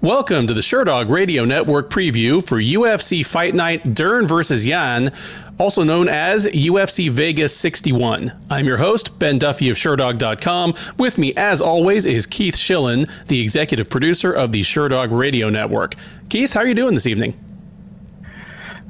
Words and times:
Welcome 0.00 0.46
to 0.46 0.54
the 0.54 0.60
Sherdog 0.60 1.10
Radio 1.10 1.44
Network 1.44 1.90
preview 1.90 2.40
for 2.40 2.58
UFC 2.58 3.26
Fight 3.26 3.52
Night 3.52 3.94
Dern 3.94 4.28
versus 4.28 4.64
Yan, 4.64 5.12
also 5.58 5.82
known 5.82 6.08
as 6.08 6.46
UFC 6.46 7.10
Vegas 7.10 7.56
61. 7.56 8.30
I'm 8.48 8.64
your 8.64 8.76
host, 8.76 9.18
Ben 9.18 9.40
Duffy 9.40 9.70
of 9.70 9.76
Sherdog.com. 9.76 10.74
With 10.98 11.18
me, 11.18 11.34
as 11.36 11.60
always, 11.60 12.06
is 12.06 12.26
Keith 12.26 12.54
Shillan, 12.54 13.10
the 13.26 13.40
executive 13.42 13.90
producer 13.90 14.32
of 14.32 14.52
the 14.52 14.60
Sherdog 14.60 15.08
Radio 15.10 15.48
Network. 15.48 15.96
Keith, 16.28 16.52
how 16.52 16.60
are 16.60 16.68
you 16.68 16.74
doing 16.74 16.94
this 16.94 17.08
evening? 17.08 17.34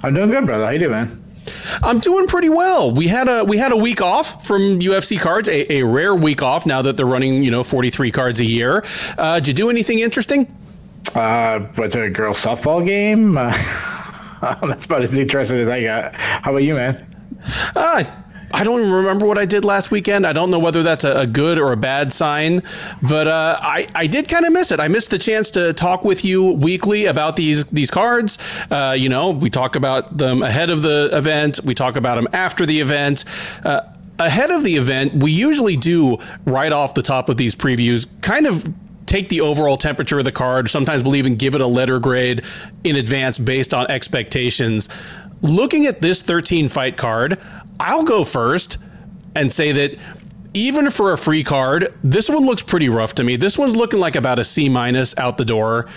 I'm 0.03 0.13
doing 0.13 0.29
good, 0.29 0.45
brother. 0.45 0.67
How 0.67 0.73
you 0.73 0.79
doing, 0.79 0.93
man? 0.93 1.23
I'm 1.83 2.01
doing 2.01 2.27
pretty 2.27 2.51
well. 2.51 2.91
We 2.91 3.09
had 3.09 3.29
a 3.29 3.45
we 3.45 3.57
had 3.57 3.73
a 3.73 3.77
week 3.77 4.03
off 4.03 4.47
from 4.47 4.81
UFC 4.81 5.19
cards, 5.19 5.49
a, 5.49 5.73
a 5.73 5.83
rare 5.85 6.15
week 6.15 6.43
off. 6.43 6.67
Now 6.67 6.83
that 6.83 6.99
they're 6.99 7.07
running, 7.07 7.43
you 7.43 7.51
know, 7.51 7.65
43 7.65 8.11
cards 8.11 8.41
a 8.41 8.45
year. 8.45 8.85
Uh, 9.17 9.37
did 9.37 9.49
you 9.49 9.55
do 9.55 9.71
anything 9.71 10.01
interesting? 10.01 10.55
Uh, 11.15 11.59
to 11.89 12.03
a 12.03 12.11
girls 12.11 12.45
softball 12.45 12.85
game. 12.85 13.39
Uh, 14.41 14.67
that's 14.67 14.85
about 14.85 15.03
as 15.03 15.17
interesting 15.17 15.59
as 15.59 15.69
I 15.69 15.83
got. 15.83 16.15
How 16.15 16.53
about 16.53 16.63
you, 16.63 16.75
man? 16.75 17.05
Uh, 17.75 18.05
I 18.53 18.65
don't 18.65 18.81
even 18.81 18.93
remember 18.93 19.27
what 19.27 19.37
I 19.37 19.45
did 19.45 19.65
last 19.65 19.91
weekend. 19.91 20.27
I 20.27 20.33
don't 20.33 20.51
know 20.51 20.59
whether 20.59 20.83
that's 20.83 21.05
a, 21.05 21.21
a 21.21 21.27
good 21.27 21.59
or 21.59 21.73
a 21.73 21.77
bad 21.77 22.13
sign, 22.13 22.63
but 23.03 23.27
uh, 23.27 23.59
I, 23.61 23.87
I 23.95 24.07
did 24.07 24.29
kind 24.29 24.45
of 24.45 24.53
miss 24.53 24.71
it. 24.71 24.81
I 24.81 24.89
missed 24.89 25.11
the 25.11 25.19
chance 25.19 25.51
to 25.53 25.73
talk 25.73 26.05
with 26.05 26.25
you 26.25 26.53
weekly 26.53 27.07
about 27.07 27.37
these 27.37 27.65
these 27.67 27.91
cards. 27.91 28.39
Uh, 28.71 28.95
you 28.97 29.09
know, 29.09 29.31
we 29.31 29.51
talk 29.51 29.77
about 29.77 30.17
them 30.17 30.43
ahead 30.43 30.71
of 30.71 30.83
the 30.83 31.11
event. 31.13 31.61
We 31.65 31.75
talk 31.75 31.97
about 31.97 32.15
them 32.15 32.29
after 32.33 32.65
the 32.65 32.81
event. 32.81 33.25
Uh, 33.65 33.81
ahead 34.19 34.51
of 34.51 34.65
the 34.65 34.77
event, 34.77 35.23
we 35.23 35.31
usually 35.31 35.77
do 35.77 36.19
right 36.45 36.73
off 36.73 36.95
the 36.95 37.03
top 37.03 37.29
of 37.29 37.37
these 37.37 37.55
previews, 37.55 38.07
kind 38.23 38.47
of 38.47 38.69
take 39.09 39.29
the 39.29 39.41
overall 39.41 39.77
temperature 39.77 40.19
of 40.19 40.25
the 40.25 40.33
card. 40.33 40.71
Sometimes 40.71 41.03
we'll 41.03 41.17
even 41.17 41.37
give 41.37 41.55
it 41.55 41.61
a 41.61 41.67
letter 41.67 41.99
grade 41.99 42.43
in 42.85 42.97
advance 42.97 43.39
based 43.39 43.75
on 43.75 43.91
expectations. 43.91 44.89
Looking 45.41 45.87
at 45.87 46.01
this 46.03 46.23
13 46.23 46.69
fight 46.69 46.97
card, 46.97 47.43
I'll 47.81 48.05
go 48.05 48.25
first 48.25 48.79
and 49.35 49.53
say 49.53 49.73
that 49.73 49.99
even 50.55 50.91
for 50.91 51.13
a 51.13 51.19
free 51.19 51.45
card, 51.45 51.95
this 52.03 52.29
one 52.29 52.45
looks 52.45 52.63
pretty 52.63 52.89
rough 52.89 53.15
to 53.17 53.25
me. 53.25 53.37
This 53.37 53.57
one's 53.57 53.77
looking 53.77 54.01
like 54.01 54.17
about 54.17 54.39
a 54.39 54.45
C 54.45 54.69
minus 54.69 55.17
out 55.17 55.39
the 55.39 55.45
door. 55.45 55.89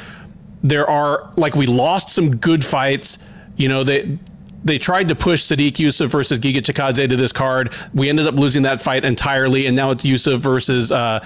There 0.64 0.90
are 0.90 1.32
like 1.38 1.56
we 1.56 1.66
lost 1.66 2.10
some 2.10 2.38
good 2.38 2.64
fights. 2.64 3.18
You 3.58 3.68
know, 3.68 3.84
they 3.84 4.20
they 4.64 4.78
tried 4.78 5.08
to 5.08 5.16
push 5.16 5.42
Sodiq 5.42 5.74
Yusuff 5.74 6.08
versus 6.08 6.38
Giga 6.38 6.58
Chikadze 6.58 7.10
to 7.10 7.16
this 7.16 7.32
card. 7.32 7.74
We 7.94 8.10
ended 8.10 8.28
up 8.28 8.36
losing 8.36 8.62
that 8.64 8.82
fight 8.82 9.04
entirely, 9.04 9.66
and 9.66 9.76
now 9.76 9.90
it's 9.90 10.04
Yusuff 10.04 10.38
versus 10.38 10.92
uh, 10.92 11.26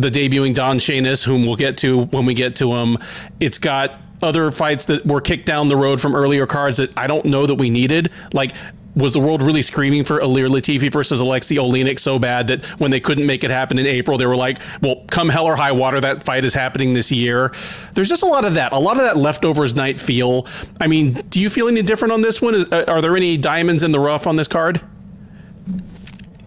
the 0.00 0.10
debuting 0.10 0.54
Don 0.54 0.78
Shainis, 0.78 1.24
whom 1.24 1.46
we'll 1.46 1.56
get 1.56 1.78
to 1.78 2.04
when 2.06 2.26
we 2.26 2.34
get 2.34 2.56
to 2.56 2.72
him. 2.74 2.98
It's 3.40 3.58
got 3.58 4.00
other 4.22 4.50
fights 4.50 4.86
that 4.86 5.04
were 5.06 5.20
kicked 5.20 5.46
down 5.46 5.68
the 5.68 5.76
road 5.76 6.00
from 6.00 6.14
earlier 6.14 6.46
cards 6.46 6.78
that 6.78 6.90
I 6.96 7.06
don't 7.06 7.26
know 7.26 7.46
that 7.46 7.56
we 7.56 7.70
needed. 7.70 8.10
Like 8.32 8.52
was 8.96 9.12
the 9.12 9.20
world 9.20 9.42
really 9.42 9.60
screaming 9.60 10.04
for 10.04 10.20
Ilir 10.20 10.48
Latifi 10.48 10.90
versus 10.90 11.20
Alexei 11.20 11.56
Oleinik 11.56 11.98
so 11.98 12.18
bad 12.18 12.46
that 12.46 12.64
when 12.80 12.90
they 12.90 12.98
couldn't 12.98 13.26
make 13.26 13.44
it 13.44 13.50
happen 13.50 13.78
in 13.78 13.86
April, 13.86 14.16
they 14.16 14.24
were 14.24 14.36
like, 14.36 14.58
well, 14.80 15.04
come 15.10 15.28
hell 15.28 15.44
or 15.44 15.54
high 15.54 15.72
water, 15.72 16.00
that 16.00 16.24
fight 16.24 16.46
is 16.46 16.54
happening 16.54 16.94
this 16.94 17.12
year. 17.12 17.52
There's 17.92 18.08
just 18.08 18.22
a 18.22 18.26
lot 18.26 18.46
of 18.46 18.54
that, 18.54 18.72
a 18.72 18.78
lot 18.78 18.96
of 18.96 19.02
that 19.02 19.18
leftovers 19.18 19.74
night 19.74 20.00
feel. 20.00 20.46
I 20.80 20.86
mean, 20.86 21.12
do 21.28 21.42
you 21.42 21.50
feel 21.50 21.68
any 21.68 21.82
different 21.82 22.12
on 22.12 22.22
this 22.22 22.40
one? 22.40 22.54
Is, 22.54 22.68
uh, 22.72 22.84
are 22.88 23.02
there 23.02 23.14
any 23.16 23.36
diamonds 23.36 23.82
in 23.82 23.92
the 23.92 24.00
rough 24.00 24.26
on 24.26 24.36
this 24.36 24.48
card? 24.48 24.80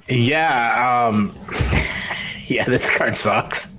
Yeah. 0.08 1.08
Um, 1.08 1.36
yeah, 2.56 2.66
this 2.66 2.90
card 2.90 3.16
sucks. 3.16 3.78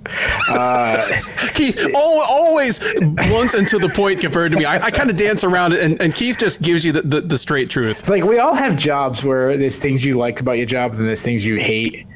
Uh, 0.48 1.20
Keith, 1.54 1.84
always 1.94 2.78
blunt 2.78 3.54
and 3.54 3.66
to 3.68 3.78
the 3.78 3.88
point 3.88 4.20
compared 4.20 4.52
to 4.52 4.58
me. 4.58 4.64
I, 4.64 4.86
I 4.86 4.90
kind 4.90 5.10
of 5.10 5.16
dance 5.16 5.42
around 5.42 5.72
it, 5.72 5.80
and, 5.80 6.00
and, 6.00 6.14
Keith 6.14 6.38
just 6.38 6.62
gives 6.62 6.84
you 6.84 6.92
the, 6.92 7.02
the, 7.02 7.20
the, 7.20 7.38
straight 7.38 7.68
truth. 7.68 8.08
Like, 8.08 8.24
we 8.24 8.38
all 8.38 8.54
have 8.54 8.76
jobs 8.76 9.24
where 9.24 9.56
there's 9.56 9.78
things 9.78 10.04
you 10.04 10.14
like 10.14 10.40
about 10.40 10.52
your 10.52 10.66
job 10.66 10.94
and 10.94 11.08
there's 11.08 11.22
things 11.22 11.44
you 11.44 11.56
hate. 11.56 12.06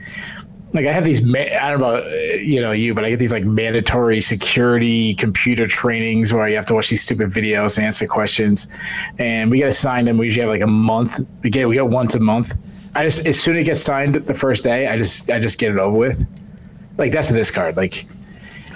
Like, 0.73 0.87
I 0.87 0.93
have 0.93 1.05
these, 1.05 1.23
I 1.35 1.71
don't 1.71 1.81
know, 1.81 2.07
you 2.35 2.61
know, 2.61 2.73
you, 2.73 2.95
but 2.95 3.05
I 3.05 3.11
get 3.11 3.19
these 3.19 3.33
like 3.33 3.45
mandatory 3.45 4.21
security 4.21 5.15
computer 5.15 5.67
trainings 5.67 6.33
where 6.33 6.49
you 6.49 6.57
have 6.57 6.67
to 6.67 6.75
watch 6.75 6.91
these 6.91 7.03
stupid 7.03 7.31
videos 7.31 7.79
and 7.79 7.87
answer 7.87 8.07
questions. 8.07 8.69
And 9.19 9.51
we 9.51 9.59
get 9.59 9.69
assigned 9.69 10.07
them. 10.09 10.19
We 10.19 10.27
usually 10.27 10.43
have 10.43 10.51
like 10.51 10.63
a 10.63 10.67
month. 10.67 11.21
We 11.43 11.51
get, 11.51 11.69
we 11.69 11.75
get 11.75 11.89
once 11.89 12.15
a 12.15 12.21
month. 12.21 12.55
I 12.97 13.05
just, 13.05 13.27
as 13.27 13.41
soon 13.41 13.57
as 13.57 13.63
it 13.63 13.65
gets 13.65 13.83
signed 13.83 14.15
the 14.15 14.35
first 14.35 14.65
day, 14.65 14.89
I 14.89 14.97
just, 14.97 15.31
I 15.31 15.39
just 15.39 15.59
get 15.59 15.71
it 15.71 15.79
over 15.79 15.97
with. 15.97 16.25
Like 16.97 17.13
that's 17.13 17.31
this 17.31 17.51
card. 17.51 17.77
Like, 17.77 18.07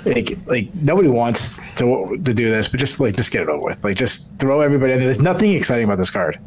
like, 0.04 0.38
like 0.46 0.74
nobody 0.74 1.08
wants 1.08 1.58
to 1.76 2.16
to 2.24 2.34
do 2.34 2.50
this, 2.50 2.68
but 2.68 2.80
just 2.80 3.00
like 3.00 3.16
just 3.16 3.30
get 3.30 3.42
it 3.42 3.48
over 3.48 3.64
with. 3.64 3.84
Like 3.84 3.96
just 3.96 4.38
throw 4.38 4.60
everybody 4.60 4.92
in 4.92 4.98
there. 4.98 5.06
There's 5.06 5.20
nothing 5.20 5.52
exciting 5.52 5.84
about 5.84 5.98
this 5.98 6.10
card. 6.10 6.38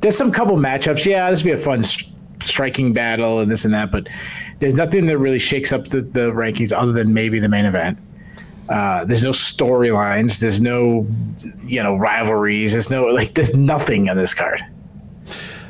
There's 0.00 0.16
some 0.16 0.30
couple 0.30 0.56
matchups. 0.56 1.04
Yeah, 1.04 1.30
this 1.30 1.42
would 1.42 1.50
be 1.50 1.52
a 1.52 1.56
fun 1.56 1.82
striking 2.44 2.92
battle 2.92 3.40
and 3.40 3.50
this 3.50 3.64
and 3.64 3.72
that, 3.72 3.90
but 3.90 4.08
there's 4.60 4.74
nothing 4.74 5.06
that 5.06 5.18
really 5.18 5.38
shakes 5.38 5.72
up 5.72 5.86
the, 5.86 6.00
the 6.00 6.30
rankings 6.32 6.72
other 6.72 6.92
than 6.92 7.12
maybe 7.12 7.38
the 7.38 7.48
main 7.48 7.64
event. 7.64 7.98
Uh, 8.68 9.04
there's 9.04 9.22
no 9.22 9.30
storylines. 9.30 10.38
There's 10.38 10.60
no, 10.60 11.06
you 11.66 11.82
know, 11.82 11.96
rivalries. 11.96 12.72
There's 12.72 12.88
no 12.88 13.04
like. 13.04 13.34
There's 13.34 13.54
nothing 13.54 14.08
on 14.08 14.16
this 14.16 14.32
card. 14.32 14.64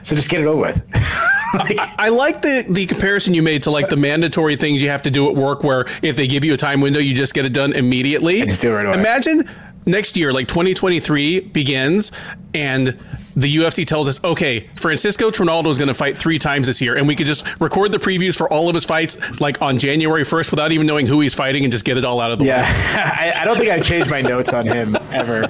So 0.02 0.14
just 0.14 0.30
get 0.30 0.40
it 0.40 0.46
over 0.46 0.60
with. 0.60 0.82
like, 1.58 1.78
I 1.78 2.08
like 2.08 2.42
the 2.42 2.64
the 2.68 2.86
comparison 2.86 3.34
you 3.34 3.42
made 3.42 3.62
to 3.64 3.70
like 3.70 3.88
the 3.88 3.96
mandatory 3.96 4.56
things 4.56 4.82
you 4.82 4.88
have 4.88 5.02
to 5.02 5.10
do 5.10 5.28
at 5.28 5.36
work, 5.36 5.64
where 5.64 5.86
if 6.02 6.16
they 6.16 6.26
give 6.26 6.44
you 6.44 6.54
a 6.54 6.56
time 6.56 6.80
window, 6.80 6.98
you 6.98 7.14
just 7.14 7.34
get 7.34 7.44
it 7.44 7.52
done 7.52 7.72
immediately. 7.72 8.42
just 8.42 8.62
do 8.62 8.70
it 8.70 8.74
right 8.74 8.86
away. 8.86 8.98
Imagine 8.98 9.48
next 9.86 10.16
year, 10.16 10.32
like 10.32 10.48
2023 10.48 11.40
begins, 11.40 12.12
and 12.54 12.98
the 13.36 13.56
UFC 13.56 13.86
tells 13.86 14.08
us, 14.08 14.22
okay, 14.22 14.68
Francisco 14.76 15.30
Trinaldo 15.30 15.68
is 15.68 15.78
going 15.78 15.88
to 15.88 15.94
fight 15.94 16.16
three 16.16 16.38
times 16.38 16.66
this 16.66 16.80
year, 16.80 16.96
and 16.96 17.08
we 17.08 17.16
could 17.16 17.26
just 17.26 17.44
record 17.60 17.92
the 17.92 17.98
previews 17.98 18.36
for 18.36 18.50
all 18.52 18.68
of 18.68 18.74
his 18.74 18.84
fights 18.84 19.18
like 19.40 19.60
on 19.60 19.78
January 19.78 20.22
1st 20.22 20.50
without 20.50 20.72
even 20.72 20.86
knowing 20.86 21.06
who 21.06 21.20
he's 21.20 21.34
fighting 21.34 21.64
and 21.64 21.72
just 21.72 21.84
get 21.84 21.96
it 21.96 22.04
all 22.04 22.20
out 22.20 22.30
of 22.30 22.38
the 22.38 22.44
yeah. 22.44 22.62
way. 22.62 22.68
Yeah, 22.68 23.32
I, 23.36 23.42
I, 23.42 23.44
don't 23.44 23.58
think 23.58 23.70
I've 23.70 23.82
changed 23.82 24.10
my 24.10 24.22
notes 24.22 24.52
on 24.52 24.66
him 24.66 24.96
ever. 25.10 25.42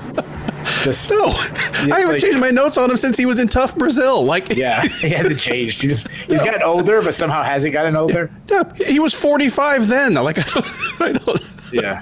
Just 0.84 1.10
no, 1.10 1.24
I 1.24 2.00
haven't 2.00 2.08
like, 2.08 2.20
changed 2.20 2.38
my 2.38 2.50
notes 2.50 2.76
on 2.76 2.90
him 2.90 2.98
since 2.98 3.16
he 3.16 3.24
was 3.24 3.40
in 3.40 3.48
TUF 3.48 3.74
Brazil. 3.74 4.22
Like, 4.22 4.54
yeah, 4.54 4.82
he 5.00 5.08
hasn't 5.08 5.40
changed. 5.40 5.80
He 5.80 5.88
just 5.88 6.08
he's 6.08 6.40
no. 6.40 6.44
gotten 6.44 6.62
older, 6.62 7.00
but 7.00 7.14
somehow 7.14 7.42
hasn't 7.42 7.72
gotten 7.72 7.96
older. 7.96 8.30
Yeah, 8.50 8.70
he 8.74 9.00
was 9.00 9.14
forty 9.14 9.48
five 9.48 9.88
then. 9.88 10.12
Like, 10.14 10.38
I 10.38 10.42
don't, 10.42 11.00
I 11.00 11.12
don't. 11.12 11.40
Yeah. 11.72 12.00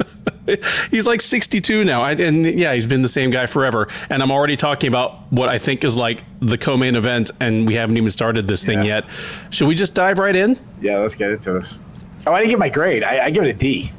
he's 0.91 1.06
like 1.06 1.20
62 1.20 1.84
now. 1.84 2.03
I, 2.03 2.12
and 2.12 2.44
yeah, 2.44 2.75
he's 2.75 2.87
been 2.87 3.00
the 3.00 3.09
same 3.09 3.31
guy 3.31 3.47
forever. 3.47 3.88
And 4.10 4.22
I'm 4.22 4.31
already 4.31 4.56
talking 4.56 4.88
about 4.88 5.32
what 5.32 5.49
I 5.49 5.56
think 5.56 5.84
is 5.84 5.97
like 5.97 6.25
the 6.41 6.59
co 6.59 6.76
main 6.76 6.97
event, 6.97 7.31
and 7.41 7.66
we 7.66 7.75
haven't 7.75 7.97
even 7.97 8.10
started 8.10 8.49
this 8.49 8.66
thing 8.66 8.78
yeah. 8.78 8.97
yet. 8.97 9.04
Should 9.50 9.69
we 9.69 9.75
just 9.76 9.94
dive 9.94 10.19
right 10.19 10.34
in? 10.34 10.59
Yeah, 10.81 10.99
let's 10.99 11.14
get 11.14 11.31
into 11.31 11.53
this. 11.53 11.81
Oh, 12.26 12.32
I 12.32 12.41
didn't 12.41 12.50
get 12.50 12.59
my 12.59 12.69
grade. 12.69 13.04
I, 13.04 13.26
I 13.26 13.31
give 13.31 13.44
it 13.44 13.50
a 13.50 13.54
D. 13.54 13.93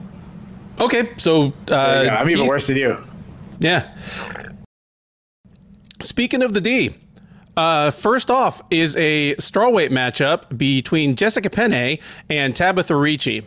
Okay, 0.79 1.13
so 1.17 1.53
uh, 1.71 2.07
I'm 2.11 2.29
even 2.29 2.47
worse 2.47 2.67
than 2.67 2.77
you. 2.77 2.97
Yeah. 3.59 3.95
Speaking 6.03 6.41
of 6.43 6.53
the 6.53 6.59
D, 6.59 6.93
uh, 7.55 7.89
first 7.89 8.29
off 8.29 8.61
is 8.69 8.97
a 8.97 9.35
strawweight 9.35 9.89
matchup 9.89 10.57
between 10.57 11.15
Jessica 11.15 11.49
Penne 11.49 11.97
and 12.29 12.53
Tabatha 12.53 13.01
Ricci. 13.01 13.43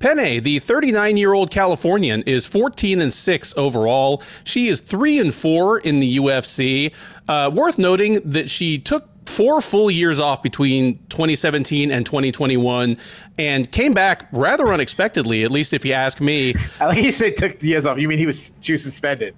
Penne, 0.00 0.42
the 0.42 0.58
39 0.58 1.16
year 1.16 1.32
old 1.32 1.52
Californian, 1.52 2.22
is 2.22 2.44
14 2.44 3.00
and 3.00 3.12
6 3.12 3.54
overall. 3.56 4.20
She 4.42 4.66
is 4.66 4.80
3 4.80 5.20
and 5.20 5.32
4 5.32 5.78
in 5.78 6.00
the 6.00 6.16
UFC. 6.16 6.92
Uh, 7.28 7.48
worth 7.54 7.78
noting 7.78 8.14
that 8.24 8.50
she 8.50 8.76
took 8.76 9.08
four 9.28 9.60
full 9.60 9.92
years 9.92 10.18
off 10.18 10.42
between 10.42 10.96
2017 11.10 11.92
and 11.92 12.04
2021 12.04 12.96
and 13.38 13.70
came 13.70 13.92
back 13.92 14.26
rather 14.32 14.72
unexpectedly, 14.72 15.44
at 15.44 15.52
least 15.52 15.72
if 15.72 15.84
you 15.84 15.92
ask 15.92 16.20
me. 16.20 16.52
I 16.80 16.86
like 16.86 17.04
you 17.04 17.12
say 17.12 17.30
took 17.30 17.62
years 17.62 17.86
off. 17.86 17.96
You 17.96 18.08
mean 18.08 18.18
he 18.18 18.26
was 18.26 18.50
she 18.60 18.72
was 18.72 18.82
suspended? 18.82 19.36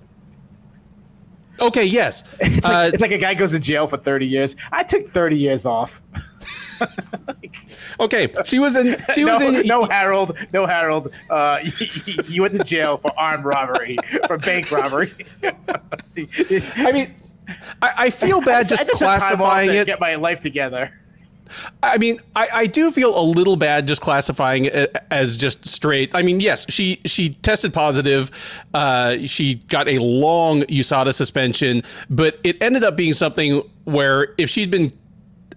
Okay, 1.63 1.85
yes. 1.85 2.25
It's 2.41 2.65
like, 2.65 2.75
uh, 2.75 2.91
it's 2.93 3.03
like, 3.03 3.13
a 3.13 3.19
guy 3.19 3.35
goes 3.35 3.53
to 3.53 3.59
jail 3.59 3.87
for 3.87 3.97
30 3.97 4.27
years. 4.27 4.57
I 4.73 4.83
took 4.83 5.09
30 5.09 5.37
years 5.37 5.65
off. 5.65 6.03
okay, 8.01 8.33
she 8.45 8.59
was 8.59 8.77
in. 8.77 9.03
She 9.15 9.25
was 9.25 9.41
no, 9.41 9.49
in. 9.49 9.67
No, 9.67 9.85
Harold. 9.85 10.37
No, 10.53 10.67
Harold. 10.67 11.15
Uh, 11.31 11.61
you, 12.07 12.15
you 12.29 12.43
went 12.43 12.55
to 12.55 12.65
jail 12.65 12.99
for 12.99 13.13
armed 13.17 13.45
robbery, 13.45 13.97
for 14.27 14.37
bank 14.37 14.71
robbery. 14.73 15.13
I 15.45 16.93
mean, 16.93 17.15
I, 17.81 17.93
I 17.97 18.11
feel 18.11 18.41
bad 18.41 18.69
just, 18.69 18.85
just 18.85 19.01
classifying 19.01 19.73
it. 19.73 19.87
Get 19.87 20.01
my 20.01 20.17
life 20.17 20.41
together. 20.41 20.93
I 21.83 21.99
mean, 21.99 22.21
I, 22.35 22.49
I 22.53 22.67
do 22.67 22.91
feel 22.91 23.19
a 23.19 23.23
little 23.23 23.57
bad 23.57 23.87
just 23.87 24.03
classifying 24.03 24.67
it 24.67 24.97
as 25.11 25.37
just 25.37 25.67
straight. 25.67 26.15
I 26.15 26.23
mean, 26.23 26.41
yes, 26.41 26.67
she 26.69 27.01
she 27.05 27.31
tested 27.31 27.73
positive. 27.73 28.31
Uh, 28.75 29.19
she 29.27 29.57
got 29.69 29.89
a 29.89 29.99
long 29.99 30.63
USADA 30.63 31.15
suspension, 31.15 31.83
but 32.11 32.39
it 32.45 32.63
ended 32.63 32.85
up 32.85 32.97
being 32.97 33.13
something 33.13 33.63
where 33.85 34.35
if 34.39 34.49
she'd 34.51 34.71
been 34.71 34.93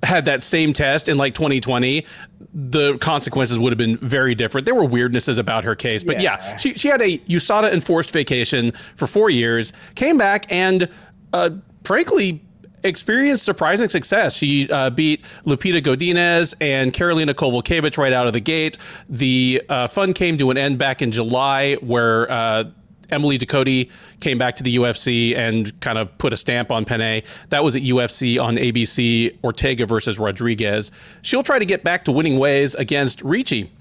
had 0.04 0.26
that 0.26 0.44
same 0.44 0.74
test 0.74 1.10
in 1.10 1.18
like 1.18 1.34
2020, 1.34 2.06
the 2.54 2.98
consequences 3.00 3.60
would 3.60 3.72
have 3.72 3.78
been 3.78 3.98
very 3.98 4.36
different. 4.36 4.66
There 4.66 4.76
were 4.76 4.86
weirdnesses 4.86 5.38
about 5.38 5.64
her 5.64 5.76
case, 5.76 6.04
but 6.04 6.22
yeah, 6.22 6.38
yeah 6.42 6.56
she, 6.58 6.74
she 6.76 6.88
had 6.88 7.02
a 7.02 7.18
USADA 7.20 7.74
enforced 7.74 8.12
vacation 8.12 8.72
for 8.96 9.08
four 9.08 9.30
years, 9.30 9.74
came 9.96 10.18
back, 10.18 10.52
and 10.52 10.88
uh, 11.34 11.50
frankly, 11.84 12.45
experienced 12.86 13.44
surprising 13.44 13.90
success. 13.90 14.36
She 14.36 14.70
uh, 14.70 14.90
beat 14.90 15.24
Lupita 15.46 15.82
Godinez 15.82 16.54
and 16.62 16.94
Karolina 16.94 17.34
Kowalkiewicz 17.34 17.98
right 17.98 18.14
out 18.14 18.28
of 18.28 18.34
the 18.34 18.40
gate. 18.40 18.78
The 19.10 19.62
uh, 19.68 19.88
fun 19.88 20.14
came 20.14 20.38
to 20.38 20.52
an 20.52 20.58
end 20.58 20.78
back 20.78 21.02
in 21.02 21.12
July, 21.12 21.76
where 21.76 22.32
uh, 22.32 22.66
Emily 23.10 23.38
Ducote 23.38 23.90
came 24.20 24.38
back 24.38 24.56
to 24.58 24.64
the 24.64 24.76
UFC 24.78 25.36
and 25.36 25.80
kind 25.82 25.98
of 25.98 26.18
put 26.18 26.34
a 26.34 26.38
stamp 26.38 26.72
on 26.72 26.86
Penne. 26.86 27.24
That 27.50 27.64
was 27.64 27.76
at 27.76 27.82
UFC 27.82 28.42
on 28.42 28.56
ABC, 28.56 29.38
Ortega 29.44 29.86
versus 29.86 30.18
Rodriguez. 30.18 30.92
She'll 31.22 31.44
try 31.44 31.60
to 31.60 31.66
get 31.66 31.84
back 31.84 32.06
to 32.06 32.12
winning 32.12 32.40
ways 32.40 32.76
against 32.76 33.22
Ricci. 33.22 33.72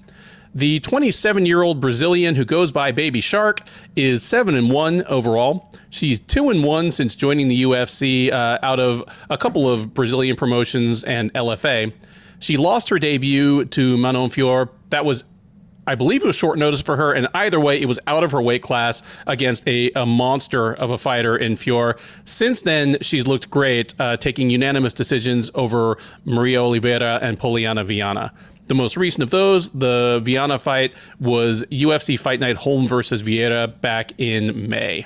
The 0.55 0.79
27 0.79 1.45
year 1.45 1.61
old 1.63 1.81
Brazilian 1.81 2.35
who 2.35 2.45
goes 2.45 2.71
by 2.71 2.93
Baby 2.93 3.19
Shark 3.19 3.61
is 3.97 4.23
7 4.23 4.55
and 4.55 4.71
1 4.71 5.03
overall. 5.03 5.69
She's 5.89 6.21
2 6.21 6.49
and 6.49 6.63
1 6.63 6.91
since 6.91 7.13
joining 7.17 7.49
the 7.49 7.63
UFC 7.63 8.31
uh, 8.31 8.59
out 8.63 8.79
of 8.79 9.03
a 9.29 9.37
couple 9.37 9.69
of 9.69 9.93
Brazilian 9.93 10.37
promotions 10.37 11.03
and 11.03 11.33
LFA. 11.33 11.91
She 12.39 12.55
lost 12.55 12.87
her 12.87 12.97
debut 12.97 13.65
to 13.65 13.97
Manon 13.97 14.29
Fior. 14.29 14.69
That 14.91 15.03
was 15.03 15.25
I 15.87 15.93
believe 15.93 16.23
it 16.23 16.27
was 16.27 16.35
short 16.35 16.57
notice 16.57 16.81
for 16.81 16.95
her, 16.95 17.13
and 17.13 17.27
either 17.35 17.59
way, 17.59 17.79
it 17.79 17.85
was 17.85 17.99
out 18.07 18.23
of 18.23 18.31
her 18.31 18.41
weight 18.41 18.63
class 18.63 19.03
against 19.27 19.67
a, 19.67 19.91
a 19.91 20.03
monster 20.03 20.73
of 20.73 20.89
a 20.89 20.97
fighter 20.97 21.37
in 21.37 21.55
Fior. 21.55 21.95
Since 22.23 22.63
then, 22.63 22.97
she's 23.01 23.27
looked 23.27 23.51
great, 23.51 23.93
uh, 23.99 24.17
taking 24.17 24.49
unanimous 24.49 24.95
decisions 24.95 25.51
over 25.53 25.99
Maria 26.23 26.63
Oliveira 26.63 27.19
and 27.21 27.37
Poliana 27.37 27.85
Viana. 27.85 28.33
The 28.67 28.75
most 28.75 28.97
recent 28.97 29.23
of 29.23 29.29
those, 29.29 29.69
the 29.69 30.21
Viana 30.23 30.57
fight, 30.57 30.93
was 31.19 31.63
UFC 31.65 32.19
Fight 32.19 32.39
Night 32.39 32.57
Holm 32.57 32.87
versus 32.87 33.21
Vieira 33.21 33.79
back 33.79 34.11
in 34.17 34.69
May. 34.69 35.05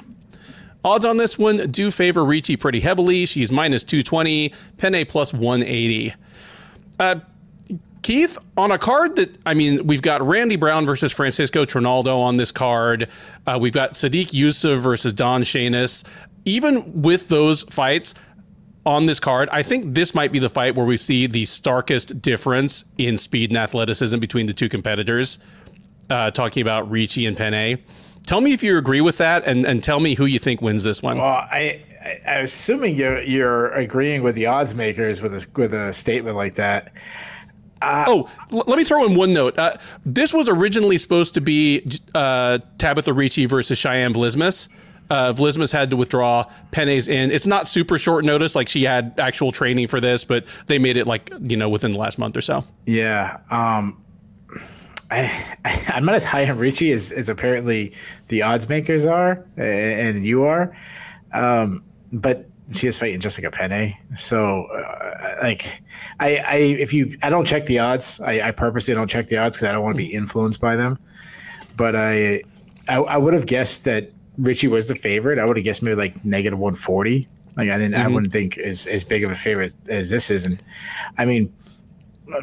Odds 0.83 1.03
on 1.03 1.17
this 1.17 1.37
one 1.37 1.57
do 1.57 1.91
favor 1.91 2.23
Ricci 2.23 2.55
pretty 2.55 2.79
heavily. 2.79 3.25
She's 3.25 3.51
minus 3.51 3.83
220, 3.83 4.53
Penne 4.77 5.05
plus 5.05 5.33
180. 5.33 6.13
Uh, 6.99 7.15
Keith, 8.01 8.37
on 8.55 8.71
a 8.71 8.77
card 8.77 9.17
that, 9.17 9.37
I 9.45 9.53
mean, 9.53 9.85
we've 9.85 10.01
got 10.01 10.25
Randy 10.25 10.55
Brown 10.55 10.85
versus 10.85 11.11
Francisco 11.11 11.65
Trinaldo 11.65 12.17
on 12.17 12.37
this 12.37 12.51
card. 12.51 13.09
Uh, 13.45 13.57
we've 13.59 13.73
got 13.73 13.93
Sodiq 13.93 14.27
Yusuff 14.27 14.79
versus 14.79 15.11
Don 15.11 15.43
Shainis. 15.43 16.05
Even 16.45 17.01
with 17.01 17.27
those 17.27 17.63
fights, 17.63 18.15
on 18.89 19.05
this 19.05 19.19
card, 19.19 19.49
I 19.51 19.61
think 19.61 19.93
this 19.93 20.15
might 20.15 20.31
be 20.31 20.39
the 20.39 20.49
fight 20.49 20.75
where 20.75 20.85
we 20.85 20.97
see 20.97 21.27
the 21.27 21.45
starkest 21.45 22.23
difference 22.23 22.85
in 22.97 23.17
speed 23.17 23.51
and 23.51 23.57
athleticism 23.57 24.17
between 24.17 24.47
the 24.47 24.53
two 24.53 24.67
competitors. 24.67 25.37
Uh, 26.09 26.31
talking 26.31 26.61
about 26.61 26.89
Ricci 26.89 27.27
and 27.27 27.37
Penne. 27.37 27.77
Tell 28.25 28.41
me 28.41 28.51
if 28.51 28.63
you 28.63 28.79
agree 28.79 29.01
with 29.01 29.19
that, 29.19 29.43
and, 29.45 29.63
and 29.63 29.83
tell 29.83 29.99
me 29.99 30.15
who 30.15 30.25
you 30.25 30.39
think 30.39 30.59
wins 30.59 30.83
this 30.83 31.03
one. 31.03 31.19
Well, 31.19 31.27
I, 31.27 31.83
I 32.03 32.21
I'm 32.27 32.45
assuming 32.45 32.95
you're 32.95 33.21
you're 33.21 33.69
agreeing 33.73 34.23
with 34.23 34.33
the 34.33 34.47
odds 34.47 34.73
makers 34.73 35.21
with 35.21 35.35
a 35.35 35.45
with 35.55 35.73
a 35.75 35.93
statement 35.93 36.35
like 36.35 36.55
that. 36.55 36.91
Uh, 37.83 38.05
oh, 38.07 38.31
l- 38.51 38.63
let 38.65 38.79
me 38.79 38.83
throw 38.83 39.05
in 39.05 39.15
one 39.15 39.33
note. 39.33 39.57
Uh, 39.59 39.77
this 40.03 40.33
was 40.33 40.49
originally 40.49 40.97
supposed 40.97 41.35
to 41.35 41.41
be 41.41 41.85
uh, 42.15 42.57
Tabatha 42.77 43.15
Ricci 43.15 43.45
versus 43.45 43.77
Cheyenne 43.77 44.13
Vlismas 44.13 44.67
uh, 45.09 45.33
Vlismas 45.33 45.71
had 45.71 45.89
to 45.91 45.97
withdraw. 45.97 46.45
Penne's 46.71 47.07
in. 47.07 47.31
It's 47.31 47.47
not 47.47 47.67
super 47.67 47.97
short 47.97 48.25
notice, 48.25 48.55
like 48.55 48.69
she 48.69 48.83
had 48.83 49.13
actual 49.17 49.51
training 49.51 49.87
for 49.87 49.99
this, 49.99 50.23
but 50.23 50.45
they 50.67 50.79
made 50.79 50.97
it 50.97 51.07
like 51.07 51.31
you 51.41 51.57
know 51.57 51.69
within 51.69 51.93
the 51.93 51.97
last 51.97 52.19
month 52.19 52.37
or 52.37 52.41
so. 52.41 52.63
Yeah. 52.85 53.39
Um, 53.49 54.03
I, 55.11 55.57
I 55.65 55.97
am 55.97 56.05
not 56.05 56.15
as 56.15 56.23
high 56.23 56.49
on 56.49 56.57
Ricci 56.57 56.91
as, 56.91 57.11
as 57.11 57.29
apparently 57.29 57.93
the 58.27 58.41
odds 58.43 58.69
makers 58.69 59.05
are, 59.05 59.45
and 59.57 60.25
you 60.25 60.43
are. 60.43 60.75
Um, 61.33 61.83
but 62.11 62.45
she 62.73 62.87
is 62.87 62.97
fighting 62.97 63.19
Jessica 63.19 63.49
Penne, 63.49 63.97
so 64.15 64.65
uh, 64.65 65.37
like 65.41 65.81
I, 66.19 66.37
I 66.37 66.55
if 66.55 66.93
you 66.93 67.17
I 67.23 67.29
don't 67.29 67.45
check 67.45 67.65
the 67.65 67.79
odds. 67.79 68.21
I, 68.21 68.41
I 68.41 68.51
purposely 68.51 68.93
don't 68.93 69.07
check 69.07 69.27
the 69.27 69.37
odds 69.37 69.57
because 69.57 69.69
I 69.69 69.71
don't 69.71 69.83
want 69.83 69.95
to 69.95 69.97
be 69.97 70.13
influenced 70.13 70.61
by 70.61 70.75
them. 70.75 70.99
But 71.77 71.95
I 71.95 72.43
I, 72.87 72.97
I 72.97 73.17
would 73.17 73.33
have 73.33 73.47
guessed 73.47 73.85
that 73.85 74.11
Ricci 74.39 74.67
was 74.67 74.87
the 74.87 74.95
favorite, 74.95 75.37
I 75.37 75.45
would 75.45 75.57
have 75.57 75.63
guessed 75.63 75.83
maybe 75.83 75.95
like 75.95 76.23
negative 76.25 76.57
140. 76.57 77.27
Like 77.57 77.69
I 77.69 77.77
didn't, 77.77 77.93
mm-hmm. 77.93 78.03
I 78.03 78.07
wouldn't 78.07 78.31
think 78.31 78.57
as 78.57 78.87
as 78.87 79.03
big 79.03 79.23
of 79.23 79.31
a 79.31 79.35
favorite 79.35 79.75
as 79.89 80.09
this 80.09 80.31
is. 80.31 80.45
And 80.45 80.63
I 81.17 81.25
mean, 81.25 81.53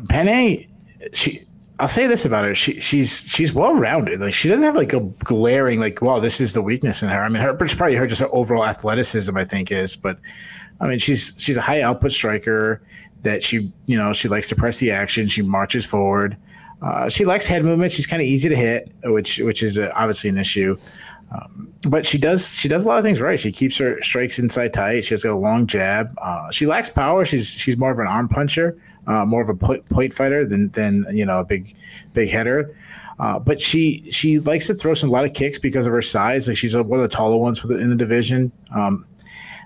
Penne, 0.09 0.67
she, 1.13 1.47
I'll 1.79 1.89
say 1.89 2.07
this 2.07 2.25
about 2.25 2.45
her: 2.45 2.55
she 2.55 2.81
she's 2.81 3.21
she's 3.21 3.53
well 3.53 3.75
rounded. 3.75 4.21
Like 4.21 4.35
she 4.35 4.49
doesn't 4.49 4.65
have 4.65 4.77
like 4.77 4.93
a 4.93 5.01
glaring 5.01 5.81
like, 5.81 6.03
wow, 6.03 6.19
this 6.19 6.41
is 6.41 6.53
the 6.53 6.61
weakness 6.61 7.03
in 7.03 7.09
her. 7.09 7.23
I 7.23 7.29
mean, 7.29 7.43
her 7.43 7.57
it's 7.65 7.75
probably 7.75 7.97
her 7.97 8.07
just 8.07 8.21
her 8.21 8.35
overall 8.35 8.67
athleticism, 8.67 9.35
I 9.37 9.45
think, 9.45 9.71
is. 9.71 9.97
But 9.97 10.19
I 10.81 10.87
mean, 10.87 10.99
she's 10.99 11.35
she's 11.39 11.57
a 11.57 11.63
high 11.63 11.81
output 11.81 12.13
striker 12.13 12.83
that 13.23 13.43
she 13.43 13.73
you 13.87 13.97
know 13.97 14.13
she 14.13 14.29
likes 14.29 14.49
to 14.51 14.57
press 14.57 14.79
the 14.81 14.91
action. 14.91 15.29
She 15.29 15.43
marches 15.43 15.87
forward. 15.87 16.37
Uh, 16.83 17.09
she 17.09 17.25
likes 17.25 17.47
head 17.47 17.65
movement. 17.65 17.93
She's 17.93 18.07
kind 18.07 18.21
of 18.21 18.29
easy 18.29 18.49
to 18.49 18.57
hit, 18.57 18.93
which 19.05 19.39
which 19.39 19.63
is 19.63 19.79
uh, 19.79 19.93
obviously 19.95 20.31
an 20.31 20.39
issue. 20.39 20.77
Um, 21.31 21.73
but 21.89 22.07
she 22.07 22.19
does 22.19 22.55
she 22.55 22.69
does 22.69 22.85
a 22.85 22.89
lot 22.89 22.99
of 22.99 23.05
things 23.05 23.21
right. 23.21 23.39
She 23.39 23.51
keeps 23.51 23.77
her 23.79 24.01
strikes 24.03 24.39
inside 24.39 24.73
tight. 24.73 25.05
She 25.05 25.15
has 25.15 25.23
got 25.23 25.33
a 25.33 25.37
long 25.37 25.67
jab. 25.67 26.17
Uh, 26.21 26.51
she 26.51 26.67
lacks 26.67 26.91
power. 26.91 27.25
She's 27.25 27.49
she's 27.49 27.77
more 27.77 27.91
of 27.91 27.99
an 27.99 28.07
arm 28.07 28.29
puncher, 28.29 28.79
uh, 29.07 29.25
more 29.25 29.43
of 29.43 29.49
a 29.49 29.55
point, 29.55 30.15
fighter 30.15 30.45
than 30.45 30.71
than 30.71 31.05
you 31.11 31.27
know 31.27 31.41
a 31.41 31.45
big 31.45 31.75
big 32.15 32.31
header. 32.31 32.77
Uh, 33.19 33.39
but 33.39 33.61
she 33.61 34.09
she 34.11 34.39
likes 34.39 34.67
to 34.67 34.75
throw 34.75 34.95
some 34.95 35.09
a 35.09 35.13
lot 35.13 35.25
of 35.25 35.33
kicks 35.33 35.59
because 35.59 35.87
of 35.87 35.93
her 35.93 36.03
size. 36.03 36.49
Like 36.49 36.57
she's 36.57 36.77
one 36.77 37.01
of 37.01 37.09
the 37.11 37.15
taller 37.15 37.37
ones 37.37 37.59
for 37.59 37.67
the, 37.67 37.79
in 37.79 37.91
the 37.91 37.97
division. 37.97 38.53
Um, 38.75 39.07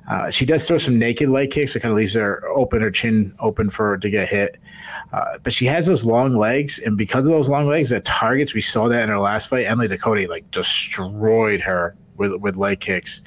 uh, 0.08 0.30
she 0.30 0.44
does 0.44 0.66
throw 0.66 0.78
some 0.78 0.98
naked 0.98 1.28
leg 1.28 1.50
kicks. 1.50 1.76
It 1.76 1.80
kind 1.80 1.92
of 1.92 1.98
leaves 1.98 2.14
her 2.14 2.46
open, 2.48 2.80
her 2.82 2.90
chin 2.90 3.34
open 3.40 3.70
for 3.70 3.90
her 3.90 3.98
to 3.98 4.10
get 4.10 4.28
hit. 4.28 4.58
Uh, 5.12 5.38
but 5.42 5.52
she 5.52 5.66
has 5.66 5.86
those 5.86 6.04
long 6.04 6.36
legs, 6.36 6.78
and 6.78 6.96
because 6.96 7.26
of 7.26 7.32
those 7.32 7.48
long 7.48 7.66
legs, 7.66 7.92
at 7.92 8.04
targets, 8.04 8.54
we 8.54 8.60
saw 8.60 8.88
that 8.88 9.02
in 9.02 9.08
her 9.08 9.18
last 9.18 9.48
fight. 9.48 9.66
Emily 9.66 9.88
Ducote 9.88 10.28
like 10.28 10.50
destroyed 10.50 11.60
her 11.60 11.96
with 12.16 12.34
with 12.34 12.56
leg 12.56 12.80
kicks. 12.80 13.22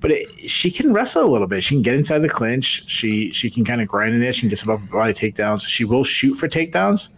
But 0.00 0.12
it, 0.12 0.28
she 0.48 0.70
can 0.70 0.92
wrestle 0.92 1.24
a 1.24 1.30
little 1.30 1.46
bit. 1.46 1.62
She 1.62 1.74
can 1.74 1.82
get 1.82 1.94
inside 1.94 2.20
the 2.20 2.28
clinch. 2.28 2.88
She 2.88 3.30
she 3.32 3.50
can 3.50 3.64
kind 3.64 3.82
of 3.82 3.88
grind 3.88 4.14
in 4.14 4.20
there. 4.20 4.32
She 4.32 4.40
can 4.40 4.48
get 4.48 4.58
some 4.58 4.70
upper 4.70 4.86
body 4.86 5.12
takedowns. 5.12 5.66
She 5.66 5.84
will 5.84 6.04
shoot 6.04 6.34
for 6.34 6.48
takedowns, 6.48 7.10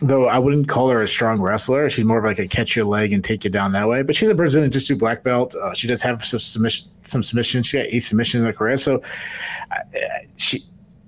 though 0.00 0.26
I 0.26 0.38
wouldn't 0.38 0.68
call 0.68 0.90
her 0.90 1.02
a 1.02 1.08
strong 1.08 1.40
wrestler. 1.40 1.88
She's 1.88 2.04
more 2.04 2.18
of 2.18 2.24
like 2.24 2.38
a 2.38 2.46
catch 2.46 2.76
your 2.76 2.84
leg 2.84 3.12
and 3.12 3.22
take 3.22 3.44
you 3.44 3.50
down 3.50 3.72
that 3.72 3.88
way. 3.88 4.02
But 4.02 4.16
she's 4.16 4.28
a 4.28 4.34
Brazilian 4.34 4.70
Jiu-Jitsu 4.70 4.96
black 4.96 5.22
belt. 5.22 5.54
Uh, 5.54 5.72
she 5.74 5.86
does 5.86 6.02
have 6.02 6.24
some 6.24 6.40
submission, 6.40 6.88
some 7.02 7.22
submissions. 7.22 7.66
She 7.66 7.78
got 7.78 7.86
eight 7.86 8.00
submissions 8.00 8.42
in 8.42 8.46
her 8.46 8.52
career. 8.52 8.76
So 8.76 9.02
uh, 9.70 9.76
she 10.36 10.60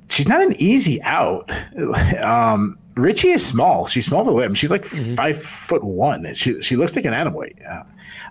she's 0.09 0.29
not 0.29 0.43
an 0.43 0.55
easy 0.59 1.03
out. 1.03 1.51
Um, 2.23 2.79
Ricci 2.97 3.29
is 3.29 3.45
small. 3.45 3.87
She's 3.87 4.07
small 4.07 4.25
for 4.25 4.33
women. 4.33 4.55
She's 4.55 4.71
like 4.71 4.87
mm-hmm. 4.87 5.15
five 5.15 5.41
foot 5.41 5.85
one. 5.85 6.33
She 6.35 6.61
she 6.63 6.77
looks 6.77 6.97
like 6.97 7.05
an 7.05 7.13
animal. 7.13 7.45
Uh, 7.69 7.83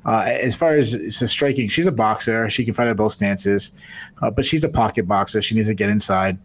uh, 0.05 0.21
as 0.21 0.55
far 0.55 0.75
as 0.75 0.93
the 0.93 1.27
striking, 1.27 1.67
she's 1.67 1.85
a 1.85 1.91
boxer. 1.91 2.49
She 2.49 2.65
can 2.65 2.73
fight 2.73 2.87
at 2.87 2.97
both 2.97 3.13
stances, 3.13 3.73
uh, 4.23 4.31
but 4.31 4.43
she's 4.43 4.63
a 4.63 4.69
pocket 4.69 5.07
boxer. 5.07 5.41
She 5.41 5.53
needs 5.53 5.67
to 5.67 5.75
get 5.75 5.89
inside. 5.91 6.39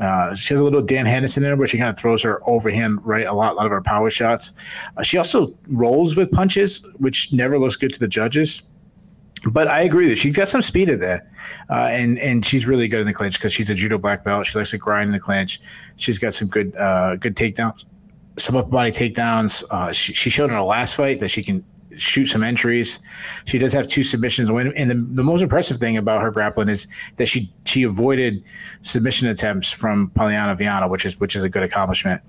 Uh, 0.00 0.34
she 0.34 0.54
has 0.54 0.60
a 0.60 0.64
little 0.64 0.82
Dan 0.82 1.06
Henderson 1.06 1.44
in 1.44 1.50
her, 1.50 1.56
where 1.56 1.66
she 1.66 1.78
kind 1.78 1.90
of 1.90 1.98
throws 1.98 2.22
her 2.22 2.40
overhand 2.48 3.04
right 3.04 3.26
a 3.26 3.32
lot, 3.32 3.52
a 3.52 3.56
lot 3.56 3.66
of 3.66 3.72
her 3.72 3.82
power 3.82 4.10
shots. 4.10 4.54
Uh, 4.96 5.02
she 5.02 5.18
also 5.18 5.54
rolls 5.68 6.16
with 6.16 6.30
punches, 6.32 6.86
which 6.98 7.32
never 7.32 7.58
looks 7.58 7.76
good 7.76 7.92
to 7.92 8.00
the 8.00 8.08
judges 8.08 8.62
but 9.48 9.68
I 9.68 9.82
agree 9.82 10.08
that 10.08 10.18
she's 10.18 10.36
got 10.36 10.48
some 10.48 10.62
speed 10.62 10.88
in 10.88 11.00
there, 11.00 11.30
uh, 11.70 11.86
and 11.86 12.18
and 12.18 12.44
she's 12.44 12.66
really 12.66 12.88
good 12.88 13.00
in 13.00 13.06
the 13.06 13.12
clinch 13.12 13.38
because 13.38 13.52
she's 13.52 13.70
a 13.70 13.74
judo 13.74 13.96
black 13.96 14.22
belt. 14.22 14.46
She 14.46 14.58
likes 14.58 14.70
to 14.70 14.78
grind 14.78 15.08
in 15.08 15.12
the 15.12 15.20
clinch. 15.20 15.60
She's 15.96 16.18
got 16.18 16.34
some 16.34 16.48
good 16.48 16.76
uh, 16.76 17.16
good 17.16 17.36
takedowns, 17.36 17.84
some 18.36 18.56
upper 18.56 18.68
body 18.68 18.90
takedowns. 18.90 19.64
Uh, 19.70 19.92
she, 19.92 20.12
she 20.12 20.28
showed 20.28 20.50
in 20.50 20.56
her 20.56 20.62
last 20.62 20.94
fight 20.94 21.20
that 21.20 21.28
she 21.28 21.42
can 21.42 21.64
shoot 21.96 22.26
some 22.26 22.42
entries. 22.42 22.98
She 23.44 23.58
does 23.58 23.72
have 23.72 23.88
two 23.88 24.02
submissions. 24.02 24.50
When 24.50 24.72
and 24.76 24.90
the, 24.90 24.94
the 24.94 25.22
most 25.22 25.42
impressive 25.42 25.78
thing 25.78 25.96
about 25.96 26.22
her 26.22 26.30
grappling 26.30 26.68
is 26.68 26.86
that 27.16 27.26
she 27.26 27.52
she 27.64 27.82
avoided 27.82 28.44
submission 28.82 29.28
attempts 29.28 29.70
from 29.70 30.10
Poliana 30.14 30.56
Viana, 30.56 30.88
which 30.88 31.04
is 31.04 31.18
which 31.20 31.36
is 31.36 31.42
a 31.42 31.48
good 31.48 31.62
accomplishment. 31.62 32.22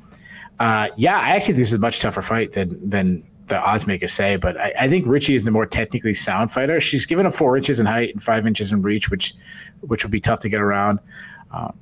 Uh, 0.59 0.89
yeah, 0.95 1.19
I 1.19 1.29
actually 1.31 1.53
think 1.53 1.57
this 1.57 1.67
is 1.69 1.73
a 1.73 1.79
much 1.79 1.99
tougher 1.99 2.21
fight 2.21 2.51
than 2.53 2.89
than 2.89 3.27
the 3.51 3.59
odds 3.61 3.85
makers 3.85 4.13
say, 4.13 4.37
but 4.37 4.59
I, 4.59 4.73
I, 4.79 4.87
think 4.87 5.05
Ricci 5.05 5.35
is 5.35 5.43
the 5.43 5.51
more 5.51 5.65
technically 5.65 6.13
sound 6.13 6.51
fighter. 6.51 6.79
She's 6.79 7.05
given 7.05 7.25
up 7.25 7.33
four 7.33 7.57
inches 7.57 7.79
in 7.79 7.85
height 7.85 8.13
and 8.13 8.23
five 8.23 8.47
inches 8.47 8.71
in 8.71 8.81
reach, 8.81 9.09
which 9.11 9.33
which 9.81 10.03
will 10.03 10.11
be 10.11 10.21
tough 10.21 10.39
to 10.41 10.49
get 10.49 10.61
around, 10.61 10.99
um, 11.51 11.77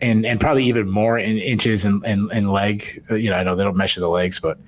and 0.00 0.24
and 0.24 0.40
probably 0.40 0.64
even 0.64 0.88
more 0.88 1.18
in 1.18 1.38
inches 1.38 1.84
in, 1.84 2.04
in, 2.04 2.30
in 2.32 2.48
leg. 2.48 3.04
Uh, 3.10 3.16
you 3.16 3.30
know, 3.30 3.36
I 3.36 3.42
know 3.42 3.56
they 3.56 3.64
don't 3.64 3.76
measure 3.76 4.00
the 4.00 4.08
legs, 4.08 4.38
but 4.38 4.58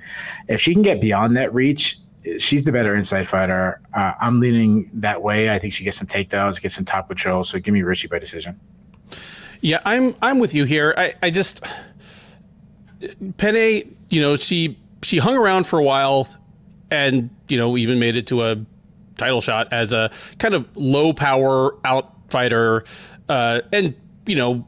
if 0.48 0.60
she 0.60 0.72
can 0.72 0.82
get 0.82 1.00
beyond 1.00 1.36
that 1.36 1.54
reach, 1.54 1.98
she's 2.38 2.64
the 2.64 2.72
better 2.72 2.94
inside 2.94 3.28
fighter. 3.28 3.80
Uh, 3.94 4.12
I'm 4.20 4.40
leaning 4.40 4.90
that 4.94 5.22
way. 5.22 5.50
I 5.50 5.58
think 5.58 5.72
she 5.72 5.84
gets 5.84 5.96
some 5.96 6.06
takedowns, 6.06 6.60
gets 6.60 6.74
some 6.74 6.84
top 6.84 7.08
control. 7.08 7.44
So 7.44 7.58
give 7.58 7.74
me 7.74 7.82
Ricci 7.82 8.08
by 8.08 8.18
decision. 8.18 8.58
Yeah, 9.60 9.80
I'm 9.84 10.14
I'm 10.22 10.38
with 10.38 10.54
you 10.54 10.64
here. 10.64 10.94
I, 10.96 11.14
I 11.22 11.30
just 11.30 11.64
Penne, 13.36 13.96
you 14.08 14.20
know, 14.20 14.36
she 14.36 14.78
she 15.02 15.18
hung 15.18 15.36
around 15.36 15.66
for 15.66 15.78
a 15.78 15.82
while 15.82 16.28
and, 16.90 17.30
you 17.48 17.56
know, 17.56 17.76
even 17.76 17.98
made 17.98 18.16
it 18.16 18.26
to 18.28 18.42
a 18.42 18.56
title 19.16 19.40
shot 19.40 19.72
as 19.72 19.92
a 19.92 20.10
kind 20.38 20.54
of 20.54 20.68
low 20.76 21.12
power 21.12 21.72
outfighter 21.84 22.86
uh, 23.28 23.60
and, 23.72 23.94
you 24.26 24.36
know, 24.36 24.66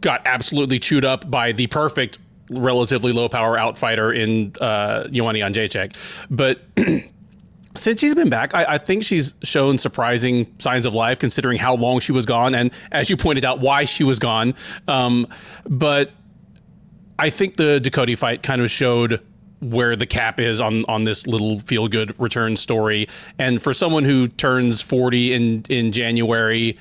got 0.00 0.22
absolutely 0.26 0.78
chewed 0.78 1.04
up 1.04 1.30
by 1.30 1.52
the 1.52 1.66
perfect 1.68 2.18
relatively 2.58 3.12
low 3.12 3.28
power 3.28 3.56
outfighter 3.56 4.14
in 4.14 4.52
uh, 4.60 5.04
Jędrzejczyk. 5.10 5.94
But 6.30 6.60
since 7.76 8.00
she's 8.00 8.14
been 8.14 8.30
back, 8.30 8.54
I, 8.54 8.64
I, 8.64 8.78
think 8.78 9.04
she's 9.04 9.34
shown 9.42 9.78
surprising 9.78 10.46
signs 10.58 10.86
of 10.86 10.94
life 10.94 11.18
considering 11.18 11.58
how 11.58 11.74
long 11.74 12.00
she 12.00 12.12
was 12.12 12.26
gone 12.26 12.54
and, 12.54 12.72
as 12.92 13.10
you 13.10 13.16
pointed 13.16 13.44
out, 13.44 13.60
why 13.60 13.84
she 13.84 14.04
was 14.04 14.18
gone. 14.18 14.54
Um, 14.86 15.26
but 15.64 16.12
I 17.18 17.30
think 17.30 17.56
the 17.56 17.80
Ducote 17.82 18.16
fight 18.18 18.42
kind 18.42 18.60
of 18.60 18.70
showed 18.70 19.20
where 19.60 19.96
the 19.96 20.06
cap 20.06 20.40
is 20.40 20.60
on 20.60 20.84
on 20.86 21.04
this 21.04 21.26
little 21.26 21.58
feel 21.60 21.88
good 21.88 22.18
return 22.20 22.56
story. 22.56 23.08
And 23.38 23.62
for 23.62 23.72
someone 23.72 24.04
who 24.04 24.28
turns 24.28 24.80
40 24.80 25.32
in 25.32 25.64
in 25.68 25.92
January, 25.92 26.78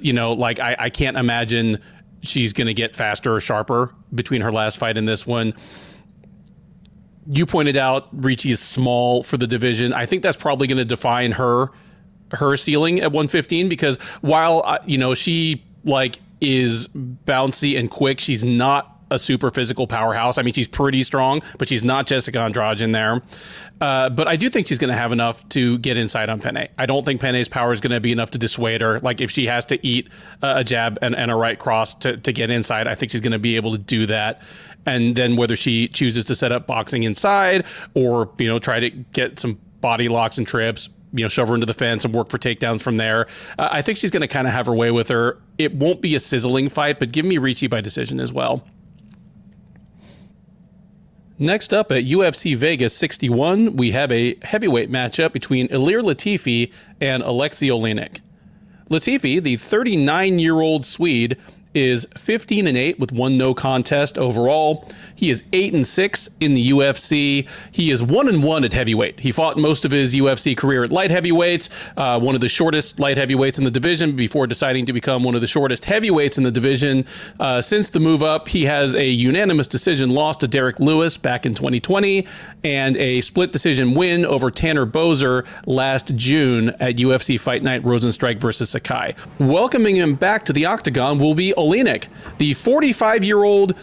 you 0.00 0.12
know, 0.12 0.32
like 0.32 0.58
I, 0.58 0.76
I 0.78 0.90
can't 0.90 1.16
imagine 1.16 1.78
she's 2.22 2.52
going 2.52 2.66
to 2.66 2.74
get 2.74 2.94
faster 2.94 3.34
or 3.34 3.40
sharper 3.40 3.94
between 4.14 4.40
her 4.40 4.52
last 4.52 4.78
fight 4.78 4.96
and 4.98 5.08
this 5.08 5.26
one 5.26 5.54
you 7.32 7.46
pointed 7.46 7.76
out 7.76 8.08
Ricci 8.12 8.50
is 8.50 8.60
small 8.60 9.22
for 9.22 9.36
the 9.36 9.46
division. 9.46 9.92
I 9.92 10.06
think 10.06 10.22
that's 10.22 10.36
probably 10.36 10.66
going 10.66 10.78
to 10.78 10.84
define 10.84 11.32
her 11.32 11.70
her 12.32 12.56
ceiling 12.56 13.00
at 13.00 13.10
115 13.10 13.68
because 13.68 13.98
while 14.20 14.62
uh, 14.64 14.78
you 14.86 14.98
know 14.98 15.14
she 15.14 15.64
like 15.84 16.18
is 16.40 16.88
bouncy 16.88 17.78
and 17.78 17.90
quick, 17.90 18.20
she's 18.20 18.42
not 18.42 18.99
a 19.10 19.18
super 19.18 19.50
physical 19.50 19.86
powerhouse. 19.86 20.38
I 20.38 20.42
mean, 20.42 20.54
she's 20.54 20.68
pretty 20.68 21.02
strong, 21.02 21.42
but 21.58 21.68
she's 21.68 21.84
not 21.84 22.06
Jessica 22.06 22.38
Andrade 22.40 22.80
in 22.80 22.92
there. 22.92 23.22
Uh, 23.80 24.10
but 24.10 24.28
I 24.28 24.36
do 24.36 24.50
think 24.50 24.66
she's 24.66 24.78
going 24.78 24.90
to 24.90 24.96
have 24.96 25.12
enough 25.12 25.48
to 25.50 25.78
get 25.78 25.96
inside 25.96 26.28
on 26.28 26.40
Penne. 26.40 26.68
I 26.76 26.86
don't 26.86 27.04
think 27.04 27.20
Penne's 27.20 27.48
power 27.48 27.72
is 27.72 27.80
going 27.80 27.92
to 27.92 28.00
be 28.00 28.12
enough 28.12 28.30
to 28.32 28.38
dissuade 28.38 28.82
her. 28.82 29.00
Like 29.00 29.20
if 29.20 29.30
she 29.30 29.46
has 29.46 29.64
to 29.66 29.86
eat 29.86 30.08
a 30.42 30.62
jab 30.62 30.98
and, 31.00 31.14
and 31.14 31.30
a 31.30 31.34
right 31.34 31.58
cross 31.58 31.94
to, 31.96 32.16
to 32.18 32.32
get 32.32 32.50
inside, 32.50 32.86
I 32.86 32.94
think 32.94 33.10
she's 33.12 33.22
going 33.22 33.32
to 33.32 33.38
be 33.38 33.56
able 33.56 33.72
to 33.72 33.78
do 33.78 34.06
that 34.06 34.42
and 34.86 35.16
then 35.16 35.36
whether 35.36 35.56
she 35.56 35.88
chooses 35.88 36.24
to 36.26 36.34
set 36.34 36.52
up 36.52 36.66
boxing 36.66 37.02
inside 37.02 37.64
or 37.94 38.30
you 38.38 38.46
know 38.46 38.58
try 38.58 38.80
to 38.80 38.90
get 38.90 39.38
some 39.38 39.58
body 39.80 40.08
locks 40.08 40.38
and 40.38 40.46
trips 40.46 40.88
you 41.12 41.24
know 41.24 41.28
shove 41.28 41.48
her 41.48 41.54
into 41.54 41.66
the 41.66 41.74
fence 41.74 42.04
and 42.04 42.14
work 42.14 42.28
for 42.28 42.38
takedowns 42.38 42.80
from 42.80 42.96
there 42.96 43.26
uh, 43.58 43.68
i 43.72 43.82
think 43.82 43.98
she's 43.98 44.10
going 44.10 44.20
to 44.20 44.28
kind 44.28 44.46
of 44.46 44.52
have 44.52 44.66
her 44.66 44.74
way 44.74 44.90
with 44.90 45.08
her 45.08 45.38
it 45.58 45.74
won't 45.74 46.00
be 46.00 46.14
a 46.14 46.20
sizzling 46.20 46.68
fight 46.68 46.98
but 46.98 47.12
give 47.12 47.24
me 47.24 47.38
ricci 47.38 47.66
by 47.66 47.80
decision 47.80 48.20
as 48.20 48.32
well 48.32 48.64
Next 51.42 51.72
up 51.72 51.90
at 51.90 52.04
UFC 52.04 52.54
Vegas 52.54 52.94
61, 52.94 53.76
we 53.76 53.92
have 53.92 54.12
a 54.12 54.36
heavyweight 54.42 54.90
matchup 54.90 55.32
between 55.32 55.68
Ilir 55.68 56.02
Latifi 56.02 56.70
and 57.00 57.22
Alexei 57.22 57.68
Oleinik. 57.68 58.20
Latifi, 58.90 59.42
the 59.42 59.56
39 59.56 60.38
year 60.38 60.60
old 60.60 60.84
Swede, 60.84 61.38
is 61.72 62.06
15 62.14 62.66
and 62.66 62.76
8 62.76 62.98
with 62.98 63.10
one 63.10 63.38
no 63.38 63.54
contest 63.54 64.18
overall. 64.18 64.86
He 65.20 65.28
is 65.28 65.42
8 65.52 65.74
and 65.74 65.86
6 65.86 66.30
in 66.40 66.54
the 66.54 66.70
UFC. 66.70 67.46
He 67.72 67.90
is 67.90 68.02
1 68.02 68.26
and 68.26 68.42
1 68.42 68.64
at 68.64 68.72
heavyweight. 68.72 69.20
He 69.20 69.30
fought 69.30 69.58
most 69.58 69.84
of 69.84 69.90
his 69.90 70.14
UFC 70.14 70.56
career 70.56 70.82
at 70.82 70.90
light 70.90 71.10
heavyweights, 71.10 71.68
uh, 71.98 72.18
one 72.18 72.34
of 72.34 72.40
the 72.40 72.48
shortest 72.48 72.98
light 72.98 73.18
heavyweights 73.18 73.58
in 73.58 73.64
the 73.64 73.70
division 73.70 74.16
before 74.16 74.46
deciding 74.46 74.86
to 74.86 74.94
become 74.94 75.22
one 75.22 75.34
of 75.34 75.42
the 75.42 75.46
shortest 75.46 75.84
heavyweights 75.84 76.38
in 76.38 76.44
the 76.44 76.50
division. 76.50 77.04
Uh, 77.38 77.60
since 77.60 77.90
the 77.90 78.00
move 78.00 78.22
up, 78.22 78.48
he 78.48 78.64
has 78.64 78.94
a 78.94 79.10
unanimous 79.10 79.66
decision 79.66 80.08
loss 80.08 80.38
to 80.38 80.48
Derrick 80.48 80.80
Lewis 80.80 81.18
back 81.18 81.44
in 81.44 81.52
2020 81.52 82.26
and 82.64 82.96
a 82.96 83.20
split 83.20 83.52
decision 83.52 83.92
win 83.92 84.24
over 84.24 84.50
Tanner 84.50 84.86
Boser 84.86 85.46
last 85.66 86.16
June 86.16 86.70
at 86.80 86.96
UFC 86.96 87.38
Fight 87.38 87.62
Night 87.62 87.82
Rozenstruik 87.82 88.40
versus 88.40 88.70
Sakai. 88.70 89.14
Welcoming 89.38 89.96
him 89.96 90.14
back 90.14 90.46
to 90.46 90.54
the 90.54 90.64
octagon 90.64 91.18
will 91.18 91.34
be 91.34 91.52
Oleinik, 91.58 92.06
the 92.38 92.54
45 92.54 93.22
year 93.22 93.44
old 93.44 93.74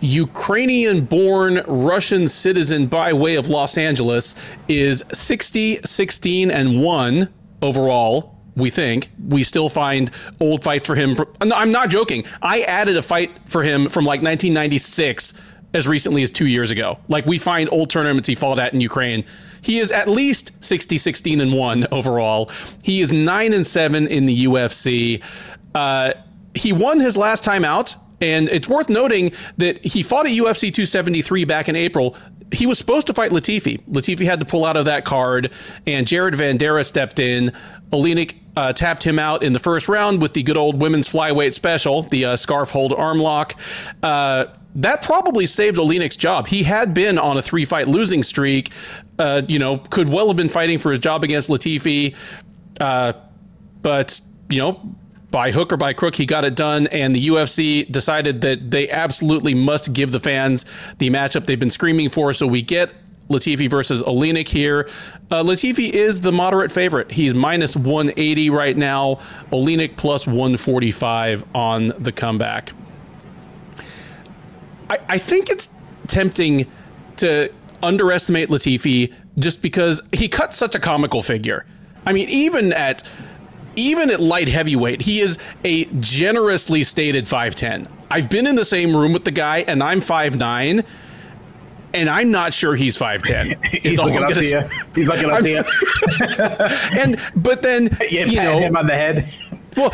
Ukrainian 0.00 1.04
born 1.04 1.62
Russian 1.66 2.28
citizen 2.28 2.86
by 2.86 3.12
way 3.12 3.36
of 3.36 3.48
Los 3.48 3.78
Angeles, 3.78 4.34
is 4.68 5.04
60, 5.12 5.80
16, 5.84 6.50
and 6.50 6.82
1 6.82 7.28
overall. 7.62 8.34
We 8.56 8.70
think 8.70 9.10
we 9.28 9.44
still 9.44 9.68
find 9.68 10.10
old 10.40 10.64
fights 10.64 10.86
for 10.86 10.94
him. 10.94 11.16
I'm 11.40 11.72
not 11.72 11.90
joking. 11.90 12.24
I 12.40 12.62
added 12.62 12.96
a 12.96 13.02
fight 13.02 13.30
for 13.46 13.62
him 13.62 13.88
from 13.88 14.04
like 14.04 14.22
1996 14.22 15.34
as 15.74 15.86
recently 15.86 16.22
as 16.22 16.30
two 16.30 16.46
years 16.46 16.70
ago. 16.70 16.98
Like 17.08 17.26
we 17.26 17.38
find 17.38 17.68
old 17.70 17.90
tournaments 17.90 18.28
he 18.28 18.34
fought 18.34 18.58
at 18.58 18.72
in 18.72 18.80
Ukraine. 18.80 19.24
He 19.60 19.78
is 19.78 19.92
at 19.92 20.08
least 20.08 20.52
60, 20.64 20.96
16, 20.96 21.40
and 21.40 21.52
1 21.52 21.88
overall. 21.92 22.50
He 22.82 23.00
is 23.00 23.12
9 23.12 23.52
and 23.52 23.66
7 23.66 24.06
in 24.06 24.26
the 24.26 24.46
UFC. 24.46 25.22
Uh, 25.74 26.12
he 26.54 26.72
won 26.72 27.00
his 27.00 27.16
last 27.16 27.44
time 27.44 27.64
out, 27.64 27.96
and 28.20 28.48
it's 28.48 28.68
worth 28.68 28.88
noting 28.88 29.32
that 29.58 29.84
he 29.84 30.02
fought 30.02 30.26
at 30.26 30.32
UFC 30.32 30.72
273 30.72 31.44
back 31.44 31.68
in 31.68 31.76
April. 31.76 32.16
He 32.52 32.66
was 32.66 32.78
supposed 32.78 33.06
to 33.08 33.14
fight 33.14 33.32
Latifi. 33.32 33.80
Latifi 33.88 34.24
had 34.24 34.40
to 34.40 34.46
pull 34.46 34.64
out 34.64 34.76
of 34.76 34.84
that 34.84 35.04
card, 35.04 35.52
and 35.86 36.06
Jared 36.06 36.34
Vanderaa 36.34 36.84
stepped 36.84 37.18
in. 37.18 37.52
Oleinik 37.90 38.36
uh, 38.56 38.72
tapped 38.72 39.04
him 39.04 39.18
out 39.18 39.42
in 39.42 39.52
the 39.52 39.58
first 39.58 39.88
round 39.88 40.22
with 40.22 40.32
the 40.32 40.42
good 40.42 40.56
old 40.56 40.80
women's 40.80 41.08
flyweight 41.08 41.52
special, 41.52 42.02
the 42.02 42.24
uh, 42.24 42.36
scarf 42.36 42.70
hold 42.70 42.92
arm 42.92 43.18
lock. 43.18 43.58
Uh, 44.02 44.46
that 44.76 45.02
probably 45.02 45.46
saved 45.46 45.78
Oleinik's 45.78 46.16
job. 46.16 46.46
He 46.46 46.62
had 46.62 46.92
been 46.94 47.18
on 47.18 47.36
a 47.38 47.42
three 47.42 47.64
fight 47.64 47.88
losing 47.88 48.22
streak. 48.22 48.72
Uh, 49.18 49.42
you 49.48 49.58
know, 49.58 49.78
could 49.78 50.10
well 50.10 50.28
have 50.28 50.36
been 50.36 50.48
fighting 50.48 50.78
for 50.78 50.90
his 50.90 51.00
job 51.00 51.24
against 51.24 51.48
Latifi. 51.48 52.14
Uh, 52.78 53.14
but, 53.80 54.20
you 54.50 54.58
know, 54.58 54.94
by 55.36 55.50
hook 55.50 55.70
or 55.70 55.76
by 55.76 55.92
crook, 55.92 56.14
he 56.14 56.24
got 56.24 56.46
it 56.46 56.56
done, 56.56 56.86
and 56.86 57.14
the 57.14 57.26
UFC 57.26 57.86
decided 57.92 58.40
that 58.40 58.70
they 58.70 58.88
absolutely 58.88 59.52
must 59.52 59.92
give 59.92 60.10
the 60.10 60.18
fans 60.18 60.64
the 60.96 61.10
matchup 61.10 61.44
they've 61.44 61.60
been 61.60 61.68
screaming 61.68 62.08
for. 62.08 62.32
So 62.32 62.46
we 62.46 62.62
get 62.62 62.90
Latifi 63.28 63.68
versus 63.68 64.02
Oleinik 64.02 64.48
here. 64.48 64.88
Uh, 65.30 65.42
Latifi 65.42 65.90
is 65.90 66.22
the 66.22 66.32
moderate 66.32 66.72
favorite. 66.72 67.12
He's 67.12 67.34
minus 67.34 67.76
180 67.76 68.48
right 68.48 68.78
now. 68.78 69.16
Oleinik 69.52 69.98
plus 69.98 70.26
145 70.26 71.44
on 71.54 71.88
the 71.98 72.12
comeback. 72.12 72.72
I, 74.88 74.98
I 75.06 75.18
think 75.18 75.50
it's 75.50 75.68
tempting 76.06 76.66
to 77.16 77.52
underestimate 77.82 78.48
Latifi 78.48 79.12
just 79.38 79.60
because 79.60 80.00
he 80.14 80.28
cuts 80.28 80.56
such 80.56 80.74
a 80.74 80.78
comical 80.78 81.20
figure. 81.20 81.66
I 82.06 82.14
mean, 82.14 82.30
even 82.30 82.72
at 82.72 83.02
even 83.76 84.10
at 84.10 84.20
light 84.20 84.48
heavyweight, 84.48 85.02
he 85.02 85.20
is 85.20 85.38
a 85.64 85.84
generously 86.00 86.82
stated 86.82 87.24
5'10. 87.24 87.90
I've 88.10 88.28
been 88.28 88.46
in 88.46 88.56
the 88.56 88.64
same 88.64 88.96
room 88.96 89.12
with 89.12 89.24
the 89.24 89.30
guy, 89.30 89.58
and 89.58 89.82
I'm 89.82 90.00
5'9 90.00 90.84
and 91.96 92.10
I'm 92.10 92.30
not 92.30 92.52
sure 92.52 92.74
he's 92.74 92.98
5'10. 92.98 93.64
he's, 93.70 93.82
he's 93.82 93.98
looking 93.98 94.22
up 94.22 94.30
to 94.30 94.44
you. 94.44 94.60
He's 94.94 95.08
looking 95.08 95.30
up 95.30 95.42
to 95.42 95.50
you. 95.50 97.00
and 97.00 97.18
but 97.34 97.62
then 97.62 97.84
you, 98.10 98.26
you 98.26 98.40
know 98.40 98.58
him 98.58 98.76
on 98.76 98.86
the 98.86 98.94
head. 98.94 99.32
well, 99.76 99.90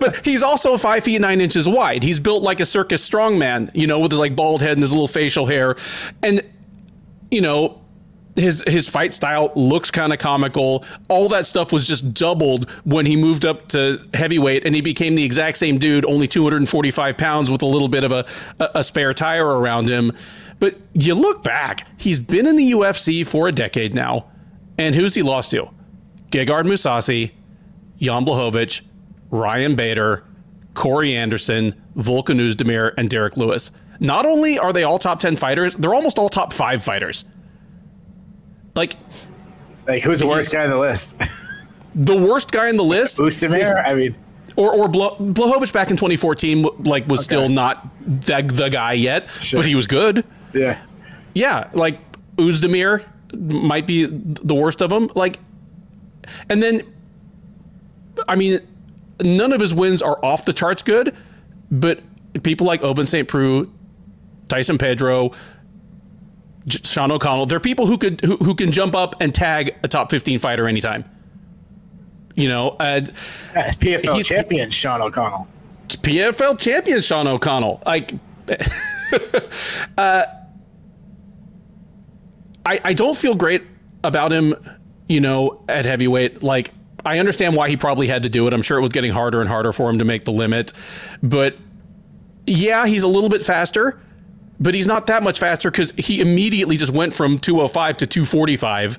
but 0.00 0.24
he's 0.24 0.42
also 0.42 0.76
five 0.76 1.04
feet 1.04 1.20
nine 1.20 1.40
inches 1.40 1.68
wide. 1.68 2.02
He's 2.02 2.20
built 2.20 2.42
like 2.42 2.60
a 2.60 2.66
circus 2.66 3.08
strongman, 3.08 3.70
you 3.74 3.86
know, 3.86 3.98
with 3.98 4.10
his 4.10 4.18
like 4.18 4.36
bald 4.36 4.60
head 4.62 4.72
and 4.72 4.80
his 4.80 4.92
little 4.92 5.08
facial 5.08 5.46
hair, 5.46 5.76
and 6.22 6.42
you 7.30 7.40
know, 7.40 7.80
his 8.36 8.62
his 8.66 8.88
fight 8.88 9.14
style 9.14 9.52
looks 9.54 9.90
kind 9.90 10.12
of 10.12 10.18
comical. 10.18 10.84
All 11.08 11.28
that 11.30 11.46
stuff 11.46 11.72
was 11.72 11.86
just 11.86 12.14
doubled 12.14 12.70
when 12.84 13.06
he 13.06 13.16
moved 13.16 13.44
up 13.44 13.68
to 13.68 14.04
heavyweight, 14.14 14.64
and 14.64 14.74
he 14.74 14.80
became 14.80 15.14
the 15.14 15.24
exact 15.24 15.56
same 15.56 15.78
dude, 15.78 16.04
only 16.04 16.26
245 16.26 17.16
pounds 17.16 17.50
with 17.50 17.62
a 17.62 17.66
little 17.66 17.88
bit 17.88 18.04
of 18.04 18.12
a 18.12 18.26
a 18.74 18.82
spare 18.82 19.14
tire 19.14 19.46
around 19.46 19.88
him. 19.88 20.12
But 20.60 20.76
you 20.92 21.14
look 21.14 21.42
back, 21.42 21.86
he's 21.98 22.18
been 22.18 22.46
in 22.46 22.56
the 22.56 22.72
UFC 22.72 23.26
for 23.26 23.48
a 23.48 23.52
decade 23.52 23.94
now, 23.94 24.26
and 24.78 24.94
who's 24.94 25.14
he 25.14 25.22
lost 25.22 25.50
to? 25.50 25.68
Gegard 26.30 26.64
Mousasi, 26.64 27.32
Jan 27.98 28.24
Blachowicz, 28.24 28.82
Ryan 29.30 29.74
Bader, 29.74 30.24
Corey 30.74 31.14
Anderson, 31.14 31.74
Volkan 31.96 32.40
Oezdemir, 32.40 32.92
and 32.96 33.08
Derrick 33.08 33.36
Lewis. 33.36 33.70
Not 34.00 34.26
only 34.26 34.58
are 34.58 34.72
they 34.72 34.82
all 34.82 34.98
top 34.98 35.20
10 35.20 35.36
fighters, 35.36 35.74
they're 35.76 35.94
almost 35.94 36.18
all 36.18 36.28
top 36.28 36.52
five 36.52 36.82
fighters. 36.82 37.24
Like, 38.74 38.96
like 39.86 40.02
who's 40.02 40.20
the 40.20 40.26
worst 40.26 40.52
guy 40.52 40.64
on 40.64 40.70
the 40.70 40.78
list? 40.78 41.16
The 41.94 42.16
worst 42.16 42.50
guy 42.50 42.68
on 42.68 42.76
the 42.76 42.84
list? 42.84 43.18
Oezdemir? 43.18 43.84
I 43.86 43.94
mean, 43.94 44.16
or 44.56 44.72
or 44.72 44.88
Bla- 44.88 45.16
Blachowicz 45.16 45.72
back 45.72 45.90
in 45.90 45.96
2014 45.96 46.62
like 46.84 47.06
was 47.08 47.20
okay. 47.20 47.24
still 47.24 47.48
not 47.48 47.88
the, 48.00 48.42
the 48.42 48.68
guy 48.68 48.92
yet, 48.92 49.30
sure. 49.30 49.58
but 49.58 49.66
he 49.66 49.74
was 49.74 49.86
good. 49.86 50.24
Yeah, 50.52 50.78
yeah. 51.34 51.70
Like 51.72 52.00
Oezdemir 52.36 53.04
might 53.36 53.86
be 53.86 54.06
the 54.06 54.54
worst 54.54 54.82
of 54.82 54.90
them. 54.90 55.10
Like, 55.14 55.38
and 56.48 56.62
then, 56.62 56.82
I 58.28 58.36
mean, 58.36 58.60
none 59.20 59.52
of 59.52 59.60
his 59.60 59.74
wins 59.74 60.02
are 60.02 60.18
off 60.24 60.44
the 60.44 60.52
charts 60.52 60.82
good, 60.82 61.14
but 61.70 62.00
people 62.42 62.66
like 62.66 62.82
Ovince 62.82 63.08
St. 63.08 63.28
Preux, 63.28 63.70
Tyson 64.48 64.78
Pedro, 64.78 65.32
Sean 66.68 67.10
O'Connell, 67.10 67.46
they're 67.46 67.60
people 67.60 67.86
who 67.86 67.98
could 67.98 68.20
who, 68.20 68.36
who 68.36 68.54
can 68.54 68.72
jump 68.72 68.94
up 68.94 69.20
and 69.20 69.34
tag 69.34 69.74
a 69.82 69.88
top 69.88 70.10
15 70.10 70.38
fighter 70.38 70.66
anytime. 70.66 71.04
You 72.34 72.48
know, 72.48 72.70
uh, 72.80 73.02
That's 73.52 73.76
PFL 73.76 74.24
champion 74.24 74.70
Sean 74.70 75.02
O'Connell. 75.02 75.46
PFL 75.88 76.58
champion 76.58 77.00
Sean 77.00 77.28
O'Connell. 77.28 77.82
Like, 77.84 78.12
uh, 79.98 80.24
I 82.66 82.80
I 82.84 82.92
don't 82.94 83.16
feel 83.16 83.34
great 83.34 83.62
about 84.02 84.32
him. 84.32 84.54
You 85.06 85.20
know, 85.20 85.62
at 85.68 85.84
heavyweight, 85.84 86.42
like 86.42 86.70
I 87.04 87.18
understand 87.18 87.54
why 87.54 87.68
he 87.68 87.76
probably 87.76 88.06
had 88.06 88.22
to 88.22 88.30
do 88.30 88.46
it. 88.46 88.54
I'm 88.54 88.62
sure 88.62 88.78
it 88.78 88.82
was 88.82 88.90
getting 88.90 89.12
harder 89.12 89.40
and 89.40 89.48
harder 89.48 89.72
for 89.72 89.90
him 89.90 89.98
to 89.98 90.04
make 90.04 90.24
the 90.24 90.32
limit, 90.32 90.72
but 91.22 91.56
yeah, 92.46 92.86
he's 92.86 93.02
a 93.02 93.08
little 93.08 93.28
bit 93.28 93.42
faster 93.42 94.00
but 94.60 94.74
he's 94.74 94.86
not 94.86 95.06
that 95.06 95.22
much 95.22 95.38
faster 95.38 95.70
because 95.70 95.92
he 95.92 96.20
immediately 96.20 96.76
just 96.76 96.92
went 96.92 97.12
from 97.12 97.38
205 97.38 97.96
to 97.98 98.06
245 98.06 98.98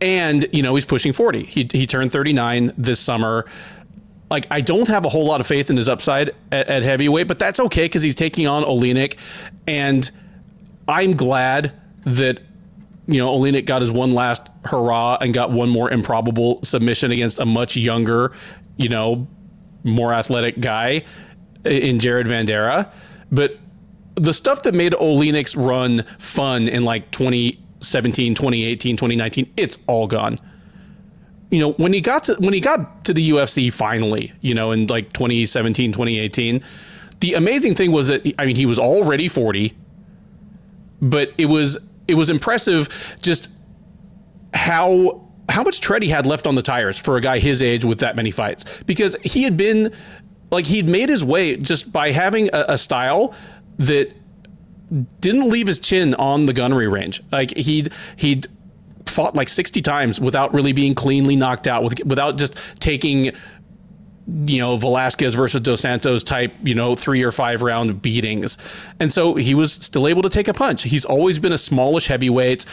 and 0.00 0.48
you 0.52 0.62
know 0.62 0.74
he's 0.74 0.84
pushing 0.84 1.12
40 1.12 1.44
he, 1.44 1.68
he 1.72 1.86
turned 1.86 2.12
39 2.12 2.72
this 2.76 3.00
summer. 3.00 3.46
Like 4.30 4.46
i 4.50 4.60
don't 4.60 4.88
have 4.88 5.04
a 5.04 5.08
whole 5.08 5.26
lot 5.26 5.40
of 5.40 5.46
faith 5.46 5.70
in 5.70 5.76
his 5.76 5.88
upside 5.88 6.30
at, 6.52 6.68
at 6.68 6.82
heavyweight 6.82 7.28
but 7.28 7.38
that's 7.38 7.60
okay 7.60 7.84
because 7.84 8.02
he's 8.02 8.14
taking 8.14 8.46
on 8.46 8.62
Oleinik 8.62 9.16
and 9.66 10.08
i'm 10.86 11.16
glad 11.16 11.72
that 12.04 12.40
you 13.08 13.18
know 13.18 13.36
Oleinik 13.36 13.66
got 13.66 13.82
his 13.82 13.90
one 13.90 14.12
last 14.12 14.48
hurrah 14.64 15.18
and 15.20 15.34
got 15.34 15.50
one 15.50 15.68
more 15.68 15.90
improbable 15.90 16.62
submission 16.62 17.10
against 17.10 17.40
a 17.40 17.44
much 17.44 17.76
younger 17.76 18.32
you 18.76 18.88
know 18.88 19.26
more 19.82 20.12
athletic 20.12 20.60
guy 20.60 21.02
in 21.64 21.98
jared 21.98 22.28
vanderaa 22.28 22.90
but 23.32 23.58
the 24.20 24.34
stuff 24.34 24.62
that 24.62 24.74
made 24.74 24.92
Oleinik's 24.92 25.56
run 25.56 26.04
fun 26.18 26.68
in 26.68 26.84
like 26.84 27.10
2017, 27.10 28.34
2018, 28.34 28.96
2019, 28.96 29.52
it's 29.56 29.78
all 29.86 30.06
gone. 30.06 30.36
You 31.50 31.58
know, 31.58 31.72
when 31.72 31.92
he 31.92 32.00
got 32.00 32.24
to 32.24 32.34
when 32.34 32.52
he 32.52 32.60
got 32.60 33.04
to 33.06 33.14
the 33.14 33.30
UFC 33.30 33.72
finally, 33.72 34.32
you 34.40 34.54
know, 34.54 34.72
in 34.72 34.86
like 34.86 35.12
2017, 35.14 35.92
2018, 35.92 36.62
the 37.20 37.34
amazing 37.34 37.74
thing 37.74 37.92
was 37.92 38.08
that 38.08 38.30
I 38.38 38.44
mean, 38.44 38.56
he 38.56 38.66
was 38.66 38.78
already 38.78 39.26
40, 39.26 39.74
but 41.00 41.32
it 41.38 41.46
was 41.46 41.78
it 42.06 42.14
was 42.14 42.28
impressive 42.28 43.16
just 43.22 43.48
how 44.52 45.26
how 45.48 45.62
much 45.62 45.80
tread 45.80 46.02
he 46.02 46.10
had 46.10 46.26
left 46.26 46.46
on 46.46 46.54
the 46.54 46.62
tires 46.62 46.98
for 46.98 47.16
a 47.16 47.20
guy 47.20 47.38
his 47.38 47.62
age 47.62 47.84
with 47.84 48.00
that 48.00 48.14
many 48.14 48.30
fights 48.30 48.82
because 48.84 49.16
he 49.24 49.42
had 49.42 49.56
been 49.56 49.92
like 50.50 50.66
he'd 50.66 50.88
made 50.88 51.08
his 51.08 51.24
way 51.24 51.56
just 51.56 51.92
by 51.92 52.12
having 52.12 52.48
a, 52.52 52.66
a 52.68 52.78
style 52.78 53.34
that 53.80 54.14
didn't 55.20 55.48
leave 55.48 55.66
his 55.66 55.80
chin 55.80 56.14
on 56.14 56.46
the 56.46 56.52
gunnery 56.52 56.88
range. 56.88 57.22
Like 57.32 57.56
he'd 57.56 57.92
he'd 58.16 58.46
fought 59.06 59.34
like 59.34 59.48
60 59.48 59.80
times 59.82 60.20
without 60.20 60.52
really 60.54 60.72
being 60.72 60.94
cleanly 60.94 61.34
knocked 61.34 61.66
out 61.66 61.82
with, 61.82 62.04
without 62.04 62.36
just 62.36 62.56
taking 62.78 63.32
you 64.46 64.58
know 64.58 64.76
Velasquez 64.76 65.34
versus 65.34 65.60
Dos 65.62 65.80
Santos 65.80 66.22
type, 66.22 66.52
you 66.62 66.74
know, 66.74 66.94
3 66.94 67.22
or 67.22 67.32
5 67.32 67.62
round 67.62 68.02
beatings. 68.02 68.58
And 69.00 69.10
so 69.10 69.34
he 69.34 69.54
was 69.54 69.72
still 69.72 70.06
able 70.06 70.22
to 70.22 70.28
take 70.28 70.46
a 70.46 70.54
punch. 70.54 70.84
He's 70.84 71.04
always 71.04 71.38
been 71.38 71.52
a 71.52 71.58
smallish 71.58 72.08
heavyweight 72.08 72.66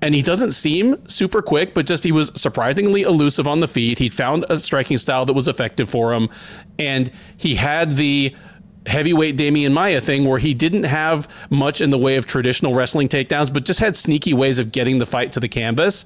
and 0.00 0.14
he 0.14 0.22
doesn't 0.22 0.52
seem 0.52 1.08
super 1.08 1.42
quick, 1.42 1.74
but 1.74 1.86
just 1.86 2.04
he 2.04 2.12
was 2.12 2.30
surprisingly 2.36 3.02
elusive 3.02 3.48
on 3.48 3.60
the 3.60 3.68
feet. 3.68 3.98
He 3.98 4.08
found 4.08 4.44
a 4.48 4.58
striking 4.58 4.98
style 4.98 5.24
that 5.26 5.32
was 5.32 5.48
effective 5.48 5.88
for 5.90 6.14
him 6.14 6.28
and 6.78 7.10
he 7.36 7.56
had 7.56 7.92
the 7.92 8.34
heavyweight 8.86 9.36
Demian 9.36 9.72
Maya 9.72 10.00
thing 10.00 10.26
where 10.26 10.38
he 10.38 10.54
didn't 10.54 10.84
have 10.84 11.28
much 11.50 11.80
in 11.80 11.90
the 11.90 11.98
way 11.98 12.16
of 12.16 12.26
traditional 12.26 12.74
wrestling 12.74 13.08
takedowns, 13.08 13.52
but 13.52 13.64
just 13.64 13.80
had 13.80 13.96
sneaky 13.96 14.34
ways 14.34 14.58
of 14.58 14.72
getting 14.72 14.98
the 14.98 15.06
fight 15.06 15.32
to 15.32 15.40
the 15.40 15.48
canvas 15.48 16.04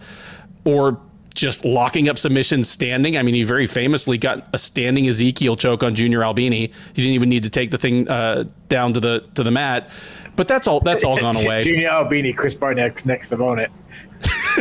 or 0.65 1.01
just 1.35 1.65
locking 1.65 2.09
up 2.09 2.19
submissions 2.19 2.69
standing. 2.69 3.17
I 3.17 3.23
mean, 3.23 3.35
he 3.35 3.43
very 3.43 3.67
famously 3.67 4.19
got 4.19 4.49
a 4.53 4.59
standing 4.59 5.07
Ezekiel 5.07 5.57
choke 5.57 5.83
on 5.83 5.95
Junior 5.95 6.25
Albini. 6.25 6.73
He 6.93 7.03
didn't 7.03 7.13
even 7.13 7.29
need 7.29 7.45
to 7.45 7.51
take 7.51 7.71
the 7.71 7.79
thing 7.79 8.09
uh, 8.09 8.45
down 8.69 8.93
to 8.95 9.01
the 9.01 9.21
to 9.35 9.43
the 9.43 9.51
mat. 9.51 9.89
But 10.37 10.49
that's 10.49 10.67
all. 10.67 10.81
That's 10.81 11.05
all 11.05 11.19
gone 11.19 11.37
away. 11.45 11.63
Junior 11.63 11.89
Albini, 11.89 12.33
Chris 12.33 12.55
Barnett's 12.55 13.07
next 13.07 13.33
opponent. 13.33 13.73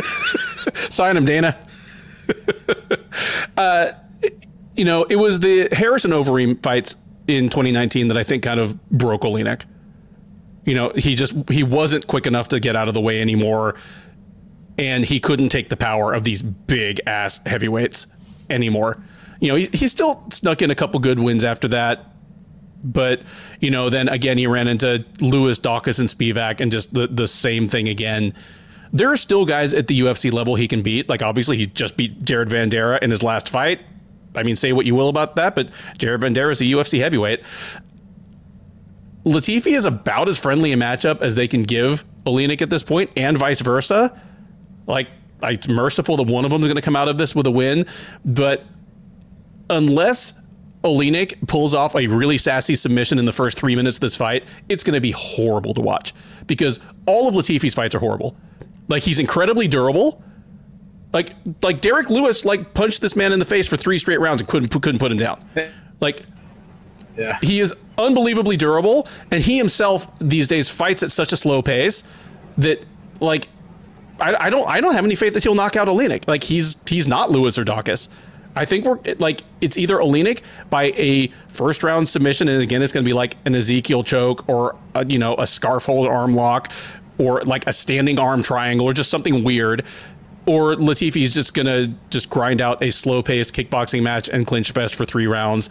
Sign 0.90 1.16
him, 1.16 1.24
Dana. 1.24 1.58
uh, 3.56 3.92
you 4.76 4.84
know, 4.84 5.04
it 5.04 5.16
was 5.16 5.40
the 5.40 5.68
Harrison 5.72 6.12
Overeem 6.12 6.62
fights 6.62 6.96
in 7.30 7.44
2019 7.44 8.08
that 8.08 8.16
I 8.16 8.22
think 8.22 8.42
kind 8.42 8.60
of 8.60 8.80
broke 8.90 9.22
Oleinik. 9.22 9.64
You 10.64 10.74
know, 10.74 10.92
he 10.94 11.14
just 11.14 11.34
he 11.50 11.62
wasn't 11.62 12.06
quick 12.06 12.26
enough 12.26 12.48
to 12.48 12.60
get 12.60 12.76
out 12.76 12.88
of 12.88 12.94
the 12.94 13.00
way 13.00 13.20
anymore, 13.20 13.76
and 14.78 15.04
he 15.04 15.18
couldn't 15.20 15.48
take 15.48 15.68
the 15.68 15.76
power 15.76 16.12
of 16.12 16.24
these 16.24 16.42
big 16.42 17.00
ass 17.06 17.40
heavyweights 17.46 18.06
anymore. 18.50 19.02
You 19.40 19.48
know, 19.48 19.54
he, 19.54 19.70
he 19.72 19.88
still 19.88 20.22
snuck 20.30 20.60
in 20.60 20.70
a 20.70 20.74
couple 20.74 21.00
good 21.00 21.18
wins 21.18 21.44
after 21.44 21.68
that, 21.68 22.12
but 22.84 23.22
you 23.58 23.70
know, 23.70 23.88
then 23.88 24.08
again 24.08 24.36
he 24.36 24.46
ran 24.46 24.68
into 24.68 25.04
Lewis, 25.20 25.58
Daukaus, 25.58 25.98
and 25.98 26.08
Spivak, 26.08 26.60
and 26.60 26.70
just 26.70 26.92
the 26.92 27.06
the 27.06 27.26
same 27.26 27.66
thing 27.66 27.88
again. 27.88 28.34
There 28.92 29.10
are 29.10 29.16
still 29.16 29.44
guys 29.44 29.72
at 29.72 29.86
the 29.86 30.00
UFC 30.00 30.32
level 30.32 30.56
he 30.56 30.68
can 30.68 30.82
beat. 30.82 31.08
Like 31.08 31.22
obviously 31.22 31.56
he 31.56 31.66
just 31.66 31.96
beat 31.96 32.24
Jared 32.24 32.48
Vanderaa 32.48 33.00
in 33.02 33.10
his 33.10 33.22
last 33.22 33.48
fight. 33.48 33.80
I 34.34 34.42
mean, 34.42 34.56
say 34.56 34.72
what 34.72 34.86
you 34.86 34.94
will 34.94 35.08
about 35.08 35.36
that, 35.36 35.54
but 35.54 35.70
Jared 35.98 36.20
Vanderaa 36.20 36.52
is 36.52 36.60
a 36.60 36.64
UFC 36.64 37.00
heavyweight. 37.00 37.42
Latifi 39.24 39.76
is 39.76 39.84
about 39.84 40.28
as 40.28 40.38
friendly 40.38 40.72
a 40.72 40.76
matchup 40.76 41.20
as 41.20 41.34
they 41.34 41.46
can 41.46 41.62
give 41.62 42.04
Oleinik 42.24 42.62
at 42.62 42.70
this 42.70 42.82
point, 42.82 43.10
and 43.16 43.36
vice 43.36 43.60
versa. 43.60 44.18
Like, 44.86 45.08
it's 45.42 45.68
merciful 45.68 46.16
that 46.18 46.26
one 46.26 46.44
of 46.44 46.50
them 46.50 46.62
is 46.62 46.68
going 46.68 46.76
to 46.76 46.82
come 46.82 46.96
out 46.96 47.08
of 47.08 47.18
this 47.18 47.34
with 47.34 47.46
a 47.46 47.50
win, 47.50 47.86
but 48.24 48.64
unless 49.68 50.34
Oleinik 50.82 51.46
pulls 51.48 51.74
off 51.74 51.94
a 51.94 52.06
really 52.06 52.38
sassy 52.38 52.74
submission 52.74 53.18
in 53.18 53.24
the 53.24 53.32
first 53.32 53.58
three 53.58 53.76
minutes 53.76 53.98
of 53.98 54.00
this 54.00 54.16
fight, 54.16 54.44
it's 54.68 54.84
going 54.84 54.94
to 54.94 55.00
be 55.00 55.12
horrible 55.12 55.74
to 55.74 55.80
watch 55.80 56.12
because 56.46 56.80
all 57.06 57.28
of 57.28 57.34
Latifi's 57.34 57.74
fights 57.74 57.94
are 57.94 58.00
horrible. 58.00 58.36
Like, 58.88 59.02
he's 59.02 59.18
incredibly 59.18 59.68
durable 59.68 60.22
like 61.12 61.34
like 61.62 61.80
Derrick 61.80 62.10
Lewis 62.10 62.44
like 62.44 62.74
punched 62.74 63.02
this 63.02 63.16
man 63.16 63.32
in 63.32 63.38
the 63.38 63.44
face 63.44 63.66
for 63.66 63.76
three 63.76 63.98
straight 63.98 64.20
rounds 64.20 64.40
and 64.40 64.48
couldn't 64.48 64.68
couldn't 64.68 64.98
put 64.98 65.10
him 65.10 65.18
down. 65.18 65.44
Like 66.00 66.24
yeah. 67.16 67.38
he 67.42 67.60
is 67.60 67.74
unbelievably 67.98 68.56
durable, 68.56 69.08
and 69.30 69.42
he 69.42 69.58
himself 69.58 70.10
these 70.18 70.48
days 70.48 70.68
fights 70.70 71.02
at 71.02 71.10
such 71.10 71.32
a 71.32 71.36
slow 71.36 71.62
pace 71.62 72.04
that 72.58 72.84
like 73.20 73.48
I, 74.20 74.46
I 74.46 74.50
don't 74.50 74.68
I 74.68 74.80
don't 74.80 74.94
have 74.94 75.04
any 75.04 75.14
faith 75.14 75.34
that 75.34 75.42
he'll 75.42 75.54
knock 75.54 75.76
out 75.76 75.88
Oleinik. 75.88 76.28
Like 76.28 76.44
he's 76.44 76.76
he's 76.86 77.08
not 77.08 77.30
Lewis 77.30 77.58
or 77.58 77.64
Daukaus. 77.64 78.08
I 78.56 78.64
think 78.64 78.84
we're 78.84 78.98
like 79.18 79.42
it's 79.60 79.76
either 79.76 79.96
Oleinik 79.96 80.42
by 80.70 80.92
a 80.96 81.28
first 81.48 81.82
round 81.82 82.08
submission, 82.08 82.48
and 82.48 82.62
again 82.62 82.82
it's 82.82 82.92
going 82.92 83.04
to 83.04 83.08
be 83.08 83.14
like 83.14 83.36
an 83.44 83.54
Ezekiel 83.54 84.02
choke 84.02 84.48
or 84.48 84.78
a, 84.94 85.04
you 85.06 85.18
know 85.18 85.34
a 85.36 85.46
scarf 85.46 85.86
hold 85.86 86.06
arm 86.06 86.32
lock 86.32 86.72
or 87.18 87.42
like 87.42 87.66
a 87.66 87.72
standing 87.72 88.18
arm 88.18 88.42
triangle 88.42 88.86
or 88.86 88.92
just 88.92 89.10
something 89.10 89.44
weird 89.44 89.84
or 90.50 90.74
Latifi 90.74 91.22
is 91.22 91.32
just 91.32 91.54
gonna 91.54 91.86
just 92.10 92.28
grind 92.28 92.60
out 92.60 92.82
a 92.82 92.90
slow 92.90 93.22
paced 93.22 93.54
kickboxing 93.54 94.02
match 94.02 94.28
and 94.28 94.44
clinch 94.44 94.72
fest 94.72 94.96
for 94.96 95.04
three 95.04 95.28
rounds. 95.28 95.70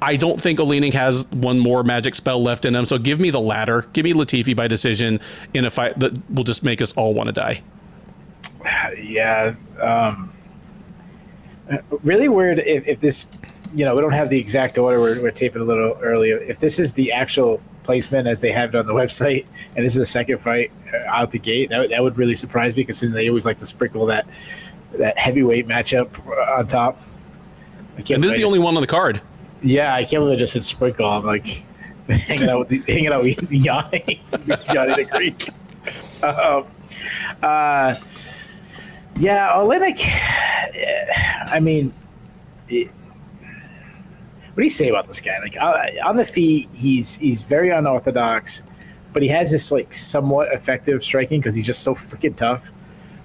I 0.00 0.16
don't 0.16 0.40
think 0.40 0.58
Oleinik 0.60 0.94
has 0.94 1.26
one 1.30 1.58
more 1.58 1.82
magic 1.82 2.14
spell 2.14 2.42
left 2.42 2.64
in 2.64 2.74
him, 2.74 2.86
so 2.86 2.96
give 2.96 3.20
me 3.20 3.28
the 3.28 3.40
latter. 3.40 3.82
Give 3.92 4.02
me 4.02 4.14
Latifi 4.14 4.56
by 4.56 4.66
decision 4.66 5.20
in 5.52 5.66
a 5.66 5.70
fight 5.70 5.98
that 5.98 6.12
will 6.30 6.42
just 6.42 6.62
make 6.62 6.80
us 6.80 6.94
all 6.94 7.12
want 7.12 7.26
to 7.26 7.32
die. 7.34 7.62
Yeah, 8.98 9.56
um, 9.78 10.32
really 12.02 12.30
weird 12.30 12.60
if, 12.60 12.88
if 12.88 13.00
this, 13.00 13.26
you 13.74 13.84
know, 13.84 13.94
we 13.94 14.00
don't 14.00 14.12
have 14.12 14.30
the 14.30 14.38
exact 14.38 14.78
order. 14.78 15.00
We're, 15.00 15.20
we're 15.20 15.32
taping 15.32 15.60
a 15.60 15.66
little 15.66 15.98
early. 16.00 16.30
If 16.30 16.60
this 16.60 16.78
is 16.78 16.94
the 16.94 17.12
actual 17.12 17.60
placement 17.84 18.26
as 18.26 18.40
they 18.40 18.50
have 18.50 18.74
it 18.74 18.78
on 18.78 18.86
the 18.86 18.92
website, 19.02 19.46
and 19.76 19.84
this 19.84 19.92
is 19.92 19.98
the 19.98 20.06
second 20.06 20.38
fight 20.38 20.72
uh, 20.92 20.96
out 21.06 21.30
the 21.30 21.38
gate. 21.38 21.70
That, 21.70 21.90
that 21.90 22.02
would 22.02 22.18
really 22.18 22.34
surprise 22.34 22.74
me 22.74 22.82
because 22.82 23.00
they 23.00 23.28
always 23.28 23.46
like 23.46 23.58
to 23.58 23.66
sprinkle 23.66 24.06
that 24.06 24.26
that 24.98 25.18
heavyweight 25.18 25.66
matchup 25.66 26.08
uh, 26.26 26.58
on 26.58 26.66
top. 26.66 27.00
and 27.96 28.22
this 28.22 28.32
is 28.32 28.38
the 28.38 28.44
only 28.44 28.58
one 28.58 28.76
on 28.76 28.80
the 28.80 28.86
card. 28.86 29.20
Yeah, 29.62 29.94
I 29.94 30.04
can't 30.04 30.22
believe 30.22 30.36
I 30.36 30.38
just 30.38 30.52
said 30.52 30.64
sprinkle. 30.64 31.06
I'm 31.06 31.24
like 31.24 31.64
hanging 32.08 32.48
out 32.48 32.60
with 32.60 32.68
the, 32.68 32.92
hanging 32.92 33.12
out 33.12 33.22
with 33.22 33.38
Yanni, 33.52 34.22
Yanni 34.72 34.94
the 34.94 35.08
Greek. 35.10 35.48
Um, 36.22 36.66
uh, 37.42 37.94
yeah, 39.18 39.54
Oleinik. 39.54 40.00
I 41.46 41.60
mean. 41.60 41.92
What 44.54 44.60
do 44.60 44.64
you 44.64 44.70
say 44.70 44.88
about 44.88 45.08
this 45.08 45.20
guy? 45.20 45.36
Like 45.40 45.56
uh, 45.60 45.86
on 46.04 46.16
the 46.16 46.24
feet, 46.24 46.68
he's 46.72 47.16
he's 47.16 47.42
very 47.42 47.70
unorthodox, 47.70 48.62
but 49.12 49.20
he 49.20 49.28
has 49.28 49.50
this 49.50 49.72
like 49.72 49.92
somewhat 49.92 50.52
effective 50.52 51.02
striking 51.02 51.40
because 51.40 51.56
he's 51.56 51.66
just 51.66 51.82
so 51.82 51.96
freaking 51.96 52.36
tough. 52.36 52.70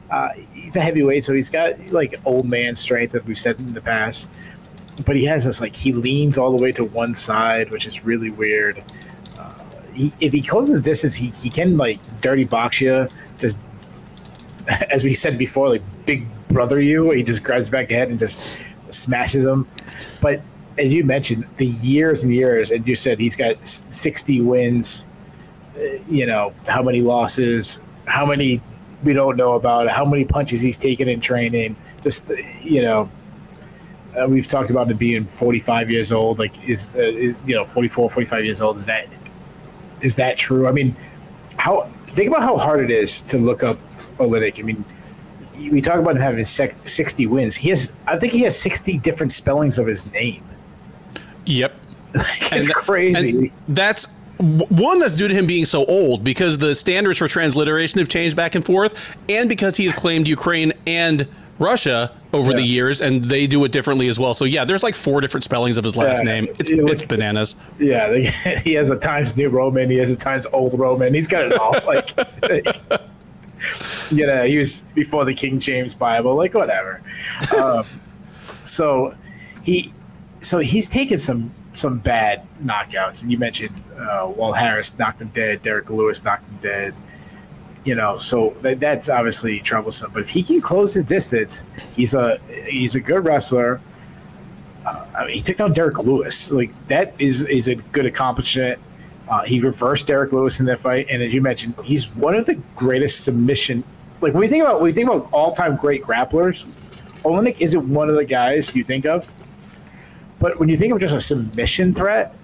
Uh, 0.10 0.30
he's 0.54 0.76
a 0.76 0.82
heavyweight, 0.82 1.24
so 1.24 1.36
he's 1.36 1.52
got 1.52 1.80
like 1.92 2.20
old 2.26 2.50
man 2.50 2.74
strength, 2.74 3.14
as 3.14 3.24
we've 3.26 3.38
said 3.38 3.60
in 3.60 3.74
the 3.76 3.82
past. 3.82 4.28
but 5.06 5.16
he 5.16 5.24
has 5.26 5.46
this 5.46 5.62
like 5.62 5.76
he 5.76 5.94
leans 5.94 6.36
all 6.40 6.50
the 6.50 6.62
way 6.62 6.72
to 6.72 6.84
one 6.84 7.14
side, 7.14 7.70
which 7.70 7.86
is 7.86 8.04
really 8.04 8.32
weird. 8.32 8.84
Uh, 9.38 9.54
he, 9.94 10.12
if 10.20 10.34
he 10.34 10.42
closes 10.42 10.74
the 10.74 10.82
distance, 10.82 11.14
he, 11.14 11.28
he 11.30 11.52
can 11.52 11.78
like 11.78 12.00
dirty 12.22 12.44
box 12.44 12.82
you, 12.82 13.08
just 13.38 13.56
as 14.90 15.04
we 15.04 15.14
said 15.14 15.38
before, 15.38 15.70
like 15.70 15.84
big 16.08 16.26
brother 16.48 16.82
you. 16.82 17.12
He 17.12 17.22
just 17.22 17.44
grabs 17.44 17.70
back 17.70 17.92
ahead 17.92 18.10
and 18.10 18.18
just 18.18 18.66
smashes 18.90 19.46
him. 19.46 19.68
But 20.24 20.42
as 20.80 20.94
you 20.94 21.04
mentioned, 21.04 21.46
the 21.58 21.66
years 21.66 22.24
and 22.24 22.34
years, 22.34 22.72
and 22.72 22.88
you 22.88 22.96
said 22.96 23.20
he's 23.20 23.36
got 23.36 23.66
60 23.68 24.42
wins. 24.42 25.06
uh, 25.76 25.82
You 26.10 26.26
know 26.26 26.54
how 26.68 26.82
many 26.82 27.02
losses, 27.02 27.80
how 28.06 28.26
many 28.26 28.62
we 29.04 29.14
don't 29.14 29.38
know 29.38 29.54
about, 29.54 29.88
how 29.90 30.06
many 30.06 30.26
punches 30.26 30.62
he's 30.62 30.78
taken 30.78 31.08
in 31.08 31.22
training. 31.22 31.76
Just 32.04 32.32
you 32.62 32.82
know, 32.82 33.10
uh, 34.20 34.28
we've 34.28 34.48
talked 34.48 34.70
about 34.70 34.90
him 34.90 34.98
being 34.98 35.26
45 35.26 35.92
years 35.92 36.12
old. 36.12 36.40
Like, 36.40 36.54
is, 36.68 36.96
uh, 36.96 37.00
is 37.00 37.36
you 37.46 37.56
know 37.56 37.66
44, 37.66 38.10
45 38.10 38.46
years 38.46 38.62
old? 38.62 38.78
Is 38.78 38.86
that 38.86 39.08
is 40.02 40.16
that 40.16 40.38
true? 40.38 40.68
I 40.68 40.72
mean, 40.72 40.96
how 41.58 41.90
think 42.08 42.30
about 42.30 42.44
how 42.44 42.58
hard 42.58 42.80
it 42.84 42.92
is 42.92 43.22
to 43.24 43.38
look 43.38 43.64
up 43.64 43.78
Oleinik. 44.18 44.60
I 44.60 44.64
mean, 44.64 44.84
we 45.72 45.82
talk 45.82 46.00
about 46.00 46.16
him 46.16 46.22
having 46.22 46.44
sec- 46.46 46.88
60 46.88 47.26
wins. 47.28 47.56
He 47.56 47.70
has, 47.70 47.92
I 48.08 48.18
think, 48.18 48.34
he 48.34 48.42
has 48.42 48.58
60 48.60 48.98
different 49.00 49.32
spellings 49.32 49.78
of 49.78 49.88
his 49.88 50.12
name. 50.12 50.44
Yep. 51.46 51.80
it's 52.16 52.52
And 52.68 52.74
crazy. 52.74 53.30
and 53.30 53.52
that's 53.68 54.08
one 54.40 55.00
that's 55.00 55.16
due 55.16 55.28
to 55.28 55.34
him 55.34 55.46
being 55.46 55.66
so 55.66 55.84
old 55.86 56.24
because 56.24 56.58
the 56.58 56.74
standards 56.74 57.18
for 57.18 57.28
transliteration 57.28 58.00
have 58.00 58.08
changed 58.08 58.36
back 58.36 58.56
and 58.56 58.66
forth, 58.66 59.16
and 59.30 59.50
because 59.50 59.76
he 59.78 59.86
has 59.86 59.94
claimed 59.94 60.28
Ukraine 60.28 60.72
and 60.88 61.28
Russia 61.60 62.12
over 62.32 62.54
the 62.54 62.62
years, 62.64 63.02
and 63.02 63.22
they 63.26 63.46
do 63.48 63.62
it 63.66 63.72
differently 63.74 64.08
as 64.08 64.18
well. 64.18 64.34
So 64.34 64.46
yeah, 64.46 64.64
there's 64.64 64.82
like 64.82 64.96
four 64.96 65.20
different 65.20 65.44
spellings 65.44 65.76
of 65.78 65.84
his 65.84 65.98
last 65.98 66.20
Yeah, 66.20 66.32
name. 66.32 66.48
It's 66.58 66.70
it 66.70 66.82
was- 66.82 67.02
it's 67.02 67.10
bananas. 67.10 67.56
yeah, 67.80 68.14
he 68.64 68.74
has 68.74 68.90
a 68.90 68.96
Times 68.96 69.36
New 69.36 69.50
Roman. 69.50 69.90
He 69.90 69.98
has 69.98 70.10
a 70.10 70.16
Times 70.16 70.46
Old 70.54 70.80
Roman. 70.80 71.14
He's 71.14 71.28
got 71.28 71.44
it 71.44 71.54
all. 71.60 71.76
Like, 71.86 72.16
like, 72.44 73.02
you 74.10 74.26
know, 74.26 74.46
he 74.46 74.58
was 74.58 74.84
before 74.96 75.26
the 75.26 75.34
King 75.34 75.60
James 75.60 75.94
Bible. 75.94 76.36
Like, 76.36 76.54
whatever. 76.54 77.02
Um, 77.58 77.84
so 78.64 79.14
he, 79.64 79.92
so 80.42 80.60
he's 80.60 80.88
taken 80.88 81.18
some 81.18 81.54
some 81.72 82.00
bad 82.00 82.48
knockouts, 82.62 83.22
and 83.22 83.32
you 83.32 83.38
mentioned 83.38 83.76
uh, 83.98 84.32
Walt 84.36 84.58
Harris 84.58 84.98
knocked 84.98 85.22
him 85.22 85.30
dead. 85.30 85.62
Derrick 85.62 85.90
Lewis 85.90 86.24
knocked 86.24 86.48
him 86.50 86.58
dead. 86.62 86.96
You 87.86 87.96
know, 87.96 88.18
so 88.18 88.56
that, 88.62 88.80
that's 88.80 89.08
obviously 89.10 89.60
troublesome. 89.60 90.12
But 90.14 90.22
if 90.22 90.30
he 90.30 90.44
can 90.44 90.62
close 90.62 90.94
the 90.94 91.04
distance, 91.04 91.66
he's 91.96 92.14
a 92.14 92.40
he's 92.68 92.96
a 92.96 93.00
good 93.00 93.26
wrestler. 93.26 93.82
Uh, 94.86 95.06
I 95.18 95.26
mean, 95.26 95.36
he 95.36 95.42
took 95.42 95.58
down 95.58 95.74
Derrick 95.74 95.98
Lewis. 96.00 96.52
Like 96.52 96.72
that 96.88 97.14
is 97.20 97.46
is 97.46 97.68
a 97.68 97.76
good 97.76 98.06
accomplishment. 98.06 98.80
Uh, 99.30 99.44
he 99.44 99.60
reversed 99.60 100.08
Derrick 100.08 100.32
Lewis 100.32 100.60
in 100.60 100.66
that 100.66 100.80
fight, 100.80 101.08
and 101.10 101.22
as 101.22 101.34
you 101.34 101.42
mentioned, 101.42 101.76
he's 101.84 102.08
one 102.16 102.36
of 102.36 102.46
the 102.48 102.56
greatest 102.76 103.24
submission. 103.24 103.84
Like 104.22 104.34
when 104.34 104.42
we 104.42 104.48
think 104.48 104.64
about 104.64 104.82
when 104.82 104.86
we 104.86 104.94
think 104.94 105.10
about 105.10 105.30
all 105.32 105.54
time 105.54 105.76
great 105.76 106.04
grapplers, 106.04 106.66
Oleinik 107.24 107.62
isn't 107.62 107.88
one 107.88 108.10
of 108.10 108.16
the 108.16 108.26
guys 108.26 108.76
you 108.76 108.84
think 108.84 109.06
of. 109.06 109.30
But 110.40 110.60
when 110.60 110.70
you 110.70 110.78
think 110.78 110.94
of 110.94 111.00
just 111.00 111.14
a 111.16 111.20
submission 111.20 111.94
threat, 111.94 112.36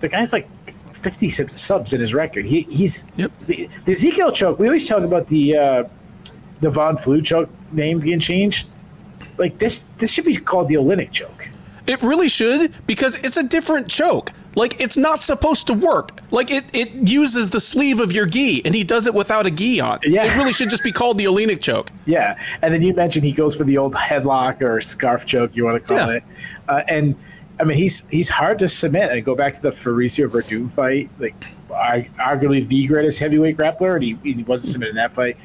the 0.00 0.08
guy's 0.08 0.32
like 0.32 0.48
50 0.92 1.28
subs 1.30 1.92
in 1.92 2.00
his 2.00 2.14
record. 2.14 2.44
He, 2.46 2.62
he's 2.62 3.04
Yep. 3.16 3.32
the, 3.46 3.68
the 3.84 3.92
Ezekiel 3.92 4.32
choke. 4.32 4.58
We 4.58 4.66
always 4.66 4.86
talk 4.86 5.02
about 5.02 5.26
the 5.26 5.56
uh, 5.56 5.84
the 6.60 6.70
Von 6.70 6.96
Flue 6.96 7.22
choke 7.22 7.48
name 7.72 8.00
being 8.00 8.20
changed. 8.20 8.66
Like 9.38 9.58
this, 9.58 9.84
this 9.98 10.10
should 10.12 10.26
be 10.26 10.36
called 10.36 10.68
the 10.68 10.74
Oleinik 10.74 11.10
choke. 11.10 11.48
It 11.86 12.02
really 12.02 12.28
should 12.28 12.72
because 12.86 13.16
it's 13.16 13.38
a 13.38 13.42
different 13.42 13.88
choke. 13.88 14.32
Like 14.56 14.80
it's 14.80 14.96
not 14.96 15.20
supposed 15.20 15.66
to 15.68 15.74
work. 15.74 16.20
Like 16.32 16.50
it, 16.50 16.64
it 16.72 16.92
uses 17.08 17.50
the 17.50 17.60
sleeve 17.60 18.00
of 18.00 18.12
your 18.12 18.26
gi, 18.26 18.62
and 18.64 18.74
he 18.74 18.82
does 18.84 19.06
it 19.06 19.14
without 19.14 19.46
a 19.46 19.50
gi 19.50 19.80
on. 19.80 20.00
Yeah. 20.02 20.24
It 20.24 20.36
really 20.36 20.52
should 20.52 20.70
just 20.70 20.82
be 20.82 20.90
called 20.92 21.18
the 21.18 21.26
Oleinik 21.26 21.60
choke. 21.60 21.90
Yeah, 22.06 22.36
and 22.62 22.74
then 22.74 22.82
you 22.82 22.92
mentioned 22.92 23.24
he 23.24 23.32
goes 23.32 23.54
for 23.54 23.64
the 23.64 23.78
old 23.78 23.94
headlock 23.94 24.60
or 24.60 24.80
scarf 24.80 25.24
choke, 25.24 25.54
you 25.54 25.64
want 25.64 25.80
to 25.80 25.86
call 25.86 25.98
Yeah. 26.10 26.16
it. 26.16 26.24
Uh, 26.68 26.82
and 26.88 27.14
I 27.60 27.64
mean, 27.64 27.76
he's 27.76 28.08
he's 28.08 28.28
hard 28.28 28.58
to 28.60 28.68
submit. 28.68 29.10
And 29.12 29.24
go 29.24 29.34
back 29.36 29.54
to 29.54 29.62
the 29.62 29.70
Fabricio 29.70 30.26
Werdum 30.28 30.70
fight, 30.72 31.10
like 31.18 31.34
arguably 31.70 32.66
the 32.66 32.86
greatest 32.86 33.18
heavyweight 33.20 33.56
grappler, 33.56 33.94
and 33.94 34.02
he, 34.02 34.18
he 34.24 34.42
wasn't 34.42 34.72
submitted 34.72 34.90
in 34.90 34.96
that 34.96 35.12
fight. 35.12 35.36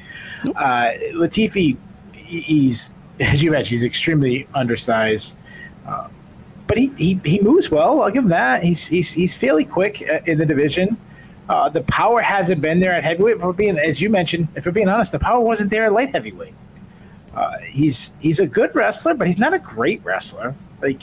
Uh, 0.56 0.90
Latifi, 1.12 1.76
he- 2.12 2.40
he's 2.40 2.92
as 3.20 3.42
you 3.42 3.50
mentioned, 3.50 3.70
he's 3.76 3.84
extremely 3.84 4.46
undersized. 4.54 5.38
Uh, 5.86 6.08
but 6.66 6.78
he, 6.78 6.92
he, 6.96 7.20
he 7.24 7.40
moves 7.40 7.70
well. 7.70 8.02
I'll 8.02 8.10
give 8.10 8.24
him 8.24 8.30
that. 8.30 8.62
He's 8.62 8.86
he's, 8.86 9.12
he's 9.12 9.34
fairly 9.34 9.64
quick 9.64 10.02
uh, 10.08 10.20
in 10.26 10.38
the 10.38 10.46
division. 10.46 10.96
Uh, 11.48 11.68
the 11.68 11.82
power 11.82 12.20
hasn't 12.20 12.60
been 12.60 12.80
there 12.80 12.92
at 12.92 13.04
heavyweight. 13.04 13.40
For 13.40 13.52
being, 13.52 13.78
as 13.78 14.02
you 14.02 14.10
mentioned, 14.10 14.48
if 14.56 14.66
we're 14.66 14.72
being 14.72 14.88
honest, 14.88 15.12
the 15.12 15.18
power 15.18 15.40
wasn't 15.40 15.70
there 15.70 15.86
at 15.86 15.92
light 15.92 16.10
heavyweight. 16.10 16.54
Uh, 17.34 17.58
he's 17.58 18.12
he's 18.18 18.40
a 18.40 18.46
good 18.46 18.74
wrestler, 18.74 19.14
but 19.14 19.26
he's 19.26 19.38
not 19.38 19.54
a 19.54 19.58
great 19.58 20.04
wrestler. 20.04 20.54
Like 20.82 21.02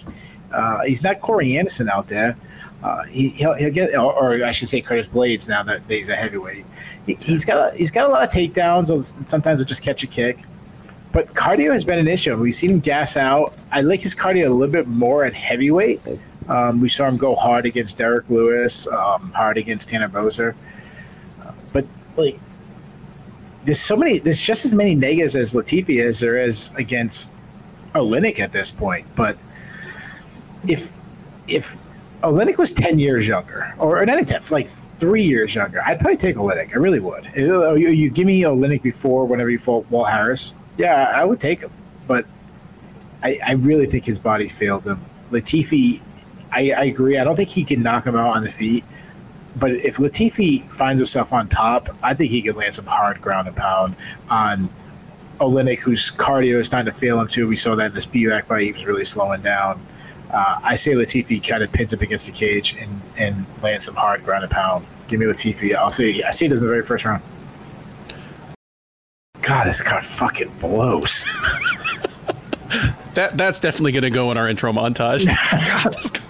uh, 0.51 0.83
he's 0.83 1.01
not 1.01 1.21
Corey 1.21 1.57
Anderson 1.57 1.89
out 1.89 2.07
there. 2.07 2.35
Uh, 2.83 3.03
he, 3.03 3.29
he'll, 3.29 3.53
he'll 3.53 3.71
get, 3.71 3.95
or, 3.95 4.13
or 4.13 4.43
I 4.43 4.51
should 4.51 4.67
say, 4.67 4.81
Curtis 4.81 5.07
Blaydes. 5.07 5.47
Now 5.47 5.63
that 5.63 5.83
he's 5.87 6.09
a 6.09 6.15
heavyweight, 6.15 6.65
he, 7.05 7.17
he's 7.21 7.45
got 7.45 7.73
a, 7.73 7.77
he's 7.77 7.91
got 7.91 8.09
a 8.09 8.11
lot 8.11 8.23
of 8.23 8.29
takedowns. 8.29 9.29
Sometimes 9.29 9.59
he'll 9.59 9.65
just 9.65 9.81
catch 9.81 10.03
a 10.03 10.07
kick. 10.07 10.39
But 11.13 11.33
cardio 11.35 11.71
has 11.71 11.85
been 11.85 11.99
an 11.99 12.07
issue. 12.07 12.35
We've 12.35 12.53
seen 12.55 12.71
him 12.71 12.79
gas 12.79 13.15
out. 13.15 13.55
I 13.71 13.81
like 13.81 14.01
his 14.01 14.13
cardio 14.15 14.47
a 14.47 14.49
little 14.49 14.71
bit 14.73 14.87
more 14.87 15.23
at 15.25 15.33
heavyweight. 15.33 16.01
Um, 16.49 16.81
we 16.81 16.89
saw 16.89 17.07
him 17.07 17.15
go 17.17 17.35
hard 17.35 17.65
against 17.65 17.97
Derrick 17.97 18.29
Lewis, 18.29 18.87
um, 18.87 19.31
hard 19.31 19.57
against 19.57 19.87
Tanner. 19.89 20.11
Uh, 20.13 20.53
but 21.71 21.85
like, 22.17 22.39
there's 23.63 23.79
so 23.79 23.95
many. 23.95 24.19
There's 24.19 24.41
just 24.41 24.65
as 24.65 24.73
many 24.73 24.95
negatives 24.95 25.35
as 25.35 25.53
Latifi 25.53 26.03
as 26.03 26.19
there 26.19 26.37
is 26.37 26.71
against 26.75 27.31
Oleinik 27.95 28.39
at 28.39 28.51
this 28.51 28.71
point. 28.71 29.05
But 29.15 29.37
if 30.67 30.91
if 31.47 31.85
Oleinik 32.23 32.57
was 32.57 32.73
ten 32.73 32.99
years 32.99 33.27
younger, 33.27 33.73
or 33.77 34.03
not 34.05 34.15
even 34.15 34.25
ten, 34.25 34.41
like 34.49 34.67
three 34.99 35.23
years 35.23 35.53
younger, 35.55 35.81
I'd 35.85 35.99
probably 35.99 36.17
take 36.17 36.35
Oleinik. 36.35 36.73
I 36.73 36.77
really 36.77 36.99
would. 36.99 37.29
You, 37.35 37.75
you- 37.77 37.89
you 37.89 38.09
give 38.09 38.25
me 38.25 38.41
Oleinik 38.41 38.81
before 38.81 39.25
whenever 39.27 39.49
you 39.49 39.59
fought 39.59 39.85
Walt 39.89 40.09
Harris, 40.09 40.55
yeah, 40.77 41.11
I 41.15 41.23
would 41.23 41.39
take 41.39 41.61
him. 41.61 41.71
But 42.07 42.25
I, 43.21 43.39
I 43.45 43.51
really 43.53 43.85
think 43.85 44.05
his 44.05 44.19
body 44.19 44.47
failed 44.47 44.83
him. 44.85 45.03
Latifi, 45.31 46.01
I, 46.51 46.71
I 46.71 46.83
agree. 46.85 47.17
I 47.17 47.23
don't 47.23 47.35
think 47.35 47.49
he 47.49 47.63
can 47.63 47.81
knock 47.81 48.05
him 48.05 48.15
out 48.15 48.35
on 48.35 48.43
the 48.43 48.49
feet. 48.49 48.83
But 49.55 49.71
if 49.71 49.97
Latifi 49.97 50.69
finds 50.71 50.99
himself 50.99 51.31
on 51.31 51.47
top, 51.47 51.95
I 52.01 52.13
think 52.13 52.31
he 52.31 52.41
could 52.41 52.55
land 52.55 52.73
some 52.73 52.85
hard 52.85 53.21
ground 53.21 53.47
and 53.47 53.55
pound 53.55 53.95
on 54.29 54.69
Oleinik, 55.39 55.79
whose 55.79 56.11
cardio 56.11 56.59
is 56.59 56.65
starting 56.65 56.91
to 56.91 56.99
fail 56.99 57.19
him 57.19 57.27
too. 57.27 57.47
We 57.47 57.55
saw 57.55 57.75
that 57.75 57.87
in 57.87 57.93
this 57.93 58.05
BUAC 58.05 58.45
fight; 58.45 58.63
he 58.63 58.71
was 58.71 58.85
really 58.85 59.05
slowing 59.05 59.41
down. 59.41 59.85
Uh, 60.31 60.59
I 60.63 60.75
say 60.75 60.93
Latifi 60.93 61.47
kind 61.47 61.61
of 61.61 61.71
pins 61.71 61.93
up 61.93 62.01
against 62.01 62.25
the 62.25 62.31
cage 62.31 62.75
and 62.79 63.01
and 63.17 63.45
lands 63.61 63.85
some 63.85 63.95
hard 63.95 64.23
ground 64.25 64.43
and 64.43 64.51
pound. 64.51 64.87
Give 65.07 65.19
me 65.19 65.27
Latifi. 65.27 65.75
I'll 65.75 65.91
say 65.91 66.23
I 66.23 66.31
see 66.31 66.47
it 66.47 66.51
as 66.51 66.61
the 66.61 66.67
very 66.67 66.83
first 66.83 67.05
round. 67.05 67.21
God, 69.43 69.67
this 69.67 69.81
card 69.81 70.05
fucking 70.05 70.49
blows. 70.59 71.25
That 73.13 73.37
that's 73.37 73.59
definitely 73.59 73.91
going 73.91 74.03
to 74.03 74.09
go 74.09 74.31
in 74.31 74.37
our 74.37 74.49
intro 74.49 74.71
montage. 74.71 75.27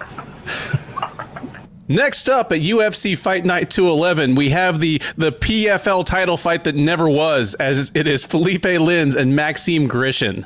Next 1.88 2.30
up 2.30 2.52
at 2.52 2.62
UFC 2.62 3.18
Fight 3.18 3.46
Night 3.46 3.70
211, 3.70 4.36
we 4.36 4.50
have 4.50 4.80
the 4.80 5.02
the 5.16 5.32
PFL 5.32 6.06
title 6.06 6.38
fight 6.38 6.64
that 6.64 6.76
never 6.76 7.08
was, 7.10 7.54
as 7.56 7.92
it 7.94 8.08
is 8.08 8.26
Philipe 8.26 8.64
Lins 8.64 9.16
and 9.16 9.36
Maxim 9.36 9.88
Grishin. 9.88 10.46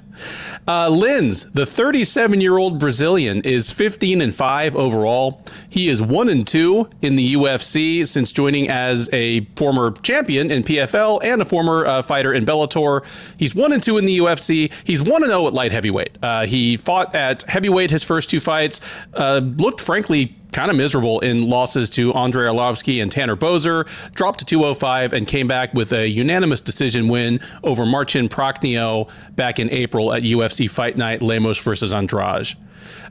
Uh, 0.68 0.90
Lins, 0.90 1.52
the 1.54 1.66
37 1.66 2.42
year 2.42 2.58
old 2.58 2.78
Brazilian, 2.78 3.42
is 3.44 3.72
15 3.72 4.20
and 4.22 4.36
5 4.36 4.76
overall. 4.76 5.42
He 5.70 5.88
is 5.88 6.02
1 6.02 6.28
and 6.28 6.46
2 6.46 6.90
in 7.02 7.16
the 7.16 7.36
UFC 7.36 8.06
since 8.06 8.34
joining 8.34 8.68
as 8.68 9.10
a 9.14 9.46
former 9.56 9.92
champion 9.92 10.52
in 10.52 10.64
PFL 10.64 11.24
and 11.24 11.42
a 11.42 11.46
former 11.46 11.86
uh, 11.86 12.02
fighter 12.02 12.34
in 12.34 12.46
Bellator. 12.46 13.06
He's 13.38 13.56
1 13.56 13.72
and 13.72 13.82
2 13.82 13.98
in 13.98 14.06
the 14.06 14.18
UFC. 14.18 14.74
He's 14.84 15.02
1 15.02 15.24
and 15.24 15.30
0 15.30 15.48
at 15.48 15.54
light 15.54 15.72
heavyweight. 15.72 16.18
Uh, 16.22 16.46
he 16.46 16.76
fought 16.76 17.16
at 17.16 17.44
heavyweight 17.44 17.90
his 17.90 18.04
first 18.04 18.30
two 18.30 18.42
fights, 18.42 18.82
uh, 19.14 19.40
looked 19.44 19.80
frankly 19.80 20.37
kind 20.52 20.72
of 20.72 20.78
miserable 20.78 21.20
in 21.20 21.50
losses 21.50 21.90
to 21.92 22.14
Andrei 22.14 22.48
Arlovsky 22.48 23.02
and 23.02 23.12
Tanner 23.12 23.36
Boser, 23.36 23.88
dropped 24.14 24.40
to 24.40 24.46
205 24.46 25.14
and 25.14 25.28
came 25.28 25.48
back 25.48 25.74
with 25.74 25.94
a 25.94 26.08
unanimous 26.08 26.62
decision 26.62 27.08
win 27.08 27.40
over 27.64 27.86
Marcin 27.86 28.30
Prachnio 28.30 29.10
back 29.36 29.60
in 29.60 29.70
April 29.72 30.14
at 30.14 30.24
UFC 30.24 30.70
Fight 30.70 30.98
Night 30.98 31.22
Lemos 31.22 31.58
versus 31.58 31.94
Andrade. 31.94 32.56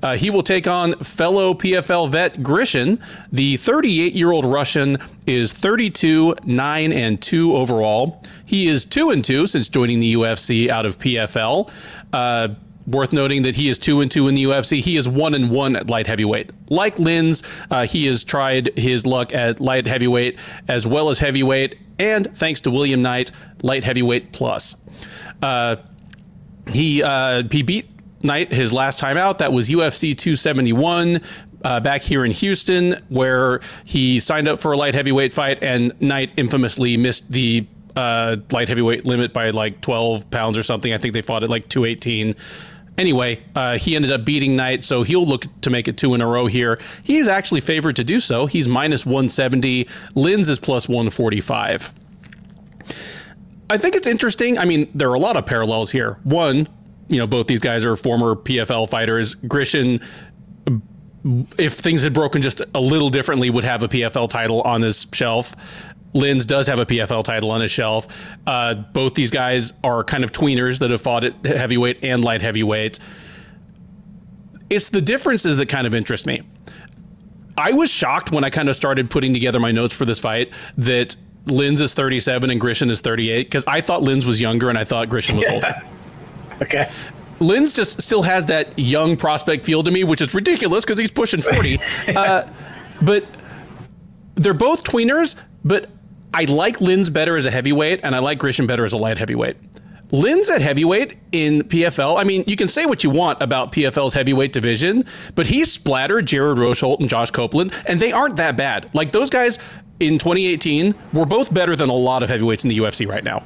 Uh, 0.03 0.17
he 0.17 0.31
will 0.31 0.43
take 0.43 0.67
on 0.67 0.95
fellow 0.99 1.55
PFL 1.55 2.11
vet 2.11 2.43
Grishin. 2.43 3.01
The 3.33 3.57
38 3.57 4.13
year 4.13 4.31
old 4.31 4.45
Russian 4.45 4.99
is 5.27 5.53
32, 5.53 6.37
9, 6.45 6.93
and 6.93 7.21
2 7.21 7.57
overall. 7.57 8.23
He 8.45 8.69
is 8.69 8.85
2 8.85 9.11
and 9.11 9.25
2 9.25 9.47
since 9.47 9.69
joining 9.69 9.99
the 9.99 10.15
UFC 10.15 10.69
out 10.69 10.87
of 10.87 10.99
PFL. 10.99 11.71
Uh, 12.13 12.49
worth 12.87 13.13
noting 13.13 13.43
that 13.43 13.57
he 13.57 13.69
is 13.69 13.79
two 13.79 14.01
and 14.01 14.11
two 14.11 14.29
in 14.29 14.35
the 14.35 14.45
UFC. 14.45 14.81
He 14.81 14.97
is 14.97 15.09
one 15.09 15.35
and 15.35 15.51
one 15.51 15.77
at 15.77 15.89
light 15.89 16.07
heavyweight. 16.07 16.53
Like 16.69 16.97
Lins, 16.97 17.45
uh, 17.71 17.87
he 17.87 18.07
has 18.07 18.25
tried 18.25 18.77
his 18.79 19.07
luck 19.07 19.35
at 19.35 19.61
light 19.61 19.87
heavyweight 19.87 20.39
as 20.69 20.87
well 20.87 21.11
as 21.11 21.19
heavyweight, 21.19 21.77
and 21.99 22.35
thanks 22.37 22.61
to 22.63 22.71
William 22.71 23.03
Knight, 23.03 23.31
light 23.63 23.85
heavyweight 23.85 24.33
plus. 24.33 24.77
Uh, 25.43 25.77
he 26.73 27.03
uh, 27.03 27.43
he 27.51 27.63
beat 27.63 27.89
Knight 28.23 28.53
his 28.53 28.73
last 28.73 28.99
time 28.99 29.17
out. 29.17 29.39
That 29.39 29.53
was 29.53 29.69
UFC 29.69 30.17
271. 30.17 31.21
Uh, 31.65 31.81
back 31.81 32.03
here 32.03 32.25
in 32.25 32.31
Houston, 32.31 33.03
where 33.09 33.61
he 33.85 34.21
signed 34.21 34.47
up 34.47 34.61
for 34.61 34.73
a 34.73 34.77
light 34.77 34.95
heavyweight 34.95 35.33
fight, 35.33 35.59
and 35.63 36.01
Knight 36.01 36.31
infamously 36.37 36.97
missed 36.97 37.33
the 37.33 37.67
uh, 37.97 38.37
light 38.53 38.69
heavyweight 38.69 39.05
limit 39.05 39.33
by 39.33 39.51
like 39.51 39.81
12 39.81 40.31
pounds 40.31 40.57
or 40.59 40.63
something. 40.63 40.93
I 40.93 40.99
think 40.99 41.15
they 41.15 41.23
fought 41.23 41.43
at 41.43 41.49
like 41.49 41.67
218. 41.67 42.37
Anyway, 42.99 43.43
uh, 43.55 43.79
he 43.79 43.95
ended 43.95 44.11
up 44.11 44.25
beating 44.25 44.57
Knight, 44.57 44.83
so 44.83 45.03
he'll 45.03 45.27
look 45.27 45.45
to 45.61 45.71
make 45.71 45.87
it 45.89 45.97
two 45.97 46.15
in 46.15 46.23
a 46.23 46.27
row 46.27 46.47
here. 46.47 46.79
He's 47.03 47.29
actually 47.29 47.61
favored 47.61 47.97
to 47.97 48.05
do 48.05 48.21
so. 48.21 48.47
He's 48.47 48.69
minus 48.69 49.05
170. 49.05 49.85
Lins 50.15 50.49
is 50.49 50.59
plus 50.59 50.89
145. 50.89 51.93
I 53.69 53.79
think 53.79 53.97
it's 53.97 54.07
interesting. 54.07 54.59
I 54.59 54.65
mean, 54.65 54.89
there 54.95 55.11
are 55.11 55.15
a 55.15 55.19
lot 55.19 55.37
of 55.37 55.45
parallels 55.45 55.91
here. 55.91 56.19
One, 56.25 56.69
you 57.09 57.19
know, 57.19 57.27
both 57.27 57.49
these 57.49 57.61
guys 57.61 57.85
are 57.85 57.97
former 57.97 58.35
PFL 58.35 58.89
fighters. 58.89 59.35
Grishin 59.35 60.01
if 61.59 61.73
things 61.73 62.03
had 62.03 62.13
broken 62.13 62.43
just 62.43 62.63
a 62.75 62.81
little 62.81 63.11
differently, 63.11 63.51
would 63.51 63.65
have 63.65 63.83
a 63.83 63.89
PFL 63.89 64.29
title 64.29 64.63
on 64.63 64.83
his 64.83 65.07
shelf. 65.13 65.55
Lins 66.17 66.47
does 66.47 66.67
have 66.67 66.79
a 66.79 66.87
PFL 66.87 67.23
title 67.23 67.51
on 67.51 67.61
his 67.61 67.71
shelf. 67.71 68.09
Uh, 68.47 68.75
both 68.75 69.15
these 69.15 69.31
guys 69.31 69.73
are 69.85 70.03
kind 70.03 70.25
of 70.25 70.33
tweeners 70.33 70.79
that 70.79 70.91
have 70.91 71.01
fought 71.01 71.25
at 71.25 71.45
heavyweight 71.45 72.03
and 72.03 72.25
light 72.25 72.43
heavyweight. 72.43 72.99
It's 74.71 74.89
the 74.89 75.01
differences 75.01 75.59
that 75.59 75.67
kind 75.67 75.87
of 75.87 75.95
interest 75.95 76.27
me. 76.27 76.43
I 77.59 77.73
was 77.73 77.91
shocked 77.91 78.33
when 78.33 78.45
I 78.45 78.51
kind 78.51 78.69
of 78.69 78.77
started 78.77 79.11
putting 79.11 79.33
together 79.33 79.61
my 79.61 79.73
notes 79.73 79.95
for 79.95 80.05
this 80.05 80.19
fight 80.19 80.53
that 80.77 81.17
Lins 81.47 81.81
is 81.81 81.95
37 81.95 82.51
and 82.51 82.61
Grishin 82.61 82.91
is 82.91 83.01
38 83.01 83.45
because 83.45 83.65
I 83.67 83.81
thought 83.81 84.03
Lins 84.03 84.25
was 84.25 84.41
younger 84.41 84.69
and 84.69 84.77
I 84.77 84.85
thought 84.85 85.09
Grishin 85.09 85.39
was 85.39 85.49
older. 85.49 85.83
Okay. 86.63 86.89
Lins 87.39 87.77
just 87.77 88.01
still 88.01 88.23
has 88.23 88.47
that 88.47 88.79
young 88.79 89.15
prospect 89.15 89.67
feel 89.67 89.83
to 89.83 89.91
me, 89.91 90.05
which 90.05 90.23
is 90.23 90.33
ridiculous 90.33 90.87
because 90.87 90.99
he's 90.99 91.11
pushing 91.11 91.43
40. 91.43 91.77
uh, 92.17 92.49
but 93.03 93.27
they're 94.37 94.55
both 94.55 94.83
tweeners, 94.83 95.35
but 95.63 95.91
I 96.33 96.45
like 96.45 96.79
Lins 96.79 97.13
better 97.13 97.37
as 97.37 97.47
a 97.47 97.51
heavyweight, 97.51 98.01
and 98.03 98.15
I 98.15 98.19
like 98.19 98.39
Grishin 98.39 98.67
better 98.67 98.85
as 98.85 98.93
a 98.93 98.97
light 98.97 99.19
heavyweight. 99.19 99.57
Lins 100.11 100.51
at 100.51 100.63
heavyweight 100.63 101.17
in 101.33 101.63
PFL. 101.65 102.21
I 102.21 102.25
mean, 102.25 102.45
you 102.47 102.55
can 102.55 102.69
say 102.69 102.87
what 102.87 103.03
you 103.03 103.11
want 103.11 103.43
about 103.43 103.73
PFL's 103.73 104.15
heavyweight 104.15 104.53
division, 104.53 105.05
but 105.35 105.49
he 105.49 105.65
splattered 105.65 106.27
Jared 106.27 106.59
Rosholt 106.59 107.01
and 107.01 107.09
Josh 107.09 107.31
Copeland, 107.31 107.73
and 107.87 107.99
they 107.99 108.13
aren't 108.13 108.37
that 108.37 108.57
bad. 108.57 108.89
Like 108.95 109.13
those 109.13 109.31
guys 109.31 109.59
in 109.99 110.19
2018 110.19 110.95
were 111.13 111.27
both 111.27 111.53
better 111.53 111.75
than 111.75 111.89
a 111.89 111.95
lot 111.95 112.23
of 112.23 112.29
heavyweights 112.29 112.65
in 112.65 112.71
the 112.71 112.79
UFC 112.79 113.09
right 113.09 113.25
now 113.25 113.43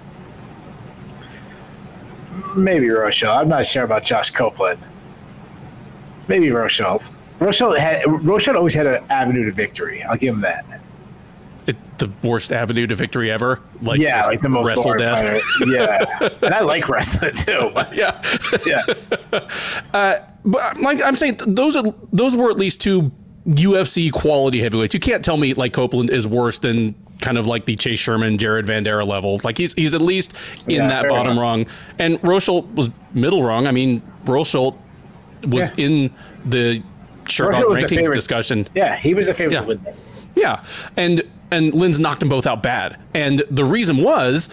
maybe 2.56 2.86
Rosholt. 2.86 3.36
I'm 3.36 3.48
not 3.48 3.66
sure 3.66 3.84
about 3.84 4.04
Josh 4.04 4.30
Copeland. 4.30 4.80
Maybe 6.28 6.48
Rosholt. 6.48 7.10
Rosholt 7.40 7.78
had 7.78 8.02
Rosholt 8.04 8.54
always 8.54 8.74
had 8.74 8.86
an 8.86 9.04
avenue 9.10 9.44
to 9.46 9.52
victory. 9.52 10.02
I'll 10.02 10.16
give 10.16 10.34
him 10.34 10.40
that. 10.42 10.64
It, 11.66 11.76
the 11.98 12.10
worst 12.22 12.52
avenue 12.52 12.86
to 12.86 12.94
victory 12.94 13.30
ever. 13.30 13.60
Like 13.82 14.00
yeah, 14.00 14.24
like 14.26 14.40
the 14.40 14.48
most 14.48 14.66
wrestle 14.66 14.94
death. 14.94 15.42
yeah, 15.66 16.28
and 16.42 16.54
I 16.54 16.60
like 16.60 16.88
wrestling 16.88 17.34
too. 17.34 17.70
yeah, 17.92 18.22
yeah. 18.66 18.82
Uh, 19.92 20.18
but 20.44 20.78
like 20.78 21.02
I'm 21.02 21.16
saying, 21.16 21.38
those 21.46 21.76
are 21.76 21.84
those 22.12 22.34
were 22.34 22.50
at 22.50 22.56
least 22.56 22.80
two 22.80 23.12
UFC 23.46 24.12
quality 24.12 24.60
heavyweights. 24.60 24.94
You 24.94 25.00
can't 25.00 25.24
tell 25.24 25.36
me 25.36 25.54
like 25.54 25.72
Copeland 25.72 26.10
is 26.10 26.26
worse 26.26 26.58
than 26.58 26.94
kind 27.20 27.38
of 27.38 27.46
like 27.46 27.66
the 27.66 27.76
Chase 27.76 27.98
Sherman, 27.98 28.38
Jared 28.38 28.66
Vanderaa 28.66 29.06
level. 29.06 29.40
Like 29.44 29.58
he's 29.58 29.74
he's 29.74 29.94
at 29.94 30.02
least 30.02 30.34
in 30.66 30.82
yeah, 30.82 30.88
that 30.88 31.08
bottom 31.08 31.32
enough. 31.32 31.42
rung. 31.42 31.66
And 31.98 32.20
Rosholt 32.22 32.72
was 32.74 32.90
middle 33.14 33.42
rung. 33.42 33.66
I 33.66 33.72
mean, 33.72 34.02
Rosholt 34.24 34.76
was 35.46 35.70
yeah. 35.76 35.86
in 35.86 36.14
the 36.44 36.82
shirt 37.28 37.54
rankings 37.54 38.12
discussion. 38.12 38.66
Yeah, 38.74 38.96
he 38.96 39.14
was 39.14 39.28
a 39.28 39.34
favorite 39.34 39.54
yeah. 39.54 39.62
with 39.62 39.82
them. 39.82 39.96
Yeah, 40.34 40.64
and 40.96 41.22
and 41.50 41.72
Lins 41.72 41.98
knocked 41.98 42.20
them 42.20 42.28
both 42.28 42.46
out 42.46 42.62
bad. 42.62 42.98
And 43.14 43.42
the 43.50 43.64
reason 43.64 43.98
was 43.98 44.50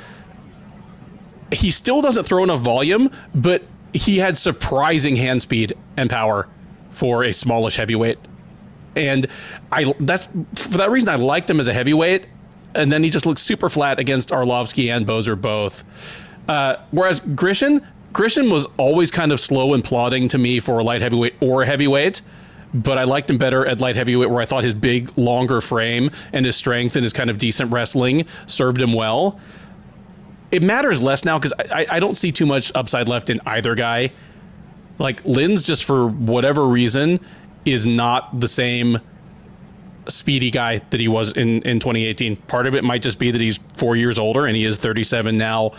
he 1.51 1.71
still 1.71 2.01
doesn't 2.01 2.25
throw 2.25 2.43
enough 2.43 2.59
volume, 2.59 3.09
but 3.33 3.63
he 3.93 4.17
had 4.17 4.37
surprising 4.37 5.15
hand 5.15 5.41
speed 5.41 5.73
and 5.95 6.09
power 6.09 6.47
for 6.89 7.23
a 7.23 7.31
smallish 7.31 7.77
heavyweight. 7.77 8.19
And 8.95 9.27
I 9.71 9.93
that's 9.99 10.27
for 10.55 10.77
that 10.77 10.89
reason 10.89 11.09
I 11.09 11.15
liked 11.15 11.49
him 11.49 11.59
as 11.59 11.67
a 11.67 11.73
heavyweight 11.73 12.25
and 12.77 12.91
then 12.91 13.03
he 13.03 13.09
just 13.09 13.25
looks 13.25 13.41
super 13.41 13.69
flat 13.69 13.99
against 13.99 14.29
Arlovsky 14.29 14.95
and 14.95 15.05
Boser 15.05 15.39
both. 15.39 15.83
Uh, 16.47 16.77
whereas 16.91 17.19
Grishin, 17.19 17.85
Grishin 18.13 18.51
was 18.51 18.67
always 18.77 19.11
kind 19.11 19.31
of 19.31 19.39
slow 19.39 19.73
and 19.73 19.83
plodding 19.83 20.29
to 20.29 20.37
me 20.37 20.59
for 20.59 20.79
a 20.79 20.83
light 20.83 21.01
heavyweight 21.01 21.35
or 21.41 21.63
a 21.63 21.65
heavyweight, 21.65 22.21
but 22.83 22.97
I 22.97 23.03
liked 23.03 23.29
him 23.29 23.37
better 23.37 23.65
at 23.65 23.81
light 23.81 23.95
heavyweight 23.95 24.29
where 24.29 24.41
I 24.41 24.45
thought 24.45 24.63
his 24.63 24.75
big, 24.75 25.09
longer 25.17 25.61
frame 25.61 26.11
and 26.33 26.45
his 26.45 26.55
strength 26.55 26.95
and 26.95 27.03
his 27.03 27.13
kind 27.13 27.29
of 27.29 27.37
decent 27.37 27.71
wrestling 27.71 28.25
served 28.45 28.81
him 28.81 28.93
well. 28.93 29.39
It 30.51 30.63
matters 30.63 31.01
less 31.01 31.25
now 31.25 31.37
because 31.37 31.53
I, 31.71 31.85
I 31.89 31.99
don't 31.99 32.15
see 32.15 32.31
too 32.31 32.45
much 32.45 32.71
upside 32.75 33.09
left 33.09 33.29
in 33.29 33.41
either 33.45 33.75
guy. 33.75 34.11
Like 34.99 35.23
Lins, 35.23 35.65
just 35.65 35.83
for 35.83 36.07
whatever 36.07 36.67
reason, 36.67 37.19
is 37.65 37.85
not 37.85 38.39
the 38.39 38.47
same 38.47 38.99
speedy 40.07 40.49
guy 40.49 40.79
that 40.89 40.99
he 40.99 41.07
was 41.07 41.33
in, 41.33 41.61
in 41.63 41.79
2018. 41.79 42.37
Part 42.37 42.67
of 42.67 42.75
it 42.75 42.83
might 42.83 43.01
just 43.01 43.19
be 43.19 43.31
that 43.31 43.41
he's 43.41 43.59
four 43.75 43.95
years 43.95 44.17
older 44.17 44.45
and 44.45 44.55
he 44.55 44.63
is 44.63 44.77
37 44.77 45.37
now. 45.37 45.71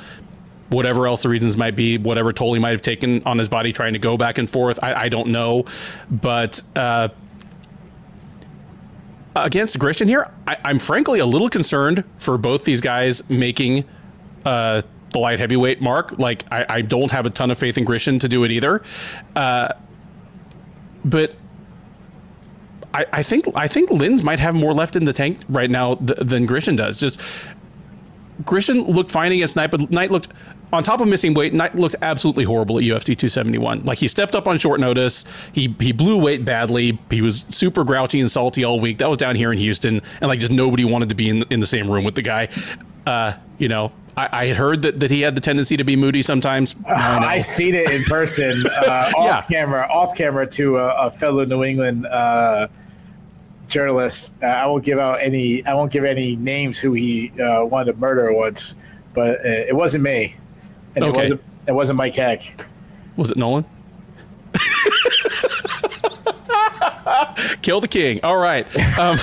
Whatever 0.71 1.07
else 1.07 1.23
the 1.23 1.29
reasons 1.29 1.57
might 1.57 1.77
be, 1.77 1.97
whatever 1.99 2.33
toll 2.33 2.53
he 2.55 2.61
might 2.61 2.73
have 2.73 2.83
taken 2.83 3.23
on 3.25 3.39
his 3.39 3.49
body 3.49 3.73
trying 3.73 3.95
to 3.95 3.99
go 3.99 4.17
back 4.17 4.39
and 4.39 4.49
forth, 4.49 4.79
I, 4.83 4.95
I 4.95 5.09
don't 5.09 5.29
know. 5.29 5.65
But 6.11 6.63
uh, 6.77 7.09
against 9.35 9.79
Grishin 9.79 10.09
here, 10.09 10.31
I, 10.47 10.57
am 10.65 10.79
frankly 10.79 11.21
a 11.21 11.27
little 11.27 11.49
concerned 11.49 12.05
for 12.19 12.37
both 12.37 12.65
these 12.65 12.81
guys 12.81 13.29
making 13.31 13.85
uh, 14.45 14.83
the 15.13 15.19
light 15.19 15.39
heavyweight 15.39 15.81
mark. 15.81 16.19
Like, 16.19 16.45
I, 16.51 16.67
I, 16.69 16.81
don't 16.83 17.11
have 17.11 17.27
a 17.27 17.31
ton 17.31 17.51
of 17.51 17.59
faith 17.59 17.79
in 17.79 17.85
Grishin 17.85 18.21
to 18.21 18.29
do 18.29 18.45
it 18.45 18.51
either. 18.51 18.83
Uh, 19.35 19.73
but 21.05 21.35
I, 22.93 23.07
I 23.13 23.23
think 23.23 23.47
I 23.55 23.69
think 23.69 23.91
Lins 23.91 24.23
might 24.23 24.39
have 24.39 24.55
more 24.55 24.73
left 24.73 24.97
in 24.97 25.05
the 25.05 25.13
tank 25.13 25.41
right 25.49 25.71
now 25.71 25.97
th- 25.97 26.19
than 26.21 26.47
Grishin 26.47 26.77
does. 26.77 26.99
Just 26.99 27.21
Grishin 28.43 28.87
looked 28.89 29.11
fine 29.11 29.33
against 29.33 29.57
Knight, 29.57 29.71
but 29.71 29.91
Knight 29.91 30.11
looked 30.11 30.29
on 30.73 30.83
top 30.83 31.01
of 31.01 31.09
missing 31.09 31.35
weight. 31.35 31.53
Knight 31.53 31.75
looked 31.75 31.97
absolutely 32.03 32.45
horrible 32.45 32.79
at 32.79 32.85
UFC 32.85 33.17
271. 33.17 33.85
Like 33.85 33.99
he 33.99 34.09
stepped 34.09 34.35
up 34.35 34.47
on 34.47 34.59
short 34.59 34.81
notice. 34.81 35.25
He 35.53 35.75
he 35.81 35.93
blew 35.93 36.19
weight 36.19 36.45
badly. 36.45 36.99
He 37.11 37.23
was 37.23 37.45
super 37.49 37.85
grouchy 37.85 38.21
and 38.21 38.31
salty 38.31 38.65
all 38.65 38.81
week. 38.81 38.99
That 38.99 39.09
was 39.09 39.19
down 39.19 39.37
here 39.37 39.53
in 39.53 39.59
Houston, 39.59 40.01
and 40.21 40.29
like 40.29 40.41
just 40.41 40.53
nobody 40.53 40.85
wanted 40.85 41.09
to 41.09 41.15
be 41.15 41.29
in 41.29 41.45
in 41.51 41.61
the 41.61 41.67
same 41.67 41.91
room 41.91 42.05
with 42.05 42.15
the 42.15 42.23
guy. 42.23 42.49
Uh, 43.07 43.35
you 43.59 43.69
know, 43.69 43.93
I, 44.19 44.29
I, 44.33 44.53
heard 44.53 44.83
that, 44.83 45.01
that 45.01 45.11
he 45.11 45.21
had 45.21 45.35
the 45.35 45.41
tendency 45.41 45.77
to 45.77 45.85
be 45.85 45.97
moody 45.97 46.23
sometimes. 46.23 46.75
I, 46.87 47.37
I 47.37 47.39
seen 47.39 47.75
it 47.75 47.91
in 47.91 48.03
person, 48.05 48.67
uh, 48.67 49.13
off 49.17 49.25
yeah. 49.25 49.43
camera, 49.43 49.89
off 49.91 50.15
camera 50.17 50.47
to 50.47 50.77
a, 50.77 51.07
a 51.07 51.11
fellow 51.11 51.45
New 51.45 51.65
England 51.65 52.05
uh, 52.07 52.69
journalist. 53.69 54.35
Uh, 54.43 54.47
I 54.47 54.67
won't 54.67 54.85
give 54.85 54.99
out 54.99 55.21
any. 55.21 55.65
I 55.65 55.75
won't 55.75 55.93
give 55.93 56.05
any 56.05 56.35
names 56.37 56.81
who 56.81 56.93
he 56.95 57.33
uh, 57.41 57.65
wanted 57.65 57.93
to 57.93 57.99
murder 57.99 58.33
once, 58.33 58.75
but 59.15 59.39
uh, 59.39 59.49
it 59.69 59.77
wasn't 59.77 60.03
me, 60.03 60.37
and 61.03 61.11
okay. 61.11 61.19
it 61.19 61.23
wasn't. 61.23 61.41
It 61.67 61.73
wasn't 61.73 61.97
Mike 61.99 62.15
Heck. 62.15 62.67
Was 63.17 63.31
it 63.31 63.37
Nolan? 63.37 63.65
Kill 67.63 67.81
the 67.81 67.89
king. 67.89 68.21
All 68.23 68.39
right. 68.39 68.67
Um, 68.99 69.17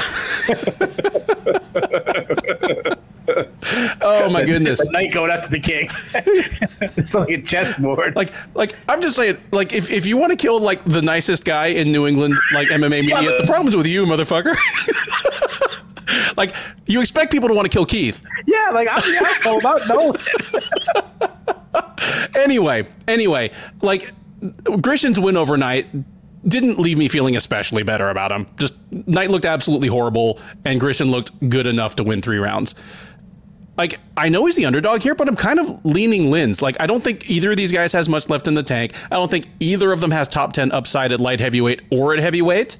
oh 4.02 4.30
my 4.32 4.44
goodness! 4.44 4.80
The 4.80 4.90
knight 4.92 5.14
going 5.14 5.32
after 5.32 5.50
the 5.50 5.60
king. 5.60 5.90
it's 6.98 7.14
like 7.14 7.30
a 7.30 7.42
chessboard. 7.42 8.16
Like, 8.16 8.32
like 8.54 8.76
I'm 8.88 9.02
just 9.02 9.16
saying, 9.16 9.38
like 9.52 9.74
if, 9.74 9.92
if 9.92 10.06
you 10.06 10.18
want 10.18 10.32
to 10.32 10.38
kill 10.38 10.60
like 10.60 10.84
the 10.86 11.02
nicest 11.02 11.46
guy 11.46 11.68
in 11.68 11.92
New 11.92 12.08
England, 12.08 12.36
like 12.54 12.70
MMA 12.70 12.90
media, 12.90 13.22
yeah, 13.22 13.38
the 13.40 13.48
problem's 13.48 13.76
with 13.76 13.88
you, 13.88 14.06
motherfucker. 14.06 14.56
like 16.38 16.54
you 16.86 17.02
expect 17.02 17.32
people 17.32 17.50
to 17.50 17.56
want 17.56 17.66
to 17.66 17.76
kill 17.76 17.86
Keith. 17.86 18.24
Yeah, 18.46 18.70
like 18.74 18.88
I'm 18.90 19.02
the 19.02 19.18
asshole, 19.26 19.62
not 19.62 19.88
Nolan. 19.88 20.22
anyway, 22.36 22.88
anyway, 23.08 23.52
like 23.82 24.12
Grishin's 24.42 25.20
win 25.20 25.38
overnight 25.38 25.88
didn't 26.48 26.78
leave 26.80 26.98
me 26.98 27.08
feeling 27.08 27.36
especially 27.36 27.84
better 27.84 28.10
about 28.10 28.32
him. 28.32 28.48
Just 28.58 28.76
Knight 28.92 29.32
looked 29.32 29.46
absolutely 29.46 29.88
horrible, 29.88 30.40
and 30.64 30.80
Grishin 30.80 31.10
looked 31.10 31.50
good 31.50 31.66
enough 31.68 31.96
to 31.96 32.04
win 32.04 32.22
three 32.22 32.38
rounds. 32.38 32.76
like 33.78 34.00
I 34.16 34.30
know 34.30 34.46
he's 34.46 34.56
the 34.56 34.66
underdog 34.66 35.02
here, 35.02 35.16
but 35.16 35.28
I'm 35.28 35.36
kind 35.36 35.60
of 35.60 35.84
leaning 35.84 36.26
Lins. 36.32 36.62
Like 36.62 36.78
I 36.80 36.88
don't 36.88 37.04
think 37.04 37.30
either 37.30 37.52
of 37.52 37.58
these 37.58 37.72
guys 37.72 37.94
has 37.94 38.08
much 38.08 38.30
left 38.30 38.48
in 38.48 38.54
the 38.54 38.64
tank. 38.64 38.94
I 39.12 39.16
don't 39.16 39.30
think 39.30 39.48
either 39.60 39.92
of 39.92 40.02
them 40.02 40.12
has 40.12 40.28
top 40.28 40.54
10 40.54 40.72
upside 40.72 41.12
at 41.12 41.20
light 41.20 41.40
heavyweight 41.40 41.82
or 41.92 42.14
at 42.14 42.20
heavyweight. 42.20 42.78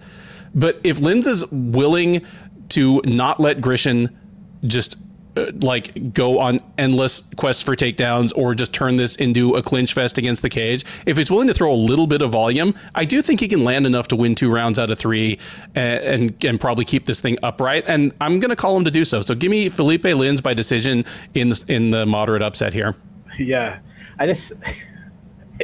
But 0.54 0.80
if 0.84 1.00
Lins 1.00 1.28
is 1.28 1.46
willing 1.52 2.22
to 2.70 3.02
not 3.06 3.40
let 3.40 3.60
Grishin 3.60 4.16
just 4.64 4.98
uh, 5.38 5.52
like 5.62 6.14
go 6.14 6.40
on 6.40 6.62
endless 6.78 7.22
quests 7.36 7.62
for 7.62 7.76
takedowns 7.76 8.32
or 8.36 8.56
just 8.56 8.74
turn 8.74 8.96
this 8.96 9.16
into 9.16 9.56
a 9.56 9.62
clinch 9.62 9.94
fest 9.94 10.18
against 10.18 10.42
the 10.42 10.50
cage. 10.50 10.84
If 11.06 11.18
he's 11.18 11.30
willing 11.30 11.48
to 11.48 11.54
throw 11.54 11.72
a 11.72 11.76
little 11.76 12.08
bit 12.08 12.22
of 12.22 12.32
volume, 12.32 12.74
I 12.94 13.06
do 13.06 13.22
think 13.22 13.40
he 13.40 13.48
can 13.48 13.64
land 13.64 13.86
enough 13.86 14.08
to 14.10 14.16
win 14.16 14.36
two 14.36 14.52
rounds 14.52 14.80
out 14.80 14.90
of 14.92 14.98
three 14.98 15.40
and 15.76 16.16
and, 16.16 16.46
and 16.46 16.60
probably 16.60 16.86
keep 16.86 17.06
this 17.06 17.22
thing 17.22 17.38
upright. 17.44 17.84
And 17.88 18.14
I'm 18.22 18.40
going 18.40 18.50
to 18.50 18.56
call 18.56 18.76
him 18.78 18.86
to 18.86 18.92
do 18.92 19.06
so. 19.06 19.22
So 19.22 19.36
give 19.36 19.52
me 19.52 19.70
Philipe 19.70 20.04
Lins 20.04 20.42
by 20.42 20.54
decision 20.54 21.06
in 21.34 21.50
the, 21.50 21.66
in 21.68 21.92
the 21.92 22.06
moderate 22.06 22.42
upset 22.42 22.74
here. 22.74 22.96
Yeah, 23.38 23.80
I 24.18 24.28
just 24.28 24.54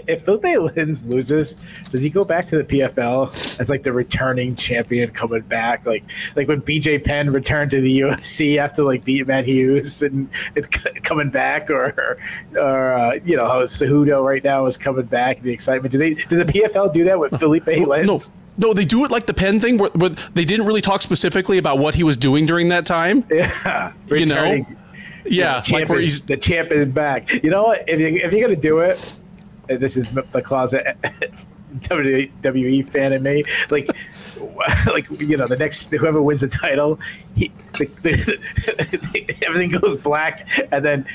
if 0.07 0.23
Philipe 0.25 0.43
Lins 0.43 1.07
loses, 1.07 1.55
does 1.91 2.01
he 2.01 2.09
go 2.09 2.23
back 2.23 2.45
to 2.47 2.57
the 2.57 2.63
PFL 2.63 3.59
as 3.59 3.69
like 3.69 3.83
the 3.83 3.91
returning 3.91 4.55
champion 4.55 5.11
coming 5.11 5.41
back? 5.41 5.85
Like 5.85 6.03
like 6.35 6.47
when 6.47 6.61
BJ 6.61 7.03
Penn 7.03 7.31
returned 7.31 7.71
to 7.71 7.81
the 7.81 8.01
UFC 8.01 8.57
after 8.57 8.83
like 8.83 9.03
beating 9.03 9.27
Matt 9.27 9.45
Hughes 9.45 10.01
and, 10.01 10.29
and 10.55 10.71
coming 11.03 11.29
back, 11.29 11.69
or 11.69 12.17
or 12.55 12.93
uh, 12.93 13.19
you 13.25 13.35
know 13.35 13.45
how 13.47 13.63
Cejudo 13.63 14.23
right 14.23 14.43
now 14.43 14.65
is 14.65 14.77
coming 14.77 15.05
back. 15.05 15.41
The 15.41 15.51
excitement. 15.51 15.91
Do 15.91 15.97
they? 15.97 16.13
Did 16.13 16.29
the 16.29 16.45
PFL 16.45 16.93
do 16.93 17.03
that 17.05 17.19
with 17.19 17.37
Philipe 17.39 17.65
Lins? 17.65 18.05
No. 18.05 18.17
No, 18.57 18.73
they 18.73 18.83
do 18.83 19.05
it 19.05 19.11
like 19.11 19.27
the 19.27 19.33
Penn 19.33 19.61
thing, 19.61 19.77
where, 19.77 19.89
where 19.91 20.09
they 20.09 20.43
didn't 20.43 20.67
really 20.67 20.81
talk 20.81 21.01
specifically 21.01 21.57
about 21.57 21.79
what 21.79 21.95
he 21.95 22.03
was 22.03 22.17
doing 22.17 22.45
during 22.45 22.67
that 22.67 22.85
time. 22.85 23.23
Yeah, 23.31 23.93
You 24.09 24.25
know? 24.25 24.65
Yeah, 25.25 25.51
the 25.51 25.55
like 25.55 25.63
champ, 25.63 25.89
where 25.89 25.99
is, 25.99 26.21
the 26.21 26.37
champ 26.37 26.71
is 26.71 26.85
back. 26.85 27.31
You 27.43 27.49
know 27.49 27.63
what? 27.63 27.87
If, 27.87 27.99
you, 27.99 28.07
if 28.07 28.33
you're 28.33 28.41
gonna 28.41 28.59
do 28.59 28.79
it, 28.79 29.17
this 29.77 29.97
is 29.97 30.07
the 30.31 30.41
closet 30.41 30.97
WWE 31.79 32.87
fan 32.89 33.13
in 33.13 33.23
me. 33.23 33.43
Like, 33.69 33.87
like 34.87 35.09
you 35.21 35.37
know, 35.37 35.47
the 35.47 35.57
next 35.57 35.89
whoever 35.91 36.21
wins 36.21 36.41
the 36.41 36.47
title, 36.47 36.99
he, 37.35 37.51
the, 37.73 37.85
the, 37.85 39.35
everything 39.47 39.71
goes 39.71 39.95
black, 39.97 40.47
and 40.71 40.83
then 40.83 41.05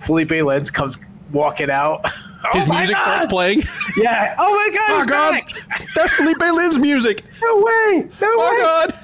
Philipe 0.00 0.28
Lins 0.30 0.72
comes 0.72 0.98
walking 1.32 1.70
out. 1.70 2.00
Oh 2.04 2.50
his 2.52 2.68
music 2.68 2.96
God! 2.96 3.02
starts 3.02 3.26
playing. 3.26 3.62
Yeah. 3.96 4.34
Oh 4.38 4.50
my 4.54 4.76
God! 4.76 5.02
Oh 5.02 5.06
God, 5.06 5.32
back! 5.32 5.88
that's 5.94 6.12
Philipe 6.14 6.36
Lins 6.38 6.80
music. 6.80 7.22
No 7.42 7.56
way! 7.56 8.08
No 8.20 8.28
Oh 8.28 8.54
way! 8.54 8.62
God. 8.62 8.94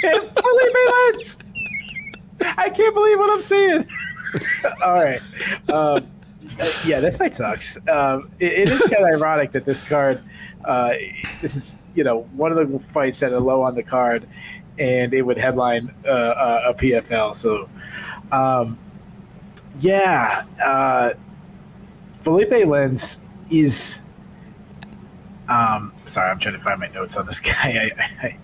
Philipe 0.00 0.76
Lins. 0.88 1.42
I 2.58 2.68
can't 2.70 2.94
believe 2.94 3.18
what 3.18 3.30
I'm 3.30 3.42
seeing. 3.42 3.86
All 4.84 4.94
right. 4.94 5.20
Um, 5.70 6.06
uh, 6.60 6.70
yeah, 6.86 7.00
this 7.00 7.16
fight 7.16 7.34
sucks. 7.34 7.76
Um, 7.88 8.30
it, 8.38 8.52
it 8.52 8.70
is 8.70 8.80
kind 8.82 9.04
of 9.04 9.20
ironic 9.20 9.52
that 9.52 9.64
this 9.64 9.80
card, 9.80 10.22
uh, 10.64 10.94
this 11.40 11.56
is 11.56 11.80
you 11.94 12.04
know 12.04 12.22
one 12.34 12.52
of 12.52 12.70
the 12.70 12.78
fights 12.78 13.20
that 13.20 13.32
are 13.32 13.40
low 13.40 13.62
on 13.62 13.74
the 13.74 13.82
card, 13.82 14.28
and 14.78 15.14
it 15.14 15.22
would 15.22 15.38
headline 15.38 15.94
uh, 16.04 16.08
uh, 16.08 16.62
a 16.68 16.74
PFL. 16.74 17.34
So, 17.34 17.68
um, 18.32 18.78
yeah, 19.78 20.44
uh, 20.62 21.14
Philipe 22.22 22.50
Lins 22.50 23.20
is. 23.50 24.00
Um, 25.48 25.92
sorry, 26.06 26.30
I'm 26.30 26.38
trying 26.38 26.54
to 26.54 26.60
find 26.60 26.80
my 26.80 26.88
notes 26.88 27.16
on 27.16 27.26
this 27.26 27.40
guy. 27.40 27.92
I, 27.98 28.36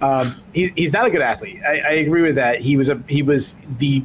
I, 0.00 0.04
um, 0.04 0.40
he's, 0.52 0.70
he's 0.72 0.92
not 0.92 1.06
a 1.06 1.10
good 1.10 1.22
athlete. 1.22 1.60
I, 1.66 1.80
I 1.80 1.90
agree 1.92 2.22
with 2.22 2.36
that. 2.36 2.60
He 2.60 2.76
was 2.76 2.88
a 2.88 3.02
he 3.08 3.22
was 3.22 3.56
the 3.78 4.04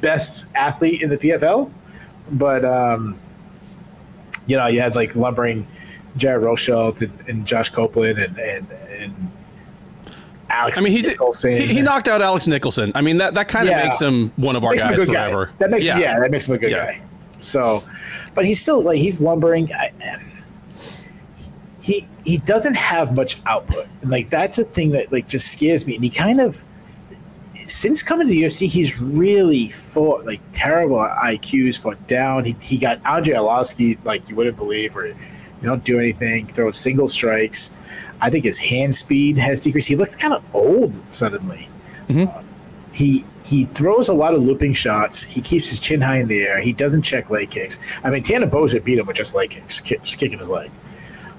best 0.00 0.46
athlete 0.54 1.02
in 1.02 1.10
the 1.10 1.16
PFL, 1.16 1.72
but 2.30 2.64
um, 2.64 3.18
you 4.46 4.56
know 4.56 4.66
you 4.66 4.80
had 4.80 4.94
like 4.94 5.14
lumbering 5.16 5.66
Jared 6.16 6.42
Rosholt 6.44 7.02
and, 7.02 7.28
and 7.28 7.46
Josh 7.46 7.70
Copeland 7.70 8.18
and 8.18 8.38
and, 8.38 8.70
and 8.90 9.32
Alex. 10.48 10.78
I 10.78 10.80
mean, 10.82 10.92
he 10.92 11.02
did, 11.02 11.10
Nicholson. 11.12 11.52
he, 11.56 11.66
he 11.66 11.82
knocked 11.82 12.08
out 12.08 12.22
Alex 12.22 12.46
Nicholson. 12.46 12.92
I 12.94 13.00
mean, 13.00 13.16
that, 13.18 13.34
that 13.34 13.48
kind 13.48 13.68
of 13.68 13.72
Yeah. 13.76 13.84
makes 13.84 14.00
him 14.00 14.30
one 14.36 14.54
of 14.54 14.64
our 14.64 14.76
guys 14.76 14.94
good 14.96 15.08
guy. 15.08 15.12
forever. 15.28 15.50
That 15.58 15.70
makes 15.70 15.86
him, 15.86 15.98
yeah, 15.98 16.20
that 16.20 16.30
makes 16.30 16.46
him 16.48 16.54
a 16.54 16.58
good 16.58 16.70
Yeah. 16.70 16.86
guy. 16.86 17.02
So, 17.38 17.82
but 18.34 18.46
he's 18.46 18.62
still 18.62 18.80
like 18.80 18.98
he's 18.98 19.20
lumbering. 19.20 19.72
I, 19.74 19.92
he 21.80 22.06
he 22.24 22.38
doesn't 22.38 22.74
have 22.74 23.14
much 23.14 23.40
output, 23.46 23.86
and 24.02 24.10
like 24.10 24.30
that's 24.30 24.58
a 24.58 24.64
thing 24.64 24.90
that 24.92 25.12
like 25.12 25.28
just 25.28 25.52
scares 25.52 25.86
me. 25.86 25.94
And 25.96 26.04
he 26.04 26.10
kind 26.10 26.40
of 26.40 26.64
since 27.66 28.02
coming 28.02 28.26
to 28.26 28.32
the 28.32 28.42
UFC, 28.42 28.66
he's 28.68 29.00
really 29.00 29.68
fought 29.70 30.24
like 30.24 30.40
terrible 30.52 30.96
IQs, 30.96 31.78
fought 31.78 32.04
down. 32.06 32.44
He, 32.44 32.56
he 32.60 32.78
got 32.78 33.00
Andrei 33.04 33.34
Arlovsky 33.34 33.98
like 34.04 34.28
you 34.28 34.36
wouldn't 34.36 34.56
believe, 34.56 34.94
where 34.94 35.08
you 35.08 35.14
don't 35.62 35.84
do 35.84 35.98
anything, 35.98 36.46
throw 36.46 36.70
single 36.72 37.08
strikes. 37.08 37.72
I 38.20 38.30
think 38.30 38.44
his 38.44 38.58
hand 38.58 38.94
speed 38.94 39.36
has 39.38 39.62
decreased. 39.62 39.88
He 39.88 39.96
looks 39.96 40.16
kind 40.16 40.32
of 40.32 40.42
old 40.54 40.92
suddenly. 41.12 41.68
Mhm. 42.08 42.42
He 42.92 43.24
he 43.44 43.64
throws 43.66 44.08
a 44.08 44.14
lot 44.14 44.34
of 44.34 44.40
looping 44.42 44.72
shots. 44.72 45.22
He 45.22 45.40
keeps 45.40 45.70
his 45.70 45.78
chin 45.78 46.00
high 46.00 46.18
in 46.18 46.28
the 46.28 46.46
air. 46.46 46.60
He 46.60 46.72
doesn't 46.72 47.02
check 47.02 47.30
leg 47.30 47.50
kicks. 47.50 47.78
I 48.02 48.10
mean, 48.10 48.22
Tanner 48.22 48.46
Boser 48.48 48.82
beat 48.82 48.98
him 48.98 49.06
with 49.06 49.16
just 49.16 49.34
leg 49.34 49.50
kicks, 49.50 49.80
kick, 49.80 50.02
just 50.02 50.18
kicking 50.18 50.38
his 50.38 50.48
leg. 50.48 50.70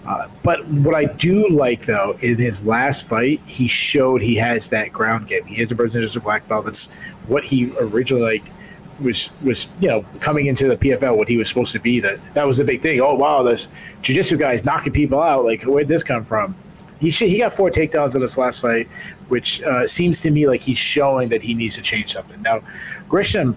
Uh, 0.07 0.27
but 0.41 0.65
what 0.67 0.95
I 0.95 1.05
do 1.05 1.49
like 1.49 1.85
though, 1.85 2.17
in 2.21 2.37
his 2.37 2.65
last 2.65 3.07
fight, 3.07 3.41
he 3.45 3.67
showed 3.67 4.21
he 4.21 4.35
has 4.35 4.69
that 4.69 4.93
ground 4.93 5.27
game. 5.27 5.43
He 5.45 5.61
is 5.61 5.71
a 5.71 5.75
Brazilian 5.75 6.03
Jiu-Jitsu 6.03 6.21
black 6.21 6.47
belt. 6.47 6.65
That's 6.65 6.91
what 7.27 7.43
he 7.43 7.73
originally 7.77 8.39
like 8.39 8.51
was 8.99 9.29
was 9.43 9.67
you 9.79 9.87
know 9.87 10.05
coming 10.19 10.47
into 10.47 10.67
the 10.67 10.77
PFL. 10.77 11.17
What 11.17 11.27
he 11.27 11.37
was 11.37 11.49
supposed 11.49 11.73
to 11.73 11.79
be. 11.79 11.99
That 11.99 12.19
that 12.33 12.47
was 12.47 12.57
the 12.57 12.63
big 12.63 12.81
thing. 12.81 13.01
Oh 13.01 13.15
wow, 13.15 13.43
this 13.43 13.67
jiu-jitsu 14.01 14.37
guy 14.37 14.53
is 14.53 14.63
knocking 14.63 14.93
people 14.93 15.21
out. 15.21 15.43
Like 15.43 15.63
where'd 15.63 15.87
this 15.87 16.03
come 16.03 16.23
from? 16.23 16.55
He 16.99 17.09
he 17.09 17.37
got 17.37 17.53
four 17.53 17.69
takedowns 17.69 18.15
in 18.15 18.21
this 18.21 18.37
last 18.37 18.61
fight, 18.61 18.87
which 19.27 19.61
uh, 19.63 19.85
seems 19.85 20.19
to 20.21 20.31
me 20.31 20.47
like 20.47 20.61
he's 20.61 20.77
showing 20.77 21.29
that 21.29 21.43
he 21.43 21.53
needs 21.53 21.75
to 21.75 21.81
change 21.81 22.13
something. 22.13 22.41
Now, 22.41 22.61
Grishin, 23.07 23.55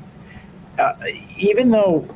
uh, 0.79 0.95
even 1.39 1.71
though 1.71 2.07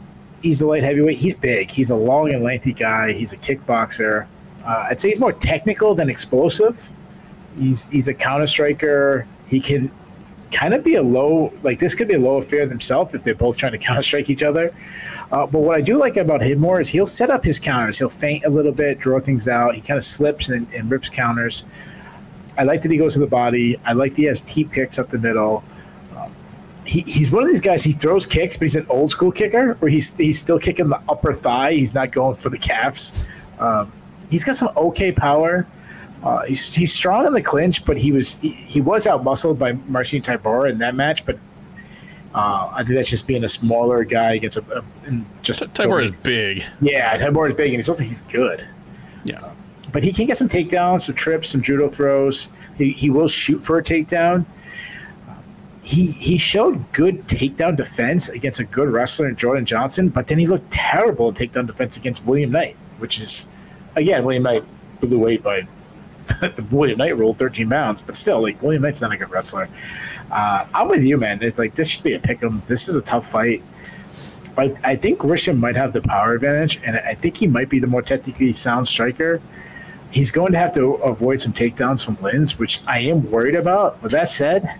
he's 0.44 0.61
a 0.61 0.66
light 0.66 0.83
heavyweight, 0.83 1.18
he's 1.18 1.35
big. 1.35 1.70
He's 1.70 1.90
a 1.90 1.96
long 1.96 2.33
and 2.33 2.44
lengthy 2.44 2.72
guy. 2.72 3.12
He's 3.12 3.33
a 3.33 3.37
kickboxer. 3.38 4.26
Uh, 4.64 4.87
I'd 4.90 5.00
say 5.00 5.09
he's 5.09 5.18
more 5.18 5.33
technical 5.33 5.94
than 5.94 6.09
explosive. 6.09 6.88
He's 7.59 7.88
he's 7.88 8.09
a 8.09 8.14
counter 8.14 8.46
striker. 8.46 9.26
He 9.48 9.61
can 9.61 9.90
kind 10.52 10.74
of 10.74 10.85
be 10.85 10.94
a 10.94 11.02
low 11.02 11.52
like 11.62 11.78
this 11.78 11.94
could 11.94 12.09
be 12.09 12.14
a 12.14 12.18
low 12.18 12.37
affair 12.37 12.66
themselves 12.66 13.14
if 13.14 13.24
they're 13.24 13.35
both 13.35 13.57
trying 13.57 13.72
to 13.72 13.78
counter 13.87 14.02
strike 14.02 14.30
each 14.30 14.42
other. 14.42 14.74
Uh, 15.33 15.46
but 15.46 15.61
what 15.61 15.76
I 15.76 15.80
do 15.80 15.96
like 15.96 16.16
about 16.16 16.42
him 16.42 16.61
more 16.61 16.78
is 16.78 16.90
he'll 16.90 17.07
set 17.07 17.30
up 17.30 17.42
his 17.42 17.59
counters. 17.59 17.98
He'll 17.98 18.11
feint 18.11 18.44
a 18.44 18.50
little 18.50 18.72
bit, 18.72 18.98
draw 18.98 19.20
things 19.20 19.48
out. 19.48 19.74
He 19.74 19.80
kind 19.80 19.98
of 19.98 20.04
slips 20.04 20.50
and, 20.50 20.72
and 20.74 20.90
rips 20.90 21.09
counters. 21.09 21.64
I 22.57 22.64
like 22.64 22.83
that 22.83 22.90
he 22.90 22.98
goes 22.98 23.14
to 23.14 23.20
the 23.20 23.26
body. 23.26 23.80
I 23.85 23.94
like 23.94 24.12
that 24.12 24.18
he 24.18 24.24
has 24.24 24.42
teep 24.42 24.72
kicks 24.72 24.98
up 24.98 25.09
the 25.09 25.18
middle. 25.18 25.64
He, 26.85 27.01
he's 27.03 27.31
one 27.31 27.42
of 27.42 27.49
these 27.49 27.61
guys. 27.61 27.83
He 27.83 27.92
throws 27.92 28.27
kicks, 28.27 28.57
but 28.57 28.64
he's 28.64 28.77
an 28.77 28.87
old 28.88 29.11
school 29.11 29.33
kicker 29.33 29.75
where 29.75 29.90
he's 29.90 30.14
he's 30.16 30.38
still 30.38 30.59
kicking 30.59 30.88
the 30.88 31.01
upper 31.09 31.33
thigh. 31.33 31.73
He's 31.73 31.94
not 31.94 32.12
going 32.12 32.37
for 32.37 32.51
the 32.51 32.59
calves. 32.59 33.27
Um, 33.59 33.92
he's 34.31 34.44
got 34.44 34.57
some 34.57 34.70
okay 34.77 35.12
power. 35.12 35.66
Uh, 36.23 36.42
he's, 36.44 36.75
he's 36.75 36.92
strong 36.92 37.27
in 37.27 37.35
the 37.35 37.42
clinch, 37.42 37.85
but 37.85 37.99
he 37.99 38.12
was 38.12 38.37
he, 38.37 38.51
he 38.51 38.81
was 38.81 39.07
out 39.07 39.25
muscled 39.25 39.59
by 39.59 39.73
Marcin 39.88 40.23
Tybura 40.23 40.70
in 40.70 40.79
that 40.79 40.94
match. 40.94 41.25
But 41.25 41.38
uh, 42.35 42.70
I 42.73 42.83
think 42.83 42.97
that's 42.97 43.11
just 43.11 43.27
being 43.27 43.44
a 43.44 43.49
smaller 43.49 44.05
guy 44.05 44.35
against 44.35 44.57
a, 44.57 44.79
a 44.79 44.85
and 45.07 45.27
just 45.42 45.62
Tybura 45.75 46.05
is 46.05 46.11
big. 46.25 46.64
Yeah, 46.81 47.16
Tybura 47.18 47.51
is 47.51 47.55
big, 47.55 47.68
and 47.68 47.77
he's 47.77 47.88
also 47.88 48.05
he's 48.05 48.23
good. 48.23 48.66
Yeah. 49.25 49.53
But 49.92 50.03
he 50.03 50.12
can 50.12 50.27
get 50.27 50.38
some 50.38 50.49
takedowns, 50.49 51.03
some 51.03 51.14
trips, 51.14 51.51
some 51.51 51.62
judo 51.62 51.88
throws. 51.88 52.49
He, 52.77 52.90
he 52.90 53.11
will 53.11 53.29
shoot 53.29 53.62
for 53.62 53.79
a 53.79 53.83
takedown. 53.83 54.44
He 55.85 56.12
he 56.12 56.38
showed 56.38 56.90
good 56.92 57.29
takedown 57.29 57.77
defense 57.77 58.31
against 58.31 58.59
a 58.59 58.64
good 58.64 58.88
wrestler 58.88 59.29
in 59.29 59.37
Jordan 59.37 59.66
Johnson, 59.66 60.09
but 60.09 60.27
then 60.27 60.38
he 60.38 60.47
looked 60.47 60.70
terrible 60.73 61.29
in 61.29 61.35
takedown 61.35 61.66
defense 61.66 61.97
against 61.97 62.25
William 62.25 62.51
Knight, 62.51 62.77
which 62.99 63.20
is 63.20 63.49
again 63.94 64.25
William 64.25 64.44
Knight 64.44 64.64
blew 65.01 65.18
weight 65.18 65.42
by 65.42 65.68
the 66.40 66.66
William 66.70 66.99
Knight 66.99 67.18
rule, 67.18 67.35
13 67.35 67.68
pounds, 67.68 68.01
but 68.01 68.16
still, 68.16 68.40
like 68.40 68.61
William 68.62 68.83
Knight's 68.83 69.03
not 69.03 69.12
a 69.12 69.16
good 69.18 69.31
wrestler. 69.31 69.68
Uh, 70.31 70.66
I'm 70.73 70.88
with 70.88 71.05
you, 71.05 71.18
man. 71.18 71.42
It's 71.42 71.59
like 71.59 71.75
this 71.75 71.88
should 71.88 72.03
be 72.03 72.15
a 72.15 72.19
pick 72.19 72.42
'em. 72.42 72.63
This 72.67 72.88
is 72.88 72.96
a 72.96 73.02
tough 73.02 73.31
fight. 73.31 73.63
I, 74.56 74.75
I 74.85 74.96
think 74.96 75.19
Grishin 75.19 75.58
might 75.58 75.77
have 75.77 75.92
the 75.92 76.00
power 76.00 76.35
advantage, 76.35 76.81
and 76.85 76.96
I 76.96 77.15
think 77.15 77.37
he 77.37 77.46
might 77.46 77.69
be 77.69 77.79
the 77.79 77.87
more 77.87 78.02
technically 78.02 78.52
sound 78.52 78.88
striker. 78.88 79.42
He's 80.11 80.31
going 80.31 80.52
to 80.52 80.58
have 80.58 80.73
to 80.75 80.94
avoid 80.94 81.40
some 81.40 81.52
takedowns 81.52 82.04
from 82.04 82.17
Lins, 82.19 82.52
which 82.52 82.81
I 82.87 83.00
am 83.00 83.29
worried 83.31 83.56
about. 83.56 84.00
With 84.00 84.13
that 84.13 84.29
said, 84.29 84.79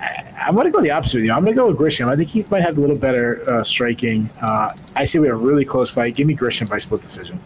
I'm 0.00 0.54
going 0.54 0.66
to 0.66 0.70
go 0.70 0.80
the 0.80 0.90
opposite 0.90 1.16
with 1.16 1.24
you. 1.24 1.32
I'm 1.32 1.44
going 1.44 1.54
to 1.54 1.60
go 1.60 1.68
with 1.68 1.76
Grishin. 1.76 2.08
I 2.08 2.16
think 2.16 2.28
he 2.28 2.44
might 2.50 2.62
have 2.62 2.78
a 2.78 2.80
little 2.80 2.96
better 2.96 3.42
uh, 3.50 3.62
striking. 3.62 4.30
Uh, 4.40 4.74
I 4.94 5.04
see 5.04 5.18
we 5.18 5.26
have 5.26 5.36
a 5.36 5.38
really 5.38 5.64
close 5.64 5.90
fight. 5.90 6.14
Give 6.14 6.26
me 6.26 6.34
Grishin 6.34 6.68
by 6.68 6.78
split 6.78 7.02
decision. 7.02 7.40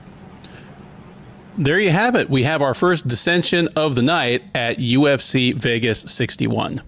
There 1.59 1.79
you 1.79 1.91
have 1.91 2.15
it. 2.15 2.31
We 2.31 2.45
have 2.45 2.63
our 2.63 2.75
first 2.75 3.07
dissension 3.07 3.69
of 3.77 3.95
the 3.95 4.03
night 4.03 4.45
at 4.55 4.79
UFC 4.79 5.55
Vegas 5.55 6.01
61. 6.01 6.81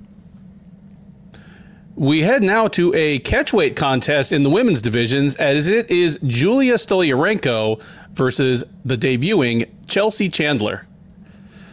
We 1.96 2.22
head 2.22 2.42
now 2.42 2.66
to 2.68 2.92
a 2.94 3.20
catchweight 3.20 3.76
contest 3.76 4.32
in 4.32 4.42
the 4.42 4.50
women's 4.50 4.82
divisions 4.82 5.36
as 5.36 5.68
it 5.68 5.90
is 5.90 6.18
Julia 6.26 6.74
Stoliarenko 6.74 7.80
versus 8.12 8.64
the 8.84 8.96
debuting 8.96 9.68
Chelsea 9.86 10.28
Chandler. 10.28 10.86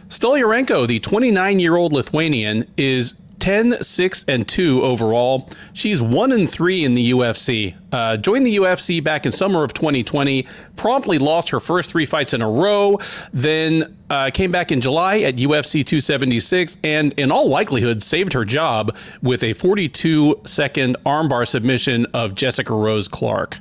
Stoliarenko, 0.08 0.86
the 0.86 0.98
29 1.00 1.58
year 1.58 1.74
old 1.74 1.92
Lithuanian, 1.92 2.66
is 2.76 3.14
10, 3.42 3.82
6, 3.82 4.24
and 4.28 4.46
2 4.46 4.82
overall. 4.82 5.50
She's 5.72 6.00
1 6.00 6.30
and 6.30 6.48
3 6.48 6.84
in 6.84 6.94
the 6.94 7.10
UFC. 7.10 7.74
Uh, 7.90 8.16
joined 8.16 8.46
the 8.46 8.54
UFC 8.54 9.02
back 9.02 9.26
in 9.26 9.32
summer 9.32 9.64
of 9.64 9.74
2020, 9.74 10.46
promptly 10.76 11.18
lost 11.18 11.50
her 11.50 11.58
first 11.58 11.90
three 11.90 12.06
fights 12.06 12.32
in 12.34 12.40
a 12.40 12.48
row, 12.48 13.00
then 13.32 13.96
uh, 14.08 14.30
came 14.32 14.52
back 14.52 14.70
in 14.70 14.80
July 14.80 15.18
at 15.18 15.34
UFC 15.34 15.84
276, 15.84 16.78
and 16.84 17.14
in 17.14 17.32
all 17.32 17.48
likelihood 17.48 18.00
saved 18.00 18.32
her 18.32 18.44
job 18.44 18.96
with 19.24 19.42
a 19.42 19.54
42 19.54 20.40
second 20.46 20.96
armbar 21.04 21.44
submission 21.44 22.06
of 22.14 22.36
Jessica 22.36 22.72
Rose 22.72 23.08
Clark. 23.08 23.58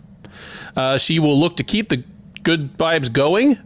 Uh, 0.75 0.99
she 0.99 1.17
will 1.17 1.39
look 1.39 1.57
to 1.57 1.63
keep 1.63 1.89
the 1.89 2.03
good 2.43 2.77
vibes 2.77 3.11
going. 3.11 3.57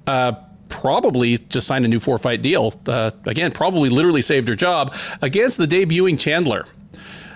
Probably 0.70 1.38
just 1.38 1.68
signed 1.68 1.86
a 1.86 1.88
new 1.88 2.00
four 2.00 2.18
fight 2.18 2.42
deal. 2.42 2.80
Uh, 2.88 3.12
again, 3.26 3.52
probably 3.52 3.90
literally 3.90 4.22
saved 4.22 4.48
her 4.48 4.56
job 4.56 4.96
against 5.22 5.58
the 5.58 5.66
debuting 5.66 6.20
Chandler. 6.20 6.66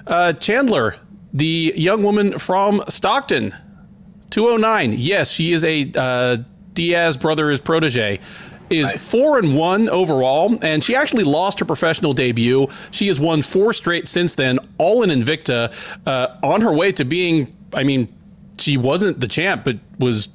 Uh, 0.08 0.34
Chandler, 0.34 0.98
the 1.34 1.74
young 1.76 2.04
woman 2.04 2.38
from 2.40 2.84
Stockton, 2.88 3.54
209. 4.32 4.94
Yes, 4.98 5.32
she 5.32 5.54
is 5.54 5.64
a 5.64 5.92
uh, 5.96 6.38
Diaz 6.74 7.18
brothers 7.18 7.62
protege. 7.62 8.20
Is 8.70 8.92
nice. 8.92 9.10
four 9.12 9.40
and 9.40 9.58
one 9.58 9.90
overall, 9.90 10.56
and 10.62 10.84
she 10.84 10.96
actually 10.96 11.24
lost 11.24 11.58
her 11.58 11.66
professional 11.66 12.14
debut. 12.14 12.68
She 12.92 13.08
has 13.08 13.20
won 13.20 13.42
four 13.42 13.74
straight 13.74 14.08
since 14.08 14.36
then, 14.36 14.60
all 14.78 15.02
in 15.02 15.10
Invicta, 15.10 15.74
uh, 16.06 16.38
on 16.44 16.62
her 16.62 16.72
way 16.72 16.92
to 16.92 17.04
being. 17.04 17.48
I 17.74 17.84
mean, 17.84 18.16
she 18.60 18.78
wasn't 18.78 19.22
the 19.22 19.28
champ, 19.28 19.64
but 19.64 19.80
was 19.98 20.30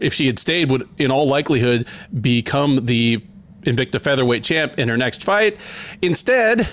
if 0.00 0.14
she 0.14 0.26
had 0.26 0.38
stayed, 0.38 0.70
would 0.70 0.88
in 0.98 1.10
all 1.10 1.26
likelihood 1.28 1.86
become 2.20 2.86
the 2.86 3.22
Invicta 3.62 4.00
featherweight 4.00 4.44
champ 4.44 4.78
in 4.78 4.88
her 4.88 4.96
next 4.96 5.24
fight. 5.24 5.58
Instead, 6.00 6.68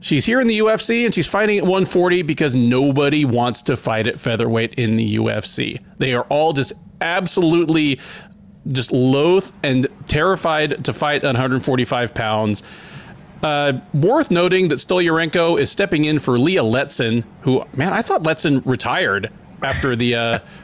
she's 0.00 0.24
here 0.24 0.40
in 0.40 0.46
the 0.46 0.58
UFC 0.58 1.04
and 1.04 1.14
she's 1.14 1.26
fighting 1.26 1.58
at 1.58 1.64
140 1.64 2.22
because 2.22 2.54
nobody 2.54 3.24
wants 3.24 3.62
to 3.62 3.76
fight 3.76 4.06
at 4.06 4.18
featherweight 4.18 4.74
in 4.74 4.96
the 4.96 5.16
UFC. 5.16 5.82
They 5.98 6.14
are 6.14 6.24
all 6.24 6.52
just 6.52 6.74
absolutely 7.00 8.00
just 8.68 8.92
loath 8.92 9.52
and 9.62 9.86
terrified 10.06 10.84
to 10.84 10.92
fight 10.92 11.24
at 11.24 11.28
145 11.28 12.14
pounds. 12.14 12.62
Uh, 13.42 13.74
worth 13.92 14.30
noting 14.30 14.68
that 14.68 14.76
Stoliarenko 14.76 15.60
is 15.60 15.70
stepping 15.70 16.06
in 16.06 16.18
for 16.18 16.38
Leah 16.38 16.62
Letson, 16.62 17.24
who, 17.42 17.62
man, 17.76 17.92
I 17.92 18.00
thought 18.00 18.22
Letson 18.22 18.64
retired 18.64 19.30
after 19.62 19.94
the 19.94 20.14
uh, 20.14 20.38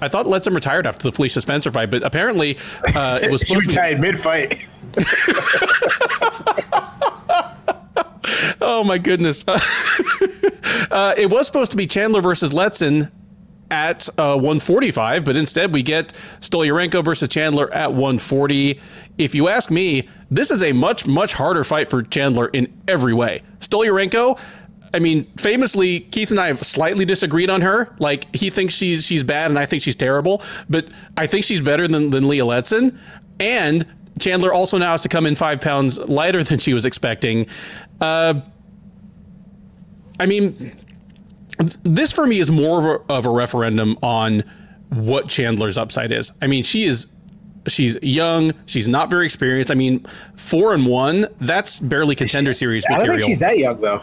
I 0.00 0.08
thought 0.08 0.26
Letson 0.26 0.54
retired 0.54 0.86
after 0.86 1.04
the 1.04 1.12
Felicia 1.12 1.40
Spencer 1.40 1.70
fight, 1.70 1.90
but 1.90 2.02
apparently 2.02 2.58
uh, 2.94 3.20
it 3.22 3.30
was 3.30 3.40
supposed 3.46 3.64
she 3.64 3.68
retired 3.68 4.00
mid 4.00 4.18
fight. 4.18 4.66
oh 8.60 8.84
my 8.84 8.98
goodness! 8.98 9.44
uh, 9.48 11.14
it 11.16 11.30
was 11.30 11.46
supposed 11.46 11.70
to 11.70 11.76
be 11.76 11.86
Chandler 11.86 12.20
versus 12.20 12.52
Letson 12.52 13.10
at 13.70 14.08
uh, 14.18 14.34
145, 14.34 15.24
but 15.24 15.36
instead 15.36 15.74
we 15.74 15.82
get 15.82 16.12
Stoliarenko 16.40 17.04
versus 17.04 17.28
Chandler 17.28 17.72
at 17.74 17.90
140. 17.90 18.80
If 19.18 19.34
you 19.34 19.48
ask 19.48 19.70
me, 19.70 20.08
this 20.30 20.50
is 20.50 20.62
a 20.62 20.72
much 20.72 21.06
much 21.06 21.32
harder 21.32 21.64
fight 21.64 21.90
for 21.90 22.02
Chandler 22.02 22.48
in 22.48 22.72
every 22.86 23.14
way. 23.14 23.42
Stoliarenko 23.60 24.38
I 24.94 24.98
mean, 24.98 25.24
famously, 25.38 26.00
Keith 26.00 26.30
and 26.30 26.40
I 26.40 26.46
have 26.48 26.58
slightly 26.64 27.04
disagreed 27.04 27.50
on 27.50 27.60
her. 27.62 27.94
Like 27.98 28.34
he 28.34 28.50
thinks 28.50 28.74
she's 28.74 29.04
she's 29.04 29.22
bad, 29.22 29.50
and 29.50 29.58
I 29.58 29.66
think 29.66 29.82
she's 29.82 29.96
terrible. 29.96 30.42
But 30.68 30.88
I 31.16 31.26
think 31.26 31.44
she's 31.44 31.60
better 31.60 31.86
than 31.86 32.10
than 32.10 32.28
Leah 32.28 32.44
Letson. 32.44 32.96
And 33.38 33.86
Chandler 34.18 34.52
also 34.52 34.78
now 34.78 34.92
has 34.92 35.02
to 35.02 35.08
come 35.08 35.26
in 35.26 35.34
five 35.34 35.60
pounds 35.60 35.98
lighter 35.98 36.42
than 36.44 36.58
she 36.58 36.74
was 36.74 36.86
expecting. 36.86 37.46
Uh, 38.00 38.40
I 40.18 40.26
mean, 40.26 40.74
this 41.82 42.12
for 42.12 42.26
me 42.26 42.38
is 42.38 42.50
more 42.50 42.78
of 42.78 42.84
a, 42.84 43.12
of 43.12 43.26
a 43.26 43.30
referendum 43.30 43.98
on 44.02 44.44
what 44.90 45.28
Chandler's 45.28 45.76
upside 45.76 46.12
is. 46.12 46.32
I 46.40 46.46
mean, 46.46 46.62
she 46.62 46.84
is 46.84 47.08
she's 47.68 47.98
young. 48.02 48.54
She's 48.66 48.88
not 48.88 49.10
very 49.10 49.24
experienced. 49.24 49.70
I 49.70 49.74
mean, 49.74 50.06
four 50.36 50.72
and 50.74 50.86
one. 50.86 51.26
That's 51.40 51.80
barely 51.80 52.14
contender 52.14 52.52
series 52.52 52.84
material. 52.88 53.02
I 53.02 53.06
don't 53.06 53.18
think 53.18 53.28
she's 53.28 53.40
that 53.40 53.58
young 53.58 53.80
though. 53.80 54.02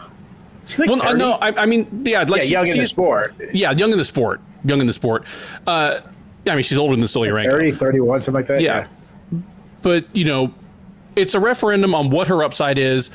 Like 0.78 0.88
well, 0.88 1.00
30? 1.00 1.18
no, 1.18 1.32
I, 1.32 1.62
I, 1.62 1.66
mean, 1.66 2.02
yeah, 2.04 2.24
like 2.28 2.42
yeah, 2.42 2.62
young 2.62 2.68
in 2.68 2.78
the 2.78 2.86
sport. 2.86 3.34
Yeah, 3.52 3.72
young 3.72 3.92
in 3.92 3.98
the 3.98 4.04
sport. 4.04 4.40
Young 4.64 4.80
in 4.80 4.86
the 4.86 4.92
sport. 4.92 5.24
Uh, 5.66 6.00
I 6.46 6.54
mean, 6.54 6.62
she's 6.62 6.78
older 6.78 6.96
than 6.96 7.04
Stoliarenko. 7.04 7.50
30, 7.50 7.72
31, 7.72 8.22
something 8.22 8.34
like 8.34 8.46
that. 8.46 8.60
Yeah. 8.60 8.88
yeah. 9.32 9.38
But, 9.82 10.14
you 10.16 10.24
know, 10.24 10.54
it's 11.16 11.34
a 11.34 11.40
referendum 11.40 11.94
on 11.94 12.10
what 12.10 12.28
her 12.28 12.42
upside 12.42 12.78
is, 12.78 13.10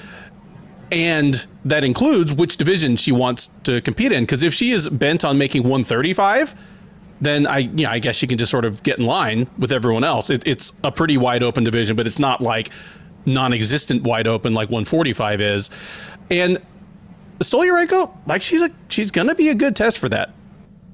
and 0.91 1.45
that 1.65 1.83
includes 1.83 2.33
which 2.33 2.57
division 2.57 2.95
she 2.95 3.11
wants 3.11 3.47
to 3.63 3.81
compete 3.81 4.11
in. 4.11 4.23
Because 4.23 4.43
if 4.43 4.53
she 4.53 4.71
is 4.71 4.87
bent 4.89 5.25
on 5.25 5.37
making 5.37 5.63
135, 5.63 6.55
then 7.21 7.47
I, 7.47 7.59
you 7.59 7.85
know, 7.85 7.89
I 7.89 7.99
guess 7.99 8.15
she 8.15 8.27
can 8.27 8.37
just 8.37 8.51
sort 8.51 8.65
of 8.65 8.81
get 8.83 8.99
in 8.99 9.05
line 9.05 9.49
with 9.57 9.71
everyone 9.71 10.03
else. 10.03 10.29
It, 10.29 10.47
it's 10.47 10.71
a 10.83 10.91
pretty 10.91 11.17
wide 11.17 11.43
open 11.43 11.63
division, 11.63 11.95
but 11.95 12.07
it's 12.07 12.19
not 12.19 12.41
like 12.41 12.69
non-existent 13.25 14.03
wide 14.03 14.27
open 14.27 14.53
like 14.53 14.69
145 14.69 15.41
is. 15.41 15.69
And 16.31 16.59
Stoliarenko, 17.39 18.15
like 18.27 18.41
she's 18.41 18.61
a 18.61 18.69
she's 18.89 19.11
gonna 19.11 19.35
be 19.35 19.49
a 19.49 19.55
good 19.55 19.75
test 19.75 19.97
for 19.97 20.09
that. 20.09 20.31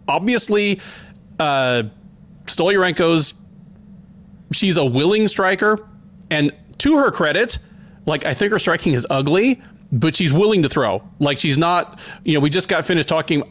Obviously, 0.07 0.79
uh, 1.39 1.83
Stoliarenko's 2.45 3.33
she's 4.53 4.77
a 4.77 4.85
willing 4.85 5.27
striker, 5.27 5.87
and 6.29 6.51
to 6.79 6.97
her 6.97 7.11
credit, 7.11 7.57
like 8.05 8.25
I 8.25 8.33
think 8.33 8.51
her 8.51 8.59
striking 8.59 8.93
is 8.93 9.07
ugly, 9.09 9.61
but 9.95 10.13
she's 10.13 10.33
willing 10.33 10.61
to 10.61 10.67
throw. 10.67 11.01
Like 11.19 11.37
she's 11.37 11.57
not, 11.57 11.99
you 12.25 12.33
know, 12.33 12.41
we 12.41 12.49
just 12.49 12.67
got 12.67 12.85
finished 12.85 13.07
talking 13.07 13.43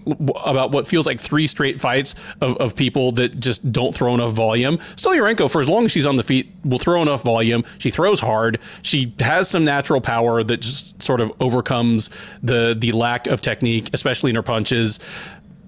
about 0.44 0.72
what 0.72 0.86
feels 0.86 1.06
like 1.06 1.18
three 1.18 1.46
straight 1.46 1.80
fights 1.80 2.14
of, 2.42 2.58
of 2.58 2.76
people 2.76 3.12
that 3.12 3.40
just 3.40 3.72
don't 3.72 3.94
throw 3.94 4.14
enough 4.14 4.32
volume. 4.32 4.76
Stoliarenko, 4.76 5.50
for 5.50 5.62
as 5.62 5.70
long 5.70 5.86
as 5.86 5.92
she's 5.92 6.04
on 6.04 6.16
the 6.16 6.22
feet, 6.22 6.52
will 6.62 6.78
throw 6.78 7.00
enough 7.00 7.22
volume. 7.22 7.64
She 7.78 7.90
throws 7.90 8.20
hard. 8.20 8.60
She 8.82 9.14
has 9.20 9.48
some 9.48 9.64
natural 9.64 10.02
power 10.02 10.44
that 10.44 10.58
just 10.58 11.02
sort 11.02 11.22
of 11.22 11.32
overcomes 11.40 12.10
the 12.42 12.76
the 12.78 12.92
lack 12.92 13.26
of 13.26 13.40
technique, 13.40 13.88
especially 13.94 14.28
in 14.28 14.36
her 14.36 14.42
punches. 14.42 15.00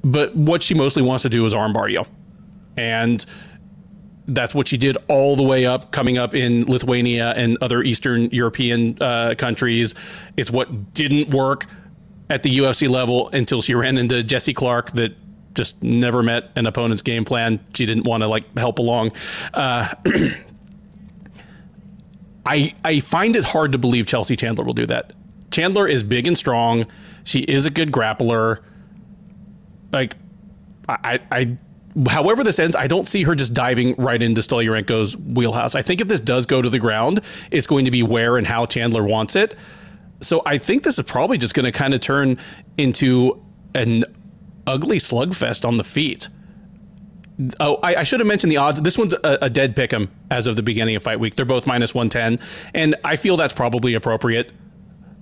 But 0.05 0.37
what 0.37 0.63
she 0.63 0.75
mostly 0.75 1.03
wants 1.03 1.23
to 1.23 1.31
do 1.31 1.47
is 1.47 1.55
armbar 1.55 1.91
you. 1.91 2.05
And 2.77 3.25
that's 4.29 4.55
what 4.55 4.69
she 4.69 4.77
did 4.77 4.97
all 5.09 5.37
the 5.37 5.43
way 5.43 5.67
up, 5.67 5.93
coming 5.93 6.19
up 6.19 6.35
in 6.35 6.65
Lithuania 6.67 7.33
and 7.37 7.59
other 7.61 7.83
Eastern 7.83 8.31
European 8.31 9.01
uh, 9.01 9.35
countries. 9.39 9.95
It's 10.37 10.51
what 10.51 10.95
didn't 10.95 11.31
work 11.31 11.67
at 12.29 12.43
the 12.43 12.59
UFC 12.59 12.89
level 12.89 13.29
until 13.31 13.63
she 13.63 13.75
ran 13.75 13.99
into 13.99 14.23
Jesse 14.23 14.53
Clark 14.53 14.93
that 14.93 15.15
just 15.55 15.83
never 15.83 16.23
met 16.23 16.51
an 16.57 16.67
opponent's 16.67 17.03
game 17.03 17.25
plan. 17.25 17.65
She 17.75 17.87
didn't 17.87 18.05
want 18.05 18.23
to 18.23 18.27
like 18.27 18.57
help 18.59 18.79
along. 18.79 19.13
Uh, 19.55 19.95
I 22.47 22.75
I 22.85 23.01
find 23.01 23.35
it 23.35 23.45
hard 23.45 23.73
to 23.73 23.79
believe 23.79 24.07
Chelsea 24.07 24.37
Chandler 24.37 24.65
will 24.65 24.75
do 24.75 24.87
that. 24.87 25.13
Chandler 25.51 25.89
is 25.89 26.03
big 26.03 26.27
and 26.27 26.37
strong. 26.37 26.87
She 27.25 27.41
is 27.41 27.67
a 27.67 27.71
good 27.71 27.91
grappler. 27.91 28.63
Like 29.93 30.17
I 30.89 31.21
I 31.31 31.57
however 32.09 32.45
this 32.45 32.59
ends, 32.59 32.77
I 32.77 32.87
don't 32.87 33.07
see 33.07 33.23
her 33.23 33.35
just 33.35 33.55
diving 33.55 33.95
right 33.97 34.21
into 34.21 34.41
Stoliarenko's 34.41 35.17
wheelhouse. 35.17 35.75
I 35.75 35.83
think 35.83 36.01
if 36.01 36.09
this 36.09 36.21
does 36.21 36.47
go 36.47 36.61
to 36.61 36.69
the 36.69 36.79
ground, 36.79 37.21
it's 37.51 37.67
going 37.67 37.85
to 37.87 37.91
be 37.91 38.03
where 38.03 38.37
and 38.37 38.47
how 38.47 38.67
Chandler 38.67 39.03
wants 39.03 39.37
it. 39.37 39.55
So 40.21 40.43
I 40.45 40.59
think 40.59 40.83
this 40.83 40.99
is 40.99 41.05
probably 41.05 41.39
just 41.39 41.55
going 41.55 41.65
to 41.65 41.73
kind 41.73 41.95
of 41.95 42.01
turn 42.01 42.39
into 42.77 43.43
an 43.75 44.05
ugly 44.67 44.99
slugfest 44.99 45.67
on 45.67 45.77
the 45.77 45.85
feet. 45.85 46.29
Oh, 47.61 47.79
I, 47.83 47.97
I, 47.97 48.03
should 48.03 48.21
have 48.21 48.27
mentioned 48.27 48.51
the 48.51 48.57
odds. 48.57 48.81
This 48.81 48.97
one's 48.97 49.13
a, 49.13 49.39
a 49.43 49.51
dead 49.51 49.77
pick'em 49.77 50.09
as 50.31 50.47
of 50.47 50.57
the 50.57 50.63
beginning 50.63 50.97
of 50.97 51.03
fight 51.03 51.21
week. 51.21 51.35
They're 51.35 51.45
both 51.45 51.67
minus 51.67 51.95
110, 51.95 52.45
and 52.75 52.97
I 53.05 53.17
feel 53.17 53.37
that's 53.37 53.53
probably 53.53 53.93
appropriate. 53.93 54.53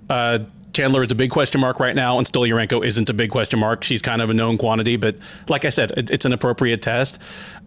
Uh, 0.09 0.39
Chandler 0.75 1.01
is 1.01 1.11
a 1.11 1.15
big 1.15 1.31
question 1.31 1.61
mark 1.61 1.79
right 1.79 1.95
now, 1.95 2.17
and 2.17 2.27
Stoliarenko 2.27 2.85
isn't 2.85 3.09
a 3.09 3.13
big 3.13 3.31
question 3.31 3.59
mark. 3.59 3.83
She's 3.83 4.01
kind 4.01 4.21
of 4.21 4.29
a 4.29 4.33
known 4.33 4.57
quantity, 4.57 4.97
but 4.97 5.17
like 5.47 5.63
I 5.63 5.69
said, 5.69 5.91
it, 5.91 6.11
it's 6.11 6.25
an 6.25 6.33
appropriate 6.33 6.81
test. 6.81 7.17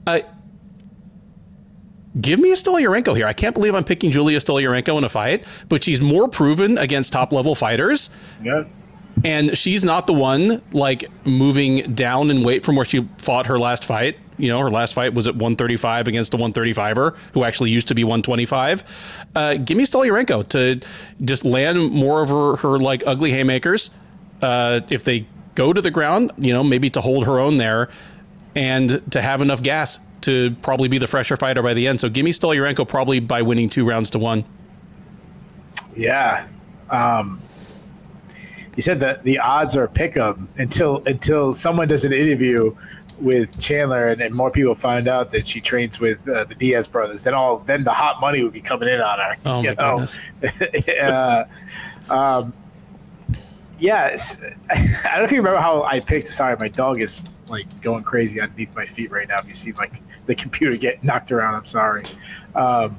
Uh, 0.07 0.21
give 2.21 2.39
me 2.39 2.53
a 2.53 2.55
Stoliarenko 2.55 3.17
here. 3.17 3.27
I 3.27 3.33
can't 3.33 3.55
believe 3.55 3.75
I'm 3.75 3.85
picking 3.85 4.11
Julia 4.11 4.39
Stolyarenko 4.39 4.99
in 4.99 5.05
a 5.05 5.09
fight, 5.09 5.47
but 5.69 5.83
she's 5.83 6.03
more 6.03 6.29
proven 6.29 6.77
against 6.77 7.13
top 7.13 7.33
level 7.33 7.55
fighters. 7.55 8.11
Yeah. 8.43 8.65
And 9.25 9.57
she's 9.57 9.85
not 9.85 10.07
the 10.07 10.13
one 10.13 10.63
like 10.73 11.05
moving 11.25 11.95
down 11.95 12.31
in 12.31 12.45
weight 12.45 12.65
from 12.65 12.77
where 12.77 12.85
she 12.85 13.09
fought 13.19 13.47
her 13.47 13.59
last 13.59 13.85
fight. 13.85 14.19
You 14.37 14.49
know, 14.49 14.61
her 14.61 14.71
last 14.71 14.95
fight 14.95 15.15
was 15.15 15.27
at 15.27 15.35
135 15.35 16.07
against 16.07 16.33
a 16.33 16.37
135er 16.37 17.17
who 17.33 17.45
actually 17.45 17.71
used 17.71 17.89
to 17.89 17.95
be 17.95 18.05
125. 18.05 18.85
Uh, 19.35 19.55
give 19.55 19.77
me 19.77 19.85
Stoliarenko 19.85 20.47
to 20.49 20.81
just 21.25 21.45
land 21.45 21.91
more 21.91 22.23
of 22.23 22.29
her, 22.31 22.57
her 22.57 22.79
like 22.79 23.03
ugly 23.07 23.33
haymakers 23.33 23.91
uh, 24.43 24.81
if 24.91 25.05
they 25.05 25.27
go 25.55 25.73
to 25.73 25.81
the 25.81 25.91
ground, 25.91 26.31
you 26.39 26.53
know, 26.53 26.63
maybe 26.63 26.89
to 26.91 27.01
hold 27.01 27.27
her 27.27 27.41
own 27.41 27.57
there 27.57 27.89
and 28.55 29.11
to 29.11 29.21
have 29.21 29.41
enough 29.41 29.63
gas 29.63 29.99
to 30.21 30.55
probably 30.63 30.89
be 30.89 30.99
the 30.99 31.07
fresher 31.07 31.37
fighter 31.37 31.63
by 31.63 31.75
the 31.75 31.87
end. 31.89 32.01
So 32.01 32.09
give 32.09 32.25
me 32.25 32.33
Stoliarenko 32.33 32.87
probably 32.89 33.21
by 33.21 33.43
winning 33.43 33.69
two 33.69 33.89
rounds 33.89 34.11
to 34.11 34.19
one. 34.19 34.45
Yeah. 35.97 36.47
Um, 36.91 37.41
you 38.79 38.83
said 38.83 39.01
that 39.01 39.25
the 39.25 39.41
odds 39.41 39.77
are 39.77 39.89
pick 39.89 40.17
'em 40.17 40.49
until 40.57 41.03
until 41.05 41.53
someone 41.53 41.89
does 41.89 42.05
an 42.05 42.13
interview 42.13 42.73
with 43.19 43.59
Chandler 43.59 44.07
and, 44.07 44.21
and 44.21 44.33
more 44.33 44.53
people 44.53 44.77
find 44.77 45.09
out 45.09 45.33
that 45.33 45.49
she 45.49 45.61
trains 45.61 45.99
with 45.99 46.21
uh, 46.29 46.45
the 46.45 46.55
Diaz 46.55 46.87
brothers. 46.87 47.25
Then 47.25 47.35
all 47.35 47.59
then 47.59 47.83
the 47.83 47.93
hot 47.93 48.21
money 48.21 48.41
would 48.45 48.53
be 48.53 48.61
coming 48.61 48.89
in 48.89 49.01
on 49.01 49.19
her. 49.19 49.37
Oh 49.45 49.63
my 49.65 49.75
know? 49.75 50.07
goodness. 50.45 50.91
uh, 51.03 51.45
um, 52.09 52.53
yes, 53.81 54.45
I 54.71 54.77
don't 54.77 55.19
know 55.19 55.25
if 55.25 55.33
you 55.33 55.39
remember 55.39 55.61
how 55.61 55.83
I 55.83 55.99
picked. 55.99 56.29
Sorry, 56.29 56.57
my 56.61 56.69
dog 56.69 57.03
is 57.03 57.25
like 57.49 57.81
going 57.81 58.05
crazy 58.05 58.41
underneath 58.41 58.73
my 58.77 58.87
feet 58.87 59.11
right 59.11 59.27
now. 59.27 59.41
If 59.41 59.49
you 59.49 59.55
see 59.55 59.73
like 59.73 60.01
the 60.27 60.37
computer 60.37 60.77
get 60.77 61.03
knocked 61.03 61.33
around, 61.33 61.57
I'm 61.57 61.67
sorry. 61.67 62.05
Um, 62.55 62.97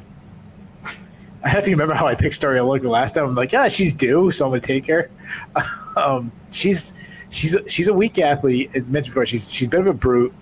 I 1.41 1.45
don't 1.45 1.53
know 1.53 1.59
if 1.59 1.67
you 1.69 1.73
remember 1.73 1.93
how 1.93 2.05
I 2.05 2.15
picked 2.15 2.35
Story 2.35 2.59
Stoliarenko 2.59 2.89
last 2.89 3.15
time. 3.15 3.23
I'm 3.23 3.35
like, 3.35 3.53
yeah, 3.53 3.69
she's 3.69 3.93
due, 3.93 4.29
so 4.29 4.43
I'm 4.43 4.51
gonna 4.51 4.59
take 4.59 4.85
her. 4.87 5.09
um, 5.95 6.31
she's 6.51 6.93
she's 7.29 7.57
she's 7.67 7.87
a 7.87 7.93
weak 7.93 8.19
athlete. 8.19 8.71
As 8.75 8.89
mentioned 8.89 9.13
before, 9.13 9.25
she's 9.25 9.51
she's 9.51 9.67
a 9.67 9.71
bit 9.71 9.81
of 9.81 9.87
a 9.87 9.93
brute. 9.93 10.33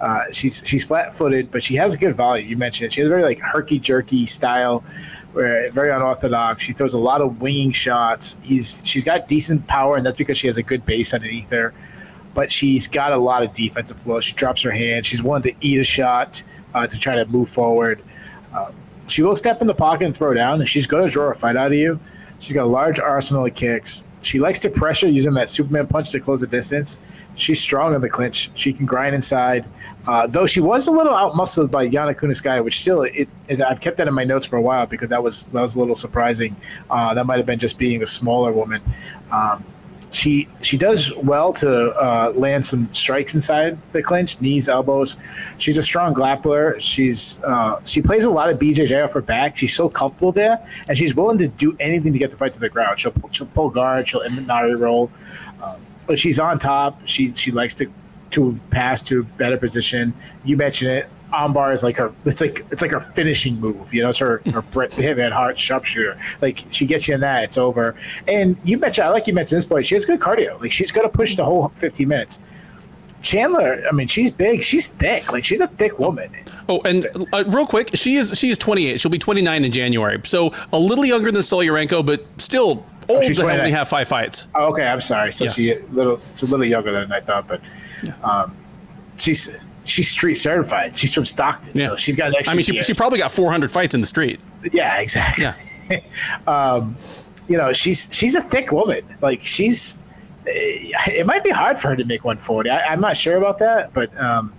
Uh, 0.00 0.24
she's 0.30 0.62
she's 0.66 0.84
flat 0.84 1.14
footed, 1.16 1.50
but 1.50 1.62
she 1.62 1.74
has 1.76 1.94
a 1.94 1.98
good 1.98 2.14
volume. 2.14 2.48
You 2.48 2.56
mentioned 2.56 2.86
it. 2.86 2.92
She 2.92 3.00
has 3.00 3.08
a 3.08 3.10
very 3.10 3.22
like 3.22 3.40
herky 3.40 3.78
jerky 3.78 4.26
style, 4.26 4.84
where 5.32 5.70
very 5.70 5.90
unorthodox. 5.90 6.62
She 6.62 6.72
throws 6.72 6.94
a 6.94 6.98
lot 6.98 7.20
of 7.20 7.40
winging 7.40 7.72
shots. 7.72 8.38
He's 8.42 8.86
she's 8.86 9.04
got 9.04 9.28
decent 9.28 9.66
power, 9.66 9.96
and 9.96 10.06
that's 10.06 10.18
because 10.18 10.38
she 10.38 10.46
has 10.46 10.56
a 10.56 10.62
good 10.62 10.86
base 10.86 11.12
underneath 11.14 11.50
her. 11.50 11.74
But 12.34 12.52
she's 12.52 12.86
got 12.86 13.12
a 13.12 13.18
lot 13.18 13.42
of 13.42 13.52
defensive 13.54 13.98
flow. 14.00 14.20
She 14.20 14.34
drops 14.34 14.62
her 14.62 14.70
hand. 14.70 15.04
She's 15.04 15.22
willing 15.22 15.42
to 15.42 15.54
eat 15.60 15.80
a 15.80 15.84
shot 15.84 16.42
uh, 16.74 16.86
to 16.86 16.98
try 16.98 17.16
to 17.16 17.26
move 17.26 17.48
forward. 17.48 18.02
Um, 18.54 18.72
she 19.08 19.22
will 19.22 19.34
step 19.34 19.60
in 19.60 19.66
the 19.66 19.74
pocket 19.74 20.04
and 20.04 20.16
throw 20.16 20.34
down, 20.34 20.60
and 20.60 20.68
she's 20.68 20.86
going 20.86 21.04
to 21.04 21.10
draw 21.10 21.30
a 21.30 21.34
fight 21.34 21.56
out 21.56 21.68
of 21.68 21.78
you. 21.78 21.98
She's 22.38 22.52
got 22.52 22.64
a 22.64 22.68
large 22.68 23.00
arsenal 23.00 23.46
of 23.46 23.54
kicks. 23.54 24.06
She 24.22 24.38
likes 24.38 24.58
to 24.60 24.70
pressure 24.70 25.08
using 25.08 25.34
that 25.34 25.48
Superman 25.48 25.86
punch 25.86 26.10
to 26.10 26.20
close 26.20 26.40
the 26.40 26.46
distance. 26.46 27.00
She's 27.34 27.60
strong 27.60 27.94
in 27.94 28.00
the 28.00 28.08
clinch. 28.08 28.50
She 28.54 28.72
can 28.72 28.84
grind 28.84 29.14
inside. 29.14 29.64
Uh, 30.06 30.26
though 30.26 30.46
she 30.46 30.60
was 30.60 30.88
a 30.88 30.90
little 30.90 31.12
outmuscled 31.12 31.70
by 31.70 31.86
Yana 31.86 32.14
Kunitskaya, 32.14 32.64
which 32.64 32.80
still 32.80 33.02
it, 33.02 33.28
it, 33.48 33.60
I've 33.60 33.80
kept 33.80 33.98
that 33.98 34.08
in 34.08 34.14
my 34.14 34.24
notes 34.24 34.46
for 34.46 34.56
a 34.56 34.62
while 34.62 34.86
because 34.86 35.10
that 35.10 35.22
was 35.22 35.46
that 35.46 35.60
was 35.60 35.76
a 35.76 35.78
little 35.78 35.94
surprising. 35.94 36.56
Uh, 36.90 37.14
that 37.14 37.26
might 37.26 37.36
have 37.36 37.46
been 37.46 37.58
just 37.58 37.78
being 37.78 38.02
a 38.02 38.06
smaller 38.06 38.52
woman. 38.52 38.80
Um, 39.30 39.64
she 40.10 40.48
she 40.62 40.76
does 40.76 41.14
well 41.16 41.52
to 41.54 41.90
uh, 41.92 42.32
land 42.34 42.66
some 42.66 42.92
strikes 42.94 43.34
inside 43.34 43.78
the 43.92 44.02
clinch, 44.02 44.40
knees, 44.40 44.68
elbows. 44.68 45.16
She's 45.58 45.78
a 45.78 45.82
strong 45.82 46.14
grappler. 46.14 46.80
She's 46.80 47.40
uh, 47.42 47.80
she 47.84 48.00
plays 48.00 48.24
a 48.24 48.30
lot 48.30 48.48
of 48.48 48.58
BJJ 48.58 49.04
off 49.04 49.12
her 49.12 49.20
back. 49.20 49.56
She's 49.56 49.74
so 49.74 49.88
comfortable 49.88 50.32
there, 50.32 50.58
and 50.88 50.96
she's 50.96 51.14
willing 51.14 51.38
to 51.38 51.48
do 51.48 51.76
anything 51.78 52.12
to 52.12 52.18
get 52.18 52.30
the 52.30 52.36
fight 52.36 52.52
to 52.54 52.60
the 52.60 52.68
ground. 52.68 52.98
She'll 52.98 53.14
she'll 53.30 53.46
pull 53.48 53.70
guard. 53.70 54.08
She'll 54.08 54.22
Imanari 54.22 54.78
roll, 54.78 55.10
um, 55.62 55.76
but 56.06 56.18
she's 56.18 56.38
on 56.38 56.58
top. 56.58 57.00
She 57.04 57.34
she 57.34 57.50
likes 57.50 57.74
to 57.76 57.90
to 58.30 58.58
pass 58.70 59.02
to 59.04 59.20
a 59.20 59.22
better 59.22 59.56
position. 59.56 60.14
You 60.44 60.56
mentioned 60.56 60.90
it 60.90 61.08
armbar 61.32 61.72
is 61.72 61.82
like 61.82 61.96
her. 61.96 62.12
It's 62.24 62.40
like 62.40 62.66
it's 62.70 62.82
like 62.82 62.90
her 62.90 63.00
finishing 63.00 63.60
move. 63.60 63.92
You 63.92 64.02
know, 64.02 64.10
it's 64.10 64.18
her 64.18 64.42
her 64.52 64.62
Bret 64.62 64.92
Hit 64.92 65.32
Hart 65.32 65.58
sharpshooter. 65.58 66.18
Like 66.40 66.64
she 66.70 66.86
gets 66.86 67.08
you 67.08 67.14
in 67.14 67.20
that, 67.20 67.44
it's 67.44 67.58
over. 67.58 67.94
And 68.26 68.56
you 68.64 68.78
mentioned, 68.78 69.06
I 69.06 69.10
like 69.10 69.26
you 69.26 69.34
mentioned 69.34 69.58
this 69.58 69.64
boy. 69.64 69.82
She 69.82 69.94
has 69.94 70.04
good 70.04 70.20
cardio. 70.20 70.60
Like 70.60 70.72
she's 70.72 70.92
to 70.92 71.08
push 71.08 71.36
the 71.36 71.44
whole 71.44 71.68
15 71.76 72.08
minutes. 72.08 72.40
Chandler, 73.20 73.84
I 73.88 73.92
mean, 73.92 74.06
she's 74.06 74.30
big, 74.30 74.62
she's 74.62 74.86
thick, 74.86 75.32
like 75.32 75.44
she's 75.44 75.60
a 75.60 75.66
thick 75.66 75.98
woman. 75.98 76.30
Oh, 76.68 76.80
and 76.84 77.08
uh, 77.32 77.44
real 77.48 77.66
quick, 77.66 77.90
she 77.94 78.14
is 78.14 78.38
she 78.38 78.48
is 78.48 78.58
28. 78.58 79.00
She'll 79.00 79.10
be 79.10 79.18
29 79.18 79.64
in 79.64 79.72
January, 79.72 80.20
so 80.24 80.52
a 80.72 80.78
little 80.78 81.04
younger 81.04 81.32
than 81.32 81.42
Stoliarenko, 81.42 82.06
but 82.06 82.24
still 82.38 82.86
oh, 83.08 83.16
old 83.16 83.24
oh, 83.24 83.32
to 83.32 83.42
only 83.42 83.72
have 83.72 83.88
five 83.88 84.06
fights. 84.06 84.44
Oh, 84.54 84.66
okay, 84.66 84.86
I'm 84.86 85.00
sorry. 85.00 85.32
So 85.32 85.44
yeah. 85.44 85.50
she 85.50 85.72
a 85.72 85.84
little, 85.86 86.14
it's 86.14 86.42
a 86.42 86.46
little 86.46 86.64
younger 86.64 86.92
than 86.92 87.10
I 87.10 87.20
thought, 87.20 87.48
but 87.48 87.60
yeah. 88.04 88.12
um, 88.22 88.56
she's 89.16 89.48
she's 89.84 90.10
street 90.10 90.36
certified. 90.36 90.96
She's 90.96 91.14
from 91.14 91.24
Stockton, 91.26 91.72
yeah. 91.74 91.86
so 91.86 91.96
she's 91.96 92.16
got. 92.16 92.32
I 92.48 92.54
mean, 92.54 92.62
she, 92.62 92.80
she 92.82 92.94
probably 92.94 93.18
got 93.18 93.30
400 93.30 93.70
fights 93.70 93.94
in 93.94 94.00
the 94.00 94.06
street. 94.06 94.40
Yeah, 94.72 94.98
exactly. 94.98 95.44
Yeah. 95.44 96.00
um, 96.46 96.96
you 97.48 97.56
know, 97.56 97.72
she's 97.72 98.08
she's 98.12 98.34
a 98.34 98.42
thick 98.42 98.72
woman. 98.72 99.04
Like 99.20 99.40
she's, 99.40 99.98
eh, 100.46 100.92
it 101.06 101.26
might 101.26 101.42
be 101.42 101.50
hard 101.50 101.78
for 101.78 101.88
her 101.88 101.96
to 101.96 102.04
make 102.04 102.24
140. 102.24 102.70
I, 102.70 102.92
am 102.92 103.00
not 103.00 103.16
sure 103.16 103.36
about 103.36 103.58
that, 103.58 103.92
but 103.92 104.16
um, 104.20 104.52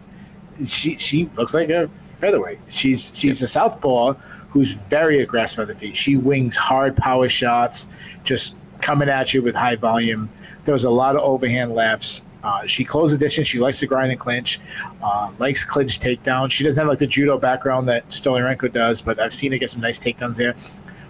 she 0.66 0.98
she 0.98 1.30
looks 1.36 1.54
like 1.54 1.70
a 1.70 1.88
featherweight. 1.88 2.60
She's 2.70 3.16
she's 3.18 3.42
a 3.42 3.48
southpaw 3.48 4.14
who's 4.50 4.90
very 4.90 5.22
aggressive 5.22 5.60
on 5.60 5.68
the 5.68 5.76
feet. 5.76 5.96
She 5.96 6.18
wings 6.18 6.58
hard 6.58 6.98
power 6.98 7.30
shots, 7.30 7.88
just 8.24 8.56
coming 8.82 9.10
at 9.10 9.34
you 9.34 9.42
with 9.42 9.56
high 9.56 9.76
volume. 9.76 10.30
There 10.66 10.74
was 10.74 10.86
a 10.86 10.90
lot 10.90 11.16
of 11.16 11.22
overhand 11.22 11.74
lefts. 11.74 12.24
Uh, 12.44 12.66
she 12.66 12.86
closes 12.86 13.18
distance. 13.18 13.48
She 13.48 13.60
likes 13.60 13.80
to 13.80 13.88
grind 13.88 14.12
and 14.12 14.20
clinch, 14.20 14.60
uh, 15.04 15.32
likes 15.40 15.66
clinch 15.66 16.00
takedown. 16.00 16.50
She 16.50 16.64
doesn't 16.64 16.78
have 16.78 16.88
like 16.88 17.00
the 17.00 17.08
judo 17.08 17.38
background 17.38 17.88
that 17.90 18.08
Stoliarenko 18.10 18.72
does, 18.72 19.02
but 19.02 19.20
I've 19.20 19.34
seen 19.34 19.52
her 19.52 19.58
get 19.58 19.70
some 19.70 19.82
nice 19.82 20.00
takedowns 20.00 20.38
there. 20.38 20.56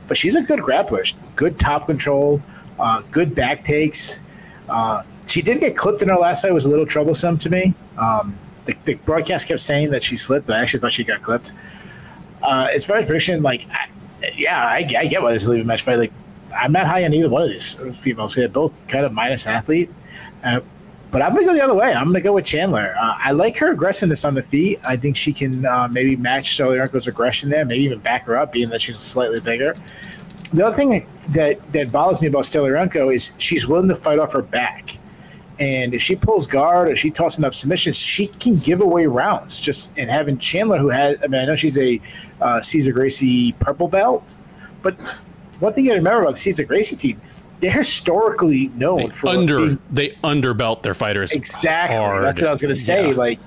But 0.07 0.17
she's 0.17 0.35
a 0.35 0.41
good 0.41 0.59
grappler, 0.59 1.13
good 1.35 1.59
top 1.59 1.85
control, 1.85 2.41
uh, 2.79 3.03
good 3.11 3.35
back 3.35 3.63
takes. 3.63 4.19
Uh, 4.67 5.03
she 5.27 5.41
did 5.43 5.59
get 5.59 5.77
clipped 5.77 6.01
in 6.01 6.09
her 6.09 6.15
last 6.15 6.41
fight. 6.41 6.49
It 6.49 6.55
was 6.55 6.65
a 6.65 6.69
little 6.69 6.85
troublesome 6.85 7.37
to 7.39 7.49
me. 7.49 7.75
Um, 7.97 8.37
the, 8.65 8.75
the, 8.85 8.95
broadcast 8.95 9.47
kept 9.47 9.61
saying 9.61 9.91
that 9.91 10.03
she 10.03 10.15
slipped, 10.15 10.47
but 10.47 10.55
I 10.55 10.61
actually 10.61 10.79
thought 10.79 10.91
she 10.91 11.03
got 11.03 11.21
clipped. 11.21 11.53
Uh, 12.41 12.69
as 12.73 12.85
far 12.85 12.97
as 12.97 13.05
prediction, 13.05 13.43
like, 13.43 13.67
I, 13.69 13.89
yeah, 14.35 14.63
I, 14.63 14.77
I, 14.77 15.05
get 15.05 15.21
why 15.21 15.31
this 15.31 15.43
is 15.43 15.47
a 15.47 15.51
leaving 15.51 15.67
match 15.67 15.83
fight. 15.83 15.99
Like, 15.99 16.13
I'm 16.55 16.71
not 16.71 16.87
high 16.87 17.03
on 17.05 17.13
either 17.13 17.29
one 17.29 17.43
of 17.43 17.49
these 17.49 17.75
females. 17.99 18.35
They're 18.35 18.49
both 18.49 18.85
kind 18.87 19.05
of 19.05 19.13
minus 19.13 19.45
athlete. 19.45 19.91
But 21.11 21.23
I'm 21.23 21.33
gonna 21.33 21.47
go 21.47 21.53
the 21.53 21.63
other 21.63 21.73
way. 21.73 21.93
I'm 21.93 22.07
gonna 22.07 22.21
go 22.21 22.33
with 22.33 22.45
Chandler. 22.45 22.95
Uh, 22.99 23.15
I 23.17 23.31
like 23.31 23.57
her 23.57 23.71
aggressiveness 23.71 24.25
on 24.25 24.35
the 24.35 24.43
feet. 24.43 24.79
I 24.83 24.95
think 24.95 25.15
she 25.15 25.33
can 25.33 25.65
uh, 25.65 25.87
maybe 25.87 26.15
match 26.15 26.55
Stoliarenko's 26.55 27.07
aggression 27.07 27.49
there, 27.49 27.65
maybe 27.65 27.83
even 27.83 27.99
back 27.99 28.25
her 28.25 28.37
up, 28.37 28.51
being 28.51 28.69
that 28.69 28.81
she's 28.81 28.99
slightly 28.99 29.39
bigger. 29.39 29.73
The 30.53 30.65
other 30.65 30.75
thing 30.75 31.07
that 31.29 31.71
that 31.71 31.91
bothers 31.91 32.21
me 32.21 32.27
about 32.27 32.43
Stoliarenko 32.43 33.13
is 33.13 33.33
she's 33.37 33.67
willing 33.67 33.89
to 33.89 33.95
fight 33.95 34.19
off 34.19 34.33
her 34.33 34.43
back, 34.43 34.99
and 35.57 35.95
if 35.95 36.01
she 36.01 36.15
pulls 36.15 36.45
guard 36.45 36.89
or 36.89 36.95
she 36.95 37.09
tossing 37.09 37.43
up 37.43 37.55
submissions, 37.55 37.97
she 37.97 38.27
can 38.27 38.57
give 38.57 38.81
away 38.81 39.07
rounds. 39.07 39.59
Just 39.59 39.97
and 39.97 40.11
having 40.11 40.37
Chandler, 40.37 40.77
who 40.77 40.89
has, 40.89 41.17
I 41.23 41.27
mean, 41.27 41.41
I 41.41 41.45
know 41.45 41.55
she's 41.55 41.79
a 41.79 41.99
uh, 42.39 42.61
Cesar 42.61 42.93
Gracie 42.93 43.53
purple 43.53 43.87
belt, 43.87 44.37
but 44.83 44.95
one 45.59 45.73
thing 45.73 45.85
you 45.85 45.91
got 45.91 45.95
to 45.95 45.99
remember 46.01 46.21
about 46.21 46.35
the 46.35 46.39
Cesar 46.39 46.63
Gracie 46.63 46.95
team 46.95 47.19
they're 47.59 47.71
historically 47.71 48.67
known 48.69 48.97
they 48.97 49.09
for 49.09 49.27
under 49.27 49.59
being, 49.59 49.79
they 49.91 50.09
underbelt 50.23 50.83
their 50.83 50.93
fighters. 50.93 51.33
Exactly. 51.33 51.97
Hard. 51.97 52.23
That's 52.23 52.41
what 52.41 52.47
I 52.47 52.51
was 52.51 52.61
going 52.61 52.73
to 52.73 52.79
say. 52.79 53.09
Yeah. 53.09 53.15
Like 53.15 53.41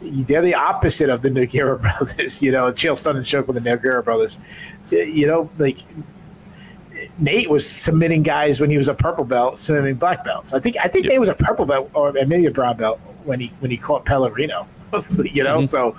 they're 0.00 0.42
the 0.42 0.54
opposite 0.54 1.10
of 1.10 1.22
the 1.22 1.30
Nogueira 1.30 1.80
brothers. 1.98 2.42
You 2.42 2.52
know, 2.52 2.72
Chael 2.72 2.92
Sonnen 2.92 3.26
Shook 3.26 3.46
with 3.46 3.62
the 3.62 3.70
Nogueira 3.70 4.02
brothers. 4.02 4.40
You 4.90 5.26
know, 5.26 5.50
like 5.58 5.78
Nate 7.18 7.50
was 7.50 7.68
submitting 7.68 8.22
guys 8.22 8.60
when 8.60 8.70
he 8.70 8.78
was 8.78 8.88
a 8.88 8.94
purple 8.94 9.24
belt, 9.24 9.58
submitting 9.58 9.96
black 9.96 10.24
belts. 10.24 10.54
I 10.54 10.60
think 10.60 10.76
I 10.82 10.88
think 10.88 11.04
yep. 11.04 11.12
Nate 11.12 11.20
was 11.20 11.28
a 11.28 11.34
purple 11.34 11.66
belt 11.66 11.90
or 11.94 12.12
maybe 12.12 12.46
a 12.46 12.50
brown 12.50 12.76
belt 12.76 13.00
when 13.24 13.40
he 13.40 13.52
when 13.60 13.70
he 13.70 13.76
caught 13.76 14.04
Pellegrino. 14.04 14.66
you 15.22 15.44
know, 15.44 15.58
mm-hmm. 15.58 15.66
so 15.66 15.94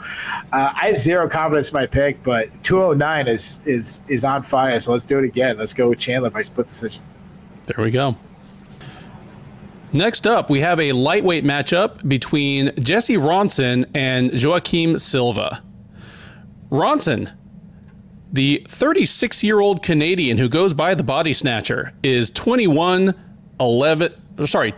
uh, 0.52 0.74
I 0.74 0.88
have 0.88 0.98
zero 0.98 1.30
confidence 1.30 1.70
in 1.70 1.76
my 1.76 1.86
pick, 1.86 2.24
but 2.24 2.50
209 2.64 3.28
is 3.28 3.62
is 3.66 4.02
is 4.08 4.24
on 4.24 4.42
fire. 4.42 4.80
So 4.80 4.94
let's 4.94 5.04
do 5.04 5.20
it 5.20 5.26
again. 5.26 5.58
Let's 5.58 5.76
go 5.76 5.90
with 5.90 6.00
Chandler 6.00 6.32
by 6.32 6.42
split 6.42 6.66
decision. 6.66 7.04
There 7.76 7.86
we 7.86 7.92
go. 7.92 8.18
Next 9.94 10.26
up, 10.26 10.50
we 10.50 10.62
have 10.62 10.80
a 10.80 10.92
lightweight 10.92 11.44
matchup 11.44 12.08
between 12.08 12.72
Jesse 12.82 13.16
Ronson 13.16 13.88
and 13.94 14.32
Joaquim 14.44 14.98
Silva. 14.98 15.62
Ronson, 16.72 17.32
the 18.34 18.66
36 18.68 19.44
year 19.44 19.60
old 19.60 19.84
Canadian 19.84 20.40
who 20.40 20.50
goes 20.50 20.74
by 20.74 20.96
the 20.96 21.04
body 21.04 21.32
snatcher, 21.32 21.94
is 22.02 22.32
21 22.32 23.14
11, 23.60 24.14
sorry, 24.48 24.74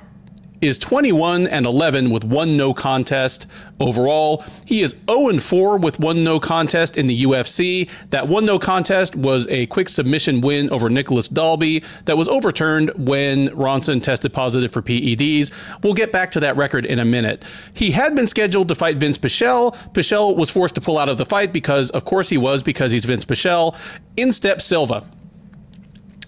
is 0.61 0.77
21 0.77 1.47
and 1.47 1.65
11 1.65 2.11
with 2.11 2.23
one 2.23 2.55
no 2.55 2.73
contest 2.73 3.47
overall. 3.79 4.43
He 4.65 4.81
is 4.81 4.95
0 5.09 5.29
and 5.29 5.41
4 5.41 5.77
with 5.77 5.99
one 5.99 6.23
no 6.23 6.39
contest 6.39 6.97
in 6.97 7.07
the 7.07 7.23
UFC. 7.23 7.89
That 8.11 8.27
one 8.27 8.45
no 8.45 8.59
contest 8.59 9.15
was 9.15 9.47
a 9.49 9.65
quick 9.67 9.89
submission 9.89 10.41
win 10.41 10.69
over 10.69 10.89
Nicolas 10.89 11.27
Dalby 11.27 11.83
that 12.05 12.17
was 12.17 12.27
overturned 12.27 12.91
when 12.95 13.49
Ronson 13.49 14.01
tested 14.01 14.33
positive 14.33 14.71
for 14.71 14.81
PEDs. 14.81 15.51
We'll 15.83 15.93
get 15.93 16.11
back 16.11 16.31
to 16.31 16.39
that 16.41 16.55
record 16.55 16.85
in 16.85 16.99
a 16.99 17.05
minute. 17.05 17.43
He 17.73 17.91
had 17.91 18.15
been 18.15 18.27
scheduled 18.27 18.67
to 18.67 18.75
fight 18.75 18.97
Vince 18.97 19.17
Pichel. 19.17 19.75
Pichel 19.93 20.35
was 20.35 20.51
forced 20.51 20.75
to 20.75 20.81
pull 20.81 20.97
out 20.97 21.09
of 21.09 21.17
the 21.17 21.25
fight 21.25 21.51
because, 21.51 21.89
of 21.89 22.05
course, 22.05 22.29
he 22.29 22.37
was 22.37 22.63
because 22.63 22.91
he's 22.91 23.05
Vince 23.05 23.25
Pichel. 23.25 23.75
In 24.15 24.31
step 24.31 24.61
Silva. 24.61 25.05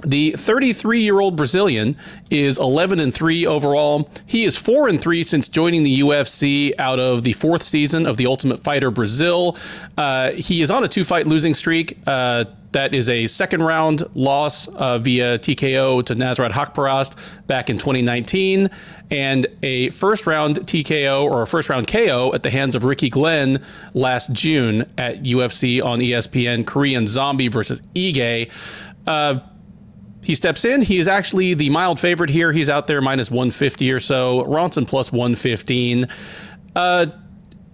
The 0.02 0.32
33 0.32 1.02
year 1.02 1.20
old 1.20 1.36
Brazilian 1.36 1.96
is 2.30 2.58
11 2.58 3.00
and 3.00 3.14
3 3.14 3.46
overall. 3.46 4.10
He 4.26 4.44
is 4.44 4.58
4 4.58 4.90
and 4.90 5.00
3 5.00 5.24
since 5.24 5.48
joining 5.48 5.84
the 5.84 6.02
UFC 6.02 6.74
out 6.78 7.00
of 7.00 7.24
the 7.24 7.34
fourth 7.34 7.62
season 7.62 8.06
of 8.06 8.18
The 8.18 8.26
Ultimate 8.26 8.60
Fighter 8.60 8.92
Brazil. 8.92 9.56
Uh, 9.98 10.32
he 10.32 10.62
is 10.62 10.72
on 10.72 10.84
a 10.84 10.88
two 10.88 11.04
fight 11.04 11.28
losing 11.28 11.54
streak. 11.54 11.98
Uh, 12.06 12.46
that 12.74 12.96
is 12.96 13.08
a 13.08 13.28
second 13.28 13.62
round 13.62 14.04
loss 14.16 14.68
uh, 14.68 14.98
via 14.98 15.38
TKO 15.38 16.04
to 16.06 16.16
Nasrat 16.16 16.50
Haqparast 16.50 17.16
back 17.46 17.70
in 17.70 17.78
2019, 17.78 18.70
and 19.12 19.48
a 19.62 19.92
first 19.92 20.26
round 20.26 20.58
TKO 20.62 21.24
or 21.24 21.44
a 21.44 21.48
first 21.48 21.70
round 21.70 21.88
KO 21.88 22.32
at 22.34 22.42
the 22.42 22.50
hands 22.50 22.74
of 22.74 22.84
Ricky 22.84 23.10
Glenn 23.10 23.64
last 23.94 24.34
June 24.34 24.90
at 24.98 25.22
UFC 25.22 25.84
on 25.84 26.00
ESPN 26.00 26.66
Korean 26.66 27.08
Zombie 27.08 27.48
versus 27.48 27.82
Ige. 27.96 28.50
Uh, 29.06 29.40
he 30.24 30.36
steps 30.36 30.66
in. 30.66 30.82
He 30.82 30.98
is 30.98 31.08
actually 31.08 31.54
the 31.54 31.70
mild 31.70 32.00
favorite 32.00 32.30
here. 32.30 32.52
He's 32.52 32.70
out 32.70 32.88
there 32.88 33.02
minus 33.02 33.30
150 33.30 33.92
or 33.92 34.00
so. 34.00 34.44
Ronson 34.46 34.88
plus 34.88 35.12
115. 35.12 36.08
Uh, 36.76 37.08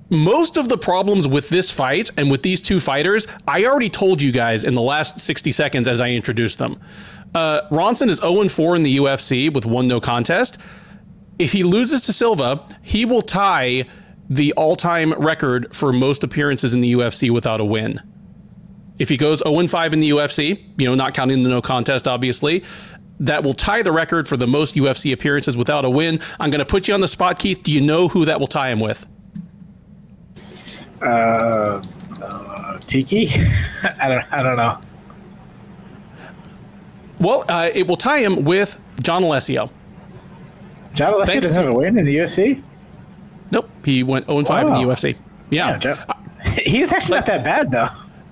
most 0.10 0.58
of 0.58 0.70
the 0.70 0.78
problems 0.78 1.28
with 1.28 1.50
this 1.50 1.70
fight 1.70 2.10
and 2.18 2.32
with 2.32 2.42
these 2.42 2.62
two 2.62 2.80
fighters, 2.80 3.28
I 3.48 3.66
already 3.66 3.90
told 3.90 4.22
you 4.22 4.32
guys 4.32 4.64
in 4.64 4.74
the 4.74 4.82
last 4.82 5.20
60 5.20 5.52
seconds 5.52 5.88
as 5.88 6.02
I 6.02 6.10
introduced 6.10 6.58
them. 6.58 6.80
Uh, 7.36 7.62
Ronson 7.70 8.10
is 8.10 8.18
0 8.18 8.48
4 8.48 8.76
in 8.76 8.84
the 8.84 8.98
UFC 8.98 9.54
with 9.54 9.66
one 9.66 9.88
no 9.88 10.00
contest. 10.00 10.58
If 11.38 11.52
he 11.52 11.64
loses 11.64 12.02
to 12.04 12.14
Silva, 12.14 12.66
he 12.82 13.06
will 13.06 13.22
tie 13.22 13.86
the 14.28 14.52
all 14.54 14.76
time 14.76 15.14
record 15.14 15.76
for 15.76 15.94
most 15.94 16.24
appearances 16.24 16.74
in 16.74 16.82
the 16.82 16.94
UFC 16.94 17.30
without 17.30 17.62
a 17.62 17.66
win. 17.66 18.02
If 19.00 19.10
he 19.10 19.18
goes 19.18 19.40
0 19.40 19.68
5 19.68 19.94
in 19.94 20.00
the 20.02 20.10
UFC, 20.12 20.62
you 20.78 20.86
know, 20.86 20.94
not 20.94 21.14
counting 21.14 21.42
the 21.44 21.50
no 21.50 21.62
contest, 21.62 22.08
obviously, 22.08 22.64
that 23.20 23.44
will 23.44 23.54
tie 23.54 23.82
the 23.82 23.92
record 23.92 24.28
for 24.28 24.38
the 24.38 24.48
most 24.48 24.76
UFC 24.76 25.12
appearances 25.14 25.58
without 25.58 25.86
a 25.86 25.90
win. 25.90 26.20
I'm 26.40 26.52
going 26.52 26.60
to 26.60 26.66
put 26.66 26.88
you 26.88 26.94
on 26.94 27.02
the 27.02 27.08
spot, 27.08 27.40
Keith. 27.40 27.64
Do 27.64 27.72
you 27.72 27.82
know 27.82 28.08
who 28.08 28.26
that 28.26 28.40
will 28.40 28.48
tie 28.48 28.70
him 28.70 28.80
with? 28.80 29.06
Uh, 31.02 31.82
uh 32.22 32.80
Tiki? 32.88 33.30
I 33.84 34.10
don't. 34.10 34.34
I 34.34 34.44
don't 34.44 34.58
know. 34.58 34.80
Well, 37.20 37.46
uh, 37.50 37.70
it 37.74 37.88
will 37.88 37.98
tie 37.98 38.20
him 38.20 38.46
with 38.46 38.80
John 39.02 39.24
Alessio. 39.24 39.70
John 40.94 41.14
Alessio 41.14 41.34
Thanks 41.34 41.48
doesn't 41.48 41.64
have 41.64 41.74
a 41.74 41.78
win 41.78 41.98
in 41.98 42.06
the 42.06 42.16
UFC. 42.16 42.64
Nope, 43.52 43.70
he 43.84 44.04
went 44.04 44.28
0 44.28 44.44
5 44.44 44.68
wow. 44.68 44.74
in 44.74 44.82
the 44.82 44.94
UFC. 44.94 45.18
Yeah, 45.50 45.80
yeah 45.84 46.14
he's 46.66 46.94
actually 46.94 47.18
not 47.18 47.26
that 47.26 47.44
bad 47.44 47.72
though. 47.72 47.90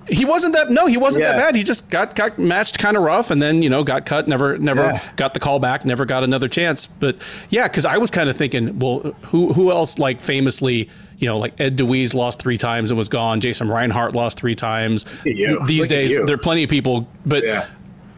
He 0.08 0.24
wasn't 0.24 0.54
that. 0.54 0.70
No, 0.70 0.86
he 0.86 0.96
wasn't 0.96 1.24
yeah. 1.24 1.32
that 1.32 1.38
bad. 1.38 1.54
He 1.54 1.62
just 1.62 1.88
got 1.90 2.14
got 2.14 2.38
matched 2.38 2.78
kind 2.78 2.96
of 2.96 3.02
rough, 3.02 3.30
and 3.30 3.40
then 3.40 3.62
you 3.62 3.70
know 3.70 3.84
got 3.84 4.06
cut. 4.06 4.28
Never 4.28 4.58
never 4.58 4.84
yeah. 4.84 5.10
got 5.16 5.34
the 5.34 5.40
call 5.40 5.58
back. 5.58 5.84
Never 5.84 6.04
got 6.04 6.24
another 6.24 6.48
chance. 6.48 6.86
But 6.86 7.16
yeah, 7.50 7.68
because 7.68 7.84
I 7.84 7.98
was 7.98 8.10
kind 8.10 8.28
of 8.28 8.36
thinking, 8.36 8.78
well, 8.78 9.00
who 9.22 9.52
who 9.52 9.70
else 9.70 9.98
like 9.98 10.20
famously, 10.20 10.88
you 11.18 11.26
know, 11.26 11.38
like 11.38 11.60
Ed 11.60 11.76
DeWees 11.76 12.14
lost 12.14 12.40
three 12.40 12.58
times 12.58 12.90
and 12.90 12.98
was 12.98 13.08
gone. 13.08 13.40
Jason 13.40 13.68
Reinhardt 13.68 14.14
lost 14.14 14.38
three 14.38 14.54
times. 14.54 15.04
These 15.24 15.58
Look 15.80 15.88
days, 15.88 16.16
there 16.16 16.34
are 16.34 16.38
plenty 16.38 16.64
of 16.64 16.70
people. 16.70 17.08
But 17.26 17.44
yeah. 17.44 17.66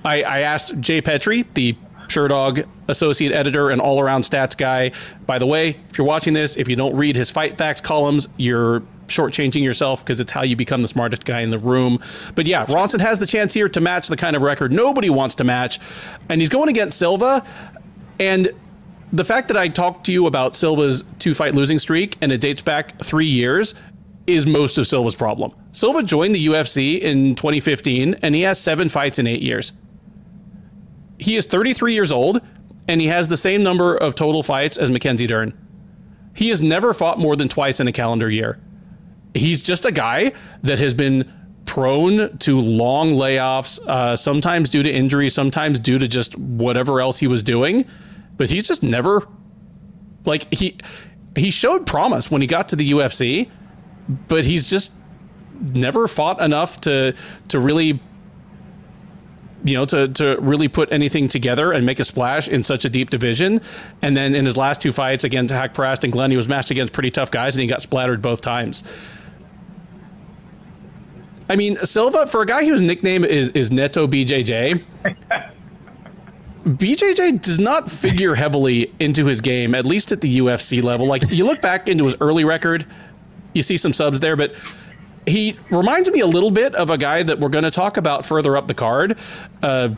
I, 0.04 0.22
I 0.22 0.40
asked 0.40 0.80
Jay 0.80 1.02
Pettry, 1.02 1.46
the 1.54 1.76
Sherdog 2.10 2.66
associate 2.88 3.32
editor 3.32 3.70
and 3.70 3.80
all 3.80 4.00
around 4.00 4.22
stats 4.22 4.56
guy. 4.56 4.92
By 5.26 5.38
the 5.38 5.46
way, 5.46 5.78
if 5.88 5.96
you're 5.96 6.06
watching 6.06 6.34
this, 6.34 6.56
if 6.56 6.68
you 6.68 6.76
don't 6.76 6.96
read 6.96 7.16
his 7.16 7.30
fight 7.30 7.56
facts 7.56 7.80
columns, 7.80 8.28
you're 8.36 8.82
shortchanging 9.10 9.62
yourself 9.62 10.04
because 10.04 10.20
it's 10.20 10.32
how 10.32 10.42
you 10.42 10.56
become 10.56 10.82
the 10.82 10.88
smartest 10.88 11.24
guy 11.24 11.40
in 11.40 11.50
the 11.50 11.58
room. 11.58 11.98
But 12.34 12.46
yeah, 12.46 12.64
Ronson 12.66 13.00
has 13.00 13.18
the 13.18 13.26
chance 13.26 13.52
here 13.52 13.68
to 13.68 13.80
match 13.80 14.08
the 14.08 14.16
kind 14.16 14.36
of 14.36 14.42
record 14.42 14.72
nobody 14.72 15.10
wants 15.10 15.34
to 15.36 15.44
match. 15.44 15.78
And 16.28 16.40
he's 16.40 16.48
going 16.48 16.68
against 16.68 16.98
Silva. 16.98 17.44
And 18.18 18.50
the 19.12 19.24
fact 19.24 19.48
that 19.48 19.56
I 19.56 19.68
talked 19.68 20.06
to 20.06 20.12
you 20.12 20.26
about 20.26 20.54
Silva's 20.54 21.04
two 21.18 21.34
fight 21.34 21.54
losing 21.54 21.78
streak 21.78 22.16
and 22.20 22.30
it 22.32 22.40
dates 22.40 22.62
back 22.62 23.00
three 23.02 23.26
years 23.26 23.74
is 24.26 24.46
most 24.46 24.78
of 24.78 24.86
Silva's 24.86 25.16
problem. 25.16 25.52
Silva 25.72 26.02
joined 26.02 26.34
the 26.34 26.46
UFC 26.46 27.00
in 27.00 27.34
2015 27.34 28.16
and 28.22 28.34
he 28.34 28.42
has 28.42 28.60
seven 28.60 28.88
fights 28.88 29.18
in 29.18 29.26
eight 29.26 29.42
years. 29.42 29.72
He 31.18 31.36
is 31.36 31.46
33 31.46 31.94
years 31.94 32.12
old 32.12 32.40
and 32.88 33.00
he 33.00 33.08
has 33.08 33.28
the 33.28 33.36
same 33.36 33.62
number 33.62 33.96
of 33.96 34.14
total 34.14 34.42
fights 34.42 34.76
as 34.76 34.90
Mackenzie 34.90 35.26
Dern. 35.26 35.56
He 36.34 36.48
has 36.48 36.62
never 36.62 36.92
fought 36.92 37.18
more 37.18 37.36
than 37.36 37.48
twice 37.48 37.80
in 37.80 37.88
a 37.88 37.92
calendar 37.92 38.30
year 38.30 38.58
he's 39.34 39.62
just 39.62 39.84
a 39.84 39.92
guy 39.92 40.32
that 40.62 40.78
has 40.78 40.94
been 40.94 41.30
prone 41.66 42.36
to 42.38 42.58
long 42.58 43.12
layoffs, 43.12 43.78
uh, 43.86 44.16
sometimes 44.16 44.70
due 44.70 44.82
to 44.82 44.92
injury, 44.92 45.28
sometimes 45.28 45.78
due 45.78 45.98
to 45.98 46.08
just 46.08 46.36
whatever 46.36 47.00
else 47.00 47.18
he 47.18 47.26
was 47.26 47.42
doing. 47.42 47.86
But 48.36 48.50
he's 48.50 48.66
just 48.66 48.82
never 48.82 49.26
like 50.24 50.52
he 50.52 50.78
he 51.36 51.50
showed 51.50 51.86
promise 51.86 52.30
when 52.30 52.40
he 52.40 52.46
got 52.46 52.68
to 52.70 52.76
the 52.76 52.90
UFC, 52.90 53.48
but 54.28 54.44
he's 54.44 54.68
just 54.68 54.92
never 55.60 56.08
fought 56.08 56.40
enough 56.40 56.80
to 56.80 57.14
to 57.48 57.60
really 57.60 58.00
you 59.62 59.74
know 59.74 59.84
to 59.84 60.08
to 60.08 60.38
really 60.40 60.68
put 60.68 60.92
anything 60.92 61.28
together 61.28 61.70
and 61.70 61.84
make 61.84 62.00
a 62.00 62.04
splash 62.04 62.48
in 62.48 62.62
such 62.62 62.84
a 62.84 62.88
deep 62.88 63.10
division. 63.10 63.60
And 64.02 64.16
then 64.16 64.34
in 64.34 64.46
his 64.46 64.56
last 64.56 64.80
two 64.80 64.90
fights 64.92 65.24
against 65.24 65.52
Haqparast 65.52 66.02
and 66.04 66.12
Glenn, 66.12 66.30
he 66.30 66.36
was 66.36 66.48
matched 66.48 66.70
against 66.70 66.92
pretty 66.92 67.10
tough 67.10 67.30
guys 67.30 67.54
and 67.54 67.62
he 67.62 67.68
got 67.68 67.82
splattered 67.82 68.22
both 68.22 68.40
times. 68.40 68.82
I 71.50 71.56
mean, 71.56 71.84
Silva 71.84 72.28
for 72.28 72.42
a 72.42 72.46
guy 72.46 72.64
whose 72.64 72.80
nickname 72.80 73.24
is 73.24 73.50
is 73.50 73.72
Neto 73.72 74.06
BJJ. 74.06 74.86
BJJ 76.64 77.42
does 77.42 77.58
not 77.58 77.90
figure 77.90 78.36
heavily 78.36 78.94
into 79.00 79.26
his 79.26 79.40
game, 79.40 79.74
at 79.74 79.84
least 79.84 80.12
at 80.12 80.20
the 80.20 80.38
UFC 80.38 80.80
level. 80.82 81.06
Like 81.06 81.30
you 81.32 81.44
look 81.44 81.60
back 81.60 81.88
into 81.88 82.04
his 82.04 82.16
early 82.20 82.44
record, 82.44 82.86
you 83.52 83.62
see 83.62 83.76
some 83.76 83.92
subs 83.92 84.20
there, 84.20 84.36
but 84.36 84.54
he 85.26 85.56
reminds 85.70 86.08
me 86.10 86.20
a 86.20 86.26
little 86.26 86.52
bit 86.52 86.74
of 86.76 86.88
a 86.88 86.96
guy 86.96 87.24
that 87.24 87.40
we're 87.40 87.48
going 87.48 87.64
to 87.64 87.70
talk 87.70 87.96
about 87.96 88.24
further 88.24 88.56
up 88.56 88.68
the 88.68 88.74
card. 88.74 89.18
Uh, 89.60 89.90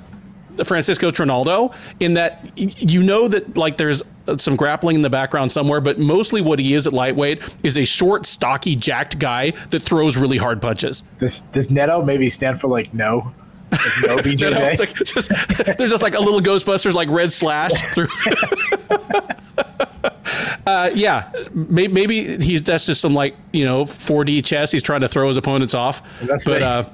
Francisco 0.64 1.10
Trinaldo 1.10 1.74
in 2.00 2.14
that 2.14 2.50
you 2.56 3.02
know 3.02 3.28
that 3.28 3.56
like 3.56 3.76
there's 3.76 4.02
some 4.36 4.56
grappling 4.56 4.96
in 4.96 5.02
the 5.02 5.10
background 5.10 5.52
somewhere, 5.52 5.80
but 5.80 5.98
mostly 5.98 6.40
what 6.40 6.58
he 6.58 6.74
is 6.74 6.86
at 6.86 6.92
lightweight 6.92 7.56
is 7.62 7.78
a 7.78 7.84
short, 7.84 8.26
stocky, 8.26 8.76
jacked 8.76 9.18
guy 9.18 9.50
that 9.70 9.80
throws 9.80 10.16
really 10.16 10.36
hard 10.36 10.60
punches. 10.60 11.04
Does 11.18 11.42
does 11.52 11.70
Neto 11.70 12.02
maybe 12.02 12.28
stand 12.28 12.60
for 12.60 12.68
like 12.68 12.92
no? 12.94 13.32
Like 13.70 13.80
no 14.06 14.16
BJJ. 14.18 14.78
like 14.78 14.94
just, 14.94 15.30
there's 15.78 15.90
just 15.90 16.02
like 16.02 16.14
a 16.14 16.20
little 16.20 16.40
Ghostbusters 16.40 16.94
like 16.94 17.08
red 17.08 17.32
slash 17.32 17.72
through. 17.92 18.08
uh, 20.66 20.90
yeah, 20.94 21.32
maybe, 21.52 21.92
maybe, 21.92 22.44
he's 22.44 22.64
that's 22.64 22.86
just 22.86 23.00
some 23.00 23.14
like 23.14 23.36
you 23.52 23.64
know 23.64 23.84
4D 23.84 24.44
chess. 24.44 24.72
He's 24.72 24.82
trying 24.82 25.00
to 25.00 25.08
throw 25.08 25.28
his 25.28 25.36
opponents 25.36 25.74
off. 25.74 26.02
That's 26.20 26.44
but 26.44 26.62
uh, 26.62 26.84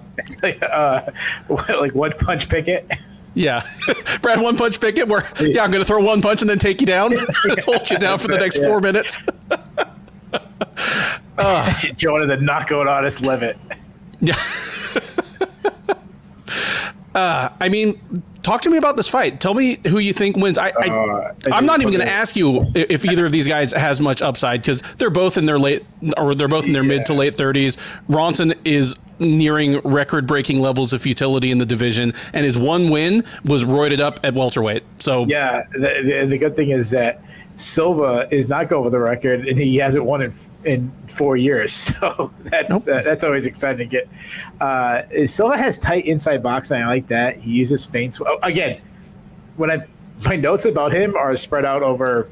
like, 0.42 0.62
uh, 0.62 1.02
like 1.48 1.94
one 1.94 2.12
punch 2.12 2.48
Pickett. 2.48 2.90
Yeah, 3.39 3.64
Brad 4.20 4.41
one 4.41 4.57
punch 4.57 4.80
Pickett 4.80 5.07
Where 5.07 5.24
yeah, 5.41 5.62
I'm 5.62 5.70
going 5.70 5.80
to 5.80 5.84
throw 5.84 6.03
one 6.03 6.20
punch 6.20 6.41
and 6.41 6.51
then 6.51 6.59
take 6.59 6.80
you 6.80 6.89
down, 6.89 7.12
hold 7.64 7.89
you 7.89 7.97
down 7.97 8.18
for 8.18 8.26
the 8.26 8.36
next 8.36 8.59
yeah. 8.59 8.66
four 8.66 8.80
minutes. 8.80 9.16
uh, 11.39 11.72
Joe 11.95 12.26
the 12.26 12.36
knockout 12.36 12.89
honest 12.89 13.20
limit. 13.20 13.57
Yeah. 14.20 14.34
uh, 17.14 17.51
I 17.61 17.68
mean, 17.68 18.24
talk 18.49 18.62
to 18.62 18.70
me 18.70 18.78
about 18.78 18.96
this 18.96 19.09
fight. 19.09 19.40
Tell 19.40 19.53
me 19.53 19.78
who 19.86 19.99
you 19.99 20.14
think 20.14 20.36
wins. 20.36 20.57
I, 20.57 20.72
I 20.80 20.86
am 20.86 21.53
uh, 21.53 21.61
not 21.61 21.80
even 21.80 21.92
going 21.92 22.07
to 22.07 22.12
ask 22.12 22.34
you 22.34 22.64
if 22.74 23.05
either 23.05 23.26
of 23.26 23.32
these 23.32 23.46
guys 23.46 23.72
has 23.72 24.01
much 24.01 24.22
upside 24.22 24.62
because 24.62 24.82
they're 24.96 25.11
both 25.11 25.36
in 25.36 25.44
their 25.44 25.59
late 25.59 25.84
or 26.16 26.34
they're 26.34 26.49
both 26.49 26.66
in 26.66 26.72
their 26.72 26.82
yeah. 26.82 26.96
mid 26.96 27.07
to 27.07 27.12
late 27.12 27.34
30s. 27.34 27.76
Ronson 28.09 28.57
is 28.64 28.96
nearing 29.18 29.80
record 29.80 30.26
breaking 30.26 30.61
levels 30.61 30.92
of 30.92 31.03
futility 31.03 31.51
in 31.51 31.59
the 31.59 31.66
division, 31.66 32.14
and 32.32 32.46
his 32.46 32.57
one 32.57 32.88
win 32.88 33.24
was 33.44 33.64
roided 33.64 34.01
up 34.01 34.18
at 34.24 34.32
welterweight. 34.34 34.82
So 34.99 35.26
yeah, 35.26 35.64
the, 35.72 36.03
the, 36.20 36.26
the 36.26 36.38
good 36.38 36.57
thing 36.57 36.70
is 36.70 36.90
that 36.90 37.22
Silva 37.59 38.28
is 38.30 38.48
not 38.48 38.68
going 38.68 38.84
with 38.84 38.92
the 38.92 39.00
record, 39.00 39.46
and 39.46 39.59
he 39.59 39.76
hasn't 39.76 40.04
won 40.04 40.22
in 40.22 40.32
in 40.64 40.92
four 41.16 41.36
years. 41.36 41.92
So 42.00 42.32
that's 42.44 42.70
nope. 42.70 42.82
uh, 42.82 43.02
that's 43.02 43.24
always 43.24 43.46
exciting 43.46 43.78
to 43.78 43.84
get. 43.86 44.09
Uh, 44.61 45.02
Silva 45.26 45.59
has 45.59 45.78
tight 45.78 46.06
inside 46.06 46.42
boxing. 46.42 46.80
I 46.80 46.86
like 46.86 47.09
that. 47.09 47.36
He 47.36 47.50
uses 47.50 47.84
feints. 47.84 48.20
Oh, 48.24 48.38
again, 48.42 48.80
when 49.56 49.70
I 49.70 49.84
my 50.24 50.36
notes 50.36 50.64
about 50.64 50.92
him 50.92 51.16
are 51.16 51.36
spread 51.36 51.64
out 51.64 51.82
over 51.82 52.30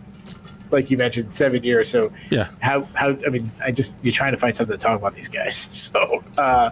like 0.71 0.91
you 0.91 0.97
mentioned, 0.97 1.35
seven 1.35 1.63
years. 1.63 1.89
So 1.89 2.13
yeah, 2.31 2.49
how 2.61 2.83
how 2.95 3.11
I 3.27 3.31
mean, 3.31 3.51
I 3.63 3.73
just 3.73 3.97
you're 4.03 4.13
trying 4.13 4.33
to 4.33 4.39
find 4.39 4.55
something 4.55 4.77
to 4.77 4.83
talk 4.83 4.99
about 4.99 5.15
these 5.15 5.29
guys. 5.29 5.57
So 5.97 6.23
uh, 6.39 6.71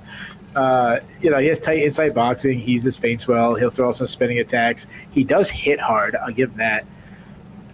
uh, 0.55 1.01
you 1.21 1.31
know, 1.31 1.39
he 1.39 1.49
has 1.49 1.59
tight 1.59 1.83
inside 1.83 2.15
boxing. 2.15 2.61
He 2.61 2.73
uses 2.73 2.97
feints 2.97 3.27
well. 3.27 3.55
He'll 3.57 3.71
throw 3.71 3.91
some 3.93 4.07
spinning 4.07 4.39
attacks. 4.39 4.87
He 5.11 5.25
does 5.25 5.51
hit 5.51 5.81
hard. 5.81 6.15
I'll 6.17 6.33
give 6.33 6.51
him 6.51 6.59
that. 6.59 6.87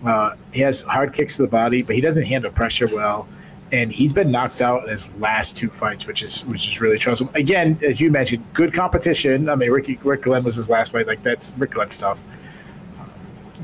Uh, 0.04 0.34
he 0.52 0.60
has 0.60 0.82
hard 0.82 1.12
kicks 1.12 1.36
to 1.36 1.42
the 1.42 1.48
body, 1.48 1.82
but 1.82 1.94
he 1.94 2.00
doesn't 2.00 2.24
handle 2.24 2.50
pressure 2.50 2.86
well. 2.86 3.28
and 3.72 3.92
he's 3.92 4.12
been 4.12 4.30
knocked 4.30 4.62
out 4.62 4.84
in 4.84 4.90
his 4.90 5.14
last 5.16 5.56
two 5.56 5.70
fights, 5.70 6.06
which 6.06 6.22
is 6.22 6.44
which 6.46 6.66
is 6.68 6.80
really 6.80 6.98
troublesome. 6.98 7.28
Again, 7.34 7.78
as 7.82 8.00
you 8.00 8.10
mentioned, 8.10 8.44
good 8.52 8.72
competition. 8.72 9.48
I 9.48 9.54
mean, 9.54 9.70
Ricky 9.70 9.98
Rick 10.02 10.22
Glenn 10.22 10.42
was 10.42 10.56
his 10.56 10.68
last 10.68 10.92
fight. 10.92 11.06
Like 11.06 11.22
that's 11.22 11.54
Rick 11.56 11.72
Glenn 11.72 11.90
stuff. 11.90 12.22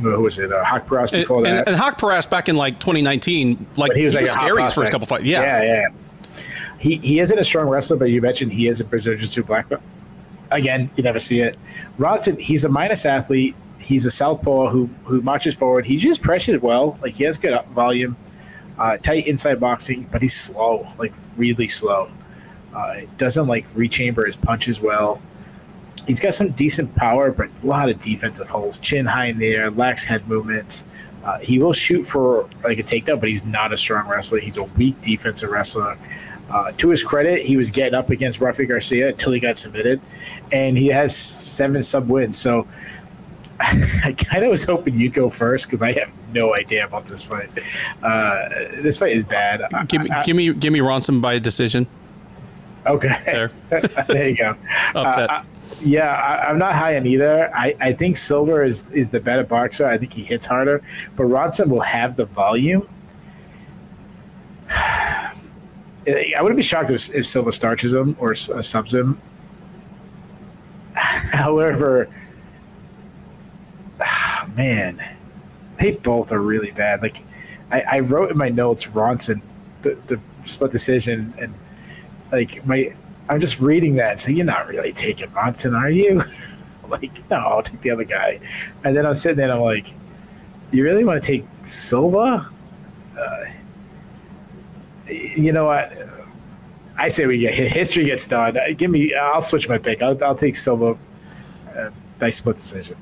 Who 0.01 0.21
was 0.21 0.39
it? 0.39 0.53
Uh, 0.53 0.63
Haqparast 0.63 1.13
before 1.13 1.39
and, 1.39 1.47
that. 1.47 1.69
And, 1.69 1.69
and 1.69 1.77
Haqparast 1.79 2.29
back 2.29 2.51
in 2.51 2.57
like 2.57 2.79
2019, 2.81 3.67
like 3.77 3.89
But 3.89 3.97
he 3.97 4.05
was 4.05 4.15
like 4.15 4.27
a 4.27 4.29
scary 4.29 4.63
his 4.63 4.75
first 4.75 4.93
couple 4.93 5.07
fights. 5.07 5.25
Yeah. 5.25 5.43
yeah, 5.43 5.63
yeah. 5.63 5.89
He 6.79 6.97
he 6.99 7.21
isn't 7.21 7.39
a 7.39 7.45
strong 7.45 7.69
wrestler, 7.69 7.97
but 7.97 8.11
you 8.11 8.21
mentioned 8.21 8.53
he 8.53 8.69
is 8.69 8.81
a 8.81 8.85
Brazilian 8.85 9.19
Jiu-Jitsu 9.19 9.45
black 9.45 9.69
belt. 9.71 9.81
Again, 10.51 10.91
you 10.97 11.03
never 11.03 11.19
see 11.19 11.41
it. 11.41 11.59
Ronson, 11.99 12.39
he's 12.39 12.65
a 12.65 12.69
minus 12.69 13.07
athlete. 13.07 13.57
He's 13.87 14.05
a 14.05 14.11
southpaw 14.11 14.71
who 14.71 14.91
who 15.05 15.23
marches 15.23 15.55
forward. 15.55 15.87
He 15.87 15.97
just 15.97 16.21
pressures 16.21 16.61
well. 16.61 16.99
Like 17.01 17.15
he 17.15 17.23
has 17.23 17.39
good 17.39 17.57
volume, 17.67 18.17
uh, 18.79 18.97
tight 18.97 19.29
inside 19.29 19.61
boxing, 19.61 20.09
but 20.11 20.21
he's 20.23 20.35
slow, 20.35 20.89
like 20.99 21.15
really 21.37 21.69
slow. 21.69 22.11
Uh, 22.75 23.03
doesn't 23.17 23.47
like 23.47 23.65
rechamber 23.77 24.27
his 24.27 24.35
punches 24.35 24.81
well. 24.81 25.23
He's 26.05 26.19
got 26.19 26.35
some 26.35 26.51
decent 26.51 26.97
power, 26.97 27.31
but 27.31 27.49
a 27.63 27.67
lot 27.67 27.89
of 27.89 28.01
defensive 28.01 28.49
holes. 28.49 28.79
Chin 28.79 29.07
high 29.07 29.27
in 29.27 29.39
the 29.39 29.55
air, 29.55 29.71
lacks 29.71 30.05
head 30.05 30.27
movements. 30.27 30.85
Uh, 31.25 31.39
he 31.39 31.61
will 31.61 31.73
shoot 31.73 32.03
for 32.03 32.49
like 32.65 32.81
a 32.81 32.83
takedown, 32.83 33.21
but 33.21 33.29
he's 33.29 33.45
not 33.45 33.73
a 33.73 33.77
strong 33.77 34.09
wrestler. 34.09 34.41
He's 34.41 34.57
a 34.57 34.65
weak 34.65 35.01
defensive 35.01 35.49
wrestler. 35.49 35.97
Uh, 36.51 36.73
to 36.73 36.89
his 36.89 37.05
credit, 37.05 37.47
he 37.47 37.57
was 37.57 37.71
getting 37.71 37.95
up 37.95 38.11
against 38.11 38.41
Rafi 38.41 38.67
Garcia 38.67 39.11
until 39.11 39.31
he 39.31 39.39
got 39.39 39.59
submitted, 39.59 40.01
and 40.51 40.77
he 40.77 40.89
has 40.89 41.17
seven 41.17 41.83
sub 41.83 42.09
wins. 42.09 42.37
So 42.37 42.67
I 44.05 44.13
kind 44.19 44.45
of 44.45 44.51
was 44.51 44.65
hoping 44.65 44.99
you'd 45.01 45.15
go 45.15 45.31
first 45.31 45.67
because 45.67 45.81
I 45.83 45.93
have 45.93 46.11
no 46.33 46.55
idea 46.55 46.85
about 46.85 47.07
this 47.07 47.23
fight. 47.23 47.49
Uh, 48.03 48.49
this 48.83 48.99
fight 48.99 49.13
is 49.13 49.25
bad. 49.25 49.63
Give 49.89 50.03
me, 50.03 50.11
I- 50.11 50.23
give 50.25 50.37
me, 50.37 50.53
give 50.53 50.73
me 50.73 50.81
Ronson 50.81 51.21
by 51.23 51.39
decision. 51.39 51.87
okay, 52.87 53.17
There. 53.25 53.49
there 54.09 54.29
you 54.29 54.37
go. 54.37 54.57
Upset. 54.95 55.31
Uh, 55.31 55.33
I- 55.33 55.45
yeah, 55.81 56.13
I, 56.13 56.49
I'm 56.49 56.59
not 56.59 56.75
high 56.77 56.97
on 56.97 57.07
either. 57.07 57.51
I, 57.55 57.75
I 57.81 57.93
think 57.93 58.17
Silva 58.17 58.63
is, 58.63 58.89
is 58.91 59.09
the 59.09 59.19
better 59.21 59.43
boxer. 59.43 59.87
I 59.87 59.99
think 59.99 60.13
he 60.13 60.23
hits 60.23 60.47
harder, 60.47 60.81
but 61.17 61.25
Ronson 61.25 61.67
will 61.69 61.81
have 61.81 62.15
the 62.17 62.25
volume. 62.25 62.89
I 64.69 65.33
wouldn't 66.41 66.57
be 66.57 66.63
shocked 66.63 66.91
if, 66.91 67.13
if 67.15 67.27
Silva 67.27 67.51
starches 67.51 67.93
him 67.95 68.17
or 68.21 68.31
uh, 68.33 68.63
subs 68.63 68.95
him. 68.95 69.21
However, 70.95 72.09
man, 74.57 75.03
they 75.79 75.93
both 75.93 76.33
are 76.33 76.41
really 76.41 76.71
bad. 76.71 77.03
Like 77.03 77.23
I, 77.71 77.81
I 77.83 78.01
wrote 78.01 78.31
in 78.31 78.39
my 78.39 78.49
notes 78.49 78.87
Ronson, 78.87 79.43
the, 79.83 79.97
the 80.07 80.21
split 80.45 80.71
decision, 80.73 81.35
and 81.39 81.55
like 82.33 82.65
my 82.67 82.95
I'm 83.29 83.41
just 83.41 83.61
reading 83.61 83.97
that 83.97 84.13
and 84.13 84.21
saying, 84.21 84.37
You're 84.37 84.47
not 84.47 84.69
really 84.69 84.93
taking 84.93 85.29
Ronson, 85.31 85.79
are 85.79 85.91
you? 85.91 86.23
like, 86.89 87.29
no, 87.31 87.37
I'll 87.37 87.63
take 87.63 87.81
the 87.81 87.91
other 87.91 88.05
guy. 88.05 88.41
And 88.85 88.97
then 88.97 89.07
I'm 89.07 89.15
sitting 89.15 89.37
there 89.37 89.51
and 89.51 89.55
I'm 89.55 89.65
like, 89.65 89.93
You 90.73 90.85
really 90.85 91.05
want 91.05 91.23
to 91.23 91.27
take 91.27 91.45
Silva? 91.63 92.51
Uh, 93.19 93.45
you 95.09 95.53
know 95.53 95.67
what? 95.67 95.93
I 96.99 97.09
say 97.09 97.27
we 97.27 97.39
get 97.39 97.55
history 97.55 98.05
gets 98.05 98.27
done. 98.27 98.57
Give 98.77 98.91
me. 98.91 99.15
I'll 99.15 99.43
switch 99.43 99.69
my 99.69 99.79
pick. 99.79 100.03
I'll, 100.03 100.23
I'll 100.25 100.35
take 100.35 100.57
Silva 100.57 100.97
uh, 101.77 101.91
by 102.19 102.31
split 102.31 102.57
decision. 102.57 102.97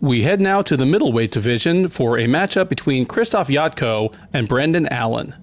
We 0.00 0.22
head 0.22 0.40
now 0.40 0.62
to 0.62 0.76
the 0.76 0.86
middleweight 0.86 1.32
division 1.32 1.88
for 1.88 2.18
a 2.18 2.26
matchup 2.26 2.68
between 2.68 3.04
Christoph 3.04 3.48
Jotko 3.48 4.14
and 4.32 4.46
Brendan 4.46 4.86
Allen. 4.86 5.34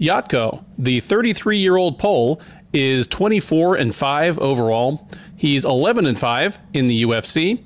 Jotko, 0.00 0.64
the 0.78 1.00
33 1.00 1.58
year 1.58 1.76
old 1.76 1.98
Pole, 1.98 2.40
is 2.72 3.06
24 3.06 3.76
and 3.76 3.94
5 3.94 4.38
overall. 4.38 5.06
He's 5.36 5.66
11 5.66 6.06
and 6.06 6.18
5 6.18 6.58
in 6.72 6.86
the 6.86 7.02
UFC. 7.02 7.62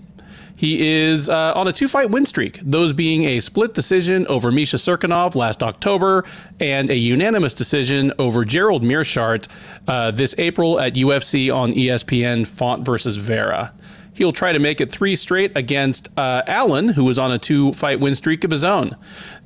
He 0.56 0.88
is 0.88 1.28
uh, 1.28 1.52
on 1.54 1.68
a 1.68 1.72
two 1.72 1.86
fight 1.86 2.10
win 2.10 2.24
streak, 2.24 2.58
those 2.62 2.92
being 2.92 3.24
a 3.24 3.40
split 3.40 3.72
decision 3.72 4.26
over 4.26 4.50
Misha 4.50 4.78
Cirkunov 4.78 5.36
last 5.36 5.62
October 5.62 6.24
and 6.58 6.90
a 6.90 6.96
unanimous 6.96 7.54
decision 7.54 8.12
over 8.18 8.44
Gerald 8.44 8.82
Meerschaert 8.82 9.46
uh, 9.86 10.10
this 10.10 10.34
April 10.38 10.80
at 10.80 10.94
UFC 10.94 11.54
on 11.54 11.72
ESPN 11.72 12.46
Font 12.46 12.84
versus 12.84 13.16
Vera. 13.16 13.74
He'll 14.16 14.32
try 14.32 14.52
to 14.52 14.58
make 14.58 14.80
it 14.80 14.90
three 14.90 15.14
straight 15.14 15.52
against 15.54 16.08
uh, 16.18 16.42
Allen, 16.46 16.88
who 16.88 17.04
was 17.04 17.18
on 17.18 17.30
a 17.30 17.38
two 17.38 17.74
fight 17.74 18.00
win 18.00 18.14
streak 18.14 18.44
of 18.44 18.50
his 18.50 18.64
own. 18.64 18.96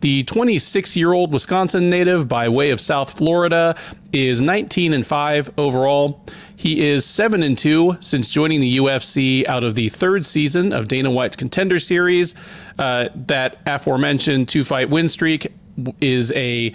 The 0.01 0.23
26 0.23 0.97
year 0.97 1.13
old 1.13 1.33
Wisconsin 1.33 1.91
native 1.91 2.29
by 2.29 2.49
way 2.49 2.71
of 2.71 2.81
South 2.81 3.19
Florida 3.19 3.75
is 4.13 4.41
19 4.41 4.93
and 4.95 5.05
5 5.05 5.51
overall. 5.59 6.25
He 6.55 6.89
is 6.89 7.05
7 7.05 7.43
and 7.43 7.59
2 7.59 7.97
since 7.99 8.29
joining 8.29 8.61
the 8.61 8.77
UFC 8.77 9.45
out 9.49 9.65
of 9.65 9.75
the 9.75 9.89
third 9.89 10.25
season 10.25 10.73
of 10.73 10.87
Dana 10.87 11.11
White's 11.11 11.37
Contender 11.37 11.81
Series. 11.81 12.37
Uh, 12.79 13.09
that 13.15 13.59
aforementioned 13.67 14.49
two 14.49 14.63
fight 14.63 14.89
win 14.89 15.09
streak 15.09 15.53
is 16.01 16.31
a 16.33 16.73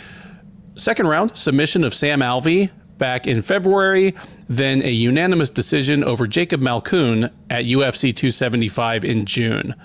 second 0.75 1.07
round 1.07 1.37
submission 1.37 1.85
of 1.85 1.93
Sam 1.93 2.19
Alvey 2.19 2.71
back 2.97 3.27
in 3.27 3.41
February, 3.41 4.15
then 4.47 4.81
a 4.81 4.91
unanimous 4.91 5.49
decision 5.49 6.03
over 6.03 6.27
Jacob 6.27 6.61
Malkoun 6.61 7.31
at 7.49 7.65
UFC 7.65 8.15
275 8.15 9.03
in 9.03 9.25
June. 9.25 9.75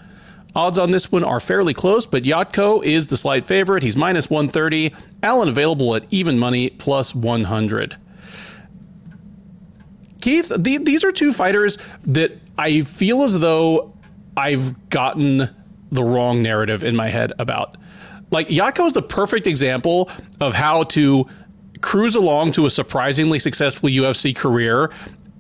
Odds 0.55 0.79
on 0.79 0.91
this 0.91 1.13
one 1.13 1.25
are 1.25 1.41
fairly 1.41 1.73
close, 1.73 2.07
but 2.07 2.25
Jotko 2.25 2.85
is 2.85 3.09
the 3.09 3.17
slight 3.17 3.47
favorite. 3.47 3.83
He's 3.83 3.97
minus 3.97 4.29
130. 4.29 4.93
Allen 5.23 5.49
available 5.49 5.95
at 5.95 6.05
even 6.11 6.39
money 6.39 6.71
plus 6.71 7.15
100. 7.15 7.97
Keith, 10.21 10.53
the, 10.55 10.79
these 10.79 11.05
are 11.05 11.13
two 11.13 11.33
fighters 11.33 11.79
that 12.03 12.33
I 12.59 12.83
feel 12.83 13.23
as 13.23 13.39
though 13.39 13.95
I've 14.37 14.91
gotten 14.91 15.49
the 15.93 16.05
wrong 16.05 16.43
narrative 16.43 16.85
in 16.85 16.95
my 16.97 17.09
head 17.09 17.33
about. 17.39 17.77
Like 18.31 18.49
Jotko 18.49 18.87
is 18.87 18.93
the 18.93 19.03
perfect 19.03 19.47
example 19.47 20.11
of 20.41 20.55
how 20.55 20.85
to 20.85 21.27
cruise 21.81 22.15
along 22.15 22.53
to 22.53 22.67
a 22.67 22.71
surprisingly 22.71 23.39
successful 23.39 23.89
UFC 23.89 24.35
career 24.35 24.91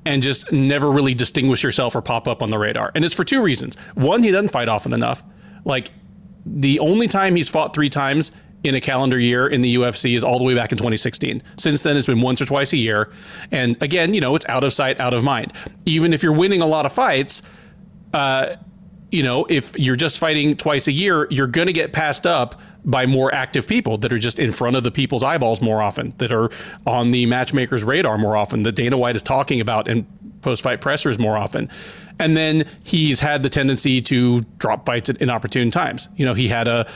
and 0.06 0.22
just 0.22 0.50
never 0.50 0.90
really 0.90 1.14
distinguish 1.14 1.62
yourself 1.62 1.94
or 1.94 2.02
pop 2.02 2.26
up 2.26 2.42
on 2.42 2.50
the 2.50 2.58
radar. 2.58 2.90
And 2.94 3.04
it's 3.04 3.14
for 3.14 3.24
two 3.24 3.42
reasons. 3.42 3.76
One, 3.94 4.22
he 4.22 4.30
doesn't 4.30 4.50
fight 4.50 4.68
often 4.68 4.92
enough. 4.92 5.22
Like 5.64 5.90
the 6.46 6.78
only 6.80 7.08
time 7.08 7.36
he's 7.36 7.48
fought 7.48 7.74
three 7.74 7.90
times 7.90 8.32
in 8.62 8.74
a 8.74 8.80
calendar 8.80 9.18
year 9.18 9.46
in 9.46 9.60
the 9.60 9.74
UFC 9.76 10.16
is 10.16 10.24
all 10.24 10.38
the 10.38 10.44
way 10.44 10.54
back 10.54 10.72
in 10.72 10.78
2016. 10.78 11.42
Since 11.56 11.82
then, 11.82 11.96
it's 11.96 12.06
been 12.06 12.20
once 12.20 12.40
or 12.40 12.46
twice 12.46 12.72
a 12.72 12.76
year. 12.76 13.10
And 13.50 13.80
again, 13.82 14.14
you 14.14 14.20
know, 14.20 14.34
it's 14.34 14.46
out 14.48 14.64
of 14.64 14.72
sight, 14.72 15.00
out 15.00 15.14
of 15.14 15.24
mind. 15.24 15.52
Even 15.86 16.12
if 16.12 16.22
you're 16.22 16.34
winning 16.34 16.60
a 16.60 16.66
lot 16.66 16.86
of 16.86 16.92
fights, 16.92 17.42
uh, 18.12 18.56
you 19.10 19.22
know, 19.22 19.46
if 19.48 19.78
you're 19.78 19.96
just 19.96 20.18
fighting 20.18 20.54
twice 20.54 20.88
a 20.88 20.92
year, 20.92 21.26
you're 21.30 21.46
going 21.46 21.66
to 21.66 21.72
get 21.72 21.92
passed 21.92 22.26
up 22.26 22.60
by 22.84 23.06
more 23.06 23.34
active 23.34 23.66
people 23.66 23.98
that 23.98 24.12
are 24.12 24.18
just 24.18 24.38
in 24.38 24.52
front 24.52 24.76
of 24.76 24.84
the 24.84 24.90
people's 24.90 25.22
eyeballs 25.22 25.60
more 25.60 25.82
often, 25.82 26.14
that 26.18 26.32
are 26.32 26.50
on 26.86 27.10
the 27.10 27.26
matchmaker's 27.26 27.84
radar 27.84 28.18
more 28.18 28.36
often, 28.36 28.62
that 28.62 28.72
Dana 28.72 28.96
White 28.96 29.16
is 29.16 29.22
talking 29.22 29.60
about 29.60 29.88
in 29.88 30.06
post 30.42 30.62
fight 30.62 30.80
pressers 30.80 31.18
more 31.18 31.36
often. 31.36 31.70
And 32.18 32.36
then 32.36 32.66
he's 32.84 33.20
had 33.20 33.42
the 33.42 33.48
tendency 33.48 34.00
to 34.02 34.40
drop 34.58 34.86
fights 34.86 35.08
at 35.08 35.16
inopportune 35.18 35.70
times. 35.70 36.08
You 36.16 36.26
know, 36.26 36.34
he 36.34 36.48
had 36.48 36.68
a 36.68 36.86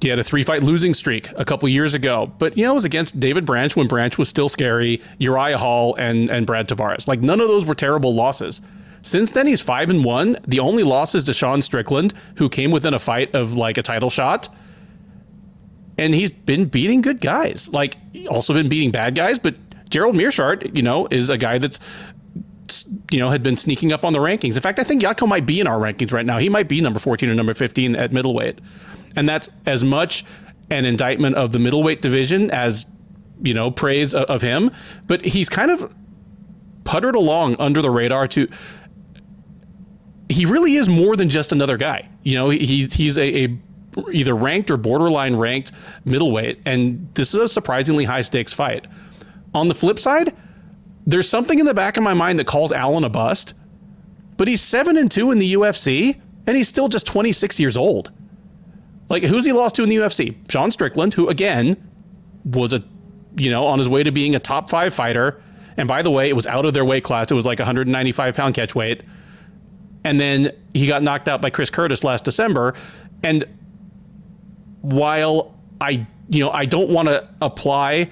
he 0.00 0.08
had 0.08 0.18
a 0.18 0.24
three 0.24 0.42
fight 0.42 0.62
losing 0.62 0.94
streak 0.94 1.28
a 1.36 1.44
couple 1.44 1.68
years 1.68 1.92
ago, 1.94 2.32
but 2.38 2.56
you 2.56 2.64
know, 2.64 2.72
it 2.72 2.74
was 2.74 2.84
against 2.84 3.20
David 3.20 3.44
Branch 3.44 3.74
when 3.76 3.86
Branch 3.86 4.16
was 4.16 4.28
still 4.28 4.48
scary, 4.48 5.02
Uriah 5.18 5.58
Hall 5.58 5.94
and 5.96 6.30
and 6.30 6.46
Brad 6.46 6.68
Tavares. 6.68 7.06
Like 7.06 7.20
none 7.20 7.40
of 7.40 7.48
those 7.48 7.66
were 7.66 7.74
terrible 7.74 8.14
losses. 8.14 8.60
Since 9.02 9.30
then, 9.30 9.46
he's 9.46 9.62
five 9.62 9.88
and 9.88 10.04
one. 10.04 10.36
The 10.46 10.60
only 10.60 10.82
loss 10.82 11.14
is 11.14 11.24
to 11.24 11.32
Sean 11.32 11.62
Strickland, 11.62 12.12
who 12.36 12.48
came 12.48 12.70
within 12.70 12.92
a 12.92 12.98
fight 12.98 13.34
of 13.34 13.54
like 13.54 13.78
a 13.78 13.82
title 13.82 14.10
shot. 14.10 14.48
And 16.00 16.14
he's 16.14 16.30
been 16.30 16.64
beating 16.64 17.02
good 17.02 17.20
guys, 17.20 17.70
like 17.72 17.96
also 18.28 18.54
been 18.54 18.68
beating 18.68 18.90
bad 18.90 19.14
guys. 19.14 19.38
But 19.38 19.56
Gerald 19.90 20.16
Meerschaert, 20.16 20.74
you 20.74 20.82
know, 20.82 21.06
is 21.10 21.30
a 21.30 21.36
guy 21.38 21.58
that's 21.58 21.78
you 23.10 23.18
know 23.18 23.30
had 23.30 23.42
been 23.42 23.56
sneaking 23.56 23.92
up 23.92 24.04
on 24.04 24.12
the 24.12 24.18
rankings. 24.18 24.54
In 24.54 24.62
fact, 24.62 24.78
I 24.78 24.84
think 24.84 25.02
Jotko 25.02 25.28
might 25.28 25.46
be 25.46 25.60
in 25.60 25.66
our 25.66 25.78
rankings 25.78 26.12
right 26.12 26.24
now. 26.24 26.38
He 26.38 26.48
might 26.48 26.68
be 26.68 26.80
number 26.80 26.98
14 26.98 27.28
or 27.28 27.34
number 27.34 27.54
15 27.54 27.96
at 27.96 28.12
middleweight. 28.12 28.60
And 29.16 29.28
that's 29.28 29.50
as 29.66 29.84
much 29.84 30.24
an 30.70 30.84
indictment 30.84 31.36
of 31.36 31.52
the 31.52 31.58
middleweight 31.58 32.00
division 32.00 32.50
as 32.50 32.86
you 33.42 33.54
know 33.54 33.70
praise 33.70 34.14
of, 34.14 34.42
him. 34.42 34.70
But 35.06 35.24
he's 35.24 35.48
kind 35.48 35.70
of 35.70 35.94
puttered 36.84 37.14
along 37.14 37.56
under 37.58 37.82
the 37.82 37.90
radar 37.90 38.26
to 38.28 38.48
he 40.28 40.46
really 40.46 40.76
is 40.76 40.88
more 40.88 41.16
than 41.16 41.28
just 41.28 41.50
another 41.50 41.76
guy. 41.76 42.08
You 42.22 42.36
know, 42.36 42.50
he's 42.50 42.94
he's 42.94 43.18
a, 43.18 43.44
a 43.44 43.58
either 44.12 44.34
ranked 44.34 44.70
or 44.70 44.76
borderline 44.76 45.36
ranked 45.36 45.72
middleweight, 46.04 46.60
and 46.64 47.08
this 47.14 47.34
is 47.34 47.40
a 47.40 47.48
surprisingly 47.48 48.04
high 48.04 48.20
stakes 48.20 48.52
fight. 48.52 48.86
On 49.54 49.68
the 49.68 49.74
flip 49.74 49.98
side, 49.98 50.34
there's 51.06 51.28
something 51.28 51.58
in 51.58 51.66
the 51.66 51.74
back 51.74 51.96
of 51.96 52.02
my 52.02 52.14
mind 52.14 52.38
that 52.38 52.46
calls 52.46 52.72
Allen 52.72 53.04
a 53.04 53.08
bust, 53.08 53.54
but 54.36 54.48
he's 54.48 54.60
seven 54.60 54.96
and 54.96 55.10
two 55.10 55.30
in 55.30 55.38
the 55.38 55.54
UFC, 55.54 56.20
and 56.46 56.56
he's 56.56 56.68
still 56.68 56.88
just 56.88 57.06
26 57.06 57.58
years 57.60 57.76
old. 57.76 58.10
Like 59.10 59.24
who's 59.24 59.44
he 59.44 59.52
lost 59.52 59.74
to 59.74 59.82
in 59.82 59.88
the 59.88 59.96
UFC? 59.96 60.36
Sean 60.50 60.70
Strickland, 60.70 61.14
who 61.14 61.28
again 61.28 61.76
was 62.44 62.72
a 62.72 62.82
you 63.36 63.50
know 63.50 63.66
on 63.66 63.78
his 63.78 63.88
way 63.88 64.02
to 64.02 64.12
being 64.12 64.34
a 64.34 64.38
top 64.38 64.70
five 64.70 64.94
fighter. 64.94 65.42
And 65.76 65.88
by 65.88 66.02
the 66.02 66.10
way, 66.10 66.28
it 66.28 66.36
was 66.36 66.46
out 66.46 66.64
of 66.64 66.74
their 66.74 66.84
weight 66.84 67.04
class. 67.04 67.30
It 67.30 67.34
was 67.34 67.46
like 67.46 67.58
195 67.58 68.34
pound 68.36 68.54
catch 68.54 68.74
weight. 68.74 69.02
And 70.04 70.18
then 70.18 70.52
he 70.72 70.86
got 70.86 71.02
knocked 71.02 71.28
out 71.28 71.42
by 71.42 71.50
Chris 71.50 71.70
Curtis 71.70 72.04
last 72.04 72.24
December. 72.24 72.74
And 73.22 73.44
while 74.82 75.54
I 75.80 76.06
you 76.28 76.44
know 76.44 76.50
I 76.50 76.64
don't 76.64 76.90
want 76.90 77.08
to 77.08 77.28
apply 77.40 78.10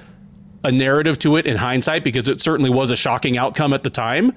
a 0.64 0.72
narrative 0.72 1.18
to 1.20 1.36
it 1.36 1.46
in 1.46 1.56
hindsight 1.56 2.04
because 2.04 2.28
it 2.28 2.40
certainly 2.40 2.70
was 2.70 2.90
a 2.90 2.96
shocking 2.96 3.36
outcome 3.36 3.72
at 3.72 3.82
the 3.82 3.90
time. 3.90 4.32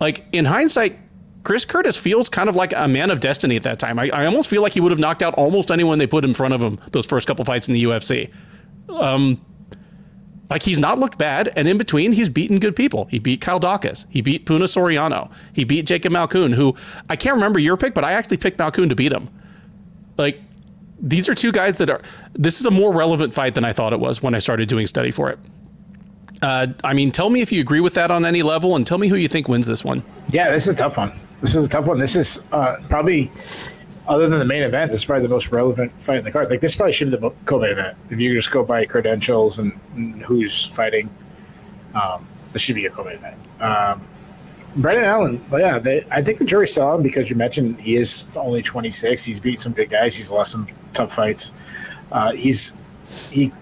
Like 0.00 0.24
in 0.32 0.44
hindsight, 0.44 0.98
Chris 1.42 1.64
Curtis 1.64 1.96
feels 1.96 2.28
kind 2.28 2.48
of 2.48 2.56
like 2.56 2.72
a 2.76 2.86
man 2.86 3.10
of 3.10 3.20
destiny 3.20 3.56
at 3.56 3.62
that 3.62 3.78
time. 3.78 3.98
I, 3.98 4.10
I 4.10 4.26
almost 4.26 4.50
feel 4.50 4.62
like 4.62 4.74
he 4.74 4.80
would 4.80 4.92
have 4.92 5.00
knocked 5.00 5.22
out 5.22 5.34
almost 5.34 5.70
anyone 5.70 5.98
they 5.98 6.06
put 6.06 6.24
in 6.24 6.34
front 6.34 6.54
of 6.54 6.62
him 6.62 6.78
those 6.92 7.06
first 7.06 7.26
couple 7.26 7.44
fights 7.44 7.68
in 7.68 7.74
the 7.74 7.84
UFC. 7.84 8.30
Um, 8.90 9.40
like 10.50 10.62
he's 10.62 10.78
not 10.78 10.98
looked 10.98 11.18
bad, 11.18 11.52
and 11.56 11.68
in 11.68 11.76
between, 11.76 12.12
he's 12.12 12.28
beaten 12.28 12.58
good 12.58 12.74
people. 12.74 13.04
He 13.06 13.18
beat 13.18 13.40
Kyle 13.40 13.60
Daukaus. 13.60 14.06
He 14.08 14.22
beat 14.22 14.46
Puna 14.46 14.64
Soriano. 14.64 15.30
He 15.52 15.64
beat 15.64 15.84
Jacob 15.84 16.12
Malkoun, 16.12 16.54
who 16.54 16.74
I 17.10 17.16
can't 17.16 17.34
remember 17.34 17.58
your 17.58 17.76
pick, 17.76 17.92
but 17.94 18.04
I 18.04 18.12
actually 18.12 18.38
picked 18.38 18.58
Malkoun 18.58 18.88
to 18.88 18.94
beat 18.94 19.12
him. 19.12 19.28
Like 20.16 20.40
these 21.00 21.28
are 21.28 21.34
two 21.34 21.52
guys 21.52 21.78
that 21.78 21.90
are. 21.90 22.00
This 22.34 22.60
is 22.60 22.66
a 22.66 22.70
more 22.70 22.92
relevant 22.92 23.34
fight 23.34 23.54
than 23.54 23.64
I 23.64 23.72
thought 23.72 23.92
it 23.92 24.00
was 24.00 24.22
when 24.22 24.34
I 24.34 24.38
started 24.38 24.68
doing 24.68 24.86
study 24.86 25.10
for 25.10 25.30
it. 25.30 25.38
Uh, 26.40 26.68
I 26.84 26.94
mean, 26.94 27.10
tell 27.10 27.30
me 27.30 27.40
if 27.40 27.50
you 27.50 27.60
agree 27.60 27.80
with 27.80 27.94
that 27.94 28.10
on 28.10 28.24
any 28.24 28.42
level, 28.42 28.76
and 28.76 28.86
tell 28.86 28.98
me 28.98 29.08
who 29.08 29.16
you 29.16 29.28
think 29.28 29.48
wins 29.48 29.66
this 29.66 29.84
one. 29.84 30.04
Yeah, 30.28 30.50
this 30.50 30.66
is 30.66 30.74
a 30.74 30.76
tough 30.76 30.96
one. 30.96 31.12
This 31.40 31.54
is 31.54 31.66
a 31.66 31.68
tough 31.68 31.86
one. 31.86 31.98
This 31.98 32.14
is 32.14 32.40
uh, 32.52 32.76
probably, 32.88 33.30
other 34.06 34.28
than 34.28 34.38
the 34.38 34.44
main 34.44 34.62
event, 34.62 34.90
this 34.90 35.00
is 35.00 35.04
probably 35.04 35.22
the 35.24 35.32
most 35.32 35.50
relevant 35.50 35.92
fight 36.00 36.18
in 36.18 36.24
the 36.24 36.30
card. 36.30 36.50
Like 36.50 36.60
this 36.60 36.76
probably 36.76 36.92
should 36.92 37.10
be 37.10 37.16
the 37.16 37.30
co-main 37.44 37.72
event. 37.72 37.96
If 38.10 38.20
you 38.20 38.34
just 38.34 38.50
go 38.50 38.64
by 38.64 38.84
credentials 38.86 39.58
and, 39.58 39.78
and 39.94 40.22
who's 40.22 40.66
fighting, 40.66 41.10
um, 41.94 42.26
this 42.52 42.62
should 42.62 42.76
be 42.76 42.86
a 42.86 42.90
co-main 42.90 43.16
event. 43.16 43.36
Um, 43.60 44.06
Brendan 44.78 45.04
Allen, 45.04 45.44
yeah, 45.50 45.80
they, 45.80 46.06
I 46.08 46.22
think 46.22 46.38
the 46.38 46.44
jury 46.44 46.68
saw 46.68 46.94
him 46.94 47.02
because 47.02 47.28
you 47.28 47.34
mentioned 47.34 47.80
he 47.80 47.96
is 47.96 48.26
only 48.36 48.62
26. 48.62 49.24
He's 49.24 49.40
beat 49.40 49.60
some 49.60 49.72
big 49.72 49.90
guys. 49.90 50.14
He's 50.14 50.30
lost 50.30 50.52
some 50.52 50.68
tough 50.92 51.14
fights. 51.14 51.52
Uh, 52.12 52.32
he's 52.32 52.76
he 53.30 53.52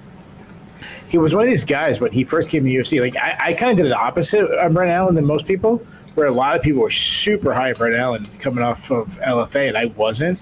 he 1.08 1.18
was 1.18 1.34
one 1.34 1.44
of 1.44 1.48
these 1.48 1.64
guys 1.64 2.00
when 2.00 2.12
he 2.12 2.22
first 2.22 2.50
came 2.50 2.64
to 2.64 2.70
UFC. 2.70 3.00
Like 3.00 3.16
I, 3.16 3.36
I 3.40 3.54
kind 3.54 3.70
of 3.72 3.78
did 3.78 3.90
the 3.90 3.98
opposite 3.98 4.44
of 4.44 4.74
Brendan 4.74 4.94
Allen 4.94 5.14
than 5.14 5.24
most 5.24 5.46
people, 5.46 5.84
where 6.16 6.26
a 6.26 6.30
lot 6.30 6.54
of 6.54 6.62
people 6.62 6.82
were 6.82 6.90
super 6.90 7.54
high 7.54 7.70
on 7.70 7.74
Brendan 7.74 8.00
Allen 8.00 8.28
coming 8.38 8.62
off 8.62 8.90
of 8.90 9.18
LFA, 9.20 9.68
and 9.68 9.76
I 9.76 9.86
wasn't. 9.86 10.38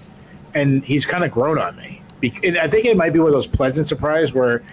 And 0.53 0.83
he's 0.83 1.05
kind 1.05 1.23
of 1.23 1.31
grown 1.31 1.57
on 1.57 1.77
me. 1.77 2.01
And 2.43 2.57
I 2.57 2.67
think 2.67 2.85
it 2.85 2.97
might 2.97 3.13
be 3.13 3.19
one 3.19 3.27
of 3.27 3.33
those 3.33 3.47
pleasant 3.47 3.87
surprise 3.87 4.33
where 4.33 4.63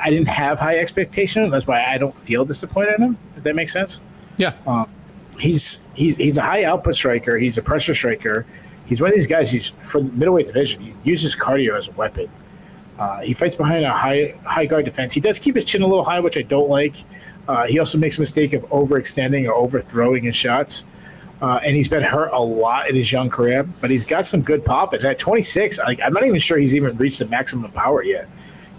I 0.00 0.10
didn't 0.10 0.28
have 0.28 0.58
high 0.58 0.78
expectation. 0.78 1.50
That's 1.50 1.66
why 1.66 1.84
I 1.84 1.98
don't 1.98 2.16
feel 2.16 2.44
disappointed 2.44 2.94
in 2.96 3.02
him. 3.02 3.18
If 3.36 3.42
that 3.42 3.54
makes 3.54 3.72
sense. 3.72 4.00
Yeah. 4.38 4.54
Um, 4.66 4.88
he's 5.38 5.80
he's 5.94 6.16
he's 6.16 6.38
a 6.38 6.42
high 6.42 6.64
output 6.64 6.94
striker. 6.94 7.36
He's 7.36 7.58
a 7.58 7.62
pressure 7.62 7.94
striker. 7.94 8.46
He's 8.86 9.00
one 9.00 9.10
of 9.10 9.14
these 9.14 9.26
guys. 9.26 9.50
He's 9.50 9.68
for 9.82 10.00
the 10.00 10.10
middleweight 10.12 10.46
division. 10.46 10.80
He 10.80 10.94
uses 11.04 11.36
cardio 11.36 11.76
as 11.76 11.88
a 11.88 11.92
weapon. 11.92 12.30
Uh, 12.98 13.20
he 13.20 13.34
fights 13.34 13.54
behind 13.54 13.84
a 13.84 13.92
high 13.92 14.34
high 14.44 14.66
guard 14.66 14.84
defense. 14.86 15.12
He 15.12 15.20
does 15.20 15.38
keep 15.38 15.54
his 15.54 15.64
chin 15.64 15.82
a 15.82 15.86
little 15.86 16.04
high, 16.04 16.20
which 16.20 16.38
I 16.38 16.42
don't 16.42 16.70
like. 16.70 16.96
Uh, 17.46 17.66
he 17.66 17.78
also 17.78 17.98
makes 17.98 18.18
a 18.18 18.20
mistake 18.20 18.52
of 18.52 18.62
overextending 18.70 19.46
or 19.48 19.54
overthrowing 19.54 20.24
his 20.24 20.36
shots. 20.36 20.86
Uh, 21.40 21.60
and 21.62 21.76
he's 21.76 21.86
been 21.88 22.02
hurt 22.02 22.30
a 22.32 22.40
lot 22.40 22.90
in 22.90 22.96
his 22.96 23.12
young 23.12 23.30
career, 23.30 23.62
but 23.80 23.90
he's 23.90 24.04
got 24.04 24.26
some 24.26 24.42
good 24.42 24.64
pop. 24.64 24.92
And 24.92 25.04
at 25.04 25.20
26, 25.20 25.78
like, 25.78 26.00
I'm 26.02 26.12
not 26.12 26.26
even 26.26 26.40
sure 26.40 26.58
he's 26.58 26.74
even 26.74 26.96
reached 26.96 27.20
the 27.20 27.26
maximum 27.26 27.70
power 27.70 28.02
yet. 28.02 28.28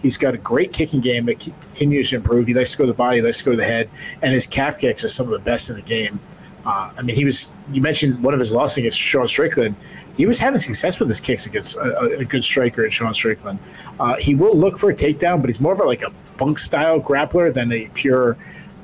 He's 0.01 0.17
got 0.17 0.33
a 0.33 0.37
great 0.37 0.71
kicking 0.71 1.01
game 1.01 1.25
that 1.25 1.39
continues 1.39 2.09
to 2.11 2.17
improve. 2.17 2.47
He 2.47 2.53
likes 2.53 2.71
to 2.71 2.77
go 2.77 2.85
to 2.85 2.91
the 2.91 2.97
body, 2.97 3.17
he 3.17 3.21
likes 3.21 3.39
to 3.39 3.45
go 3.45 3.51
to 3.51 3.57
the 3.57 3.65
head, 3.65 3.89
and 4.21 4.33
his 4.33 4.47
calf 4.47 4.77
kicks 4.79 5.03
are 5.03 5.09
some 5.09 5.25
of 5.25 5.31
the 5.31 5.39
best 5.39 5.69
in 5.69 5.75
the 5.75 5.81
game. 5.81 6.19
Uh, 6.65 6.91
I 6.97 7.01
mean, 7.01 7.15
he 7.15 7.25
was. 7.25 7.51
You 7.71 7.81
mentioned 7.81 8.21
one 8.21 8.33
of 8.33 8.39
his 8.39 8.51
losses 8.51 8.77
against 8.79 8.99
Sean 8.99 9.27
Strickland. 9.27 9.75
He 10.17 10.25
was 10.25 10.37
having 10.37 10.59
success 10.59 10.99
with 10.99 11.07
his 11.07 11.21
kicks 11.21 11.45
against 11.45 11.77
a, 11.77 12.17
a 12.19 12.25
good 12.25 12.43
striker 12.43 12.83
in 12.83 12.91
Sean 12.91 13.13
Strickland. 13.13 13.59
Uh, 13.99 14.17
he 14.17 14.35
will 14.35 14.55
look 14.55 14.77
for 14.77 14.89
a 14.89 14.95
takedown, 14.95 15.39
but 15.41 15.49
he's 15.49 15.61
more 15.61 15.71
of 15.71 15.79
a, 15.79 15.85
like 15.85 16.03
a 16.03 16.11
funk 16.25 16.59
style 16.59 16.99
grappler 16.99 17.53
than 17.53 17.71
a 17.71 17.87
pure, 17.93 18.37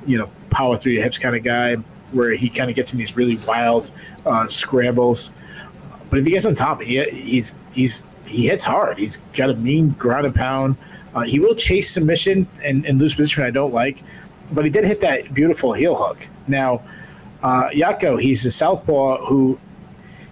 you 0.07 0.17
know, 0.17 0.29
power 0.49 0.77
through 0.77 0.93
your 0.93 1.03
hips 1.03 1.17
kind 1.17 1.35
of 1.35 1.43
guy, 1.43 1.75
where 2.13 2.31
he 2.31 2.49
kind 2.49 2.69
of 2.69 2.75
gets 2.75 2.93
in 2.93 2.97
these 2.97 3.17
really 3.17 3.35
wild 3.45 3.91
uh, 4.25 4.47
scrambles. 4.47 5.31
But 6.09 6.19
if 6.19 6.25
he 6.25 6.31
gets 6.31 6.45
on 6.45 6.55
top, 6.55 6.81
he, 6.81 7.03
he's 7.09 7.53
he's 7.73 8.03
he 8.25 8.47
hits 8.47 8.63
hard. 8.63 8.97
He's 8.97 9.17
got 9.33 9.49
a 9.49 9.55
mean 9.55 9.89
ground 9.91 10.25
and 10.25 10.33
pound. 10.33 10.77
Uh, 11.15 11.23
he 11.23 11.39
will 11.39 11.55
chase 11.55 11.89
submission 11.89 12.45
and, 12.61 12.85
and 12.85 12.99
lose 12.99 13.15
position. 13.15 13.45
I 13.45 13.49
don't 13.49 13.73
like, 13.73 14.03
but 14.51 14.65
he 14.65 14.69
did 14.69 14.83
hit 14.83 14.99
that 15.01 15.33
beautiful 15.33 15.71
heel 15.71 15.95
hook. 15.95 16.27
Now, 16.47 16.81
uh, 17.41 17.69
Jotko, 17.69 18.21
he's 18.21 18.45
a 18.45 18.51
southpaw 18.51 19.25
who 19.25 19.57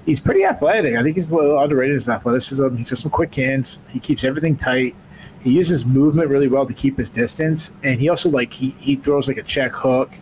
he's 0.05 0.19
pretty 0.19 0.43
athletic. 0.43 0.95
I 0.95 1.01
think 1.01 1.15
he's 1.15 1.31
a 1.31 1.35
little 1.35 1.57
underrated 1.57 1.91
in 1.91 1.95
his 1.95 2.09
athleticism. 2.09 2.75
He's 2.75 2.89
got 2.89 2.99
some 2.99 3.11
quick 3.11 3.33
hands. 3.33 3.79
He 3.89 3.99
keeps 3.99 4.25
everything 4.25 4.57
tight. 4.57 4.93
He 5.41 5.51
uses 5.51 5.85
movement 5.85 6.29
really 6.29 6.47
well 6.47 6.65
to 6.65 6.73
keep 6.73 6.97
his 6.97 7.09
distance, 7.09 7.73
and 7.83 7.99
he 7.99 8.09
also 8.09 8.29
like 8.29 8.53
he 8.53 8.71
he 8.79 8.95
throws 8.95 9.27
like 9.27 9.37
a 9.37 9.43
check 9.43 9.73
hook, 9.73 10.13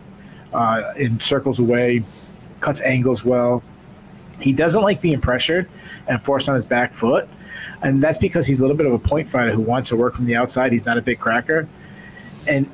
uh, 0.52 0.92
and 0.96 1.22
circles 1.22 1.58
away, 1.58 2.04
cuts 2.60 2.80
angles 2.82 3.24
well. 3.24 3.62
He 4.40 4.52
doesn't 4.52 4.82
like 4.82 5.00
being 5.00 5.20
pressured 5.20 5.68
and 6.08 6.20
forced 6.22 6.48
on 6.48 6.54
his 6.54 6.66
back 6.66 6.94
foot 6.94 7.28
and 7.82 8.02
that's 8.02 8.18
because 8.18 8.46
he's 8.46 8.60
a 8.60 8.62
little 8.62 8.76
bit 8.76 8.86
of 8.86 8.92
a 8.92 8.98
point 8.98 9.28
fighter 9.28 9.52
who 9.52 9.60
wants 9.60 9.88
to 9.90 9.96
work 9.96 10.14
from 10.14 10.26
the 10.26 10.36
outside. 10.36 10.72
He's 10.72 10.86
not 10.86 10.98
a 10.98 11.02
big 11.02 11.18
cracker, 11.18 11.68
and 12.46 12.68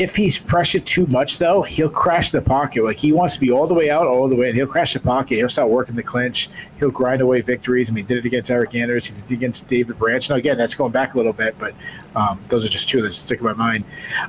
if 0.00 0.16
he's 0.16 0.38
pressured 0.38 0.86
too 0.86 1.06
much, 1.06 1.38
though, 1.38 1.62
he'll 1.62 1.90
crash 1.90 2.30
the 2.30 2.40
pocket. 2.40 2.84
Like 2.84 2.98
he 2.98 3.12
wants 3.12 3.34
to 3.34 3.40
be 3.40 3.50
all 3.50 3.66
the 3.66 3.74
way 3.74 3.90
out, 3.90 4.06
all 4.06 4.28
the 4.28 4.34
way, 4.34 4.48
and 4.48 4.56
he'll 4.56 4.66
crash 4.66 4.94
the 4.94 5.00
pocket. 5.00 5.34
He'll 5.34 5.48
start 5.48 5.68
working 5.68 5.94
the 5.94 6.02
clinch. 6.02 6.48
He'll 6.78 6.90
grind 6.90 7.20
away 7.20 7.42
victories. 7.42 7.90
I 7.90 7.92
mean, 7.92 8.04
he 8.04 8.08
did 8.14 8.24
it 8.24 8.26
against 8.26 8.50
Eryk 8.50 8.74
Anders. 8.74 9.06
He 9.06 9.14
did 9.14 9.24
it 9.30 9.34
against 9.34 9.68
David 9.68 9.98
Branch. 9.98 10.30
Now, 10.30 10.36
again, 10.36 10.56
that's 10.56 10.74
going 10.74 10.92
back 10.92 11.14
a 11.14 11.16
little 11.16 11.32
bit, 11.32 11.54
but 11.58 11.74
um, 12.14 12.40
those 12.48 12.64
are 12.64 12.68
just 12.68 12.88
two 12.88 13.02
that 13.02 13.12
stick 13.12 13.40
in 13.40 13.44
my 13.44 13.52
mind. 13.52 13.84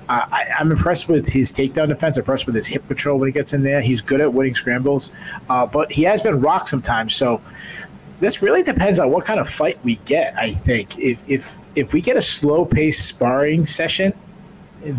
Uh, 0.09 0.25
I, 0.31 0.43
am 0.43 0.55
I'm 0.59 0.71
impressed 0.71 1.07
with 1.07 1.29
his 1.29 1.53
takedown 1.53 1.87
defense. 1.87 2.17
I'm 2.17 2.21
impressed 2.21 2.47
with 2.47 2.55
his 2.55 2.67
hip 2.67 2.85
control 2.87 3.17
when 3.17 3.27
he 3.27 3.33
gets 3.33 3.53
in 3.53 3.63
there. 3.63 3.81
He's 3.81 4.01
good 4.01 4.19
at 4.19 4.33
winning 4.33 4.55
scrambles, 4.55 5.11
uh, 5.49 5.65
but 5.65 5.91
he 5.91 6.03
has 6.03 6.21
been 6.21 6.41
rocked 6.41 6.67
sometimes. 6.67 7.15
So 7.15 7.39
this 8.21 8.43
really 8.43 8.61
depends 8.61 8.99
on 8.99 9.09
what 9.11 9.25
kind 9.25 9.39
of 9.39 9.49
fight 9.49 9.83
we 9.83 9.95
get. 10.05 10.37
I 10.37 10.53
think 10.53 10.97
if 10.97 11.19
if 11.27 11.57
if 11.75 11.91
we 11.91 12.01
get 12.01 12.15
a 12.15 12.21
slow 12.21 12.63
paced 12.63 13.07
sparring 13.07 13.65
session, 13.65 14.13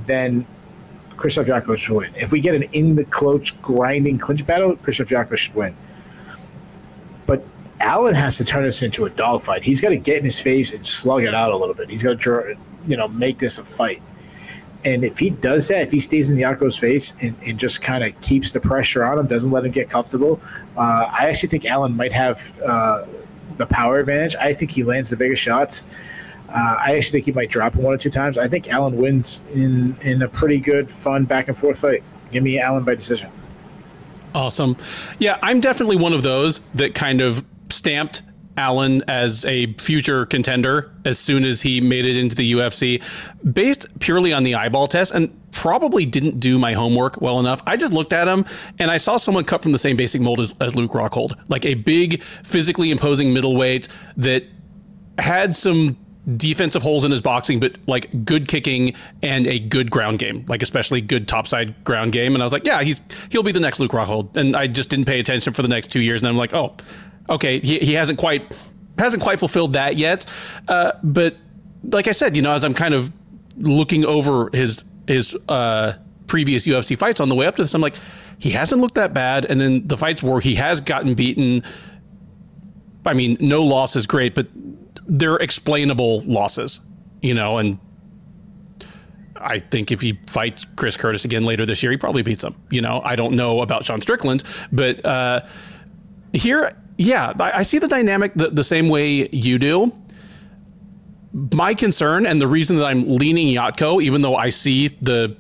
then 0.07 0.45
Krzysztof 1.16 1.47
Jotko 1.47 1.79
should 1.79 1.97
win. 1.97 2.12
If 2.16 2.33
we 2.33 2.41
get 2.41 2.55
an 2.57 2.64
in 2.64 2.97
the 2.97 3.05
clinch 3.05 3.61
grinding 3.62 4.18
clinch 4.18 4.45
battle, 4.45 4.75
Krzysztof 4.77 5.07
Jotko 5.07 5.37
should 5.37 5.55
win. 5.55 5.77
But 7.27 7.45
Allen 7.81 8.14
has 8.14 8.37
to 8.39 8.45
turn 8.45 8.64
this 8.64 8.83
into 8.83 9.05
a 9.05 9.11
dogfight. 9.11 9.62
He's 9.62 9.81
got 9.81 9.91
to 9.91 9.99
get 9.99 10.18
in 10.18 10.25
his 10.25 10.41
face 10.41 10.73
and 10.73 10.85
slug 10.85 11.23
it 11.23 11.33
out 11.35 11.53
a 11.53 11.57
little 11.57 11.75
bit. 11.77 11.89
He's 11.89 12.03
got 12.03 12.20
to, 12.20 12.57
you 12.89 12.97
know, 12.97 13.07
make 13.07 13.39
this 13.39 13.59
a 13.59 13.64
fight. 13.64 14.03
And 14.85 15.05
if 15.05 15.18
he 15.18 15.30
does 15.30 15.68
that, 15.68 15.83
if 15.83 15.93
he 15.93 16.01
stays 16.01 16.28
in 16.28 16.37
Jotko's 16.37 16.76
face 16.76 17.14
and, 17.20 17.37
and 17.47 17.59
just 17.59 17.83
kind 17.83 18.03
of 18.03 18.20
keeps 18.20 18.53
the 18.53 18.61
pressure 18.61 19.05
on 19.05 19.18
him, 19.18 19.26
doesn't 19.26 19.51
let 19.51 19.64
him 19.64 19.70
get 19.70 19.89
comfortable, 19.89 20.41
uh, 20.76 21.09
I 21.11 21.28
actually 21.28 21.51
think 21.51 21.64
Allen 21.66 21.97
might 21.97 22.12
have 22.12 22.61
uh, 22.61 23.05
the 23.59 23.66
power 23.66 23.99
advantage. 23.99 24.35
I 24.37 24.55
think 24.55 24.72
he 24.72 24.83
lands 24.83 25.11
the 25.11 25.16
bigger 25.16 25.37
shots. 25.37 25.85
Uh, 26.49 26.76
I 26.80 26.97
actually 26.97 27.18
think 27.20 27.26
he 27.26 27.33
might 27.33 27.49
drop 27.49 27.74
him 27.74 27.83
one 27.83 27.95
or 27.95 27.99
two 27.99 28.11
times. 28.11 28.37
I 28.39 28.49
think 28.49 28.68
Allen 28.68 28.97
wins 28.97 29.41
in 29.55 29.97
in 30.03 30.20
a 30.20 30.28
pretty 30.28 30.59
good, 30.59 30.93
fun 30.93 31.24
back 31.24 31.49
and 31.49 31.57
forth 31.57 31.78
fight. 31.78 32.03
Give 32.30 32.43
me 32.43 32.59
Allen 32.59 32.85
by 32.85 32.95
decision. 32.95 33.30
Awesome. 34.35 34.76
Yeah, 35.18 35.39
I'm 35.43 35.61
definitely 35.61 35.97
one 35.97 36.12
of 36.12 36.22
those 36.22 36.61
that 36.74 36.95
kind 36.95 37.20
of 37.20 37.45
stamped 37.68 38.22
Allen 38.57 39.03
as 39.09 39.45
a 39.45 39.73
future 39.75 40.27
contender 40.27 40.93
as 41.05 41.19
soon 41.19 41.45
as 41.45 41.63
he 41.63 41.81
made 41.81 42.05
it 42.05 42.17
into 42.17 42.37
the 42.37 42.53
UFC, 42.53 43.03
based 43.53 43.87
purely 43.99 44.33
on 44.33 44.43
the 44.43 44.55
eyeball 44.55 44.89
test, 44.89 45.13
and 45.13 45.37
probably 45.53 46.07
didn't 46.07 46.41
do 46.41 46.59
my 46.59 46.73
homework 46.73 47.21
well 47.21 47.39
enough. 47.39 47.63
I 47.67 47.77
just 47.77 47.93
looked 47.93 48.13
at 48.13 48.27
him 48.27 48.45
and 48.79 48.91
I 48.91 48.97
saw 48.97 49.17
someone 49.17 49.45
cut 49.45 49.63
from 49.63 49.73
the 49.73 49.79
same 49.79 49.97
basic 49.97 50.21
mold 50.21 50.41
as, 50.41 50.57
as 50.61 50.75
Luke 50.75 50.93
Rockhold, 50.93 51.35
like 51.49 51.65
a 51.67 51.75
big, 51.75 52.23
physically 52.43 52.91
imposing 52.91 53.33
middleweight 53.33 53.89
that 54.17 54.45
had 55.19 55.55
some 55.55 55.97
defensive 56.37 56.83
holes 56.83 57.05
in 57.05 57.11
his 57.11 57.21
boxing, 57.21 57.61
but 57.61 57.77
like 57.87 58.25
good 58.25 58.49
kicking 58.49 58.95
and 59.23 59.47
a 59.47 59.59
good 59.59 59.91
ground 59.91 60.19
game, 60.19 60.45
like 60.49 60.63
especially 60.63 61.01
good 61.01 61.27
topside 61.27 61.83
ground 61.85 62.13
game. 62.13 62.35
And 62.35 62.43
I 62.43 62.47
was 62.47 62.53
like, 62.53 62.67
yeah, 62.67 62.83
he's 62.83 63.03
he'll 63.31 63.43
be 63.43 63.53
the 63.53 63.61
next 63.61 63.81
Luke 63.81 63.93
Rockhold. 63.93 64.37
And 64.37 64.57
I 64.57 64.67
just 64.69 64.91
didn't 64.91 65.07
pay 65.07 65.21
attention 65.21 65.53
for 65.53 65.63
the 65.63 65.69
next 65.69 65.89
two 65.89 66.01
years. 66.01 66.23
And 66.23 66.29
I'm 66.29 66.37
like, 66.37 66.55
oh, 66.55 66.77
okay, 67.29 67.61
he, 67.61 67.79
he 67.79 67.93
hasn't 67.95 68.18
quite 68.18 68.55
hasn't 68.99 69.23
quite 69.23 69.39
fulfilled 69.39 69.73
that 69.73 69.97
yet. 69.97 70.27
Uh, 70.68 70.93
but 71.03 71.37
like 71.85 72.09
I 72.09 72.12
said, 72.12 72.37
you 72.37 72.43
know, 72.43 72.53
as 72.53 72.64
I'm 72.64 72.75
kind 72.75 72.95
of 72.95 73.12
looking 73.57 74.05
over 74.05 74.51
his 74.53 74.85
his 75.07 75.37
uh, 75.49 75.95
previous 76.27 76.66
UFC 76.66 76.97
fights 76.97 77.20
on 77.20 77.29
the 77.29 77.35
way 77.35 77.47
up 77.47 77.57
to 77.57 77.62
this, 77.62 77.75
I'm 77.75 77.81
like, 77.81 77.97
he 78.39 78.51
hasn't 78.51 78.81
looked 78.81 78.95
that 78.95 79.12
bad. 79.14 79.45
And 79.45 79.61
then 79.61 79.87
the 79.87 79.97
fights 79.97 80.23
where 80.23 80.41
he 80.41 80.55
has 80.57 80.81
gotten 80.81 81.14
beaten, 81.14 81.62
I 83.05 83.14
mean, 83.14 83.37
no 83.41 83.62
loss 83.62 83.97
is 83.97 84.07
great, 84.07 84.35
but 84.35 84.47
they're 85.07 85.37
explainable 85.37 86.20
losses, 86.23 86.81
you 87.20 87.35
know, 87.35 87.59
and 87.59 87.79
I 89.37 89.59
think 89.59 89.91
if 89.91 90.01
he 90.01 90.18
fights 90.29 90.66
Chris 90.77 90.97
Curtis 90.97 91.25
again 91.25 91.45
later 91.45 91.66
this 91.66 91.83
year, 91.83 91.91
he 91.91 91.99
probably 91.99 92.23
beats 92.23 92.45
him. 92.45 92.55
You 92.70 92.81
know, 92.81 93.01
I 93.05 93.16
don't 93.16 93.35
know 93.35 93.61
about 93.61 93.85
Sean 93.85 94.01
Strickland, 94.01 94.45
but 94.70 95.05
uh, 95.05 95.43
here, 96.33 96.77
yeah, 97.03 97.33
I, 97.41 97.63
see 97.63 97.79
the 97.79 97.89
dynamic 97.89 98.33
the, 98.35 98.49
the 98.49 98.65
same 98.65 98.89
way 98.89 99.29
you 99.31 99.59
do. 99.59 99.93
My 101.55 101.75
concern 101.75 102.27
and 102.27 102.41
the 102.41 102.47
reason 102.47 102.77
that 102.77 102.85
I'm 102.85 103.09
leaning 103.09 103.55
Jotko, 103.55 104.03
even 104.03 104.23
though 104.23 104.37
I 104.37 104.51
see 104.51 104.89
the, 105.01 105.37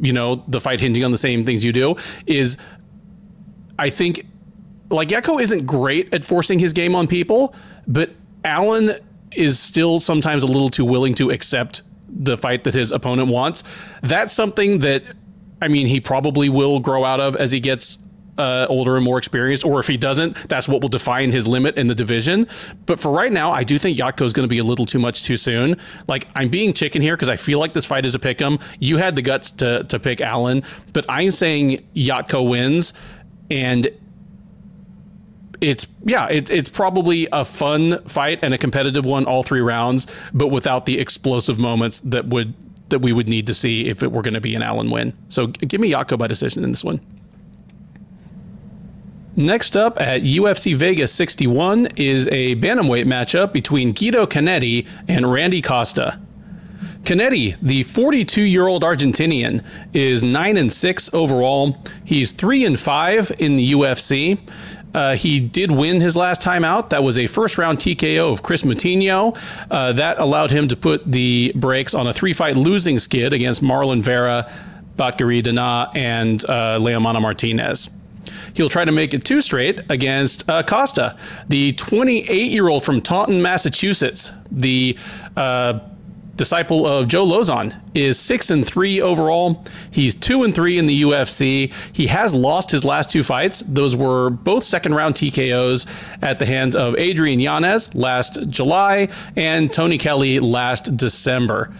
you 0.00 0.12
know, 0.12 0.44
the 0.48 0.60
fight 0.60 0.80
hinging 0.80 1.04
on 1.04 1.10
the 1.10 1.18
same 1.18 1.44
things 1.44 1.64
you 1.64 1.72
do, 1.72 1.96
is 2.26 2.58
I 3.78 3.90
think 3.90 4.26
like 4.90 5.08
Jotko 5.08 5.40
isn't 5.40 5.66
great 5.66 6.12
at 6.12 6.24
forcing 6.24 6.58
his 6.58 6.72
game 6.72 6.94
on 6.94 7.06
people, 7.06 7.54
but 7.86 8.10
Allen 8.44 8.96
is 9.32 9.58
still 9.58 9.98
sometimes 9.98 10.42
a 10.42 10.46
little 10.46 10.68
too 10.68 10.84
willing 10.84 11.14
to 11.14 11.30
accept 11.30 11.82
the 12.08 12.36
fight 12.36 12.64
that 12.64 12.74
his 12.74 12.92
opponent 12.92 13.28
wants. 13.28 13.62
That's 14.02 14.32
something 14.32 14.80
that, 14.80 15.04
I 15.62 15.68
mean, 15.68 15.86
he 15.86 16.00
probably 16.00 16.48
will 16.48 16.80
grow 16.80 17.04
out 17.04 17.20
of 17.20 17.36
as 17.36 17.52
he 17.52 17.60
gets 17.60 17.98
uh, 18.38 18.66
older 18.68 18.96
and 18.96 19.04
more 19.04 19.18
experienced, 19.18 19.64
or 19.64 19.80
if 19.80 19.86
he 19.86 19.96
doesn't, 19.96 20.48
that's 20.48 20.68
what 20.68 20.80
will 20.80 20.88
define 20.88 21.32
his 21.32 21.46
limit 21.46 21.76
in 21.76 21.88
the 21.88 21.94
division. 21.94 22.46
But 22.86 22.98
for 22.98 23.10
right 23.10 23.32
now, 23.32 23.50
I 23.50 23.64
do 23.64 23.76
think 23.78 23.98
Jotko 23.98 24.24
is 24.24 24.32
going 24.32 24.44
to 24.44 24.48
be 24.48 24.58
a 24.58 24.64
little 24.64 24.86
too 24.86 24.98
much 24.98 25.24
too 25.24 25.36
soon. 25.36 25.76
Like 26.06 26.28
I'm 26.34 26.48
being 26.48 26.72
chicken 26.72 27.02
here 27.02 27.16
because 27.16 27.28
I 27.28 27.36
feel 27.36 27.58
like 27.58 27.72
this 27.72 27.84
fight 27.86 28.06
is 28.06 28.14
a 28.14 28.18
pick 28.18 28.40
'em. 28.40 28.58
You 28.78 28.96
had 28.96 29.16
the 29.16 29.22
guts 29.22 29.50
to 29.52 29.84
to 29.84 29.98
pick 29.98 30.20
Allen, 30.20 30.62
but 30.92 31.04
I'm 31.08 31.30
saying 31.30 31.86
Jotko 31.94 32.48
wins, 32.48 32.94
and 33.50 33.90
it's 35.60 35.86
yeah, 36.04 36.26
it, 36.28 36.50
it's 36.50 36.68
probably 36.68 37.28
a 37.32 37.44
fun 37.44 38.02
fight 38.04 38.38
and 38.42 38.54
a 38.54 38.58
competitive 38.58 39.04
one 39.04 39.24
all 39.24 39.42
three 39.42 39.60
rounds, 39.60 40.06
but 40.32 40.48
without 40.48 40.86
the 40.86 40.98
explosive 40.98 41.58
moments 41.58 42.00
that 42.00 42.26
would 42.26 42.54
that 42.90 43.00
we 43.00 43.12
would 43.12 43.28
need 43.28 43.46
to 43.46 43.54
see 43.54 43.86
if 43.86 44.02
it 44.02 44.12
were 44.12 44.22
going 44.22 44.34
to 44.34 44.40
be 44.40 44.54
an 44.54 44.62
Allen 44.62 44.90
win. 44.90 45.12
So 45.28 45.48
give 45.48 45.80
me 45.80 45.90
Jotko 45.90 46.16
by 46.18 46.26
decision 46.26 46.64
in 46.64 46.70
this 46.70 46.84
one. 46.84 47.00
Next 49.38 49.76
up 49.76 50.00
at 50.00 50.22
UFC 50.22 50.74
Vegas 50.74 51.12
61 51.12 51.86
is 51.94 52.26
a 52.26 52.56
bantamweight 52.56 53.04
matchup 53.04 53.52
between 53.52 53.92
Guido 53.92 54.26
Cannetti 54.26 54.84
and 55.06 55.30
Randy 55.30 55.62
Costa. 55.62 56.18
Cannetti, 57.04 57.56
the 57.60 57.84
42-year-old 57.84 58.82
Argentinian, 58.82 59.64
is 59.94 60.24
9 60.24 60.56
and 60.56 60.72
6 60.72 61.14
overall. 61.14 61.80
He's 62.04 62.32
3 62.32 62.64
and 62.64 62.80
5 62.80 63.30
in 63.38 63.54
the 63.54 63.74
UFC. 63.74 64.40
Uh, 64.92 65.14
he 65.14 65.38
did 65.38 65.70
win 65.70 66.00
his 66.00 66.16
last 66.16 66.42
time 66.42 66.64
out. 66.64 66.90
That 66.90 67.04
was 67.04 67.16
a 67.16 67.28
first 67.28 67.58
round 67.58 67.78
TKO 67.78 68.32
of 68.32 68.42
Chris 68.42 68.64
Moutinho. 68.64 69.38
Uh, 69.70 69.92
that 69.92 70.18
allowed 70.18 70.50
him 70.50 70.66
to 70.66 70.74
put 70.74 71.08
the 71.12 71.52
brakes 71.54 71.94
on 71.94 72.08
a 72.08 72.12
three 72.12 72.32
fight 72.32 72.56
losing 72.56 72.98
skid 72.98 73.32
against 73.32 73.62
Marlon 73.62 74.02
Vera, 74.02 74.52
Batgerel 74.96 75.44
Dana, 75.44 75.92
and 75.94 76.44
uh, 76.46 76.80
Leomano 76.80 77.22
Martinez. 77.22 77.88
He'll 78.54 78.68
try 78.68 78.84
to 78.84 78.92
make 78.92 79.14
it 79.14 79.24
two 79.24 79.40
straight 79.40 79.80
against 79.88 80.48
uh, 80.48 80.62
Costa, 80.62 81.16
the 81.48 81.72
28 81.72 82.50
year 82.50 82.68
old 82.68 82.84
from 82.84 83.00
Taunton, 83.00 83.42
Massachusetts. 83.42 84.32
The 84.50 84.96
uh, 85.36 85.80
disciple 86.36 86.86
of 86.86 87.08
Joe 87.08 87.26
Lauzon, 87.26 87.78
is 87.98 88.18
six 88.18 88.50
and 88.50 88.66
three 88.66 89.00
overall. 89.00 89.64
He's 89.90 90.14
two 90.14 90.42
and 90.44 90.54
three 90.54 90.78
in 90.78 90.86
the 90.86 91.02
UFC. 91.02 91.72
He 91.92 92.06
has 92.08 92.34
lost 92.34 92.70
his 92.70 92.84
last 92.84 93.10
two 93.10 93.22
fights. 93.22 93.62
Those 93.66 93.96
were 93.96 94.30
both 94.30 94.64
second 94.64 94.94
round 94.94 95.14
TKOs 95.14 95.86
at 96.22 96.38
the 96.38 96.46
hands 96.46 96.76
of 96.76 96.96
Adrian 96.96 97.40
Yanez 97.40 97.94
last 97.94 98.48
July 98.48 99.08
and 99.36 99.72
Tony 99.72 99.98
Kelly 99.98 100.40
last 100.40 100.96
December. 100.96 101.72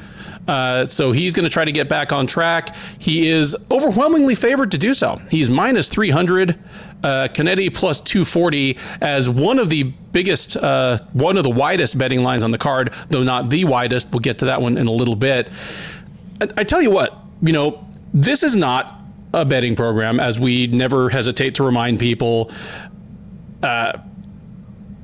Uh, 0.48 0.86
so 0.86 1.12
he's 1.12 1.34
going 1.34 1.44
to 1.44 1.50
try 1.50 1.64
to 1.64 1.72
get 1.72 1.88
back 1.90 2.10
on 2.10 2.26
track. 2.26 2.74
He 2.98 3.28
is 3.28 3.54
overwhelmingly 3.70 4.34
favored 4.34 4.70
to 4.70 4.78
do 4.78 4.94
so. 4.94 5.20
He's 5.30 5.50
minus 5.50 5.90
300 5.90 6.58
uh, 7.04 7.28
plus 7.72 8.00
240 8.00 8.78
as 9.00 9.28
one 9.28 9.58
of 9.58 9.68
the 9.68 9.82
biggest, 9.82 10.56
uh, 10.56 10.98
one 11.12 11.36
of 11.36 11.44
the 11.44 11.50
widest 11.50 11.98
betting 11.98 12.22
lines 12.22 12.42
on 12.42 12.50
the 12.50 12.58
card, 12.58 12.92
though 13.10 13.22
not 13.22 13.50
the 13.50 13.64
widest. 13.66 14.10
We'll 14.10 14.20
get 14.20 14.38
to 14.38 14.46
that 14.46 14.62
one 14.62 14.78
in 14.78 14.86
a 14.86 14.92
little 14.92 15.16
bit. 15.16 15.50
I, 16.41 16.64
tell 16.64 16.80
you 16.80 16.91
what, 16.91 17.16
you 17.43 17.53
know, 17.53 17.86
this 18.14 18.43
is 18.43 18.57
not 18.57 19.03
a 19.32 19.45
betting 19.45 19.76
program, 19.76 20.20
as 20.20 20.39
we 20.39 20.66
never 20.68 21.11
hesitate 21.11 21.55
to 21.57 21.64
remind 21.64 21.99
people. 21.99 22.51
Uh, 23.62 23.99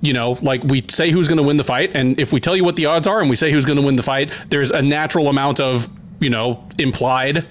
you 0.00 0.12
know, 0.12 0.32
like 0.42 0.62
we 0.64 0.82
say 0.88 1.10
who's 1.10 1.28
going 1.28 1.38
to 1.38 1.42
win 1.42 1.56
the 1.56 1.64
fight, 1.64 1.92
and 1.94 2.20
if 2.20 2.32
we 2.32 2.40
tell 2.40 2.54
you 2.54 2.64
what 2.64 2.76
the 2.76 2.86
odds 2.86 3.06
are, 3.06 3.20
and 3.20 3.30
we 3.30 3.36
say 3.36 3.50
who's 3.50 3.64
going 3.64 3.78
to 3.78 3.84
win 3.84 3.96
the 3.96 4.02
fight, 4.02 4.32
there's 4.50 4.70
a 4.70 4.82
natural 4.82 5.28
amount 5.28 5.60
of 5.60 5.88
you 6.20 6.30
know 6.30 6.66
implied 6.78 7.46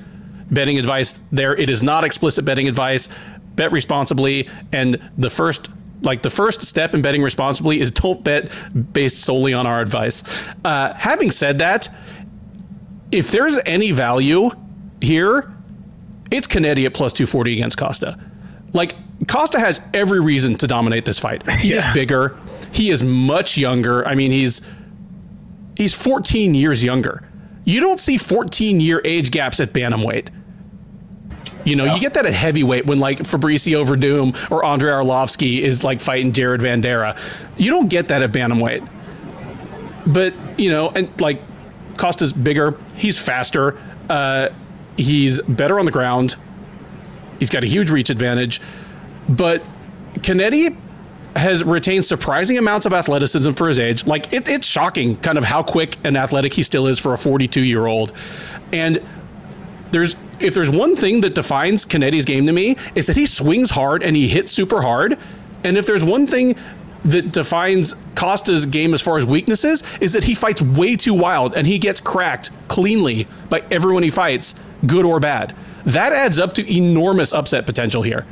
betting 0.52 0.78
advice 0.78 1.20
there. 1.32 1.56
It 1.56 1.70
is 1.70 1.82
not 1.82 2.04
explicit 2.04 2.46
betting 2.46 2.68
advice 2.68 3.10
bet 3.56 3.72
responsibly. 3.72 4.50
And 4.72 5.00
the 5.18 5.30
first 5.30 5.70
like 6.02 6.22
the 6.22 6.30
first 6.30 6.62
step 6.62 6.94
in 6.94 7.02
betting 7.02 7.24
responsibly 7.24 7.80
is 7.80 7.90
don't 7.90 8.24
bet 8.24 8.52
based 8.94 9.22
solely 9.22 9.54
on 9.54 9.66
our 9.66 9.80
advice. 9.80 10.24
Uh, 10.66 10.94
having 10.94 11.32
said 11.32 11.60
that, 11.60 11.88
if 13.14 13.32
there's 13.32 13.60
any 13.66 13.92
value 13.92 14.50
here, 15.02 15.54
it's 16.32 16.48
Cannetti 16.48 16.86
at 16.86 16.94
plus 16.94 17.14
240 17.14 17.54
against 17.54 17.78
Costa. 17.78 18.20
Like 18.74 18.96
Costa 19.28 19.60
has 19.60 19.80
every 19.94 20.20
reason 20.20 20.56
to 20.56 20.68
dominate 20.68 21.06
this 21.06 21.20
fight. 21.20 21.48
He 21.60 21.72
yeah. 21.72 21.78
is 21.78 21.94
bigger. 21.94 22.38
He 22.72 22.90
is 22.90 23.04
much 23.04 23.58
younger. 23.58 24.06
I 24.08 24.16
mean, 24.16 24.32
he's 24.32 24.62
he's 25.78 25.94
14 25.94 26.56
years 26.56 26.84
younger. 26.84 27.30
You 27.66 27.80
don't 27.80 28.00
see 28.00 28.18
14 28.18 28.82
year 28.82 29.02
age 29.06 29.32
gaps 29.32 29.60
at 29.60 29.74
bantamweight. 29.74 30.30
You 31.66 31.78
know, 31.78 31.86
yeah. 31.86 31.96
you 31.96 32.02
get 32.02 32.16
that 32.16 32.26
at 32.26 32.34
heavyweight 32.34 32.88
when 32.88 33.00
like 33.00 33.20
Fabricio 33.20 33.86
Werdum 33.86 34.52
or 34.52 34.66
Andrei 34.66 34.92
Arlovsky 34.92 35.62
is 35.62 35.84
like 35.84 36.02
fighting 36.02 36.34
Jared 36.34 36.62
Vanderaa. 36.62 37.18
You 37.58 37.72
don't 37.72 37.88
get 37.88 38.10
that 38.10 38.22
at 38.22 38.32
bantamweight. 38.32 38.90
But 40.06 40.34
you 40.58 40.70
know, 40.70 40.90
and 40.90 41.10
like 41.22 41.42
Costa's 41.98 42.34
bigger, 42.34 42.78
he's 42.96 43.20
faster, 43.20 43.80
uh, 44.10 44.50
he's 44.98 45.42
better 45.42 45.80
on 45.80 45.86
the 45.86 45.92
ground, 45.92 46.36
he's 47.40 47.50
got 47.50 47.64
a 47.64 47.68
huge 47.68 47.90
reach 47.90 48.10
advantage. 48.10 48.62
But 49.30 49.66
Cannetti 50.16 50.78
has 51.36 51.64
retained 51.64 52.06
surprising 52.06 52.58
amounts 52.58 52.86
of 52.86 52.94
athleticism 52.94 53.52
for 53.54 53.68
his 53.68 53.80
age. 53.80 54.06
Like 54.06 54.32
it, 54.32 54.48
it's 54.48 54.68
shocking, 54.68 55.16
kind 55.16 55.38
of 55.38 55.44
how 55.44 55.64
quick 55.64 55.98
and 56.04 56.16
athletic 56.16 56.54
he 56.54 56.64
still 56.64 56.88
is 56.88 57.00
for 57.00 57.14
a 57.14 57.18
42 57.18 57.62
year 57.62 57.86
old. 57.88 58.14
And 58.72 59.02
there's 59.92 60.16
if 60.40 60.54
there's 60.54 60.70
one 60.70 60.96
thing 60.96 61.22
that 61.22 61.36
defines 61.36 61.86
Cannetti's 61.86 62.26
game 62.26 62.46
to 62.48 62.52
me, 62.52 62.76
is 62.96 63.08
that 63.08 63.16
he 63.16 63.26
swings 63.26 63.72
hard 63.72 64.04
and 64.04 64.16
he 64.16 64.28
hits 64.28 64.52
super 64.52 64.82
hard. 64.82 65.18
And 65.64 65.78
if 65.78 65.86
there's 65.86 66.04
one 66.04 66.28
thing 66.28 66.56
that 67.06 67.32
defines 67.32 67.96
Costa's 68.16 68.66
game 68.66 68.94
as 68.94 69.02
far 69.02 69.18
as 69.18 69.26
weaknesses, 69.26 69.84
is 70.00 70.14
that 70.14 70.24
he 70.24 70.34
fights 70.34 70.62
way 70.62 70.96
too 70.96 71.14
wild 71.14 71.54
and 71.54 71.68
he 71.68 71.78
gets 71.78 72.00
cracked 72.00 72.50
cleanly 72.68 73.28
by 73.50 73.64
everyone 73.72 74.04
he 74.04 74.10
fights, 74.10 74.56
good 74.86 75.06
or 75.06 75.20
bad. 75.20 75.56
That 75.86 76.14
adds 76.14 76.40
up 76.40 76.54
to 76.54 76.74
enormous 76.74 77.34
upset 77.34 77.66
potential 77.66 78.02
here. 78.02 78.26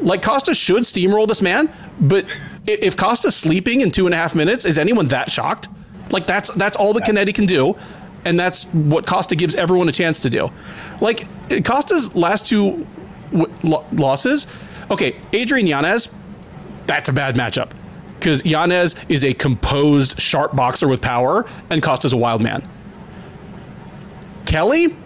Like 0.00 0.20
Costa 0.22 0.52
should 0.52 0.82
steamroll 0.82 1.26
this 1.26 1.40
man, 1.40 1.72
but 2.00 2.26
if 2.66 2.96
Costa's 2.96 3.36
sleeping 3.36 3.80
in 3.80 3.90
two 3.90 4.06
and 4.06 4.14
a 4.14 4.18
half 4.18 4.34
minutes, 4.34 4.66
is 4.66 4.78
anyone 4.78 5.06
that 5.06 5.30
shocked? 5.30 5.68
Like 6.10 6.26
that's 6.26 6.50
that's 6.50 6.76
all 6.76 6.92
that 6.94 7.04
Cannetti 7.04 7.34
can 7.34 7.46
do 7.46 7.76
and 8.24 8.38
that's 8.38 8.64
what 8.66 9.06
Costa 9.06 9.34
gives 9.34 9.54
everyone 9.54 9.88
a 9.88 9.92
chance 9.92 10.20
to 10.20 10.30
do. 10.30 10.50
Like 11.00 11.26
Costa's 11.64 12.14
last 12.14 12.46
two 12.46 12.86
w- 13.32 13.84
losses, 13.92 14.46
okay, 14.90 15.16
Adrian 15.32 15.66
Yanez, 15.66 16.08
that's 16.86 17.08
a 17.08 17.12
bad 17.12 17.36
matchup 17.36 17.70
because 18.22 18.44
Yanez 18.44 18.94
is 19.08 19.24
a 19.24 19.34
composed, 19.34 20.20
sharp 20.20 20.54
boxer 20.54 20.86
with 20.86 21.02
power, 21.02 21.44
and 21.70 21.82
Costa's 21.82 22.12
a 22.12 22.16
wild 22.16 22.40
man. 22.40 22.66
Kelly, 24.46 24.96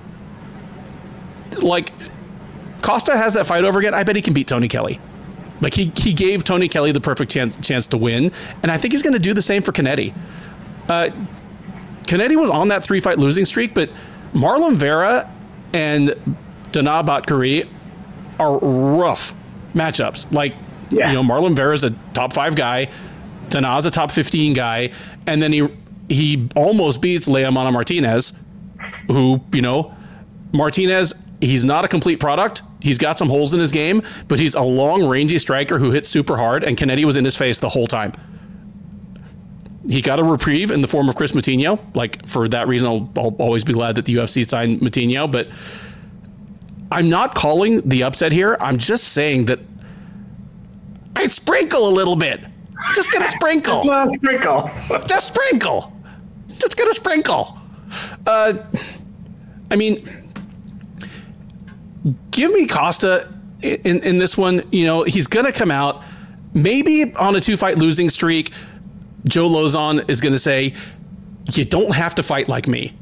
like 1.62 1.92
Costa 2.82 3.16
has 3.16 3.32
that 3.34 3.46
fight 3.46 3.64
over 3.64 3.78
again. 3.78 3.94
I 3.94 4.02
bet 4.02 4.16
he 4.16 4.22
can 4.22 4.34
beat 4.34 4.48
Tony 4.48 4.68
Kelly. 4.68 5.00
Like 5.62 5.72
he 5.72 5.90
he 5.96 6.12
gave 6.12 6.44
Tony 6.44 6.68
Kelly 6.68 6.92
the 6.92 7.00
perfect 7.00 7.30
chance 7.30 7.56
chance 7.66 7.86
to 7.88 7.96
win, 7.96 8.32
and 8.62 8.70
I 8.70 8.76
think 8.76 8.92
he's 8.92 9.02
going 9.02 9.14
to 9.14 9.18
do 9.18 9.32
the 9.32 9.40
same 9.40 9.62
for 9.62 9.72
Cannetti. 9.72 10.14
Uh, 10.86 11.10
was 12.12 12.50
on 12.50 12.68
that 12.68 12.84
three 12.84 13.00
fight 13.00 13.18
losing 13.18 13.46
streak, 13.46 13.72
but 13.72 13.90
Marlon 14.34 14.74
Vera 14.74 15.32
and 15.72 16.14
Dana 16.70 17.02
Batgerel 17.02 17.66
are 18.38 18.58
rough 18.58 19.34
matchups. 19.72 20.30
Like, 20.30 20.54
yeah. 20.90 21.08
you 21.08 21.14
know, 21.14 21.22
Marlon 21.22 21.54
Vera 21.54 21.74
is 21.74 21.84
a 21.84 21.90
top 22.12 22.32
five 22.32 22.56
guy, 22.56 22.88
Dana's 23.48 23.86
a 23.86 23.90
top 23.90 24.10
15 24.10 24.52
guy, 24.52 24.92
and 25.26 25.42
then 25.42 25.52
he 25.52 25.68
he 26.08 26.48
almost 26.54 27.00
beats 27.00 27.28
Leomano 27.28 27.72
Martinez, 27.72 28.32
who, 29.08 29.40
you 29.52 29.60
know, 29.60 29.92
Martinez, 30.52 31.12
he's 31.40 31.64
not 31.64 31.84
a 31.84 31.88
complete 31.88 32.20
product. 32.20 32.62
He's 32.80 32.96
got 32.96 33.18
some 33.18 33.28
holes 33.28 33.52
in 33.52 33.58
his 33.58 33.72
game, 33.72 34.02
but 34.28 34.38
he's 34.38 34.54
a 34.54 34.62
long, 34.62 35.08
rangy 35.08 35.38
striker 35.38 35.78
who 35.78 35.90
hits 35.90 36.08
super 36.08 36.36
hard, 36.36 36.62
and 36.62 36.76
Cannetti 36.76 37.04
was 37.04 37.16
in 37.16 37.24
his 37.24 37.36
face 37.36 37.58
the 37.58 37.70
whole 37.70 37.88
time 37.88 38.12
he 39.88 40.02
got 40.02 40.18
a 40.18 40.24
reprieve 40.24 40.70
in 40.70 40.80
the 40.80 40.88
form 40.88 41.08
of 41.08 41.16
Chris 41.16 41.32
Moutinho. 41.32 41.82
Like 41.94 42.26
for 42.26 42.48
that 42.48 42.68
reason, 42.68 42.88
I'll, 42.88 43.10
I'll 43.16 43.36
always 43.38 43.64
be 43.64 43.72
glad 43.72 43.94
that 43.96 44.04
the 44.04 44.14
UFC 44.14 44.48
signed 44.48 44.80
Moutinho. 44.80 45.30
But 45.30 45.48
I'm 46.90 47.08
not 47.08 47.34
calling 47.34 47.86
the 47.88 48.02
upset 48.02 48.32
here. 48.32 48.56
I'm 48.60 48.78
just 48.78 49.12
saying 49.12 49.46
that 49.46 49.60
I'd 51.16 51.32
sprinkle 51.32 51.88
a 51.88 51.90
little 51.90 52.16
bit. 52.16 52.40
Just 52.94 53.10
gonna 53.10 53.28
sprinkle. 53.28 53.84
Just 53.84 54.16
sprinkle. 54.16 54.70
Just 55.06 55.26
sprinkle. 55.28 55.92
Just 56.48 56.76
gonna 56.76 56.92
sprinkle. 56.94 57.58
Uh, 58.26 58.54
I 59.70 59.76
mean, 59.76 60.06
give 62.30 62.52
me 62.52 62.66
Costa 62.66 63.32
in 63.62 64.02
in 64.02 64.18
this 64.18 64.36
one. 64.36 64.62
You 64.70 64.84
know, 64.84 65.02
he's 65.04 65.26
gonna 65.26 65.52
come 65.52 65.70
out 65.70 66.02
maybe 66.54 67.14
on 67.14 67.34
a 67.34 67.40
two 67.40 67.56
fight 67.56 67.78
losing 67.78 68.08
streak. 68.10 68.52
Joe 69.24 69.48
Lauzon 69.48 70.08
is 70.08 70.20
gonna 70.20 70.38
say, 70.38 70.74
"You 71.52 71.64
don't 71.64 71.94
have 71.94 72.14
to 72.16 72.22
fight 72.22 72.48
like 72.48 72.68
me." 72.68 72.96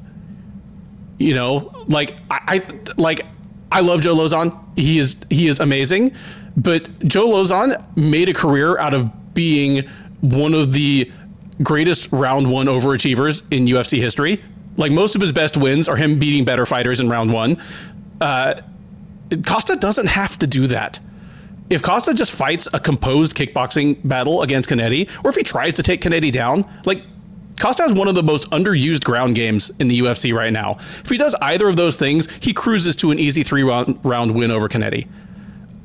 You 1.19 1.35
know, 1.35 1.85
like 1.89 2.17
I, 2.31 2.41
I 2.47 2.93
like 2.97 3.27
I 3.73 3.81
love 3.81 4.03
Joe 4.03 4.15
Lauzon. 4.15 4.59
He 4.77 4.99
is 4.99 5.17
he 5.31 5.49
is 5.49 5.61
amazing, 5.61 6.13
but 6.57 6.99
Joe 7.01 7.29
Lauzon 7.29 7.97
made 7.97 8.29
a 8.29 8.35
career 8.35 8.79
out 8.79 8.95
of 8.95 9.35
being 9.35 9.89
one 10.21 10.55
of 10.55 10.73
the 10.73 11.11
greatest 11.63 12.09
round 12.13 12.51
one 12.51 12.67
overachievers 12.67 13.45
in 13.51 13.67
UFC 13.67 14.01
history. 14.01 14.43
Like 14.77 14.93
most 14.93 15.15
of 15.15 15.21
his 15.21 15.33
best 15.33 15.57
wins 15.57 15.89
are 15.89 15.97
him 15.97 16.19
beating 16.19 16.45
better 16.45 16.67
fighters 16.67 17.01
in 17.01 17.09
round 17.09 17.33
one. 17.33 17.59
Uh, 18.21 18.55
Costa 19.47 19.77
doesn't 19.77 20.09
have 20.09 20.39
to 20.39 20.47
do 20.47 20.67
that. 20.69 21.01
If 21.71 21.83
Costa 21.83 22.13
just 22.13 22.33
fights 22.33 22.69
a 22.73 22.81
composed 22.81 23.35
kickboxing 23.35 23.99
battle 24.07 24.43
against 24.43 24.69
Cannetti, 24.69 25.11
or 25.25 25.31
if 25.31 25.37
he 25.37 25.43
tries 25.43 25.75
to 25.75 25.83
take 25.83 26.03
Cannetti 26.03 26.31
down, 26.31 26.65
like 26.85 27.03
Costa 27.59 27.85
has 27.85 27.93
one 27.93 28.09
of 28.09 28.15
the 28.15 28.23
most 28.23 28.51
underused 28.51 29.05
ground 29.05 29.35
games 29.35 29.71
in 29.79 29.89
the 29.89 29.99
UFC 30.01 30.35
right 30.35 30.53
now. 30.53 30.77
If 30.79 31.09
he 31.09 31.17
does 31.17 31.35
either 31.41 31.69
of 31.69 31.77
those 31.77 31.97
things, 31.97 32.29
he 32.43 32.53
cruises 32.53 32.97
to 32.97 33.11
an 33.11 33.19
easy 33.19 33.43
three 33.43 33.63
round, 33.63 33.99
round 34.05 34.35
win 34.35 34.51
over 34.51 34.69
Cannetti. 34.69 35.09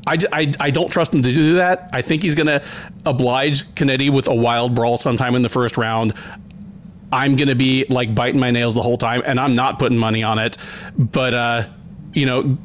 I, 0.08 0.18
I, 0.32 0.52
I 0.60 0.72
don't 0.72 0.92
trust 0.92 1.14
him 1.14 1.22
to 1.24 1.32
do 1.32 1.56
that. 1.56 1.90
I 1.94 2.02
think 2.02 2.24
he's 2.24 2.36
going 2.36 2.48
to 2.48 2.64
oblige 3.06 3.66
Cannetti 3.76 4.10
with 4.10 4.28
a 4.28 4.36
wild 4.36 4.76
brawl 4.76 4.98
sometime 4.98 5.36
in 5.36 5.42
the 5.42 5.50
first 5.50 5.78
round. 5.78 6.14
I'm 7.12 7.36
going 7.36 7.48
to 7.48 7.56
be 7.56 7.86
like 7.90 8.14
biting 8.14 8.40
my 8.40 8.52
nails 8.52 8.76
the 8.76 8.82
whole 8.82 8.98
time, 8.98 9.22
and 9.26 9.40
I'm 9.40 9.56
not 9.56 9.80
putting 9.80 9.98
money 9.98 10.24
on 10.24 10.40
it. 10.40 10.58
But, 10.98 11.34
uh, 11.34 11.70
you 12.14 12.26
know, 12.26 12.58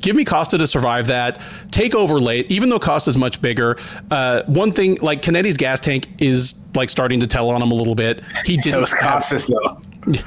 give 0.00 0.16
me 0.16 0.24
Costa 0.24 0.58
to 0.58 0.66
survive 0.66 1.08
that. 1.08 1.40
Take 1.70 1.94
over 1.94 2.20
late, 2.20 2.50
even 2.50 2.68
though 2.68 2.78
Costa's 2.78 3.16
much 3.16 3.40
bigger. 3.40 3.76
Uh, 4.10 4.42
one 4.46 4.72
thing, 4.72 4.96
like 4.96 5.22
Cannetti's 5.22 5.56
gas 5.56 5.80
tank 5.80 6.08
is 6.18 6.54
like 6.74 6.88
starting 6.88 7.20
to 7.20 7.26
tell 7.26 7.50
on 7.50 7.62
him 7.62 7.72
a 7.72 7.74
little 7.74 7.94
bit. 7.94 8.22
He 8.44 8.56
didn't. 8.56 8.72
So 8.72 8.82
is 8.82 8.94
Costas 8.94 9.46
though. 9.46 9.80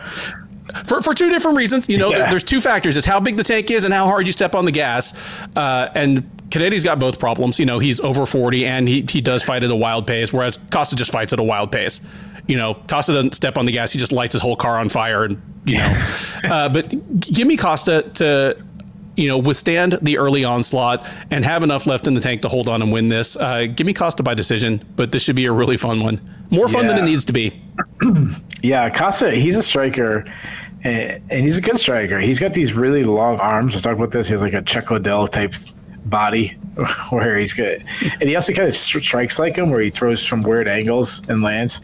For, 0.85 1.01
for 1.01 1.15
two 1.15 1.31
different 1.31 1.57
reasons, 1.57 1.89
you 1.89 1.97
know, 1.97 2.11
yeah. 2.11 2.29
there's 2.29 2.43
two 2.43 2.61
factors: 2.61 2.95
it's 2.95 3.07
how 3.07 3.19
big 3.19 3.37
the 3.37 3.43
tank 3.43 3.71
is 3.71 3.85
and 3.85 3.93
how 3.93 4.05
hard 4.05 4.27
you 4.27 4.31
step 4.31 4.53
on 4.53 4.65
the 4.65 4.71
gas. 4.71 5.15
Uh, 5.55 5.89
and 5.95 6.29
Cannetti's 6.49 6.83
got 6.83 6.99
both 6.99 7.19
problems. 7.19 7.59
You 7.59 7.65
know, 7.65 7.79
he's 7.79 7.99
over 7.99 8.25
40 8.25 8.65
and 8.65 8.87
he 8.87 9.05
he 9.09 9.21
does 9.21 9.43
fight 9.43 9.63
at 9.63 9.71
a 9.71 9.75
wild 9.75 10.07
pace, 10.07 10.33
whereas 10.33 10.57
Costa 10.71 10.95
just 10.95 11.11
fights 11.11 11.33
at 11.33 11.39
a 11.39 11.43
wild 11.43 11.71
pace. 11.71 12.01
You 12.47 12.57
know, 12.57 12.73
Costa 12.73 13.13
doesn't 13.13 13.35
step 13.35 13.57
on 13.57 13.65
the 13.65 13.71
gas; 13.71 13.91
he 13.91 13.99
just 13.99 14.11
lights 14.11 14.33
his 14.33 14.41
whole 14.41 14.55
car 14.55 14.77
on 14.77 14.89
fire, 14.89 15.23
and 15.23 15.41
you 15.65 15.77
know. 15.77 16.09
uh, 16.43 16.69
but 16.69 16.89
give 17.21 17.47
me 17.47 17.57
Costa 17.57 18.03
to 18.15 18.57
you 19.19 19.27
know, 19.27 19.37
withstand 19.37 19.99
the 20.01 20.17
early 20.17 20.45
onslaught 20.45 21.05
and 21.29 21.43
have 21.43 21.61
enough 21.61 21.85
left 21.85 22.07
in 22.07 22.13
the 22.13 22.21
tank 22.21 22.41
to 22.41 22.47
hold 22.47 22.69
on 22.69 22.81
and 22.81 22.89
win 22.89 23.09
this. 23.09 23.35
Uh, 23.35 23.65
give 23.65 23.85
me 23.85 23.93
Costa 23.93 24.23
by 24.23 24.33
decision, 24.33 24.81
but 24.95 25.11
this 25.11 25.21
should 25.21 25.35
be 25.35 25.45
a 25.45 25.51
really 25.51 25.75
fun 25.75 25.99
one. 25.99 26.21
More 26.51 26.69
fun 26.69 26.83
yeah. 26.85 26.93
than 26.93 27.03
it 27.03 27.05
needs 27.05 27.25
to 27.25 27.33
be. 27.33 27.61
yeah, 28.63 28.89
Costa, 28.89 29.31
he's 29.31 29.57
a 29.57 29.63
striker. 29.63 30.23
And, 30.83 31.21
he's 31.29 31.57
a 31.57 31.61
good 31.61 31.77
striker. 31.77 32.19
He's 32.19 32.39
got 32.39 32.53
these 32.53 32.71
really 32.71 33.03
long 33.03 33.37
arms. 33.39 33.73
We'll 33.73 33.81
talk 33.81 33.97
about 33.97 34.11
this. 34.11 34.27
He 34.27 34.33
has 34.33 34.41
like 34.41 34.53
a 34.53 34.61
Chuck 34.61 34.89
Liddell 34.89 35.27
type 35.27 35.53
body 36.05 36.49
where 37.09 37.37
he's 37.37 37.53
good. 37.53 37.83
And 38.19 38.29
he 38.29 38.35
also 38.35 38.53
kind 38.53 38.67
of 38.67 38.75
strikes 38.75 39.39
like 39.39 39.55
him 39.55 39.69
where 39.69 39.81
he 39.81 39.89
throws 39.89 40.25
from 40.25 40.41
weird 40.41 40.67
angles 40.67 41.21
and 41.27 41.41
lands. 41.41 41.81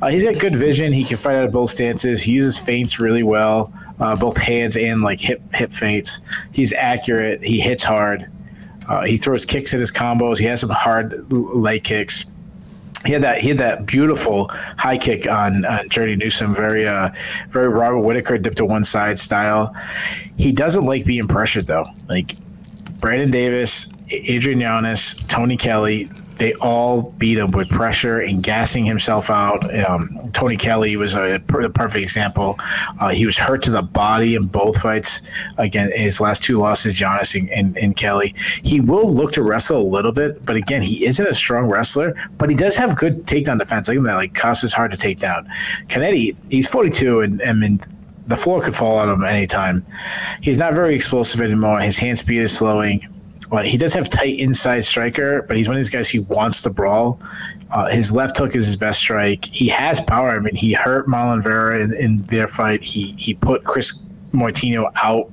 Uh, 0.00 0.08
he's 0.08 0.24
got 0.24 0.38
good 0.38 0.56
vision. 0.56 0.92
He 0.92 1.04
can 1.04 1.16
fight 1.16 1.36
out 1.36 1.46
of 1.46 1.52
both 1.52 1.70
stances. 1.70 2.22
He 2.22 2.32
uses 2.32 2.58
feints 2.58 2.98
really 2.98 3.22
well 3.22 3.72
uh, 4.00 4.16
both 4.16 4.36
hands 4.36 4.76
and 4.76 5.02
like 5.02 5.20
hip 5.20 5.42
hip 5.54 5.72
feints. 5.72 6.20
He's 6.52 6.72
accurate. 6.72 7.42
He 7.42 7.60
hits 7.60 7.84
hard. 7.84 8.30
Uh, 8.88 9.04
he 9.04 9.16
throws 9.16 9.44
kicks 9.44 9.74
at 9.74 9.80
his 9.80 9.90
combos. 9.90 10.38
He 10.38 10.44
has 10.46 10.60
some 10.60 10.70
hard 10.70 11.32
leg 11.32 11.84
kicks. 11.84 12.24
He 13.04 13.12
had 13.12 13.22
that. 13.22 13.38
He 13.38 13.48
had 13.48 13.58
that 13.58 13.86
beautiful 13.86 14.48
high 14.76 14.98
kick 14.98 15.28
on, 15.28 15.64
on 15.64 15.88
Journey 15.88 16.16
Newson. 16.16 16.54
Very, 16.54 16.86
uh, 16.86 17.10
very 17.50 17.68
Robert 17.68 18.00
Whittaker 18.00 18.38
dipped 18.38 18.56
to 18.58 18.64
one 18.64 18.84
side 18.84 19.18
style. 19.18 19.74
He 20.36 20.52
doesn't 20.52 20.84
like 20.84 21.04
being 21.04 21.28
pressured 21.28 21.66
though. 21.66 21.86
Like 22.08 22.36
Brandon 23.00 23.30
Davis, 23.30 23.92
Adrian 24.10 24.60
Yanez, 24.60 25.14
Tony 25.28 25.56
Kelly, 25.56 26.10
they 26.38 26.52
all 26.54 27.12
beat 27.12 27.38
him 27.38 27.50
with 27.50 27.68
pressure 27.70 28.20
and 28.20 28.42
gassing 28.42 28.84
himself 28.84 29.30
out. 29.30 29.74
Um, 29.84 30.30
Tony 30.32 30.56
Kelly 30.56 30.96
was 30.96 31.14
a, 31.14 31.42
per- 31.46 31.68
perfect 31.70 32.02
example. 32.02 32.56
Uh, 33.00 33.08
he 33.08 33.24
was 33.24 33.38
hurt 33.38 33.62
to 33.64 33.70
the 33.70 33.82
body 33.82 34.34
in 34.34 34.46
both 34.46 34.80
fights. 34.80 35.22
Again, 35.56 35.90
his 35.94 36.20
last 36.20 36.44
two 36.44 36.58
losses, 36.58 37.00
Yanez 37.00 37.34
and, 37.34 37.48
and, 37.50 37.76
and, 37.78 37.96
Kelly. 37.96 38.34
He 38.62 38.80
will 38.80 39.12
look 39.12 39.32
to 39.32 39.42
wrestle 39.42 39.80
a 39.80 39.88
little 39.88 40.12
bit, 40.12 40.44
but 40.44 40.56
again, 40.56 40.82
he 40.82 41.06
isn't 41.06 41.26
a 41.26 41.34
strong 41.34 41.66
wrestler, 41.66 42.14
but 42.36 42.50
he 42.50 42.56
does 42.56 42.76
have 42.76 42.96
good 42.96 43.24
takedown 43.24 43.58
defense. 43.58 43.88
Like 43.88 44.02
that, 44.02 44.14
like 44.14 44.34
Costa's 44.34 44.72
hard 44.72 44.90
to 44.90 44.96
take 44.96 45.18
down. 45.18 45.48
Cannetti, 45.88 46.36
he's 46.50 46.68
42, 46.68 47.20
and, 47.20 47.42
I 47.42 47.52
mean, 47.54 47.80
the 48.26 48.36
floor 48.36 48.60
could 48.60 48.74
fall 48.74 48.98
on 48.98 49.08
him 49.08 49.24
anytime. 49.24 49.84
He's 50.40 50.58
not 50.58 50.74
very 50.74 50.94
explosive 50.94 51.40
anymore. 51.40 51.80
His 51.80 51.98
hand 51.98 52.18
speed 52.18 52.40
is 52.40 52.56
slowing. 52.56 53.06
Well, 53.50 53.62
he 53.62 53.76
does 53.76 53.94
have 53.94 54.08
tight 54.08 54.38
inside 54.38 54.84
striker, 54.84 55.42
but 55.42 55.56
he's 55.56 55.68
one 55.68 55.76
of 55.76 55.80
these 55.80 55.90
guys 55.90 56.10
who 56.10 56.22
wants 56.22 56.60
to 56.62 56.70
brawl. 56.70 57.20
Uh, 57.70 57.86
his 57.88 58.12
left 58.12 58.36
hook 58.36 58.56
is 58.56 58.66
his 58.66 58.76
best 58.76 58.98
strike. 58.98 59.44
He 59.44 59.68
has 59.68 60.00
power. 60.00 60.30
I 60.30 60.38
mean, 60.40 60.56
he 60.56 60.72
hurt 60.72 61.06
Marlon 61.06 61.42
Vera 61.42 61.80
in, 61.80 61.94
in 61.94 62.22
their 62.22 62.48
fight. 62.48 62.82
He 62.82 63.12
he 63.12 63.34
put 63.34 63.64
Chris 63.64 64.04
Moutinho 64.32 64.90
out. 64.96 65.30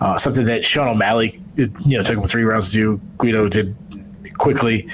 Uh, 0.00 0.16
something 0.16 0.46
that 0.46 0.64
Sean 0.64 0.88
O'Malley, 0.88 1.42
you 1.56 1.98
know, 1.98 2.02
took 2.02 2.16
him 2.16 2.24
three 2.24 2.44
rounds 2.44 2.70
to 2.70 2.76
do. 2.76 3.00
Guido 3.18 3.48
did 3.48 3.74
quickly 4.38 4.88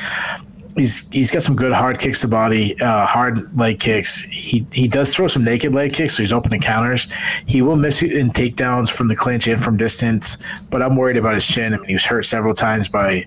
he's 0.76 1.10
he's 1.10 1.30
got 1.30 1.42
some 1.42 1.56
good 1.56 1.72
hard 1.72 1.98
kicks 1.98 2.20
to 2.20 2.28
body, 2.28 2.80
uh, 2.80 3.06
hard 3.06 3.56
leg 3.56 3.80
kicks. 3.80 4.20
He 4.22 4.66
he 4.72 4.86
does 4.88 5.14
throw 5.14 5.26
some 5.26 5.44
naked 5.44 5.74
leg 5.74 5.92
kicks, 5.92 6.16
so 6.16 6.22
he's 6.22 6.32
open 6.32 6.50
to 6.52 6.58
counters. 6.58 7.08
He 7.46 7.62
will 7.62 7.76
miss 7.76 8.02
in 8.02 8.30
takedowns 8.30 8.90
from 8.90 9.08
the 9.08 9.16
clinch 9.16 9.46
and 9.46 9.62
from 9.62 9.76
distance, 9.76 10.38
but 10.70 10.82
I'm 10.82 10.96
worried 10.96 11.16
about 11.16 11.34
his 11.34 11.46
chin. 11.46 11.74
I 11.74 11.78
mean, 11.78 11.88
he 11.88 11.94
was 11.94 12.04
hurt 12.04 12.24
several 12.24 12.54
times 12.54 12.88
by 12.88 13.26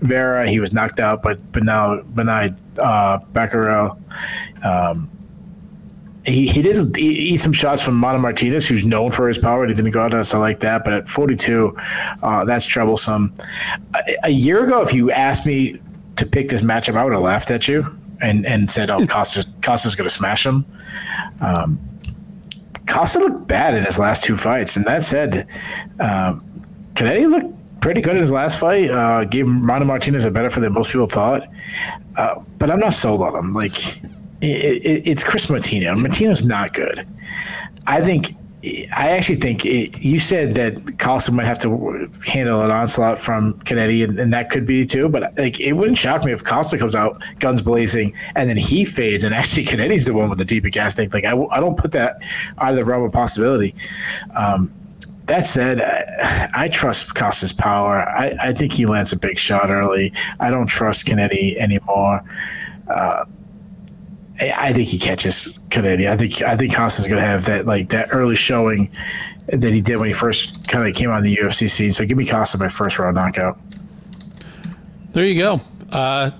Vera. 0.00 0.48
He 0.48 0.60
was 0.60 0.72
knocked 0.72 1.00
out 1.00 1.22
by 1.22 1.34
Benal 1.34 2.04
Benai 2.12 2.56
uh. 2.78 3.94
Um, 4.64 5.10
he, 6.26 6.46
he 6.46 6.60
did 6.60 6.96
eat 6.98 7.38
some 7.38 7.54
shots 7.54 7.80
from 7.80 7.94
Mana 7.94 8.18
Martinez, 8.18 8.68
who's 8.68 8.84
known 8.84 9.10
for 9.10 9.28
his 9.28 9.38
power. 9.38 9.66
He 9.66 9.72
didn't 9.72 9.92
go 9.92 10.02
out 10.02 10.12
us 10.12 10.34
like 10.34 10.60
that, 10.60 10.84
but 10.84 10.92
at 10.92 11.08
42, 11.08 11.74
uh, 12.22 12.44
that's 12.44 12.66
troublesome. 12.66 13.32
A, 13.94 14.16
a, 14.24 14.28
year 14.28 14.64
ago, 14.64 14.82
if 14.82 14.92
you 14.92 15.10
asked 15.10 15.46
me 15.46 15.80
to 16.18 16.26
pick 16.26 16.48
this 16.48 16.62
matchup, 16.62 16.96
I 16.96 17.04
would 17.04 17.12
have 17.12 17.22
laughed 17.22 17.50
at 17.50 17.66
you 17.66 17.96
and 18.20 18.46
and 18.46 18.70
said, 18.70 18.90
"Oh, 18.90 19.04
Costa's 19.08 19.56
Costa's 19.62 19.94
going 19.94 20.08
to 20.08 20.14
smash 20.14 20.44
him." 20.44 20.64
Um, 21.40 21.78
Costa 22.86 23.18
looked 23.18 23.46
bad 23.46 23.74
in 23.74 23.84
his 23.84 23.98
last 23.98 24.24
two 24.24 24.36
fights, 24.36 24.76
and 24.76 24.84
that 24.86 25.04
said, 25.04 25.46
um, 26.00 26.44
Cannetti 26.94 27.28
looked 27.28 27.80
pretty 27.80 28.00
good 28.00 28.16
in 28.16 28.20
his 28.20 28.32
last 28.32 28.58
fight. 28.58 28.90
Uh, 28.90 29.24
gave 29.24 29.46
Mana 29.46 29.84
Martinez 29.84 30.24
a 30.24 30.30
better 30.30 30.50
for 30.50 30.60
than 30.60 30.72
most 30.72 30.90
people 30.90 31.06
thought, 31.06 31.48
uh, 32.16 32.36
but 32.58 32.70
I'm 32.70 32.80
not 32.80 32.94
sold 32.94 33.22
on 33.22 33.36
him. 33.36 33.54
Like 33.54 33.98
it, 34.40 34.82
it, 34.84 35.06
it's 35.06 35.24
Chris 35.24 35.46
Moutinho. 35.46 35.96
Moutinho's 35.96 36.44
not 36.44 36.74
good. 36.74 37.06
I 37.86 38.02
think 38.02 38.34
I 38.64 39.10
actually 39.10 39.36
think 39.36 39.64
it, 39.64 40.00
you 40.00 40.18
said 40.18 40.56
that 40.56 40.98
Carlson 40.98 41.36
might 41.36 41.46
have 41.46 41.60
to 41.60 42.10
handle 42.26 42.60
an 42.62 42.72
onslaught 42.72 43.20
from 43.20 43.54
Cannetti, 43.60 44.02
and, 44.02 44.18
and, 44.18 44.32
that 44.34 44.50
could 44.50 44.66
be 44.66 44.84
too. 44.84 45.08
But 45.08 45.38
like, 45.38 45.60
it 45.60 45.74
wouldn't 45.74 45.96
shock 45.96 46.24
me 46.24 46.32
if 46.32 46.42
Costa 46.42 46.76
comes 46.76 46.96
out 46.96 47.22
guns 47.38 47.62
blazing, 47.62 48.14
and 48.34 48.48
then 48.48 48.56
he 48.56 48.84
fades, 48.84 49.22
and 49.22 49.32
actually 49.32 49.64
Cannetti's 49.64 50.06
the 50.06 50.12
one 50.12 50.28
with 50.28 50.38
the 50.38 50.44
deeper 50.44 50.70
gas 50.70 50.94
tank. 50.94 51.14
Like, 51.14 51.24
I, 51.24 51.36
I 51.36 51.60
don't 51.60 51.76
put 51.76 51.92
that 51.92 52.20
out 52.58 52.72
of 52.72 52.76
the 52.76 52.84
realm 52.84 53.04
of 53.04 53.12
possibility. 53.12 53.76
Um, 54.34 54.72
that 55.26 55.46
said, 55.46 55.80
I, 55.80 56.64
I, 56.64 56.68
trust 56.68 57.14
Costa's 57.14 57.52
power. 57.52 58.08
I, 58.08 58.34
I, 58.40 58.52
think 58.54 58.72
he 58.72 58.86
lands 58.86 59.12
a 59.12 59.18
big 59.18 59.38
shot 59.38 59.70
early. 59.70 60.12
I 60.40 60.50
don't 60.50 60.66
trust 60.66 61.06
Cannetti 61.06 61.56
anymore. 61.58 62.24
Uh, 62.88 63.24
I 64.40 64.72
think 64.72 64.88
he 64.88 64.98
catches 64.98 65.58
Cannetti. 65.70 66.08
I 66.08 66.16
think 66.16 66.42
I 66.42 66.56
think 66.56 66.72
Costa's 66.74 67.06
going 67.06 67.20
to 67.20 67.26
have 67.26 67.44
that 67.46 67.66
like 67.66 67.88
that 67.90 68.08
early 68.12 68.36
showing 68.36 68.90
that 69.48 69.72
he 69.72 69.80
did 69.80 69.96
when 69.96 70.08
he 70.08 70.12
first 70.14 70.68
kind 70.68 70.88
of 70.88 70.94
came 70.94 71.10
on 71.10 71.22
the 71.22 71.34
UFC 71.36 71.68
scene. 71.68 71.92
So 71.92 72.04
give 72.04 72.16
me 72.16 72.26
Costa 72.26 72.58
by 72.58 72.68
first 72.68 72.98
round 72.98 73.16
knockout. 73.16 73.58
There 75.12 75.26
you 75.26 75.36
go. 75.38 75.60
Uh, 75.90 76.30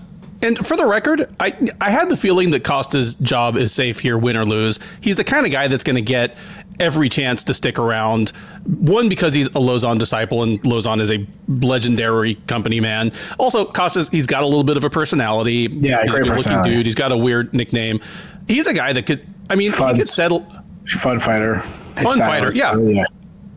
And 0.40 0.56
for 0.64 0.76
the 0.76 0.86
record, 0.86 1.26
I 1.40 1.52
I 1.80 1.90
had 1.90 2.08
the 2.08 2.16
feeling 2.16 2.50
that 2.50 2.62
Costa's 2.62 3.16
job 3.16 3.56
is 3.56 3.72
safe 3.72 3.98
here, 3.98 4.16
win 4.16 4.36
or 4.36 4.44
lose. 4.44 4.78
He's 5.00 5.16
the 5.16 5.24
kind 5.24 5.44
of 5.44 5.50
guy 5.50 5.66
that's 5.66 5.82
going 5.82 5.96
to 5.96 6.02
get 6.02 6.36
every 6.80 7.08
chance 7.08 7.44
to 7.44 7.54
stick 7.54 7.78
around. 7.78 8.30
One 8.64 9.08
because 9.08 9.34
he's 9.34 9.48
a 9.48 9.60
Lauzon 9.60 9.98
disciple 9.98 10.42
and 10.42 10.62
Lauzon 10.62 11.00
is 11.00 11.10
a 11.10 11.26
legendary 11.48 12.34
company 12.46 12.80
man. 12.80 13.12
Also, 13.38 13.64
Costas 13.64 14.08
he's 14.08 14.26
got 14.26 14.42
a 14.42 14.46
little 14.46 14.64
bit 14.64 14.76
of 14.76 14.84
a 14.84 14.90
personality. 14.90 15.68
Yeah, 15.70 16.02
he's 16.02 16.10
great 16.12 16.26
a 16.26 16.28
good 16.28 16.36
looking 16.38 16.62
dude. 16.62 16.86
He's 16.86 16.94
got 16.94 17.12
a 17.12 17.16
weird 17.16 17.52
nickname. 17.52 18.00
He's 18.46 18.66
a 18.66 18.74
guy 18.74 18.92
that 18.92 19.06
could. 19.06 19.26
I 19.50 19.54
mean, 19.54 19.72
Fun. 19.72 19.94
he 19.94 20.00
could 20.00 20.08
settle. 20.08 20.46
Fun 20.86 21.20
fighter. 21.20 21.60
Fun 21.96 22.18
fighter, 22.20 22.52
yeah. 22.54 22.76
yeah. 22.78 23.04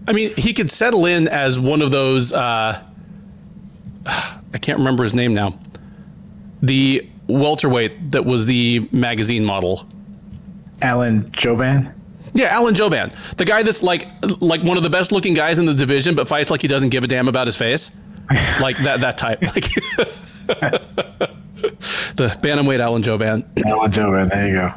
I 0.08 0.14
mean, 0.14 0.34
he 0.36 0.54
could 0.54 0.70
settle 0.70 1.06
in 1.06 1.28
as 1.28 1.60
one 1.60 1.82
of 1.82 1.92
those. 1.92 2.34
Uh, 2.34 2.82
I 4.06 4.58
can't 4.60 4.80
remember 4.80 5.04
his 5.04 5.14
name 5.14 5.34
now. 5.34 5.58
The 6.62 7.08
welterweight 7.28 8.12
that 8.12 8.26
was 8.26 8.46
the 8.46 8.88
magazine 8.92 9.46
model. 9.46 9.88
Alan 10.82 11.32
Jouban. 11.32 11.94
Yeah, 12.34 12.48
Alan 12.48 12.74
Jouban, 12.74 13.14
the 13.36 13.46
guy 13.46 13.64
that's 13.64 13.84
like 13.84 14.08
like 14.42 14.64
one 14.64 14.78
of 14.78 14.84
the 14.84 14.90
best 14.90 15.12
looking 15.12 15.34
guys 15.34 15.60
in 15.60 15.66
the 15.66 15.74
division, 15.74 16.16
but 16.16 16.28
fights 16.28 16.50
like 16.50 16.62
he 16.62 16.68
doesn't 16.68 16.90
give 16.90 17.04
a 17.04 17.08
damn 17.08 17.28
about 17.28 17.46
his 17.48 17.58
face, 17.58 17.92
like 18.62 18.78
that 18.80 19.02
that 19.02 19.18
type. 19.18 19.42
Like 19.54 19.68
the 22.16 22.28
bantamweight 22.42 22.80
Alan 22.80 23.04
Jouban. 23.04 23.46
Alan 23.66 23.92
Jouban. 23.92 24.30
There 24.30 24.48
you 24.48 24.54
go. 24.54 24.74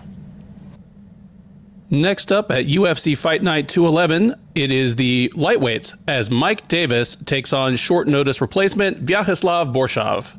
Next 1.91 2.33
up 2.33 2.51
at 2.51 2.67
UFC 2.67 3.17
Fight 3.17 3.43
Night 3.43 3.69
211, 3.69 4.35
it 4.55 4.71
is 4.71 4.97
the 4.97 5.33
lightweights 5.35 5.95
as 6.09 6.31
Mike 6.31 6.67
Davis 6.69 7.15
takes 7.17 7.53
on 7.53 7.77
short 7.77 8.09
notice 8.09 8.41
replacement 8.41 9.05
Viacheslav 9.05 9.73
Borshchev. 9.73 10.37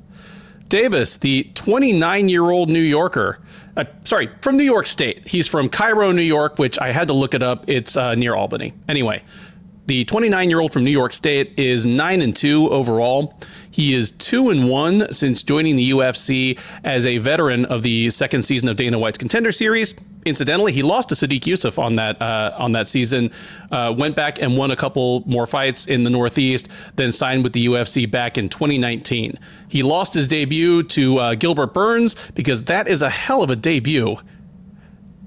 Davis, 0.69 1.17
the 1.17 1.43
29 1.53 2.29
year 2.29 2.49
old 2.49 2.69
New 2.69 2.79
Yorker, 2.79 3.39
uh, 3.77 3.85
sorry, 4.03 4.29
from 4.41 4.57
New 4.57 4.63
York 4.63 4.85
State. 4.85 5.27
He's 5.27 5.47
from 5.47 5.69
Cairo, 5.69 6.11
New 6.11 6.21
York, 6.21 6.57
which 6.57 6.79
I 6.79 6.91
had 6.91 7.07
to 7.09 7.13
look 7.13 7.33
it 7.33 7.43
up. 7.43 7.65
It's 7.67 7.95
uh, 7.95 8.15
near 8.15 8.33
Albany. 8.35 8.73
Anyway, 8.87 9.23
the 9.87 10.05
29 10.05 10.49
year 10.49 10.59
old 10.59 10.73
from 10.73 10.83
New 10.83 10.91
York 10.91 11.13
State 11.13 11.53
is 11.57 11.85
9 11.85 12.21
and 12.21 12.35
2 12.35 12.69
overall. 12.69 13.37
He 13.75 13.93
is 13.93 14.13
2 14.13 14.51
and 14.51 14.69
1 14.69 15.11
since 15.11 15.43
joining 15.43 15.75
the 15.75 15.91
UFC 15.91 16.57
as 16.85 17.05
a 17.05 17.17
veteran 17.17 17.65
of 17.65 17.83
the 17.83 18.09
second 18.09 18.43
season 18.43 18.69
of 18.69 18.77
Dana 18.77 18.97
White's 18.97 19.17
Contender 19.17 19.51
Series. 19.51 19.93
Incidentally, 20.23 20.71
he 20.71 20.81
lost 20.81 21.09
to 21.09 21.15
Sodiq 21.15 21.41
Yusuff 21.41 21.77
on 21.77 21.97
that 21.97 22.21
uh, 22.21 22.55
on 22.57 22.71
that 22.71 22.87
season. 22.87 23.31
Uh, 23.69 23.93
went 23.95 24.15
back 24.15 24.41
and 24.41 24.57
won 24.57 24.71
a 24.71 24.77
couple 24.77 25.23
more 25.25 25.45
fights 25.45 25.87
in 25.87 26.05
the 26.05 26.09
Northeast, 26.09 26.69
then 26.95 27.11
signed 27.11 27.43
with 27.43 27.51
the 27.51 27.65
UFC 27.65 28.09
back 28.09 28.37
in 28.37 28.47
2019. 28.47 29.37
He 29.67 29.83
lost 29.83 30.13
his 30.13 30.29
debut 30.29 30.81
to 30.83 31.17
uh, 31.17 31.35
Gilbert 31.35 31.73
Burns 31.73 32.15
because 32.31 32.63
that 32.63 32.87
is 32.87 33.01
a 33.01 33.09
hell 33.09 33.43
of 33.43 33.51
a 33.51 33.57
debut 33.57 34.15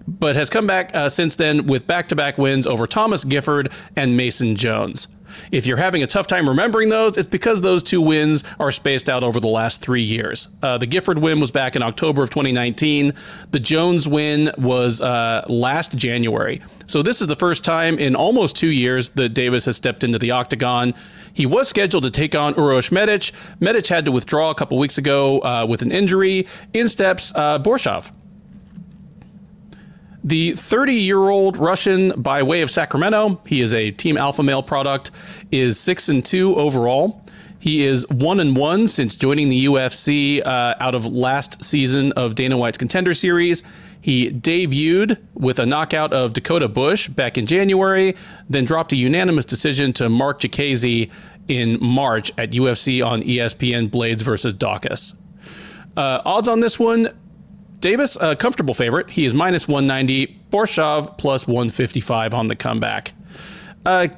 but 0.06 0.36
has 0.36 0.48
come 0.48 0.66
back 0.66 0.90
uh, 0.94 1.10
since 1.10 1.36
then 1.36 1.66
with 1.66 1.86
back 1.86 2.08
to 2.08 2.16
back 2.16 2.38
wins 2.38 2.66
over 2.66 2.86
Thomas 2.86 3.24
Gifford 3.24 3.70
and 3.94 4.16
Mason 4.16 4.56
Jones. 4.56 5.06
If 5.52 5.66
you're 5.66 5.76
having 5.76 6.02
a 6.02 6.06
tough 6.06 6.26
time 6.26 6.48
remembering 6.48 6.88
those, 6.88 7.16
it's 7.16 7.26
because 7.26 7.62
those 7.62 7.82
two 7.82 8.00
wins 8.00 8.44
are 8.58 8.72
spaced 8.72 9.08
out 9.08 9.24
over 9.24 9.40
the 9.40 9.48
last 9.48 9.82
three 9.82 10.02
years. 10.02 10.48
Uh, 10.62 10.78
the 10.78 10.86
Gifford 10.86 11.18
win 11.18 11.40
was 11.40 11.50
back 11.50 11.76
in 11.76 11.82
October 11.82 12.22
of 12.22 12.30
2019. 12.30 13.14
The 13.50 13.60
Jones 13.60 14.06
win 14.08 14.50
was 14.58 15.00
uh, 15.00 15.44
last 15.48 15.96
January. 15.96 16.60
So 16.86 17.02
this 17.02 17.20
is 17.20 17.26
the 17.26 17.36
first 17.36 17.64
time 17.64 17.98
in 17.98 18.16
almost 18.16 18.56
two 18.56 18.68
years 18.68 19.10
that 19.10 19.30
Davis 19.30 19.66
has 19.66 19.76
stepped 19.76 20.04
into 20.04 20.18
the 20.18 20.30
octagon. 20.30 20.94
He 21.32 21.46
was 21.46 21.68
scheduled 21.68 22.04
to 22.04 22.10
take 22.10 22.34
on 22.34 22.54
Uroš 22.54 22.90
Medic. 22.90 23.30
Medic 23.60 23.86
had 23.86 24.04
to 24.06 24.12
withdraw 24.12 24.50
a 24.50 24.54
couple 24.54 24.78
weeks 24.78 24.98
ago 24.98 25.40
uh, 25.40 25.66
with 25.68 25.82
an 25.82 25.92
injury. 25.92 26.46
In 26.72 26.88
steps 26.88 27.32
uh, 27.34 27.58
Borshchev. 27.58 28.10
The 30.24 30.52
30 30.52 30.94
year 30.94 31.28
old 31.28 31.56
Russian 31.56 32.10
by 32.20 32.42
way 32.42 32.62
of 32.62 32.70
Sacramento, 32.70 33.40
he 33.46 33.60
is 33.60 33.72
a 33.72 33.90
Team 33.92 34.18
Alpha 34.18 34.42
Male 34.42 34.62
product, 34.62 35.10
is 35.52 35.78
6 35.78 36.08
and 36.08 36.24
2 36.24 36.56
overall. 36.56 37.24
He 37.60 37.84
is 37.84 38.08
1 38.08 38.40
and 38.40 38.56
1 38.56 38.86
since 38.88 39.16
joining 39.16 39.48
the 39.48 39.66
UFC 39.66 40.44
uh, 40.44 40.74
out 40.78 40.94
of 40.94 41.04
last 41.06 41.62
season 41.64 42.12
of 42.12 42.34
Dana 42.34 42.56
White's 42.56 42.78
Contender 42.78 43.14
Series. 43.14 43.62
He 44.00 44.30
debuted 44.30 45.18
with 45.34 45.58
a 45.58 45.66
knockout 45.66 46.12
of 46.12 46.32
Dakota 46.32 46.68
Bush 46.68 47.08
back 47.08 47.36
in 47.36 47.46
January, 47.46 48.14
then 48.48 48.64
dropped 48.64 48.92
a 48.92 48.96
unanimous 48.96 49.44
decision 49.44 49.92
to 49.94 50.08
Mark 50.08 50.40
Diakiese 50.40 51.10
in 51.48 51.78
March 51.80 52.30
at 52.38 52.50
UFC 52.50 53.04
on 53.04 53.22
ESPN 53.22 53.88
Blaydes 53.88 54.22
versus 54.22 54.54
Daukaus. 54.54 55.14
Uh, 55.96 56.22
odds 56.24 56.48
on 56.48 56.60
this 56.60 56.78
one 56.78 57.08
Davis, 57.80 58.16
a 58.20 58.34
comfortable 58.34 58.74
favorite. 58.74 59.10
He 59.10 59.24
is 59.24 59.34
minus 59.34 59.68
190. 59.68 60.38
Borshchev 60.50 61.18
plus 61.18 61.46
155 61.46 62.34
on 62.34 62.48
the 62.48 62.56
comeback. 62.56 63.12
Uh, 63.84 64.08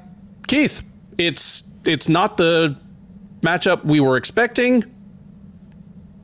Keith, 0.46 0.82
it's 1.18 1.64
it's 1.84 2.08
not 2.08 2.36
the 2.36 2.76
matchup 3.40 3.84
we 3.84 4.00
were 4.00 4.16
expecting, 4.16 4.84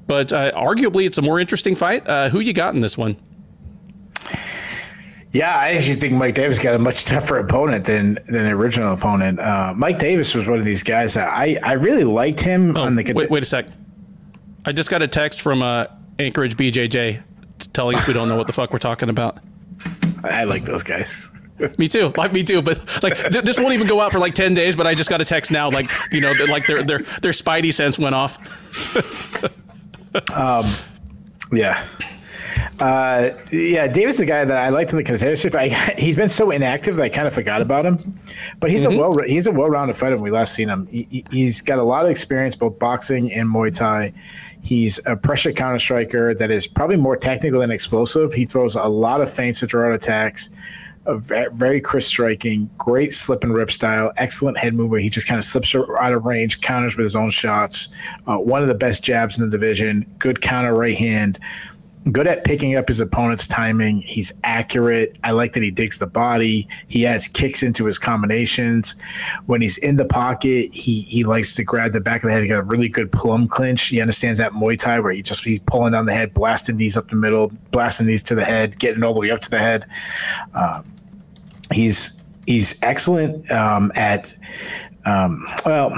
but 0.06 0.32
uh, 0.32 0.52
arguably 0.52 1.06
it's 1.06 1.18
a 1.18 1.22
more 1.22 1.40
interesting 1.40 1.74
fight. 1.74 2.06
Uh, 2.08 2.28
who 2.28 2.40
you 2.40 2.52
got 2.52 2.74
in 2.74 2.80
this 2.80 2.96
one? 2.96 3.16
Yeah, 5.32 5.54
I 5.54 5.72
actually 5.72 5.96
think 5.96 6.14
Mike 6.14 6.34
Davis 6.34 6.58
got 6.58 6.74
a 6.74 6.78
much 6.78 7.04
tougher 7.04 7.36
opponent 7.38 7.84
than 7.84 8.14
than 8.26 8.44
the 8.44 8.52
original 8.52 8.94
opponent. 8.94 9.38
Uh, 9.38 9.74
Mike 9.76 9.98
Davis 9.98 10.34
was 10.34 10.46
one 10.46 10.58
of 10.58 10.64
these 10.64 10.82
guys 10.82 11.14
that 11.14 11.28
I, 11.28 11.58
I 11.62 11.72
really 11.72 12.04
liked 12.04 12.40
him 12.40 12.76
on 12.76 12.96
the. 12.96 13.10
Oh, 13.10 13.14
wait, 13.14 13.30
wait 13.30 13.42
a 13.42 13.46
sec. 13.46 13.66
I 14.64 14.72
just 14.72 14.88
got 14.88 15.02
a 15.02 15.08
text 15.08 15.42
from 15.42 15.62
uh, 15.62 15.86
Anchorage 16.18 16.56
BJJ 16.56 17.22
telling 17.58 17.96
us 17.96 18.06
we 18.06 18.12
don't 18.14 18.28
know 18.28 18.36
what 18.36 18.46
the 18.46 18.52
fuck 18.52 18.72
we're 18.72 18.78
talking 18.78 19.08
about. 19.08 19.38
I 20.24 20.44
like 20.44 20.64
those 20.64 20.82
guys. 20.82 21.30
Me 21.78 21.88
too. 21.88 22.12
Like 22.16 22.32
me 22.32 22.42
too. 22.42 22.60
But 22.60 22.78
like 23.02 23.16
th- 23.16 23.44
this 23.44 23.58
won't 23.58 23.72
even 23.72 23.86
go 23.86 24.00
out 24.00 24.12
for 24.12 24.18
like 24.18 24.34
ten 24.34 24.52
days. 24.54 24.76
But 24.76 24.86
I 24.86 24.94
just 24.94 25.08
got 25.08 25.20
a 25.20 25.24
text 25.24 25.50
now. 25.50 25.70
Like 25.70 25.86
you 26.12 26.20
know, 26.20 26.32
like 26.50 26.66
their 26.66 26.82
their 26.82 26.98
their 27.22 27.32
spidey 27.32 27.72
sense 27.72 27.98
went 27.98 28.14
off. 28.14 28.36
um, 30.34 30.66
Yeah. 31.52 31.84
Uh, 32.80 33.30
yeah, 33.50 33.86
Davis 33.86 34.16
is 34.16 34.20
a 34.20 34.26
guy 34.26 34.44
that 34.44 34.56
I 34.56 34.68
liked 34.68 34.90
in 34.90 34.96
the 34.96 35.04
contendership. 35.04 35.54
I, 35.54 35.68
he's 35.98 36.16
been 36.16 36.28
so 36.28 36.50
inactive 36.50 36.96
that 36.96 37.02
I 37.02 37.08
kind 37.08 37.26
of 37.26 37.34
forgot 37.34 37.62
about 37.62 37.86
him. 37.86 38.18
But 38.60 38.70
he's 38.70 38.84
a 38.84 38.90
well 38.90 39.12
he's 39.26 39.46
a 39.46 39.52
well 39.52 39.68
rounded 39.68 39.96
fighter 39.96 40.16
when 40.16 40.24
we 40.24 40.30
last 40.30 40.54
seen 40.54 40.68
him. 40.68 40.86
He, 40.86 41.24
he's 41.30 41.60
got 41.60 41.78
a 41.78 41.82
lot 41.82 42.04
of 42.04 42.10
experience 42.10 42.56
both 42.56 42.78
boxing 42.78 43.32
and 43.32 43.48
Muay 43.48 43.74
Thai. 43.74 44.12
He's 44.62 45.00
a 45.06 45.16
pressure 45.16 45.52
counter 45.52 45.78
striker 45.78 46.34
that 46.34 46.50
is 46.50 46.66
probably 46.66 46.96
more 46.96 47.16
technical 47.16 47.60
than 47.60 47.70
explosive. 47.70 48.32
He 48.32 48.46
throws 48.46 48.74
a 48.74 48.84
lot 48.84 49.20
of 49.20 49.30
feints 49.30 49.60
to 49.60 49.66
draw 49.66 49.88
out 49.88 49.94
attacks. 49.94 50.50
A 51.08 51.18
very 51.18 51.80
crisp 51.80 52.08
striking, 52.08 52.68
great 52.76 53.14
slip 53.14 53.44
and 53.44 53.54
rip 53.54 53.70
style, 53.70 54.10
excellent 54.16 54.58
head 54.58 54.74
movement. 54.74 55.04
He 55.04 55.08
just 55.08 55.28
kind 55.28 55.38
of 55.38 55.44
slips 55.44 55.72
out 55.72 56.12
of 56.12 56.24
range, 56.24 56.62
counters 56.62 56.96
with 56.96 57.04
his 57.04 57.14
own 57.14 57.30
shots. 57.30 57.90
Uh, 58.26 58.38
one 58.38 58.60
of 58.60 58.66
the 58.66 58.74
best 58.74 59.04
jabs 59.04 59.38
in 59.38 59.44
the 59.44 59.50
division. 59.50 60.04
Good 60.18 60.42
counter 60.42 60.74
right 60.74 60.96
hand 60.96 61.38
good 62.12 62.26
at 62.26 62.44
picking 62.44 62.76
up 62.76 62.88
his 62.88 63.00
opponent's 63.00 63.48
timing. 63.48 64.00
He's 64.00 64.32
accurate. 64.44 65.18
I 65.24 65.32
like 65.32 65.52
that 65.54 65.62
he 65.62 65.70
digs 65.70 65.98
the 65.98 66.06
body. 66.06 66.68
He 66.88 67.02
has 67.02 67.26
kicks 67.26 67.62
into 67.62 67.84
his 67.84 67.98
combinations. 67.98 68.94
When 69.46 69.60
he's 69.60 69.78
in 69.78 69.96
the 69.96 70.04
pocket, 70.04 70.72
he 70.72 71.02
he 71.02 71.24
likes 71.24 71.54
to 71.56 71.64
grab 71.64 71.92
the 71.92 72.00
back 72.00 72.22
of 72.22 72.28
the 72.28 72.32
head. 72.32 72.42
He 72.42 72.48
got 72.48 72.58
a 72.58 72.62
really 72.62 72.88
good 72.88 73.10
plum 73.10 73.48
clinch. 73.48 73.86
He 73.86 74.00
understands 74.00 74.38
that 74.38 74.52
Muay 74.52 74.78
Thai 74.78 75.00
where 75.00 75.12
he 75.12 75.22
just 75.22 75.44
he's 75.44 75.60
pulling 75.60 75.92
down 75.92 76.06
the 76.06 76.14
head, 76.14 76.32
blasting 76.32 76.76
these 76.76 76.96
up 76.96 77.08
the 77.08 77.16
middle, 77.16 77.52
blasting 77.72 78.06
these 78.06 78.22
to 78.24 78.34
the 78.34 78.44
head, 78.44 78.78
getting 78.78 79.02
all 79.02 79.14
the 79.14 79.20
way 79.20 79.30
up 79.30 79.40
to 79.40 79.50
the 79.50 79.58
head. 79.58 79.86
Uh, 80.54 80.82
he's 81.72 82.22
he's 82.46 82.80
excellent 82.82 83.50
um, 83.50 83.90
at 83.94 84.34
um, 85.06 85.46
well, 85.64 85.90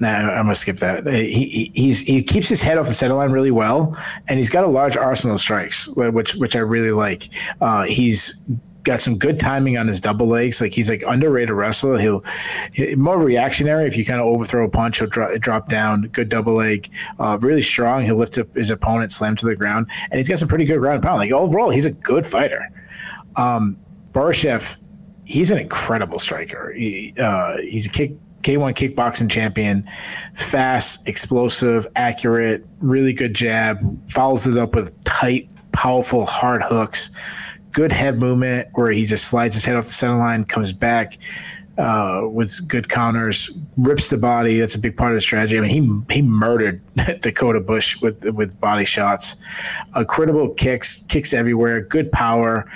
nah, 0.00 0.08
I'm 0.08 0.44
gonna 0.44 0.54
skip 0.54 0.78
that. 0.78 1.06
He, 1.06 1.48
he 1.48 1.72
he's 1.74 2.00
he 2.00 2.22
keeps 2.22 2.48
his 2.48 2.62
head 2.62 2.78
off 2.78 2.88
the 2.88 2.94
center 2.94 3.14
line 3.14 3.30
really 3.30 3.50
well, 3.50 3.96
and 4.26 4.38
he's 4.38 4.48
got 4.48 4.64
a 4.64 4.68
large 4.68 4.96
arsenal 4.96 5.34
of 5.34 5.40
strikes, 5.40 5.86
which 5.88 6.34
which 6.36 6.56
I 6.56 6.60
really 6.60 6.90
like. 6.90 7.28
Uh, 7.60 7.82
he's 7.84 8.42
got 8.82 9.00
some 9.00 9.18
good 9.18 9.38
timing 9.38 9.76
on 9.76 9.86
his 9.86 10.00
double 10.00 10.26
legs. 10.26 10.62
Like 10.62 10.72
he's 10.72 10.88
like 10.88 11.04
underrated 11.06 11.50
wrestler. 11.50 11.98
He'll 11.98 12.24
he, 12.72 12.94
more 12.94 13.18
reactionary. 13.18 13.86
If 13.86 13.98
you 13.98 14.04
kind 14.04 14.20
of 14.20 14.26
overthrow 14.26 14.64
a 14.64 14.70
punch, 14.70 14.98
he'll 14.98 15.08
drop 15.08 15.34
drop 15.40 15.68
down. 15.68 16.08
Good 16.08 16.30
double 16.30 16.54
leg. 16.54 16.90
Uh, 17.18 17.36
really 17.42 17.62
strong. 17.62 18.02
He'll 18.02 18.16
lift 18.16 18.38
up 18.38 18.54
his 18.54 18.70
opponent, 18.70 19.12
slam 19.12 19.36
to 19.36 19.46
the 19.46 19.56
ground, 19.56 19.88
and 20.10 20.18
he's 20.18 20.28
got 20.28 20.38
some 20.38 20.48
pretty 20.48 20.64
good 20.64 20.78
ground 20.78 21.02
pound. 21.02 21.18
Like 21.18 21.32
overall, 21.32 21.68
he's 21.68 21.86
a 21.86 21.92
good 21.92 22.26
fighter. 22.26 22.70
Um, 23.36 23.76
he's 25.24 25.50
an 25.50 25.58
incredible 25.58 26.18
striker. 26.18 26.72
He, 26.72 27.14
uh, 27.18 27.58
he's 27.58 27.86
a 27.86 27.90
kick 27.90 28.12
K1 28.44 28.74
kickboxing 28.74 29.30
champion, 29.30 29.88
fast, 30.34 31.08
explosive, 31.08 31.86
accurate, 31.96 32.64
really 32.80 33.14
good 33.14 33.34
jab, 33.34 33.78
follows 34.10 34.46
it 34.46 34.58
up 34.58 34.74
with 34.74 35.02
tight, 35.04 35.48
powerful, 35.72 36.26
hard 36.26 36.62
hooks, 36.62 37.10
good 37.72 37.90
head 37.90 38.18
movement 38.20 38.68
where 38.74 38.90
he 38.90 39.06
just 39.06 39.24
slides 39.24 39.54
his 39.54 39.64
head 39.64 39.76
off 39.76 39.86
the 39.86 39.92
center 39.92 40.18
line, 40.18 40.44
comes 40.44 40.72
back, 40.72 41.18
uh, 41.78 42.28
with 42.30 42.68
good 42.68 42.88
counters, 42.88 43.50
rips 43.78 44.10
the 44.10 44.18
body. 44.18 44.60
That's 44.60 44.74
a 44.74 44.78
big 44.78 44.96
part 44.96 45.12
of 45.12 45.16
the 45.16 45.20
strategy. 45.22 45.58
I 45.58 45.60
mean, 45.62 46.04
he 46.08 46.14
he 46.16 46.22
murdered 46.22 46.82
Dakota 47.20 47.60
Bush 47.60 48.00
with 48.00 48.24
with 48.30 48.60
body 48.60 48.84
shots, 48.84 49.36
critical 50.06 50.50
kicks, 50.50 51.02
kicks 51.08 51.32
everywhere, 51.32 51.80
good 51.80 52.12
power. 52.12 52.70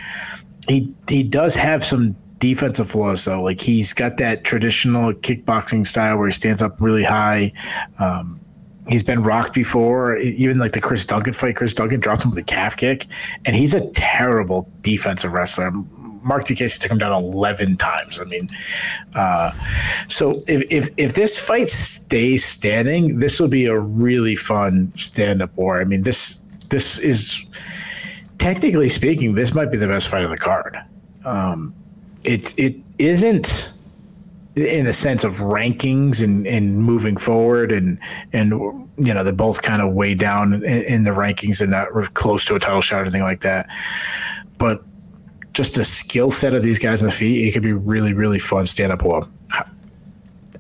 He 0.66 0.93
he 1.09 1.23
does 1.23 1.55
have 1.55 1.85
some 1.85 2.16
defensive 2.39 2.90
flaws 2.90 3.24
though. 3.24 3.43
Like 3.43 3.60
he's 3.60 3.93
got 3.93 4.16
that 4.19 4.44
traditional 4.44 5.12
kickboxing 5.12 5.86
style 5.86 6.19
where 6.19 6.27
he 6.27 6.32
stands 6.32 6.62
up 6.62 6.81
really 6.81 7.05
high. 7.05 7.52
Um, 7.98 8.40
he's 8.89 9.02
been 9.02 9.23
rocked 9.23 9.55
before. 9.55 10.16
Even 10.16 10.59
like 10.59 10.73
the 10.73 10.81
Chris 10.81 11.05
Duncan 11.05 11.32
fight, 11.32 11.56
Chris 11.56 11.74
Duncan 11.74 12.01
dropped 12.01 12.24
him 12.24 12.31
with 12.31 12.39
a 12.39 12.44
calf 12.44 12.77
kick, 12.77 13.06
and 13.44 13.55
he's 13.55 13.74
a 13.74 13.89
terrible 13.90 14.70
defensive 14.82 15.32
wrestler. 15.32 15.70
Mark 16.23 16.44
Diakiese 16.44 16.78
took 16.78 16.90
him 16.90 16.98
down 16.98 17.12
11 17.12 17.77
times. 17.77 18.20
I 18.20 18.24
mean, 18.24 18.51
uh, 19.15 19.52
so 20.09 20.43
if, 20.48 20.70
if, 20.70 20.90
if 20.97 21.15
this 21.15 21.39
fight 21.39 21.70
stays 21.70 22.44
standing, 22.44 23.20
this 23.20 23.40
will 23.40 23.48
be 23.48 23.66
a 23.66 23.78
really 23.78 24.35
fun 24.36 24.93
stand 24.97 25.40
up 25.40 25.56
war. 25.56 25.81
I 25.81 25.85
mean, 25.85 26.02
this 26.02 26.40
this 26.70 26.98
is 26.98 27.43
technically 28.39 28.89
speaking, 28.89 29.35
this 29.35 29.55
might 29.55 29.70
be 29.70 29.78
the 29.78 29.89
best 29.89 30.09
fight 30.09 30.24
of 30.24 30.31
the 30.31 30.36
card. 30.36 30.77
Um, 31.24 31.74
it 32.29 32.55
it 32.59 32.77
isn't 32.99 33.73
in 34.55 34.85
the 34.85 34.93
sense 34.93 35.25
of 35.25 35.35
rankings 35.35 36.23
and, 36.23 36.47
and 36.47 36.77
moving 36.77 37.17
forward 37.17 37.73
and 37.73 37.99
and 38.33 38.51
you 38.51 39.15
know 39.15 39.25
they're 39.25 39.33
both 39.33 39.63
kind 39.63 39.81
of 39.81 39.93
way 39.93 40.15
down 40.15 40.53
in, 40.53 40.65
in 40.65 41.05
the 41.05 41.11
rankings 41.11 41.61
and 41.61 41.71
not 41.71 41.89
close 42.15 42.45
to 42.45 42.55
a 42.55 42.61
title 42.61 42.83
shot 42.83 42.99
or 42.99 43.03
anything 43.03 43.23
like 43.23 43.41
that. 43.41 43.69
But 44.59 44.83
just 45.55 45.75
the 45.75 45.85
skill 45.85 46.31
set 46.31 46.53
of 46.55 46.63
these 46.63 46.79
guys 46.79 47.01
on 47.03 47.07
the 47.07 47.15
feet 47.15 47.49
it 47.49 47.53
could 47.53 47.63
be 47.63 47.73
really 47.73 48.13
really 48.13 48.39
fun 48.39 48.65
stand 48.65 48.93
up 48.93 49.03
war 49.03 49.27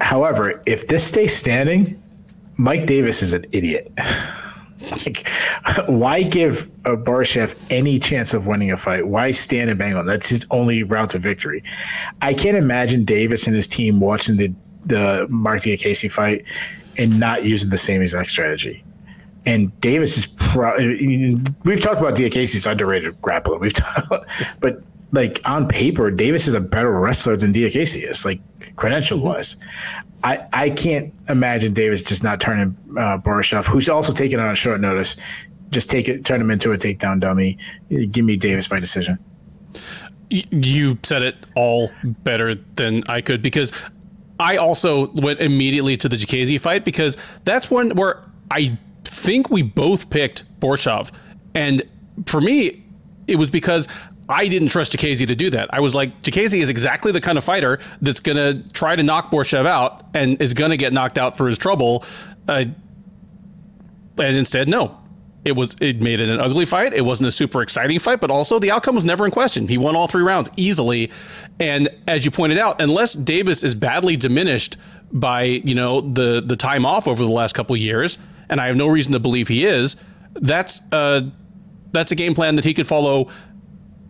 however 0.00 0.60
if 0.66 0.88
this 0.88 1.04
stays 1.06 1.36
standing 1.36 2.02
mike 2.56 2.86
davis 2.86 3.22
is 3.22 3.32
an 3.32 3.44
idiot. 3.52 3.92
Like, 5.04 5.28
why 5.86 6.22
give 6.22 6.70
a 6.84 6.96
Borshchev 6.96 7.54
any 7.70 7.98
chance 7.98 8.34
of 8.34 8.46
winning 8.46 8.70
a 8.70 8.76
fight? 8.76 9.08
Why 9.08 9.30
stand 9.30 9.70
and 9.70 9.78
bang 9.78 9.94
on? 9.94 10.06
That's 10.06 10.28
his 10.28 10.46
only 10.50 10.82
route 10.82 11.10
to 11.10 11.18
victory. 11.18 11.62
I 12.22 12.34
can't 12.34 12.56
imagine 12.56 13.04
Davis 13.04 13.46
and 13.46 13.54
his 13.54 13.66
team 13.66 14.00
watching 14.00 14.36
the 14.36 14.52
the 14.86 15.26
Mark 15.28 15.62
Diakiese 15.62 16.10
fight 16.10 16.44
and 16.96 17.20
not 17.20 17.44
using 17.44 17.68
the 17.70 17.78
same 17.78 18.00
exact 18.00 18.30
strategy. 18.30 18.82
And 19.44 19.78
Davis 19.80 20.16
is 20.16 20.26
pro. 20.26 20.74
We've 21.64 21.80
talked 21.80 22.00
about 22.00 22.14
Diakiese's 22.14 22.66
underrated 22.66 23.20
grappler. 23.20 23.60
We've 23.60 23.72
talked, 23.72 24.28
but 24.60 24.82
like 25.12 25.40
on 25.48 25.68
paper, 25.68 26.10
Davis 26.10 26.48
is 26.48 26.54
a 26.54 26.60
better 26.60 26.92
wrestler 26.92 27.36
than 27.36 27.52
Diakiese 27.52 28.08
is, 28.08 28.24
like 28.24 28.40
credential 28.76 29.18
wise. 29.18 29.56
I, 30.24 30.44
I 30.52 30.70
can't 30.70 31.14
imagine 31.28 31.74
Davis 31.74 32.02
just 32.02 32.24
not 32.24 32.40
turning 32.40 32.76
uh, 32.98 33.18
who's 33.62 33.88
also 33.88 34.12
taken 34.12 34.40
on 34.40 34.50
a 34.50 34.54
short 34.54 34.80
notice, 34.80 35.16
just 35.70 35.90
take 35.90 36.08
it, 36.08 36.24
turn 36.24 36.40
him 36.40 36.50
into 36.50 36.72
a 36.72 36.78
takedown 36.78 37.20
dummy. 37.20 37.58
Give 37.88 38.24
me 38.24 38.36
Davis 38.36 38.68
by 38.68 38.80
decision. 38.80 39.18
You 40.30 40.98
said 41.02 41.22
it 41.22 41.46
all 41.54 41.90
better 42.04 42.54
than 42.54 43.02
I 43.08 43.20
could 43.20 43.42
because 43.42 43.72
I 44.40 44.56
also 44.56 45.08
went 45.14 45.40
immediately 45.40 45.96
to 45.96 46.08
the 46.08 46.16
Diakiese 46.16 46.60
fight 46.60 46.84
because 46.84 47.16
that's 47.44 47.70
one 47.70 47.90
where 47.90 48.22
I 48.50 48.78
think 49.04 49.50
we 49.50 49.62
both 49.62 50.10
picked 50.10 50.44
Borshchev, 50.60 51.10
and 51.54 51.82
for 52.26 52.40
me, 52.40 52.84
it 53.26 53.36
was 53.36 53.50
because 53.50 53.88
I 54.28 54.48
didn't 54.48 54.68
trust 54.68 54.92
Diakiese 54.92 55.26
to 55.26 55.34
do 55.34 55.50
that. 55.50 55.72
I 55.72 55.80
was 55.80 55.94
like, 55.94 56.22
Diakiese 56.22 56.60
is 56.60 56.68
exactly 56.68 57.12
the 57.12 57.20
kind 57.20 57.38
of 57.38 57.44
fighter 57.44 57.78
that's 58.02 58.20
going 58.20 58.36
to 58.36 58.70
try 58.72 58.94
to 58.94 59.02
knock 59.02 59.30
Borshchev 59.30 59.66
out 59.66 60.04
and 60.14 60.40
is 60.42 60.52
going 60.54 60.70
to 60.70 60.76
get 60.76 60.92
knocked 60.92 61.18
out 61.18 61.36
for 61.36 61.46
his 61.46 61.56
trouble. 61.56 62.04
Uh, 62.46 62.66
and 64.18 64.36
instead, 64.36 64.68
no. 64.68 64.97
It 65.44 65.52
was 65.52 65.76
it 65.80 66.02
made 66.02 66.20
it 66.20 66.28
an 66.28 66.40
ugly 66.40 66.64
fight. 66.64 66.92
It 66.92 67.04
wasn't 67.04 67.28
a 67.28 67.32
super 67.32 67.62
exciting 67.62 67.98
fight, 67.98 68.20
but 68.20 68.30
also 68.30 68.58
the 68.58 68.70
outcome 68.70 68.96
was 68.96 69.04
never 69.04 69.24
in 69.24 69.30
question. 69.30 69.68
He 69.68 69.78
won 69.78 69.96
all 69.96 70.08
three 70.08 70.22
rounds 70.22 70.50
easily. 70.56 71.10
And 71.60 71.88
as 72.06 72.24
you 72.24 72.30
pointed 72.30 72.58
out, 72.58 72.80
unless 72.80 73.14
Davis 73.14 73.62
is 73.62 73.74
badly 73.74 74.16
diminished 74.16 74.76
by, 75.12 75.42
you 75.42 75.74
know, 75.74 76.00
the 76.00 76.42
the 76.44 76.56
time 76.56 76.84
off 76.84 77.06
over 77.06 77.24
the 77.24 77.32
last 77.32 77.54
couple 77.54 77.76
years, 77.76 78.18
and 78.48 78.60
I 78.60 78.66
have 78.66 78.76
no 78.76 78.88
reason 78.88 79.12
to 79.12 79.20
believe 79.20 79.48
he 79.48 79.64
is, 79.64 79.96
that's 80.34 80.82
uh 80.92 81.22
that's 81.92 82.12
a 82.12 82.16
game 82.16 82.34
plan 82.34 82.56
that 82.56 82.64
he 82.64 82.74
could 82.74 82.86
follow 82.86 83.28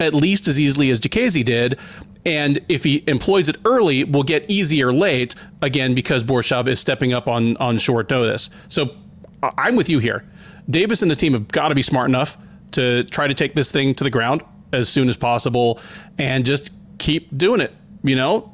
at 0.01 0.15
least 0.15 0.49
as 0.49 0.59
easily 0.59 0.91
as 0.91 1.01
Diakiese 1.01 1.45
did. 1.45 1.79
And 2.25 2.61
if 2.69 2.85
he 2.85 3.05
employs 3.07 3.49
it 3.49 3.57
early, 3.65 4.05
will 4.05 4.23
get 4.23 4.45
easier 4.51 4.93
late 4.93 5.35
again 5.63 5.95
because 5.95 6.25
Borshchev 6.25 6.69
is 6.69 6.81
stepping 6.81 7.13
up 7.13 7.29
on 7.29 7.57
on 7.59 7.79
short 7.79 8.11
notice. 8.11 8.51
So 8.69 8.97
I'm 9.43 9.77
with 9.77 9.89
you 9.89 9.99
here. 9.99 10.25
Davis 10.71 11.03
and 11.03 11.11
the 11.11 11.15
team 11.15 11.33
have 11.33 11.49
got 11.49 11.69
to 11.69 11.75
be 11.75 11.83
smart 11.83 12.09
enough 12.09 12.37
to 12.73 13.05
try 13.05 13.27
to 13.27 13.35
take 13.35 13.55
this 13.55 13.73
thing 13.73 13.95
to 13.95 14.05
the 14.05 14.11
ground 14.11 14.43
as 14.73 14.89
soon 14.89 15.09
as 15.09 15.17
possible 15.17 15.81
and 16.19 16.45
just 16.45 16.71
keep 16.99 17.35
doing 17.37 17.61
it. 17.61 17.75
You 18.03 18.17
know, 18.17 18.53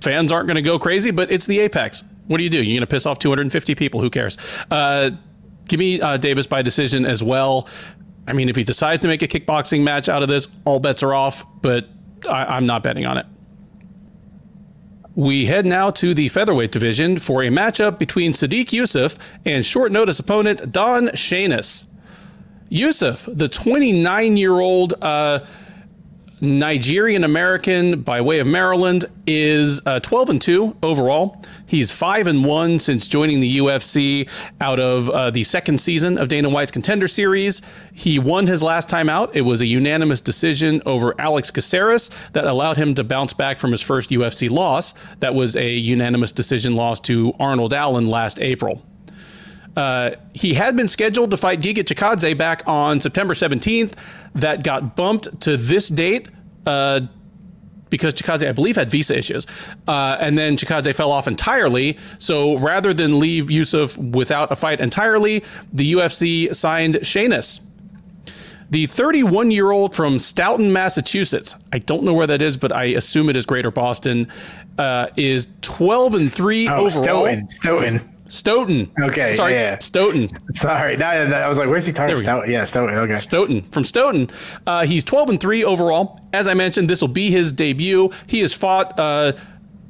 fans 0.00 0.32
aren't 0.32 0.48
going 0.48 0.56
to 0.56 0.62
go 0.62 0.78
crazy, 0.78 1.10
but 1.10 1.30
it's 1.30 1.46
the 1.46 1.60
apex. 1.60 2.02
What 2.26 2.38
do 2.38 2.44
you 2.44 2.50
do? 2.50 2.58
You're 2.58 2.78
going 2.78 2.80
to 2.80 2.86
piss 2.86 3.06
off 3.06 3.18
250 3.18 3.74
people. 3.74 4.00
Who 4.00 4.10
cares? 4.10 4.36
Uh, 4.70 5.10
give 5.68 5.78
me 5.78 6.00
uh, 6.00 6.16
Davis 6.16 6.46
by 6.46 6.62
decision 6.62 7.06
as 7.06 7.22
well. 7.22 7.68
I 8.26 8.32
mean, 8.32 8.48
if 8.48 8.56
he 8.56 8.64
decides 8.64 9.00
to 9.00 9.08
make 9.08 9.22
a 9.22 9.28
kickboxing 9.28 9.82
match 9.82 10.08
out 10.08 10.22
of 10.22 10.28
this, 10.28 10.48
all 10.64 10.80
bets 10.80 11.02
are 11.02 11.14
off, 11.14 11.44
but 11.62 11.88
I, 12.28 12.56
am 12.56 12.66
not 12.66 12.82
betting 12.82 13.06
on 13.06 13.18
it. 13.18 13.26
We 15.16 15.46
head 15.46 15.64
now 15.64 15.88
to 15.92 16.12
the 16.12 16.28
featherweight 16.28 16.72
division 16.72 17.18
for 17.18 17.42
a 17.42 17.48
matchup 17.48 17.98
between 17.98 18.32
Sodiq 18.32 18.66
Yusuff 18.66 19.18
and 19.46 19.64
short 19.64 19.90
notice 19.90 20.18
opponent 20.18 20.70
Don 20.72 21.08
Shainis. 21.08 21.86
Yusuff, 22.70 23.26
the 23.34 23.48
29 23.48 24.36
year 24.36 24.52
old 24.52 24.92
uh, 25.00 25.38
Nigerian 26.42 27.24
American 27.24 28.02
by 28.02 28.20
way 28.20 28.40
of 28.40 28.46
Maryland, 28.46 29.06
is 29.26 29.80
uh, 29.86 30.00
12 30.00 30.28
and 30.28 30.42
2 30.42 30.76
overall. 30.82 31.42
He's 31.66 31.90
5 31.90 32.28
and 32.28 32.44
1 32.44 32.78
since 32.78 33.08
joining 33.08 33.40
the 33.40 33.58
UFC 33.58 34.30
out 34.60 34.78
of 34.78 35.10
uh, 35.10 35.30
the 35.30 35.42
second 35.44 35.78
season 35.78 36.16
of 36.16 36.28
Dana 36.28 36.48
White's 36.48 36.70
Contender 36.70 37.08
Series. 37.08 37.60
He 37.92 38.18
won 38.18 38.46
his 38.46 38.62
last 38.62 38.88
time 38.88 39.08
out. 39.08 39.34
It 39.34 39.42
was 39.42 39.60
a 39.60 39.66
unanimous 39.66 40.20
decision 40.20 40.80
over 40.86 41.14
Alex 41.20 41.50
Caceres 41.50 42.10
that 42.32 42.44
allowed 42.44 42.76
him 42.76 42.94
to 42.94 43.04
bounce 43.04 43.32
back 43.32 43.58
from 43.58 43.72
his 43.72 43.82
first 43.82 44.10
UFC 44.10 44.48
loss. 44.48 44.94
That 45.18 45.34
was 45.34 45.56
a 45.56 45.74
unanimous 45.74 46.30
decision 46.30 46.76
loss 46.76 47.00
to 47.00 47.32
Arnold 47.40 47.74
Allen 47.74 48.08
last 48.08 48.38
April. 48.40 48.84
Uh, 49.76 50.12
he 50.32 50.54
had 50.54 50.76
been 50.76 50.88
scheduled 50.88 51.30
to 51.32 51.36
fight 51.36 51.60
Giga 51.60 51.84
Chikadze 51.84 52.38
back 52.38 52.62
on 52.66 53.00
September 53.00 53.34
17th. 53.34 53.94
That 54.34 54.62
got 54.62 54.96
bumped 54.96 55.40
to 55.42 55.56
this 55.56 55.88
date 55.88 56.30
uh, 56.66 57.00
because 57.90 58.14
Chikadze, 58.14 58.48
I 58.48 58.52
believe, 58.52 58.76
had 58.76 58.90
visa 58.90 59.16
issues. 59.16 59.46
Uh, 59.86 60.16
and 60.20 60.36
then 60.36 60.56
Chikadze 60.56 60.94
fell 60.94 61.10
off 61.10 61.28
entirely. 61.28 61.98
So 62.18 62.58
rather 62.58 62.92
than 62.92 63.18
leave 63.18 63.46
Yusuff 63.46 63.96
without 64.14 64.50
a 64.50 64.56
fight 64.56 64.80
entirely, 64.80 65.44
the 65.72 65.92
UFC 65.94 66.54
signed 66.54 66.96
Shainis. 66.96 67.60
The 68.68 68.86
31 68.86 69.52
year 69.52 69.70
old 69.70 69.94
from 69.94 70.18
Stoughton, 70.18 70.72
Massachusetts, 70.72 71.54
I 71.72 71.78
don't 71.78 72.02
know 72.02 72.12
where 72.12 72.26
that 72.26 72.42
is, 72.42 72.56
but 72.56 72.72
I 72.72 72.84
assume 72.84 73.28
it 73.28 73.36
is 73.36 73.46
Greater 73.46 73.70
Boston, 73.70 74.26
uh, 74.76 75.06
is 75.16 75.46
12 75.60 76.14
and 76.14 76.32
3 76.32 76.68
oh, 76.68 76.72
overall. 76.72 76.90
Stoughton. 76.90 77.48
Stoughton. 77.48 78.15
Stoughton. 78.28 78.90
Okay. 79.00 79.34
Sorry, 79.34 79.54
yeah. 79.54 79.78
Stoughton. 79.78 80.28
Sorry. 80.54 80.96
No, 80.96 81.06
I 81.06 81.48
was 81.48 81.58
like, 81.58 81.68
where's 81.68 81.86
he 81.86 81.92
talking 81.92 82.16
Stoughton? 82.16 82.50
Yeah, 82.50 82.64
Stoughton. 82.64 82.96
Okay. 82.96 83.20
Stoughton. 83.20 83.62
From 83.62 83.84
Stoughton. 83.84 84.28
Uh, 84.66 84.84
he's 84.84 85.04
12 85.04 85.30
and 85.30 85.40
3 85.40 85.64
overall. 85.64 86.20
As 86.32 86.48
I 86.48 86.54
mentioned, 86.54 86.90
this 86.90 87.00
will 87.00 87.08
be 87.08 87.30
his 87.30 87.52
debut. 87.52 88.10
He 88.26 88.40
has 88.40 88.52
fought 88.52 88.98
uh, 88.98 89.32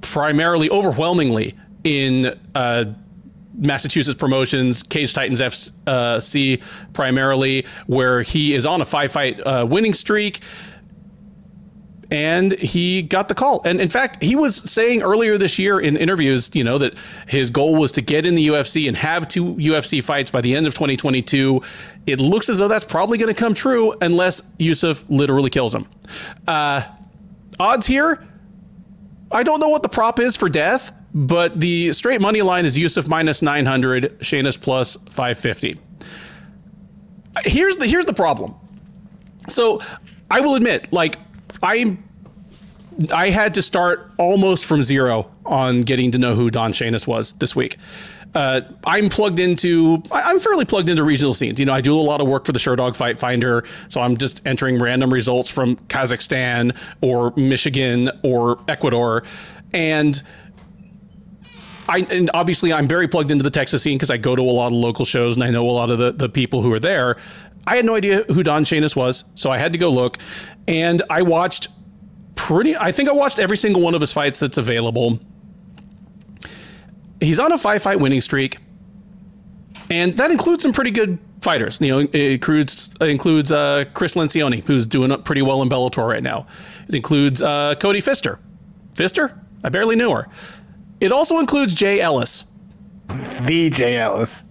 primarily, 0.01 0.71
overwhelmingly 0.71 1.55
in 1.85 2.39
uh, 2.55 2.85
Massachusetts 3.59 4.19
promotions, 4.19 4.83
Cage 4.83 5.15
Titans 5.15 5.41
FC 5.41 6.63
primarily, 6.93 7.65
where 7.87 8.23
he 8.23 8.55
is 8.55 8.67
on 8.67 8.81
a 8.81 8.85
five 8.85 9.13
fight 9.13 9.41
uh, 9.41 9.67
winning 9.69 9.95
streak 9.95 10.41
and 12.11 12.53
he 12.53 13.03
got 13.03 13.29
the 13.29 13.35
call. 13.35 13.63
And 13.65 13.81
in 13.81 13.89
fact, 13.89 14.23
he 14.23 14.37
was 14.37 14.57
saying 14.71 15.03
earlier 15.03 15.39
this 15.39 15.59
year 15.59 15.81
in 15.81 15.97
interviews, 15.97 16.51
you 16.55 16.65
know, 16.65 16.79
that 16.79 16.95
his 17.27 17.51
goal 17.51 17.77
was 17.77 17.93
to 17.93 18.03
get 18.03 18.25
in 18.25 18.35
the 18.35 18.49
UFC 18.49 18.87
and 18.87 18.97
have 18.97 19.27
two 19.29 19.55
UFC 19.57 20.03
fights 20.03 20.31
by 20.31 20.41
the 20.41 20.55
end 20.55 20.67
of 20.67 20.75
2022. 20.75 21.61
It 22.07 22.21
looks 22.21 22.49
as 22.49 22.59
though 22.59 22.69
that's 22.69 22.85
probably 22.85 23.19
going 23.19 23.33
to 23.33 23.39
come 23.39 23.55
true 23.55 23.95
unless 24.01 24.43
Yusuff 24.59 25.05
literally 25.09 25.51
kills 25.51 25.75
him. 25.75 25.89
Uh, 26.47 26.83
odds 27.59 27.87
here, 27.87 28.25
I 29.33 29.43
don't 29.43 29.61
know 29.61 29.69
what 29.69 29.83
the 29.83 29.89
prop 29.89 30.21
is 30.21 30.37
for 30.37 30.49
death, 30.49 30.93
but 31.13 31.59
the 31.59 31.93
straight 31.93 32.21
money 32.21 32.43
line 32.43 32.65
is 32.65 32.77
Yusuff 32.77 33.09
minus 33.09 33.43
900, 33.43 34.21
Shainis 34.21 34.61
plus 34.61 34.97
550. 35.11 35.81
Here's 37.45 37.77
the 37.77 37.87
here's 37.87 38.07
the 38.07 38.15
problem. 38.15 38.55
So 39.49 39.81
I 40.31 40.41
will 40.41 40.55
admit, 40.55 40.93
like 40.93 41.19
I'm 41.63 42.05
I 43.13 43.31
had 43.31 43.55
to 43.55 43.63
start 43.63 44.11
almost 44.17 44.65
from 44.65 44.83
zero 44.83 45.31
on 45.45 45.83
getting 45.83 46.13
to 46.13 46.19
know 46.19 46.35
who 46.35 46.51
Don 46.51 46.73
Shainis 46.73 47.07
was 47.07 47.35
this 47.35 47.55
week. 47.55 47.77
Uh, 48.35 48.61
I'm 48.87 49.09
plugged 49.09 49.39
into, 49.41 50.03
I'm 50.13 50.39
fairly 50.41 50.65
plugged 50.65 50.89
into 50.89 51.03
regional 51.03 51.33
scenes. 51.33 51.59
You 51.59 51.67
know, 51.67 51.73
I 51.73 51.81
do 51.81 51.95
a 51.95 52.01
lot 52.01 52.21
of 52.21 52.29
work 52.29 52.45
for 52.45 52.53
the 52.53 52.59
Sherdog 52.59 52.97
Fight 52.97 53.19
Finder, 53.19 53.65
so 53.89 54.01
I'm 54.01 54.17
just 54.17 54.43
entering 54.47 54.79
random 54.79 55.13
results 55.13 55.49
from 55.49 55.77
Kazakhstan 55.77 56.77
or 57.01 57.33
Michigan 57.37 58.11
or 58.23 58.59
Ecuador, 58.69 59.23
and 59.73 60.23
I 61.89 61.99
and 62.11 62.31
obviously 62.35 62.73
I'm 62.73 62.89
very 62.89 63.09
plugged 63.09 63.31
into 63.31 63.45
the 63.45 63.51
Texas 63.51 63.83
scene 63.83 63.97
because 63.97 64.11
I 64.11 64.17
go 64.17 64.35
to 64.35 64.43
a 64.43 64.45
lot 64.45 64.69
of 64.69 64.73
local 64.73 65.05
shows 65.05 65.37
and 65.37 65.45
I 65.45 65.51
know 65.51 65.69
a 65.69 65.71
lot 65.71 65.91
of 65.91 65.99
the, 65.99 66.13
the 66.13 66.29
people 66.29 66.63
who 66.63 66.73
are 66.73 66.81
there. 66.81 67.17
I 67.67 67.77
had 67.77 67.85
no 67.85 67.95
idea 67.95 68.23
who 68.25 68.43
Don 68.43 68.65
Shainis 68.65 68.95
was, 68.95 69.25
so 69.35 69.51
I 69.51 69.59
had 69.59 69.73
to 69.73 69.79
go 69.79 69.91
look, 69.91 70.19
and 70.69 71.03
I 71.11 71.23
watched 71.23 71.69
pretty. 72.37 72.77
I 72.77 72.93
think 72.93 73.09
I 73.09 73.13
watched 73.13 73.39
every 73.39 73.57
single 73.57 73.83
one 73.83 73.95
of 73.95 74.01
his 74.01 74.13
fights 74.13 74.39
that's 74.39 74.59
available. 74.59 75.19
He's 77.21 77.41
on 77.41 77.51
a 77.53 77.59
five 77.59 77.83
fight 77.83 77.99
winning 77.99 78.21
streak, 78.21 78.59
and 79.91 80.15
that 80.15 80.31
includes 80.31 80.63
some 80.63 80.73
pretty 80.73 80.91
good 80.91 81.19
fighters. 81.43 81.81
You 81.81 81.89
know, 81.89 81.99
it 82.01 82.15
includes 82.15 82.95
it 83.01 83.09
includes 83.09 83.51
uh, 83.51 83.85
Chris 83.95 84.15
Lencioni, 84.15 84.63
who's 84.65 84.87
doing 84.87 85.11
pretty 85.23 85.43
well 85.43 85.63
in 85.63 85.69
Bellator 85.69 86.07
right 86.07 86.23
now. 86.23 86.47
It 86.89 86.95
includes 86.95 87.43
uh, 87.43 87.75
Cody 87.81 88.01
Fister. 88.01 88.39
Fister, 88.95 89.39
I 89.65 89.69
barely 89.69 89.97
knew 89.97 90.11
her. 90.11 90.29
It 91.01 91.13
also 91.13 91.39
includes 91.39 91.75
Jay 91.75 92.01
Ellis. 92.01 92.47
The 93.43 93.71
Jay 93.71 93.97
Ellis. 93.97 94.45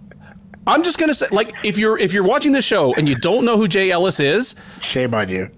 I'm 0.66 0.82
just 0.82 0.98
gonna 0.98 1.14
say, 1.14 1.28
like, 1.30 1.52
if 1.64 1.78
you're 1.78 1.98
if 1.98 2.12
you're 2.12 2.24
watching 2.24 2.52
this 2.52 2.64
show 2.64 2.92
and 2.94 3.08
you 3.08 3.14
don't 3.14 3.44
know 3.44 3.56
who 3.56 3.68
Jay 3.68 3.90
Ellis 3.90 4.20
is, 4.20 4.54
shame 4.80 5.14
on 5.14 5.28
you. 5.28 5.50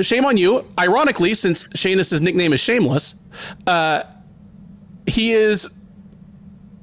Shame 0.00 0.24
on 0.24 0.36
you. 0.36 0.64
Ironically, 0.78 1.34
since 1.34 1.66
Shainis's 1.74 2.20
nickname 2.20 2.52
is 2.52 2.60
Shameless, 2.60 3.14
uh, 3.66 4.02
he 5.06 5.32
is, 5.32 5.68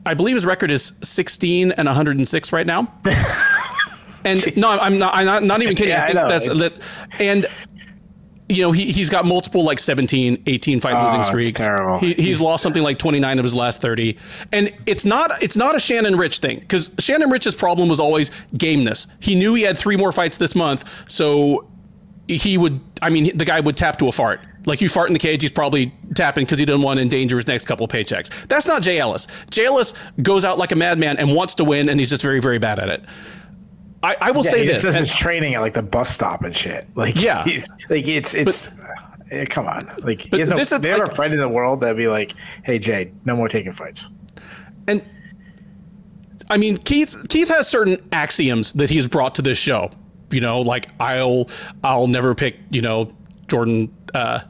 I 0.06 0.16
believe 0.16 0.36
his 0.36 0.46
record 0.46 0.72
is 0.72 0.94
16 1.04 1.74
and 1.74 1.86
106 1.86 2.52
right 2.52 2.66
now. 2.66 2.92
and 4.26 4.58
no, 4.58 4.70
I'm 4.70 4.98
not. 4.98 5.14
I'm 5.16 5.26
not, 5.26 5.44
not 5.44 5.62
even 5.62 5.76
kidding. 5.76 5.92
Yeah, 5.92 6.04
I 6.04 6.08
think 6.08 6.18
I 6.20 6.28
that's 6.28 6.48
that. 6.48 6.80
And 7.20 7.46
you 8.56 8.62
know, 8.62 8.72
he, 8.72 8.92
he's 8.92 9.10
got 9.10 9.26
multiple 9.26 9.64
like 9.64 9.80
17, 9.80 10.44
18 10.46 10.80
fight 10.80 10.94
ah, 10.94 11.04
losing 11.04 11.18
Oh, 11.18 11.20
it's 11.20 11.28
streaks. 11.28 11.62
He, 12.00 12.14
he's 12.14 12.42
lost 12.42 12.64
something 12.64 12.84
like 12.84 12.98
29 12.98 13.40
of 13.40 13.44
his 13.44 13.56
last 13.56 13.82
30. 13.82 14.18
And 14.52 14.72
it's 14.86 15.06
not 15.06 15.32
it's 15.42 15.56
not 15.56 15.76
a 15.76 15.80
Shannon 15.80 16.18
Ritch 16.18 16.40
thing 16.40 16.60
because 16.60 16.92
Shannon 17.00 17.30
Ritch's 17.30 17.56
problem 17.56 17.90
was 17.90 18.00
always 18.00 18.32
gameness. 18.56 19.08
He 19.20 19.36
knew 19.36 19.54
he 19.56 19.64
had 19.64 19.78
three 19.78 19.96
more 19.96 20.12
fights 20.12 20.38
this 20.38 20.56
month, 20.56 21.10
so 21.10 21.68
he 22.28 22.58
would 22.58 22.80
I 23.02 23.10
mean 23.10 23.36
the 23.38 23.46
guy 23.46 23.60
would 23.60 23.78
tap 23.78 23.98
to 24.00 24.08
a 24.08 24.12
fart. 24.12 24.42
Like 24.66 24.80
you 24.82 24.88
fart 24.88 25.10
in 25.10 25.14
the 25.14 25.20
cage, 25.20 25.42
he's 25.42 25.52
probably 25.52 25.94
tapping 26.16 26.46
because 26.46 26.60
he 26.60 26.66
didn't 26.66 26.84
want 26.84 26.98
to 26.98 27.02
endanger 27.02 27.36
his 27.36 27.48
next 27.48 27.66
couple 27.66 27.86
of 27.86 27.92
paychecks. 27.92 28.48
That's 28.48 28.66
not 28.66 28.82
Jay 28.82 28.98
Ellis. 28.98 29.28
Jay 29.52 29.66
Ellis 29.66 29.94
goes 30.22 30.46
out 30.46 30.58
like 30.58 30.72
a 30.72 30.76
madman 30.76 31.18
and 31.18 31.36
wants 31.36 31.56
to 31.56 31.66
win, 31.66 31.90
and 31.90 32.00
he's 32.00 32.10
just 32.10 32.24
very, 32.24 32.40
very 32.40 32.60
bad 32.60 32.80
at 32.80 32.88
it. 32.88 33.04
I, 34.04 34.16
I 34.20 34.32
will 34.32 34.44
Yeah, 34.44 34.52
say 34.52 34.66
this. 34.68 34.82
does 34.82 34.96
his 34.96 35.14
training 35.14 35.56
at 35.56 35.62
like 35.62 35.74
the 35.74 35.82
bus 35.82 36.10
stop 36.10 36.44
and 36.44 36.56
shit. 36.56 36.86
Like 36.96 37.16
Yeah. 37.20 37.44
he's 37.44 37.68
like 37.90 38.08
it's 38.08 38.34
it's. 38.36 38.70
eh, 39.32 39.46
come 39.46 39.66
on, 39.68 39.80
like 40.04 40.30
But 40.30 40.42
no, 40.42 40.56
this 40.56 40.72
is, 40.72 40.80
they 40.82 40.90
have 40.90 41.00
like- 41.00 41.12
a 41.12 41.16
fight 41.16 41.32
in 41.32 41.40
the 41.40 41.48
world 41.50 41.80
that'd 41.82 41.96
be 41.98 42.08
like, 42.08 42.34
"Hey 42.64 42.78
Jay, 42.80 43.12
no 43.26 43.36
more 43.36 43.48
taking 43.48 43.72
fights." 43.72 44.10
And 44.88 45.02
I 46.50 46.58
mean, 46.58 46.78
Keith 46.78 47.16
Keith 47.30 47.48
has 47.50 47.68
certain 47.70 47.98
axioms 48.12 48.74
that 48.74 48.90
he's 48.90 49.08
brought 49.08 49.36
to 49.36 49.42
this 49.42 49.58
show. 49.58 49.90
You 50.32 50.42
know, 50.42 50.60
like 50.62 50.88
I'll 51.00 51.48
I'll 51.84 52.08
never 52.08 52.36
pick 52.36 52.58
you 52.70 52.82
know 52.82 53.10
Jordan 53.48 53.96
uh, 54.14 54.42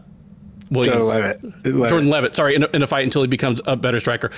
Williams. 0.69 1.11
Jordan 1.11 1.21
Levitt. 1.21 1.65
Levitt. 1.65 1.89
Jordan 1.89 2.09
Levitt, 2.09 2.35
sorry, 2.35 2.55
in 2.55 2.63
a, 2.63 2.67
in 2.73 2.83
a 2.83 2.87
fight 2.87 3.03
until 3.03 3.21
he 3.21 3.27
becomes 3.27 3.61
a 3.65 3.75
better 3.75 3.99
striker. 3.99 4.29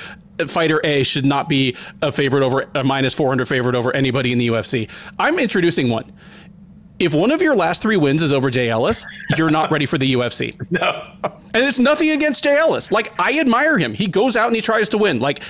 Fighter 0.48 0.80
A 0.84 1.04
should 1.04 1.26
not 1.26 1.48
be 1.50 1.76
a 2.02 2.12
favorite 2.12 2.44
over 2.44 2.68
a 2.76 2.84
minus 2.84 3.14
400 3.14 3.48
favorite 3.48 3.76
over 3.76 3.96
anybody 3.96 4.32
in 4.32 4.38
the 4.38 4.48
UFC. 4.48 4.90
I'm 5.20 5.40
introducing 5.40 5.90
one. 5.90 6.12
If 6.98 7.14
one 7.14 7.32
of 7.32 7.42
your 7.42 7.56
last 7.56 7.82
three 7.82 7.98
wins 7.98 8.22
is 8.22 8.32
over 8.32 8.50
Jay 8.50 8.70
Ellis, 8.70 9.06
you're 9.38 9.50
not 9.50 9.70
ready 9.70 9.86
for 9.86 9.98
the 9.98 10.14
UFC. 10.14 10.56
No. 10.72 11.12
And 11.24 11.64
it's 11.64 11.80
nothing 11.80 12.10
against 12.10 12.44
Jay 12.44 12.58
Ellis. 12.58 12.92
Like 12.92 13.14
I 13.20 13.40
admire 13.40 13.78
him. 13.78 13.94
He 13.94 14.08
goes 14.08 14.36
out 14.36 14.48
and 14.48 14.56
he 14.56 14.62
tries 14.62 14.90
to 14.90 14.98
win. 14.98 15.20
Like, 15.20 15.42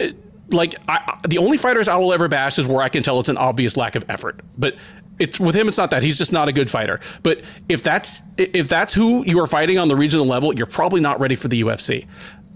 uh, 0.00 0.08
like 0.50 0.74
I, 0.88 1.18
the 1.26 1.38
only 1.38 1.56
fighters 1.56 1.88
I 1.88 1.96
will 1.96 2.12
ever 2.12 2.28
bash 2.28 2.58
is 2.58 2.66
where 2.66 2.82
I 2.82 2.88
can 2.90 3.02
tell 3.02 3.18
it's 3.18 3.30
an 3.30 3.38
obvious 3.38 3.76
lack 3.76 3.96
of 3.96 4.04
effort. 4.08 4.40
But 4.58 4.76
it's 5.18 5.38
with 5.38 5.54
him. 5.54 5.68
It's 5.68 5.78
not 5.78 5.90
that 5.90 6.02
he's 6.02 6.18
just 6.18 6.32
not 6.32 6.48
a 6.48 6.52
good 6.52 6.70
fighter. 6.70 7.00
But 7.22 7.42
if 7.68 7.82
that's 7.82 8.22
if 8.36 8.68
that's 8.68 8.94
who 8.94 9.24
you 9.24 9.40
are 9.40 9.46
fighting 9.46 9.78
on 9.78 9.88
the 9.88 9.96
regional 9.96 10.26
level, 10.26 10.54
you're 10.54 10.66
probably 10.66 11.00
not 11.00 11.20
ready 11.20 11.36
for 11.36 11.48
the 11.48 11.62
UFC. 11.62 12.06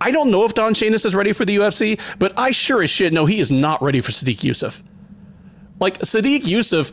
I 0.01 0.11
don't 0.11 0.31
know 0.31 0.45
if 0.45 0.55
Don 0.55 0.75
Shainis 0.75 1.05
is 1.07 1.15
ready 1.15 1.33
for 1.33 1.45
the 1.45 1.57
UFC, 1.57 2.01
but 2.19 2.33
I 2.37 2.53
sure 2.53 2.83
as 2.83 2.91
shit 2.91 3.13
know 3.13 3.27
he 3.27 3.41
is 3.41 3.51
not 3.51 3.83
ready 3.83 4.01
for 4.01 4.13
Sodiq 4.13 4.39
Yusuff. 4.39 4.83
Like 5.81 5.99
Sodiq 6.01 6.41
Yusuff 6.41 6.93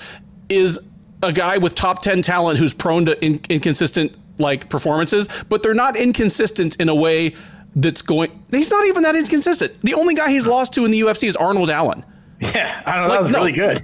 is 0.50 0.80
a 1.22 1.32
guy 1.32 1.58
with 1.58 1.76
top 1.76 2.02
10 2.02 2.22
talent 2.22 2.58
who's 2.58 2.74
prone 2.74 3.06
to 3.06 3.24
in- 3.24 3.42
inconsistent 3.50 4.16
like 4.38 4.70
performances, 4.70 5.30
but 5.50 5.64
they're 5.64 5.74
not 5.74 5.96
inconsistent 5.96 6.76
in 6.78 6.90
a 6.90 6.96
way 6.96 7.36
that's 7.76 8.02
going 8.02 8.44
He's 8.52 8.72
not 8.72 8.86
even 8.88 9.04
that 9.04 9.16
inconsistent. 9.16 9.82
The 9.82 9.94
only 9.94 10.16
guy 10.16 10.30
he's 10.30 10.48
lost 10.48 10.74
to 10.74 10.86
in 10.86 10.92
the 10.92 11.02
UFC 11.02 11.28
is 11.28 11.36
Arnold 11.36 11.70
Allen. 11.70 12.06
Yeah, 12.40 12.84
I 12.86 12.96
don't 12.96 13.08
know. 13.08 13.10
Like, 13.10 13.18
that 13.18 13.24
was 13.24 13.32
no. 13.32 13.40
really 13.40 13.52
good. 13.54 13.84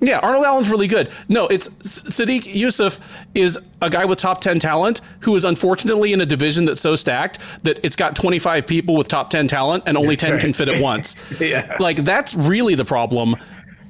Yeah, 0.00 0.18
Arnold 0.18 0.44
Allen's 0.44 0.70
really 0.70 0.86
good. 0.86 1.10
No, 1.28 1.46
it's 1.48 1.68
Sodiq 1.68 2.42
Yusuff 2.42 3.00
is 3.34 3.58
a 3.82 3.90
guy 3.90 4.04
with 4.06 4.18
top 4.18 4.40
10 4.40 4.58
talent 4.58 5.02
who 5.20 5.36
is 5.36 5.44
unfortunately 5.44 6.12
in 6.12 6.20
a 6.20 6.26
division 6.26 6.64
that's 6.64 6.80
so 6.80 6.96
stacked 6.96 7.38
that 7.64 7.78
it's 7.82 7.96
got 7.96 8.16
25 8.16 8.66
people 8.66 8.96
with 8.96 9.08
top 9.08 9.30
10 9.30 9.46
talent 9.48 9.84
and 9.86 9.98
only 9.98 10.16
10 10.16 10.32
right. 10.32 10.40
can 10.40 10.52
fit 10.52 10.68
at 10.68 10.80
once. 10.80 11.16
Yeah. 11.40 11.76
Like 11.80 12.04
that's 12.04 12.34
really 12.34 12.74
the 12.74 12.84
problem. 12.84 13.34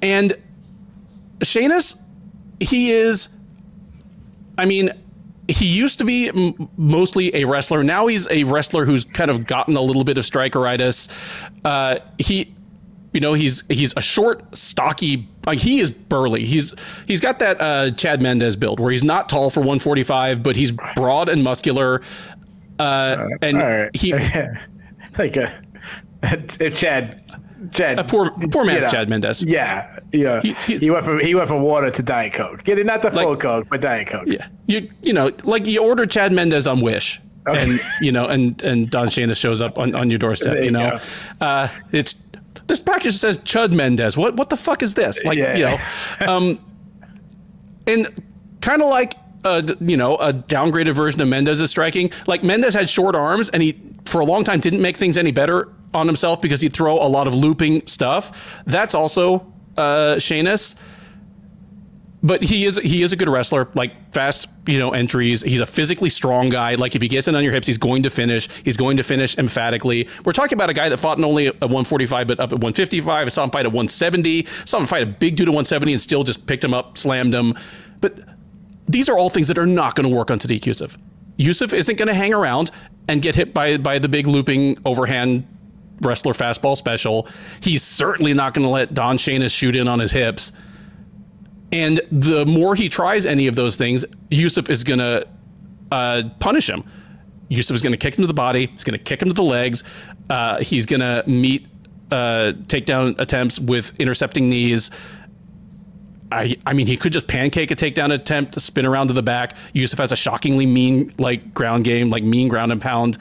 And 0.02 0.34
Shainis, 1.40 2.00
he 2.60 2.92
is 2.92 3.28
I 4.60 4.66
mean, 4.66 4.92
he 5.48 5.66
used 5.66 5.98
to 5.98 6.04
be 6.04 6.28
m- 6.28 6.68
mostly 6.76 7.34
a 7.34 7.44
wrestler. 7.44 7.82
Now 7.82 8.06
he's 8.06 8.28
a 8.30 8.44
wrestler 8.44 8.84
who's 8.84 9.04
kind 9.04 9.30
of 9.30 9.46
gotten 9.46 9.76
a 9.76 9.80
little 9.80 10.04
bit 10.04 10.18
of 10.18 10.24
strikeritis. 10.24 11.10
Uh, 11.64 11.98
he, 12.18 12.54
you 13.12 13.20
know, 13.20 13.32
he's 13.34 13.64
he's 13.68 13.92
a 13.96 14.00
short, 14.00 14.56
stocky. 14.56 15.28
Like 15.46 15.58
he 15.58 15.80
is 15.80 15.90
burly. 15.90 16.44
He's 16.44 16.74
he's 17.06 17.20
got 17.20 17.38
that 17.40 17.60
uh, 17.60 17.90
Chad 17.92 18.22
Mendes 18.22 18.56
build 18.56 18.78
where 18.80 18.90
he's 18.90 19.04
not 19.04 19.28
tall 19.28 19.50
for 19.50 19.60
145, 19.60 20.42
but 20.42 20.56
he's 20.56 20.72
broad 20.96 21.28
and 21.28 21.42
muscular. 21.42 22.02
Uh, 22.78 23.28
and 23.42 23.56
All 23.60 23.68
right. 23.68 23.96
he 23.96 24.12
like 25.18 25.36
a, 25.36 25.60
Chad. 26.72 27.22
Chad. 27.72 27.98
a 27.98 28.04
poor 28.04 28.30
poor 28.50 28.64
man's 28.64 28.76
you 28.78 28.82
know, 28.84 28.88
Chad 28.88 29.08
Mendes. 29.10 29.42
Yeah, 29.42 29.98
yeah. 30.12 30.40
He- 30.40 30.54
He, 30.66 30.78
he- 30.78 30.90
went 30.90 31.04
from 31.04 31.20
he 31.20 31.34
went 31.34 31.46
from 31.48 31.60
water 31.60 31.90
to 31.90 32.02
diet 32.02 32.32
coke. 32.32 32.64
Get 32.64 32.78
it, 32.78 32.86
not 32.86 33.02
the 33.02 33.10
full 33.10 33.30
Like- 33.30 33.40
coke, 33.40 33.66
but 33.70 33.80
diet 33.82 34.08
coke. 34.08 34.24
Yeah, 34.26 34.46
you 34.66 34.90
you 35.02 35.12
know, 35.12 35.30
like 35.44 35.66
you 35.66 35.82
order 35.82 36.06
Chad 36.06 36.32
Mendez 36.32 36.66
on 36.66 36.80
Wish, 36.80 37.20
and 37.46 37.78
you 38.00 38.12
know, 38.12 38.26
and 38.26 38.60
and 38.62 38.88
Don 38.90 39.08
Shana 39.08 39.36
shows 39.36 39.60
up 39.60 39.78
on, 39.78 39.94
on 39.94 40.08
your 40.08 40.18
doorstep. 40.18 40.56
You 40.56 40.64
you 40.64 40.70
know, 40.70 40.98
uh, 41.42 41.68
it's 41.92 42.14
this 42.70 42.80
package 42.80 43.16
says 43.16 43.38
Chud 43.40 43.74
Mendes. 43.74 44.16
What 44.16 44.36
what 44.36 44.48
the 44.48 44.56
fuck 44.56 44.82
is 44.82 44.94
this? 44.94 45.22
Like 45.24 45.36
Yeah. 45.36 45.56
you 45.56 45.64
know, 45.64 46.32
um, 46.32 46.58
and 47.86 48.06
kind 48.60 48.80
of 48.80 48.88
like 48.88 49.14
a 49.44 49.76
you 49.80 49.96
know 49.96 50.16
a 50.16 50.32
downgraded 50.32 50.94
version 50.94 51.20
of 51.20 51.28
Mendes 51.28 51.60
is 51.60 51.68
striking. 51.70 52.10
Like 52.28 52.44
Mendes 52.44 52.74
had 52.74 52.88
short 52.88 53.14
arms, 53.16 53.50
and 53.50 53.62
he 53.62 53.76
for 54.04 54.20
a 54.20 54.24
long 54.24 54.44
time 54.44 54.60
didn't 54.60 54.80
make 54.82 54.96
things 54.96 55.18
any 55.18 55.32
better 55.32 55.68
on 55.92 56.06
himself 56.06 56.40
because 56.40 56.60
he'd 56.60 56.72
throw 56.72 56.94
a 56.94 57.08
lot 57.08 57.26
of 57.26 57.34
looping 57.34 57.84
stuff. 57.86 58.62
That's 58.66 58.94
also 58.94 59.52
uh, 59.76 60.14
Shainis 60.16 60.76
but 62.22 62.42
he 62.42 62.66
is 62.66 62.76
he 62.78 63.02
is 63.02 63.12
a 63.12 63.16
good 63.16 63.28
wrestler 63.28 63.68
like 63.74 64.12
fast 64.12 64.48
you 64.66 64.78
know 64.78 64.90
entries. 64.90 65.42
He's 65.42 65.60
a 65.60 65.66
physically 65.66 66.10
strong 66.10 66.50
guy. 66.50 66.74
Like 66.74 66.94
if 66.94 67.02
he 67.02 67.08
gets 67.08 67.28
in 67.28 67.34
on 67.34 67.42
your 67.42 67.52
hips 67.52 67.66
he's 67.66 67.78
going 67.78 68.02
to 68.02 68.10
finish. 68.10 68.48
He's 68.62 68.76
going 68.76 68.96
to 68.98 69.02
finish 69.02 69.38
emphatically. 69.38 70.08
We're 70.24 70.32
talking 70.32 70.56
about 70.56 70.70
a 70.70 70.74
guy 70.74 70.88
that 70.88 70.98
fought 70.98 71.18
not 71.18 71.28
only 71.28 71.46
at 71.46 71.60
145 71.60 72.26
but 72.26 72.40
up 72.40 72.52
at 72.52 72.58
155 72.58 73.26
I 73.26 73.28
saw 73.28 73.44
him 73.44 73.50
fight 73.50 73.66
at 73.66 73.72
170 73.72 74.46
I 74.46 74.64
saw 74.64 74.78
him 74.78 74.86
fight 74.86 75.02
a 75.02 75.06
big 75.06 75.36
dude 75.36 75.48
at 75.48 75.52
170 75.52 75.92
and 75.92 76.00
still 76.00 76.22
just 76.22 76.46
picked 76.46 76.64
him 76.64 76.74
up 76.74 76.98
slammed 76.98 77.34
him. 77.34 77.54
But 78.00 78.20
these 78.88 79.08
are 79.08 79.16
all 79.16 79.30
things 79.30 79.48
that 79.48 79.58
are 79.58 79.66
not 79.66 79.94
going 79.94 80.08
to 80.08 80.14
work 80.14 80.30
on 80.30 80.38
Sodiq 80.38 80.60
Yusuff. 80.60 80.98
Yusuff 81.38 81.72
isn't 81.72 81.96
going 81.96 82.08
to 82.08 82.14
hang 82.14 82.34
around 82.34 82.70
and 83.08 83.22
get 83.22 83.34
hit 83.34 83.54
by 83.54 83.78
by 83.78 83.98
the 83.98 84.08
big 84.08 84.26
looping 84.26 84.76
overhand 84.84 85.46
wrestler 86.02 86.32
fastball 86.32 86.76
special. 86.76 87.28
He's 87.62 87.82
certainly 87.82 88.34
not 88.34 88.52
going 88.52 88.64
to 88.64 88.70
let 88.70 88.92
Don 88.92 89.16
Shainis 89.16 89.56
shoot 89.56 89.76
in 89.76 89.88
on 89.88 89.98
his 90.00 90.12
hips 90.12 90.52
and 91.72 92.00
the 92.10 92.44
more 92.46 92.74
he 92.74 92.88
tries 92.88 93.26
any 93.26 93.46
of 93.46 93.54
those 93.54 93.76
things, 93.76 94.04
Yusuff 94.30 94.68
is 94.68 94.84
going 94.84 94.98
to 94.98 95.26
uh, 95.92 96.22
punish 96.38 96.68
him. 96.68 96.84
Yusuff 97.50 97.72
is 97.72 97.82
going 97.82 97.92
to 97.92 97.98
kick 97.98 98.16
him 98.16 98.22
to 98.22 98.26
the 98.26 98.34
body. 98.34 98.66
He's 98.66 98.84
going 98.84 98.98
to 98.98 99.02
kick 99.02 99.22
him 99.22 99.28
to 99.28 99.34
the 99.34 99.42
legs. 99.42 99.84
Uh, 100.28 100.60
he's 100.62 100.86
going 100.86 101.00
to 101.00 101.24
meet 101.28 101.66
uh, 102.10 102.52
takedown 102.66 103.18
attempts 103.18 103.58
with 103.60 103.98
intercepting 103.98 104.48
knees. 104.48 104.90
I, 106.32 106.56
I 106.64 106.74
mean, 106.74 106.86
he 106.86 106.96
could 106.96 107.12
just 107.12 107.26
pancake 107.26 107.72
a 107.72 107.76
takedown 107.76 108.12
attempt, 108.12 108.60
spin 108.60 108.86
around 108.86 109.08
to 109.08 109.14
the 109.14 109.22
back. 109.22 109.56
Yusuff 109.74 109.98
has 109.98 110.12
a 110.12 110.16
shockingly 110.16 110.66
mean 110.66 111.12
like 111.18 111.52
ground 111.52 111.84
game, 111.84 112.10
like 112.10 112.22
mean 112.22 112.48
ground 112.48 112.70
and 112.70 112.80
pound. 112.80 113.18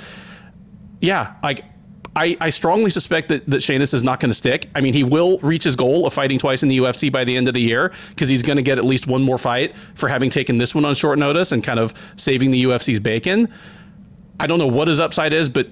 Yeah, 1.02 1.34
like 1.44 1.64
I, 2.16 2.36
I 2.42 2.50
strongly 2.50 2.90
suspect 2.90 3.30
that, 3.30 3.46
that 3.50 3.58
Shainis 3.58 3.94
is 3.94 4.04
not 4.04 4.20
going 4.20 4.30
to 4.30 4.36
stick. 4.36 4.70
I 4.74 4.82
mean, 4.82 4.94
he 4.94 5.04
will 5.04 5.38
reach 5.40 5.64
his 5.64 5.76
goal 5.76 6.06
of 6.06 6.14
fighting 6.14 6.40
twice 6.40 6.64
in 6.64 6.70
the 6.70 6.78
UFC 6.78 7.12
by 7.12 7.24
the 7.24 7.38
end 7.38 7.48
of 7.48 7.54
the 7.54 7.62
year 7.62 7.92
because 8.10 8.30
he's 8.30 8.44
going 8.44 8.58
to 8.58 8.64
get 8.64 8.78
at 8.78 8.86
least 8.86 9.08
one 9.08 9.22
more 9.22 9.38
fight 9.38 9.76
for 9.94 10.10
having 10.10 10.30
taken 10.30 10.58
this 10.58 10.74
one 10.74 10.86
on 10.86 10.96
short 10.96 11.20
notice 11.20 11.52
and 11.52 11.64
kind 11.64 11.80
of 11.80 11.94
saving 12.16 12.52
the 12.52 12.64
UFC's 12.64 13.00
bacon. 13.00 13.48
I 14.40 14.48
don't 14.48 14.60
know 14.60 14.68
what 14.68 14.88
his 14.88 15.00
upside 15.00 15.34
is, 15.34 15.50
but 15.50 15.68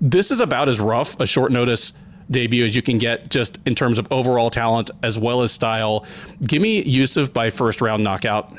this 0.00 0.30
is 0.30 0.40
about 0.40 0.68
as 0.68 0.78
rough 0.78 1.18
a 1.20 1.26
short 1.26 1.52
notice 1.52 1.92
debut 2.30 2.64
as 2.64 2.76
you 2.76 2.82
can 2.82 2.98
get 2.98 3.30
just 3.30 3.58
in 3.64 3.74
terms 3.74 3.98
of 3.98 4.06
overall 4.12 4.50
talent 4.50 4.90
as 5.02 5.18
well 5.18 5.42
as 5.42 5.52
style. 5.52 6.04
Give 6.46 6.60
me 6.60 6.84
Yusuff 6.84 7.32
by 7.32 7.50
first 7.50 7.80
round 7.80 8.04
knockout. 8.04 8.52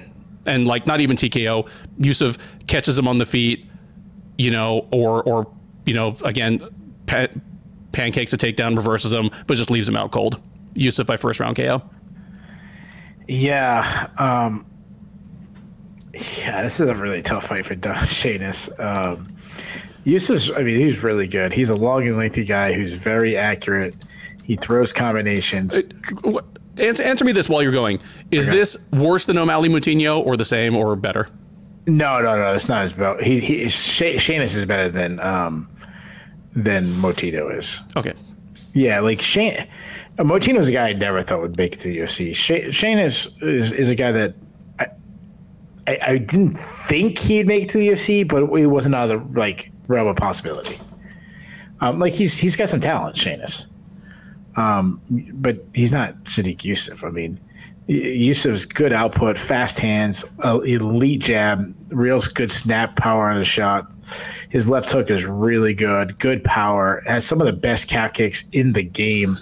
And 0.45 0.65
like 0.65 0.87
not 0.87 0.99
even 0.99 1.15
TKO. 1.15 1.69
Yusuff 1.99 2.39
catches 2.65 2.97
him 2.97 3.07
on 3.07 3.19
the 3.19 3.25
feet, 3.25 3.65
you 4.37 4.49
know, 4.49 4.87
or 4.91 5.21
or 5.23 5.51
you 5.85 5.93
know, 5.93 6.15
again, 6.23 6.63
pa- 7.09 7.39
pancakes 7.91 8.31
a 8.33 8.37
takedown, 8.37 8.75
reverses 8.75 9.13
him, 9.13 9.29
but 9.47 9.57
just 9.57 9.71
leaves 9.71 9.89
him 9.89 9.97
out 9.97 10.11
cold. 10.11 10.41
Yusuff 10.75 11.07
by 11.07 11.17
first 11.17 11.39
round 11.39 11.57
KO. 11.57 11.81
Yeah. 13.27 14.07
Um, 14.17 14.65
yeah, 16.13 16.63
this 16.63 16.79
is 16.79 16.87
a 16.87 16.95
really 16.95 17.21
tough 17.21 17.47
fight 17.47 17.65
for 17.65 17.75
Don 17.75 17.95
Shainis. 18.05 18.69
Um, 18.79 19.27
Yusuff's, 20.05 20.49
I 20.51 20.63
mean, 20.63 20.79
he's 20.79 21.03
really 21.03 21.27
good. 21.27 21.51
He's 21.51 21.69
a 21.69 21.75
long 21.75 22.07
and 22.07 22.17
lengthy 22.17 22.45
guy 22.45 22.73
who's 22.73 22.93
very 22.93 23.35
accurate. 23.35 23.95
He 24.43 24.55
throws 24.55 24.93
combinations. 24.93 25.79
Uh, 26.23 26.41
answer, 26.79 27.03
answer 27.03 27.25
me 27.25 27.31
this 27.31 27.49
while 27.49 27.61
you're 27.61 27.71
going. 27.71 27.99
Is 28.31 28.49
okay. 28.49 28.57
this 28.57 28.77
worse 28.91 29.25
than 29.25 29.37
O'Malley 29.37 29.69
Moutinho 29.69 30.25
or 30.25 30.37
the 30.37 30.45
same 30.45 30.75
or 30.75 30.95
better? 30.95 31.27
No, 31.85 32.19
no, 32.19 32.35
no. 32.37 32.53
It's 32.53 32.67
not 32.67 32.83
as 32.83 32.93
bad. 32.93 33.21
He, 33.21 33.39
he 33.39 33.65
Shainis 33.65 34.55
is 34.55 34.65
better 34.65 34.89
than 34.89 35.19
um, 35.19 35.69
than 36.55 36.87
Moutinho 36.95 37.55
is. 37.57 37.81
Okay. 37.95 38.13
Yeah, 38.73 38.99
like 38.99 39.21
Shane. 39.21 39.67
Moutinho's 40.17 40.67
a 40.67 40.71
guy 40.71 40.89
I 40.89 40.93
never 40.93 41.21
thought 41.23 41.41
would 41.41 41.57
make 41.57 41.73
it 41.73 41.79
to 41.81 41.87
the 41.87 41.99
UFC. 41.99 42.35
Shane, 42.35 42.71
Shane 42.71 42.99
is, 42.99 43.29
is 43.41 43.71
is 43.71 43.89
a 43.89 43.95
guy 43.95 44.11
that 44.11 44.35
I, 44.79 44.87
I, 45.87 45.99
I 46.01 46.17
didn't 46.17 46.55
think 46.55 47.17
he'd 47.17 47.47
make 47.47 47.63
it 47.63 47.69
to 47.69 47.77
the 47.77 47.89
UFC, 47.89 48.27
but 48.27 48.43
it 48.43 48.67
wasn't 48.67 48.95
out 48.95 49.09
of 49.09 49.33
the 49.33 49.39
like 49.39 49.71
realm 49.87 50.07
of 50.07 50.17
possibility. 50.17 50.79
Um, 51.81 51.99
like 51.99 52.13
he's 52.13 52.37
he's 52.37 52.55
got 52.55 52.69
some 52.69 52.81
talent, 52.81 53.15
Shainis. 53.15 53.67
Um, 54.55 55.01
but 55.33 55.63
he's 55.73 55.93
not 55.93 56.21
Sodiq 56.25 56.59
Yusuff. 56.59 57.07
I 57.07 57.11
mean, 57.11 57.39
Yusuff's 57.89 58.65
good 58.65 58.93
output, 58.93 59.35
fast 59.37 59.79
hands, 59.79 60.23
uh, 60.45 60.59
elite 60.59 61.21
jab, 61.21 61.75
real 61.89 62.19
good 62.35 62.51
snap 62.51 62.95
power 62.95 63.29
on 63.29 63.37
his 63.37 63.47
shot. 63.47 63.91
His 64.49 64.69
left 64.69 64.91
hook 64.91 65.09
is 65.09 65.25
really 65.25 65.73
good, 65.73 66.19
good 66.19 66.43
power, 66.43 67.01
has 67.07 67.25
some 67.25 67.41
of 67.41 67.47
the 67.47 67.53
best 67.53 67.87
calf 67.87 68.13
kicks 68.13 68.47
in 68.49 68.73
the 68.73 68.83
game. 68.83 69.37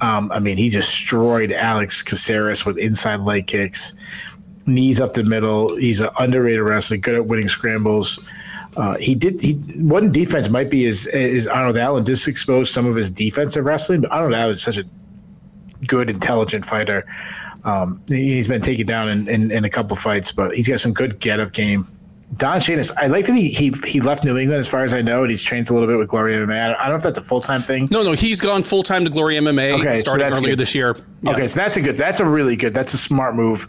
Um, 0.00 0.32
I 0.32 0.40
mean, 0.40 0.56
he 0.56 0.68
destroyed 0.68 1.52
Alex 1.52 2.02
Caceres 2.02 2.66
with 2.66 2.76
inside 2.76 3.20
leg 3.20 3.46
kicks, 3.46 3.92
knees 4.66 5.00
up 5.00 5.12
the 5.12 5.22
middle. 5.22 5.76
He's 5.76 6.00
an 6.00 6.10
underrated 6.18 6.62
wrestler, 6.62 6.96
good 6.96 7.14
at 7.14 7.26
winning 7.26 7.48
scrambles. 7.48 8.18
Uh, 8.76 8.96
he 8.96 9.14
did. 9.14 9.40
He 9.40 9.52
one 9.52 10.10
defense 10.10 10.48
might 10.48 10.70
be 10.70 10.86
is 10.86 11.06
is 11.06 11.46
Arnold 11.46 11.76
Allen 11.76 12.04
just 12.04 12.26
exposed 12.26 12.72
some 12.72 12.86
of 12.86 12.96
his 12.96 13.10
defensive 13.10 13.64
wrestling, 13.64 14.00
but 14.00 14.10
Arnold 14.10 14.34
Allen 14.34 14.54
is 14.54 14.62
such 14.62 14.78
a 14.78 14.84
good, 15.86 16.08
intelligent 16.08 16.64
fighter. 16.64 17.06
Um, 17.64 18.02
he's 18.08 18.48
been 18.48 18.62
taken 18.62 18.86
down 18.86 19.08
in, 19.08 19.28
in, 19.28 19.50
in, 19.50 19.64
a 19.64 19.70
couple 19.70 19.96
fights, 19.96 20.32
but 20.32 20.54
he's 20.54 20.68
got 20.68 20.80
some 20.80 20.92
good 20.92 21.20
get 21.20 21.38
up 21.38 21.52
game. 21.52 21.86
Don 22.38 22.58
Shainis, 22.58 22.90
I 22.96 23.08
like 23.08 23.26
that 23.26 23.34
he, 23.34 23.50
he 23.50 23.74
he 23.86 24.00
left 24.00 24.24
New 24.24 24.38
England 24.38 24.58
as 24.58 24.68
far 24.68 24.84
as 24.84 24.94
I 24.94 25.02
know, 25.02 25.20
and 25.20 25.30
he's 25.30 25.42
trained 25.42 25.68
a 25.68 25.74
little 25.74 25.86
bit 25.86 25.98
with 25.98 26.08
Glory 26.08 26.34
MMA. 26.34 26.76
I 26.78 26.84
don't 26.84 26.88
know 26.88 26.96
if 26.96 27.02
that's 27.02 27.18
a 27.18 27.22
full 27.22 27.42
time 27.42 27.60
thing. 27.60 27.88
No, 27.90 28.02
no, 28.02 28.12
he's 28.12 28.40
gone 28.40 28.62
full 28.62 28.82
time 28.82 29.04
to 29.04 29.10
Glory 29.10 29.34
MMA 29.34 29.78
okay, 29.80 29.96
starting 29.96 30.30
so 30.30 30.36
earlier 30.38 30.52
good. 30.52 30.58
this 30.58 30.74
year. 30.74 30.96
Yeah. 31.22 31.32
Okay, 31.32 31.46
so 31.46 31.60
that's 31.60 31.76
a 31.76 31.82
good, 31.82 31.98
that's 31.98 32.20
a 32.20 32.24
really 32.24 32.56
good, 32.56 32.72
that's 32.72 32.94
a 32.94 32.98
smart 32.98 33.34
move. 33.34 33.68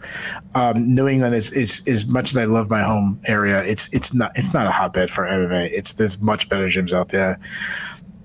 Um, 0.54 0.94
New 0.94 1.08
England 1.08 1.34
is, 1.34 1.52
is 1.52 1.86
as 1.86 2.06
much 2.06 2.30
as 2.30 2.38
I 2.38 2.46
love 2.46 2.70
my 2.70 2.82
home 2.82 3.20
area, 3.26 3.62
it's 3.62 3.88
it's 3.92 4.14
not 4.14 4.32
it's 4.34 4.54
not 4.54 4.66
a 4.66 4.70
hotbed 4.70 5.10
for 5.10 5.24
MMA. 5.24 5.70
It's 5.70 5.92
there's 5.92 6.18
much 6.22 6.48
better 6.48 6.66
gyms 6.66 6.94
out 6.94 7.10
there. 7.10 7.38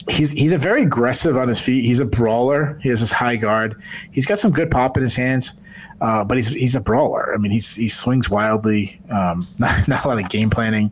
He's 0.10 0.32
he's 0.32 0.52
a 0.52 0.58
very 0.58 0.84
aggressive 0.84 1.38
on 1.38 1.48
his 1.48 1.62
feet. 1.62 1.86
He's 1.86 2.00
a 2.00 2.06
brawler. 2.06 2.80
He 2.82 2.90
has 2.90 3.00
his 3.00 3.12
high 3.12 3.36
guard. 3.36 3.82
He's 4.12 4.26
got 4.26 4.40
some 4.40 4.52
good 4.52 4.72
pop 4.72 4.98
in 4.98 5.04
his 5.04 5.16
hands. 5.16 5.54
Uh, 6.02 6.24
but 6.24 6.38
he's 6.38 6.48
he's 6.48 6.76
a 6.76 6.80
brawler. 6.80 7.34
I 7.34 7.38
mean, 7.38 7.52
he's 7.52 7.76
he 7.76 7.90
swings 7.90 8.30
wildly. 8.30 9.00
Um, 9.10 9.46
not, 9.60 9.88
not, 9.88 10.06
a 10.06 10.08
lot 10.08 10.20
of 10.20 10.30
game 10.30 10.50
planning. 10.50 10.92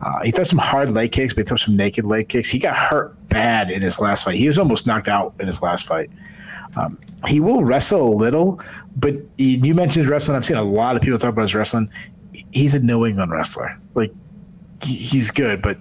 Uh, 0.00 0.22
he 0.22 0.30
throws 0.30 0.50
some 0.50 0.58
hard 0.58 0.90
leg 0.90 1.12
kicks, 1.12 1.32
but 1.32 1.44
he 1.44 1.48
throws 1.48 1.62
some 1.62 1.76
naked 1.76 2.04
leg 2.04 2.28
kicks. 2.28 2.50
He 2.50 2.58
got 2.58 2.76
hurt 2.76 3.16
bad 3.28 3.70
in 3.70 3.80
his 3.80 3.98
last 3.98 4.24
fight. 4.24 4.36
He 4.36 4.46
was 4.46 4.58
almost 4.58 4.86
knocked 4.86 5.08
out 5.08 5.34
in 5.40 5.46
his 5.46 5.62
last 5.62 5.86
fight. 5.86 6.10
Um, 6.76 6.98
he 7.26 7.40
will 7.40 7.64
wrestle 7.64 8.12
a 8.12 8.14
little, 8.14 8.60
but 8.96 9.14
he, 9.38 9.56
you 9.56 9.74
mentioned 9.74 10.06
wrestling. 10.06 10.36
I've 10.36 10.44
seen 10.44 10.56
a 10.56 10.62
lot 10.62 10.96
of 10.96 11.02
people 11.02 11.18
talk 11.18 11.30
about 11.30 11.42
his 11.42 11.54
wrestling. 11.54 11.90
He's 12.50 12.74
a 12.74 12.80
New 12.80 13.06
England 13.06 13.32
wrestler. 13.32 13.78
Like 13.94 14.12
he's 14.82 15.30
good, 15.30 15.62
but 15.62 15.78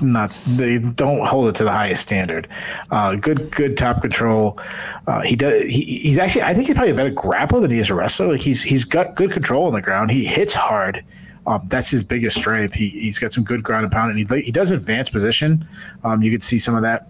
not 0.00 0.30
they 0.46 0.78
don't 0.78 1.26
hold 1.26 1.48
it 1.48 1.54
to 1.56 1.64
the 1.64 1.70
highest 1.70 2.02
standard. 2.02 2.48
Uh, 2.90 3.14
good, 3.14 3.50
good 3.50 3.76
top 3.76 4.00
control. 4.00 4.58
Uh, 5.06 5.22
he 5.22 5.36
does. 5.36 5.62
He, 5.62 6.00
he's 6.00 6.18
actually. 6.18 6.42
I 6.42 6.54
think 6.54 6.66
he's 6.66 6.76
probably 6.76 6.92
a 6.92 6.94
better 6.94 7.10
grappler 7.10 7.60
than 7.60 7.70
he 7.70 7.78
is 7.78 7.90
a 7.90 7.94
wrestler. 7.94 8.28
Like 8.32 8.40
he's 8.40 8.62
he's 8.62 8.84
got 8.84 9.14
good 9.14 9.32
control 9.32 9.66
on 9.66 9.72
the 9.72 9.80
ground. 9.80 10.10
He 10.10 10.24
hits 10.24 10.54
hard. 10.54 11.04
Um, 11.46 11.62
that's 11.68 11.90
his 11.90 12.02
biggest 12.02 12.36
strength. 12.36 12.74
He 12.74 12.88
he's 12.88 13.18
got 13.18 13.32
some 13.32 13.44
good 13.44 13.62
ground 13.62 13.84
and 13.84 13.92
pound, 13.92 14.10
and 14.10 14.18
he 14.18 14.42
he 14.42 14.52
does 14.52 14.70
advance 14.70 15.08
position. 15.08 15.66
Um, 16.04 16.22
you 16.22 16.30
could 16.30 16.42
see 16.42 16.58
some 16.58 16.74
of 16.74 16.82
that. 16.82 17.08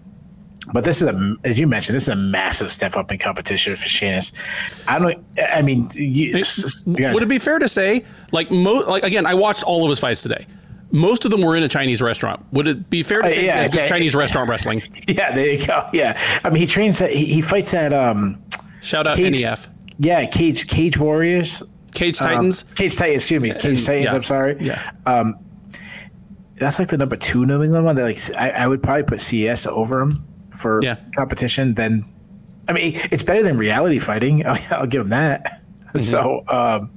But 0.73 0.83
this 0.83 1.01
is 1.01 1.07
a, 1.07 1.35
as 1.45 1.57
you 1.57 1.65
mentioned, 1.65 1.95
this 1.95 2.03
is 2.03 2.09
a 2.09 2.15
massive 2.17 2.73
step 2.73 2.97
up 2.97 3.09
in 3.09 3.19
competition 3.19 3.73
for 3.77 3.85
Shainis. 3.85 4.33
I 4.85 4.99
don't. 4.99 5.23
I 5.53 5.61
mean, 5.61 5.89
you, 5.93 6.33
would 6.33 7.23
it 7.23 7.29
be 7.29 7.39
fair 7.39 7.57
to 7.57 7.69
say, 7.69 8.03
like, 8.33 8.51
mo- 8.51 8.83
like 8.85 9.03
again, 9.03 9.25
I 9.25 9.33
watched 9.33 9.63
all 9.63 9.85
of 9.85 9.89
his 9.89 9.99
fights 9.99 10.23
today 10.23 10.45
most 10.91 11.25
of 11.25 11.31
them 11.31 11.41
were 11.41 11.55
in 11.55 11.63
a 11.63 11.67
Chinese 11.67 12.01
restaurant. 12.01 12.45
Would 12.53 12.67
it 12.67 12.89
be 12.89 13.03
fair 13.03 13.21
to 13.21 13.27
uh, 13.27 13.31
say 13.31 13.49
uh, 13.49 13.63
yeah, 13.63 13.67
yeah, 13.73 13.85
Chinese 13.87 14.13
yeah. 14.13 14.19
restaurant 14.19 14.49
wrestling? 14.49 14.81
Yeah, 15.07 15.33
there 15.33 15.53
you 15.53 15.65
go. 15.65 15.89
Yeah, 15.93 16.19
I 16.43 16.49
mean, 16.49 16.59
he 16.59 16.67
trains. 16.67 17.01
At, 17.01 17.11
he, 17.11 17.25
he 17.25 17.41
fights 17.41 17.73
at 17.73 17.93
um. 17.93 18.41
Shout 18.81 19.07
out 19.07 19.15
Cage, 19.15 19.41
NEF. 19.41 19.69
Yeah, 19.99 20.25
Cage 20.25 20.67
Cage 20.67 20.97
Warriors. 20.97 21.63
Cage 21.93 22.17
Titans. 22.17 22.63
Um, 22.63 22.69
Cage 22.71 22.97
Titans. 22.97 23.23
Excuse 23.23 23.41
me, 23.41 23.53
Cage 23.53 23.85
Titans. 23.85 24.13
I'm 24.13 24.23
sorry. 24.23 24.57
Yeah. 24.59 24.91
Um, 25.05 25.39
that's 26.55 26.77
like 26.79 26.89
the 26.89 26.97
number 26.97 27.15
two 27.15 27.45
New 27.45 27.63
England 27.63 27.85
one. 27.85 27.95
They're 27.95 28.05
like 28.05 28.35
I, 28.35 28.51
I 28.51 28.67
would 28.67 28.83
probably 28.83 29.03
put 29.03 29.21
CS 29.21 29.65
over 29.65 30.01
him 30.01 30.25
for 30.55 30.81
yeah. 30.83 30.97
competition. 31.15 31.73
Then, 31.73 32.05
I 32.67 32.73
mean, 32.73 32.99
it's 33.11 33.23
better 33.23 33.43
than 33.43 33.57
reality 33.57 33.99
fighting. 33.99 34.45
I'll, 34.45 34.59
I'll 34.71 34.87
give 34.87 35.01
him 35.01 35.09
that. 35.09 35.61
Mm-hmm. 35.93 35.99
So. 35.99 36.43
Um, 36.47 36.91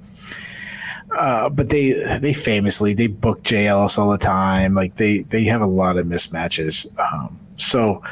uh, 1.16 1.48
but 1.48 1.68
they 1.68 1.92
they 2.18 2.32
famously 2.32 2.94
they 2.94 3.06
book 3.06 3.42
JLS 3.42 3.98
all 3.98 4.10
the 4.10 4.18
time. 4.18 4.74
Like 4.74 4.96
they 4.96 5.20
they 5.20 5.44
have 5.44 5.60
a 5.60 5.66
lot 5.66 5.96
of 5.96 6.06
mismatches. 6.06 6.86
Um, 6.98 7.38
so 7.56 8.02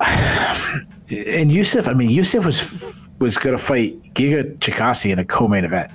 and 0.00 1.50
Yusuff, 1.50 1.88
I 1.88 1.94
mean 1.94 2.10
Yusuff 2.10 2.44
was 2.44 3.08
was 3.18 3.38
going 3.38 3.56
to 3.56 3.62
fight 3.62 4.14
Giga 4.14 4.56
Chikadze 4.58 5.10
in 5.10 5.18
a 5.18 5.24
co-main 5.24 5.64
event. 5.64 5.90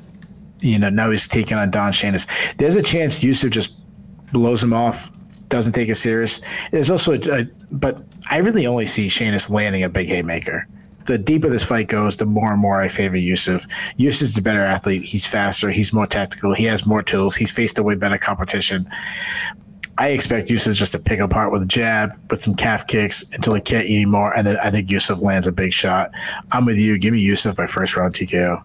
You 0.60 0.80
know 0.80 0.90
now 0.90 1.12
he's 1.12 1.28
taking 1.28 1.58
on 1.58 1.70
Don 1.70 1.92
Shainis. 1.92 2.26
There's 2.58 2.76
a 2.76 2.82
chance 2.82 3.20
Yusuff 3.20 3.52
just 3.52 3.76
blows 4.32 4.64
him 4.64 4.74
off, 4.74 5.12
doesn't 5.50 5.74
take 5.74 5.90
it 5.90 5.96
serious. 5.96 6.42
There's 6.72 6.90
also, 6.90 7.14
a, 7.14 7.48
but 7.72 8.04
I 8.30 8.38
really 8.38 8.68
only 8.68 8.86
see 8.86 9.08
Shainis 9.08 9.50
landing 9.50 9.84
a 9.84 9.90
big 9.90 10.08
haymaker 10.08 10.68
the 11.10 11.18
deeper 11.18 11.50
this 11.50 11.64
fight 11.64 11.88
goes, 11.88 12.18
the 12.18 12.26
more 12.26 12.52
and 12.52 12.62
more 12.62 12.80
I 12.80 12.88
favor 12.88 13.18
Yusuff. 13.18 13.68
Yusuff's 13.98 14.38
a 14.38 14.42
better 14.42 14.62
athlete. 14.62 15.04
He's 15.04 15.26
faster. 15.26 15.72
He's 15.72 15.92
more 15.92 16.06
tactical. 16.06 16.54
He 16.54 16.66
has 16.66 16.86
more 16.86 17.02
tools. 17.02 17.36
He's 17.36 17.52
faced 17.52 17.80
a 17.80 17.84
way 17.84 17.96
better 17.96 18.20
competition. 18.20 18.88
I 19.98 20.10
expect 20.10 20.50
Yusuff 20.50 20.76
just 20.76 20.92
to 20.94 21.00
pick 21.00 21.20
apart 21.20 21.52
with 21.52 21.64
a 21.64 21.66
jab, 21.66 22.12
with 22.30 22.42
some 22.42 22.56
calf 22.56 22.86
kicks 22.88 23.30
until 23.34 23.56
he 23.56 23.62
can't 23.62 23.86
eat 23.86 23.96
anymore, 23.96 24.34
and 24.38 24.48
then 24.48 24.58
I 24.58 24.70
think 24.70 24.88
Yusuff 24.88 25.22
lands 25.22 25.48
a 25.48 25.52
big 25.52 25.74
shot. 25.74 26.12
I'm 26.52 26.66
with 26.66 26.78
you. 26.78 26.98
Give 26.98 27.14
me 27.14 27.26
Yusuff 27.26 27.56
by 27.56 27.66
first 27.66 27.98
round 27.98 28.14
TKO. 28.14 28.64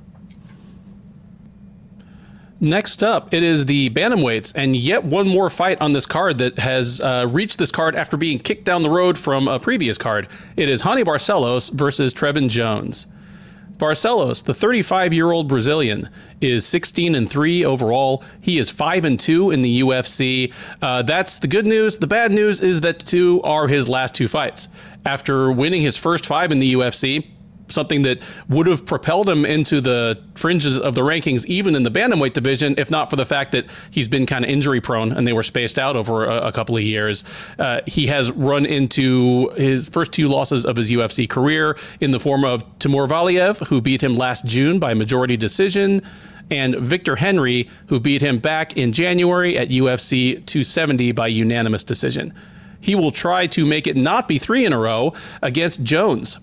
Next 2.61 3.03
up, 3.03 3.35
it 3.35 3.43
is 3.43 3.67
the 3.67 3.91
bantamweights, 3.91 4.53
and 4.55 4.77
yet 4.77 5.05
one 5.05 5.27
more 5.27 5.51
fight 5.51 5.81
on 5.81 5.93
this 5.93 6.07
card 6.07 6.39
that 6.39 6.59
has 6.61 7.01
uh, 7.01 7.27
reached 7.29 7.59
this 7.59 7.73
card 7.73 7.97
after 7.97 8.17
being 8.17 8.39
kicked 8.39 8.65
down 8.65 8.83
the 8.83 8.91
road 8.91 9.19
from 9.19 9.49
a 9.49 9.59
previous 9.59 9.99
card. 9.99 10.29
It 10.57 10.69
is 10.69 10.83
Raoni 10.83 11.05
Barcelos 11.05 11.73
versus 11.73 12.15
Trevin 12.15 12.49
Jones. 12.49 13.09
Barcelos, 13.77 14.45
the 14.45 14.53
35-year-old 14.53 15.49
Brazilian, 15.49 16.09
is 16.41 16.65
16 16.65 17.17
and 17.17 17.29
three 17.29 17.65
overall. 17.65 18.23
He 18.41 18.59
is 18.59 18.71
five 18.71 19.05
and 19.05 19.19
two 19.19 19.51
in 19.51 19.63
the 19.63 19.81
UFC. 19.81 20.53
Uh, 20.81 21.03
that's 21.03 21.39
the 21.39 21.49
good 21.49 21.67
news. 21.67 21.99
The 21.99 22.07
bad 22.07 22.31
news 22.31 22.61
is 22.61 22.83
that 22.83 23.01
two 23.01 23.43
are 23.43 23.67
his 23.67 23.89
last 23.89 24.15
two 24.15 24.29
fights. 24.29 24.69
After 25.05 25.51
winning 25.51 25.83
his 25.83 25.97
first 25.97 26.25
five 26.25 26.53
in 26.53 26.61
the 26.61 26.75
UFC, 26.75 27.27
something 27.69 28.03
that 28.03 28.21
would 28.49 28.67
have 28.67 28.85
propelled 28.85 29.29
him 29.29 29.45
into 29.45 29.81
the 29.81 30.23
fringes 30.35 30.81
of 30.81 30.95
the 30.95 31.01
rankings, 31.01 31.47
even 31.47 31.75
in 31.75 31.83
the 31.83 31.91
bantamweight 31.91 32.33
division, 32.33 32.75
if 32.79 32.91
not 32.91 33.11
for 33.11 33.17
the 33.17 33.25
fact 33.25 33.53
that 33.53 33.67
he's 33.91 34.09
been 34.09 34.27
kind 34.27 34.45
of 34.45 34.51
injury 34.51 34.81
prone 34.81 35.13
and 35.13 35.27
they 35.27 35.33
were 35.33 35.43
spaced 35.43 35.79
out 35.79 35.97
over 35.97 36.25
a, 36.25 36.49
a 36.49 36.53
couple 36.53 36.77
of 36.77 36.83
years. 36.83 37.25
Uh, 37.59 37.81
he 37.87 38.07
has 38.07 38.31
run 38.33 38.67
into 38.67 39.51
his 39.51 39.89
first 39.89 40.13
two 40.13 40.29
losses 40.29 40.65
of 40.65 40.77
his 40.77 40.91
UFC 40.91 41.29
career 41.29 41.77
in 42.01 42.11
the 42.11 42.21
form 42.21 42.45
of 42.45 42.63
Timur 42.79 43.07
Valiev, 43.07 43.67
who 43.69 43.81
beat 43.81 44.03
him 44.03 44.17
last 44.17 44.47
June 44.47 44.79
by 44.79 44.95
majority 44.95 45.37
decision. 45.37 46.03
And 46.51 46.77
Victor 46.77 47.17
Henry, 47.17 47.71
who 47.87 47.99
beat 47.99 48.21
him 48.21 48.39
back 48.39 48.77
in 48.77 48.93
January 48.93 49.57
at 49.57 49.69
UFC 49.69 50.45
270 50.45 51.13
by 51.13 51.27
unanimous 51.29 51.83
decision. 51.83 52.35
He 52.81 52.95
will 52.95 53.11
try 53.11 53.47
to 53.47 53.65
make 53.65 53.87
it 53.87 53.97
not 53.97 54.29
be 54.29 54.37
three 54.37 54.67
in 54.67 54.75
a 54.75 54.79
row 54.79 55.15
against 55.41 55.83
Jones. 55.83 56.39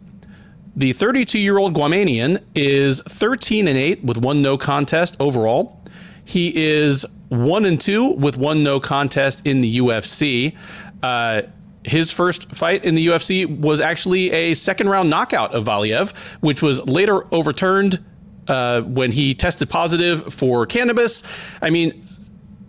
The 0.76 0.94
32 0.94 1.38
year 1.38 1.58
old 1.58 1.74
Guamanian 1.74 2.42
is 2.56 3.02
13 3.02 3.68
and 3.68 3.78
8 3.78 4.04
with 4.04 4.18
one 4.18 4.42
no 4.42 4.58
contest 4.58 5.18
overall. 5.20 5.82
He 6.24 6.54
is 6.56 7.06
1 7.30 7.66
and 7.66 7.80
2 7.80 8.12
with 8.12 8.38
one 8.38 8.64
no 8.64 8.80
contest 8.80 9.46
in 9.46 9.62
the 9.62 9.80
UFC. 9.80 10.56
Uh, 11.04 11.44
his 11.84 12.12
first 12.12 12.54
fight 12.56 12.86
in 12.86 12.96
the 12.96 13.08
UFC 13.08 13.60
was 13.60 13.82
actually 13.82 14.32
a 14.32 14.54
second 14.54 14.88
round 14.88 15.10
knockout 15.10 15.54
of 15.54 15.66
Valiev, 15.66 16.16
which 16.40 16.62
was 16.62 16.80
later 16.86 17.26
overturned 17.34 18.04
uh, 18.48 18.82
when 18.82 19.12
he 19.12 19.34
tested 19.34 19.70
positive 19.70 20.34
for 20.34 20.66
cannabis. 20.66 21.24
I 21.62 21.70
mean, 21.70 22.08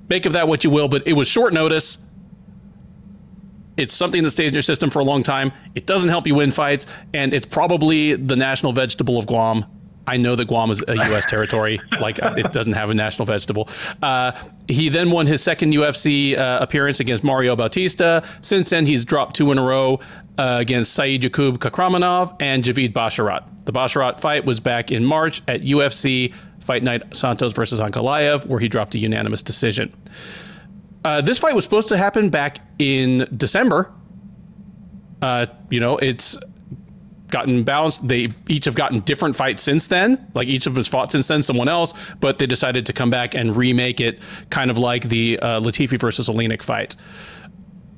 make 0.09 0.27
of 0.27 0.33
that 0.33 0.49
what 0.49 0.65
you 0.65 0.71
will, 0.71 0.89
but 0.89 1.07
it 1.07 1.13
was 1.13 1.29
short 1.29 1.53
notice. 1.53 1.99
It's 3.77 3.95
something 3.95 4.23
that 4.23 4.31
stays 4.31 4.49
in 4.49 4.55
your 4.55 4.63
system 4.63 4.91
for 4.91 4.99
a 4.99 5.05
long 5.05 5.23
time. 5.23 5.53
It 5.75 5.87
doesn't 5.87 6.11
help 6.11 6.27
you 6.27 6.35
win 6.35 6.51
fights, 6.51 6.87
and 7.15 7.33
it's 7.33 7.47
probably 7.47 8.15
the 8.15 8.37
national 8.37 8.73
vegetable 8.73 9.19
of 9.19 9.27
Guam. 9.27 9.65
I 10.07 10.17
know 10.17 10.35
that 10.35 10.49
Guam 10.49 10.71
is 10.71 10.85
a 10.89 10.95
U.S. 11.09 11.27
territory, 11.27 11.81
like 12.01 12.19
it 12.19 12.53
doesn't 12.53 12.73
have 12.73 12.91
a 12.91 12.95
national 12.95 13.27
vegetable. 13.27 13.69
Uh, 14.03 14.33
he 14.69 14.89
then 14.89 15.11
won 15.11 15.27
his 15.27 15.43
second 15.43 15.73
UFC 15.73 16.37
uh, 16.37 16.59
appearance 16.61 17.01
against 17.01 17.23
Mario 17.25 17.55
Bautista. 17.57 18.23
Since 18.41 18.71
then, 18.71 18.87
he's 18.87 19.05
dropped 19.05 19.37
two 19.37 19.53
in 19.53 19.59
a 19.59 19.63
row 19.63 20.01
uh, 20.39 20.59
against 20.61 20.99
Saidyokub 20.99 21.59
Kakhramonov 21.59 22.37
and 22.41 22.65
Javid 22.65 22.93
Basharat. 22.93 23.49
The 23.65 23.73
Basharat 23.73 24.21
fight 24.21 24.45
was 24.45 24.61
back 24.61 24.91
in 24.91 25.05
March 25.05 25.41
at 25.47 25.63
UFC 25.63 26.35
Fight 26.61 26.83
Night 26.83 27.15
Santos 27.15 27.53
versus 27.53 27.81
Ankalaev, 27.81 28.47
where 28.47 28.61
he 28.61 28.69
dropped 28.69 28.95
a 28.95 28.99
unanimous 28.99 29.43
decision. 29.43 29.93
Uh, 31.05 31.21
this 31.21 31.39
fight 31.39 31.55
was 31.55 31.65
supposed 31.65 31.89
to 31.89 31.97
happen 31.97 32.31
back 32.31 32.59
in 32.79 33.29
December. 33.37 33.93
Uh, 35.21 35.47
you 35.71 35.81
know, 35.81 35.99
it's 35.99 36.39
gotten 37.29 37.65
balanced. 37.65 38.07
They 38.07 38.29
each 38.49 38.67
have 38.67 38.77
gotten 38.77 39.01
different 39.01 39.35
fights 39.35 39.63
since 39.63 39.89
then. 39.89 40.31
Like 40.35 40.47
each 40.47 40.67
of 40.67 40.75
them 40.75 40.81
has 40.81 40.89
fought 40.89 41.11
since 41.11 41.27
then, 41.27 41.43
someone 41.43 41.69
else, 41.69 41.95
but 42.21 42.39
they 42.39 42.47
decided 42.47 42.87
to 42.87 42.93
come 42.93 43.11
back 43.11 43.35
and 43.35 43.57
remake 43.57 44.01
it, 44.01 44.21
kind 44.51 44.71
of 44.71 44.79
like 44.79 45.09
the 45.09 45.39
uh, 45.41 45.61
Latifi 45.61 45.99
versus 45.99 46.29
Oleinik 46.29 46.63
fight. 46.63 46.95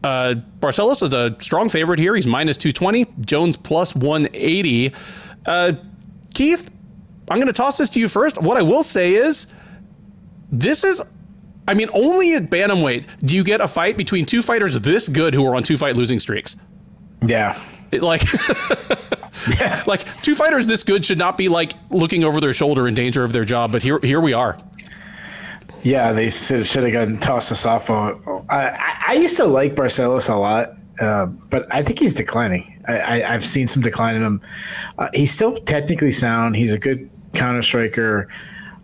Uh, 0.03 0.35
Barcelos 0.61 1.03
is 1.03 1.15
a 1.15 1.35
strong 1.41 1.69
favorite 1.69 1.99
here. 1.99 2.15
He's 2.15 2.27
minus 2.27 2.57
220. 2.59 3.07
Jones 3.25 3.57
plus 3.57 3.95
180. 3.95 4.93
Uh, 5.47 5.73
Keith, 6.35 6.71
I'm 7.29 7.39
going 7.39 7.47
to 7.47 7.55
toss 7.55 7.79
this 7.79 7.91
to 7.91 8.01
you 8.01 8.09
first. 8.09 8.41
What 8.41 8.57
I 8.57 8.63
will 8.63 8.83
say 8.83 9.15
is, 9.15 9.47
this 10.51 10.85
is 10.85 11.03
I 11.67 11.75
mean, 11.75 11.89
only 11.95 12.35
at 12.35 12.51
bantamweight 12.51 13.07
do 13.21 13.35
you 13.35 13.45
get 13.45 13.61
a 13.61 13.69
fight 13.69 13.97
between 13.97 14.27
two 14.27 14.43
fighters 14.43 14.79
this 14.81 15.09
good 15.09 15.35
who 15.35 15.47
are 15.47 15.55
on 15.55 15.63
two 15.63 15.77
fight 15.77 15.97
losing 15.97 16.19
streaks. 16.19 16.57
Yeah. 17.27 17.59
It, 17.91 18.03
like, 18.03 18.23
yeah. 19.59 19.83
like 19.87 20.05
two 20.23 20.35
fighters 20.35 20.67
this 20.67 20.85
good 20.85 21.05
should 21.05 21.19
not 21.19 21.39
be 21.39 21.49
like 21.49 21.73
looking 21.91 22.25
over 22.25 22.41
their 22.41 22.53
shoulder 22.53 22.87
in 22.87 22.95
danger 22.95 23.25
of 23.25 23.33
their 23.33 23.45
job, 23.45 23.73
but 23.73 23.83
here, 23.83 23.99
here 24.01 24.21
we 24.21 24.33
are. 24.33 24.59
Yeah, 25.83 26.13
they 26.13 26.31
should, 26.31 26.67
have 26.67 26.93
gotten 26.93 27.19
tossed 27.19 27.51
a 27.51 27.55
softball. 27.55 28.47
I, 28.49 29.03
I, 29.09 29.15
used 29.15 29.37
to 29.37 29.45
like 29.45 29.75
Barcelos 29.75 30.31
a 30.31 30.35
lot, 30.35 30.77
uh, 30.99 31.27
but 31.27 31.67
I 31.75 31.83
think 31.83 31.99
he's 31.99 32.15
declining. 32.15 32.83
I, 32.89 33.19
have 33.19 33.45
seen 33.45 33.69
some 33.69 33.83
decline 33.83 34.17
in 34.17 34.25
him. 34.25 34.41
Uh, 34.99 35.09
he's 35.13 35.31
still 35.31 35.59
technically 35.59 36.11
sound. 36.11 36.57
He's 36.57 36.73
a 36.73 36.79
good 36.79 37.11
counter 37.35 37.61
striker. 37.61 38.29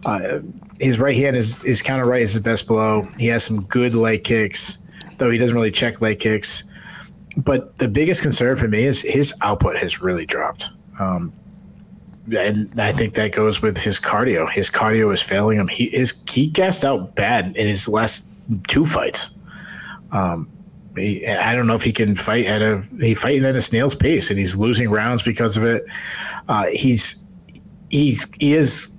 Uh, 0.05 0.41
his 0.79 0.99
right 0.99 1.17
hand 1.17 1.37
is 1.37 1.61
his 1.63 1.83
counter 1.83 2.07
right 2.07 2.23
is 2.23 2.33
his 2.33 2.43
best 2.43 2.67
blow. 2.67 3.03
He 3.19 3.27
has 3.27 3.45
some 3.45 3.63
good 3.65 3.95
leg 3.95 4.25
kicks, 4.25 4.79
though 5.19 5.31
he 5.31 5.39
doesn't 5.39 5.55
really 5.55 5.71
check 5.71 6.01
leg 6.01 6.21
kicks. 6.21 6.65
But 7.37 7.77
the 7.79 7.89
biggest 7.89 8.23
concern 8.23 8.57
for 8.57 8.67
me 8.69 8.85
is 8.85 9.03
his 9.03 9.33
output 9.43 9.77
has 9.77 10.01
really 10.01 10.27
dropped. 10.27 10.71
Um, 10.99 11.33
and 12.37 12.81
I 12.81 12.93
think 12.93 13.15
that 13.15 13.33
goes 13.33 13.63
with 13.63 13.79
his 13.79 13.99
cardio. 13.99 14.51
His 14.51 14.71
cardio 14.71 15.13
is 15.13 15.21
failing 15.21 15.59
him. 15.59 15.69
He 15.69 15.85
is 15.85 16.15
he 16.29 16.47
gassed 16.47 16.85
out 16.85 17.15
bad 17.15 17.57
in 17.57 17.67
his 17.67 17.89
last 17.89 18.25
two 18.69 18.85
fights. 18.85 19.37
Um, 20.13 20.49
he, 20.97 21.27
I 21.27 21.55
don't 21.55 21.67
know 21.67 21.75
if 21.75 21.83
he 21.83 21.93
can 21.93 22.15
fight 22.15 22.47
at 22.47 22.63
a 22.63 22.83
he 23.01 23.15
fighting 23.15 23.45
at 23.45 23.57
a 23.57 23.61
snail's 23.61 23.95
pace, 23.95 24.31
and 24.31 24.39
he's 24.39 24.57
losing 24.57 24.91
rounds 24.91 25.23
because 25.23 25.57
of 25.57 25.65
it. 25.65 25.85
Uh, 26.49 26.67
he's 26.67 27.25
he's 27.91 28.27
he 28.39 28.55
is 28.55 28.95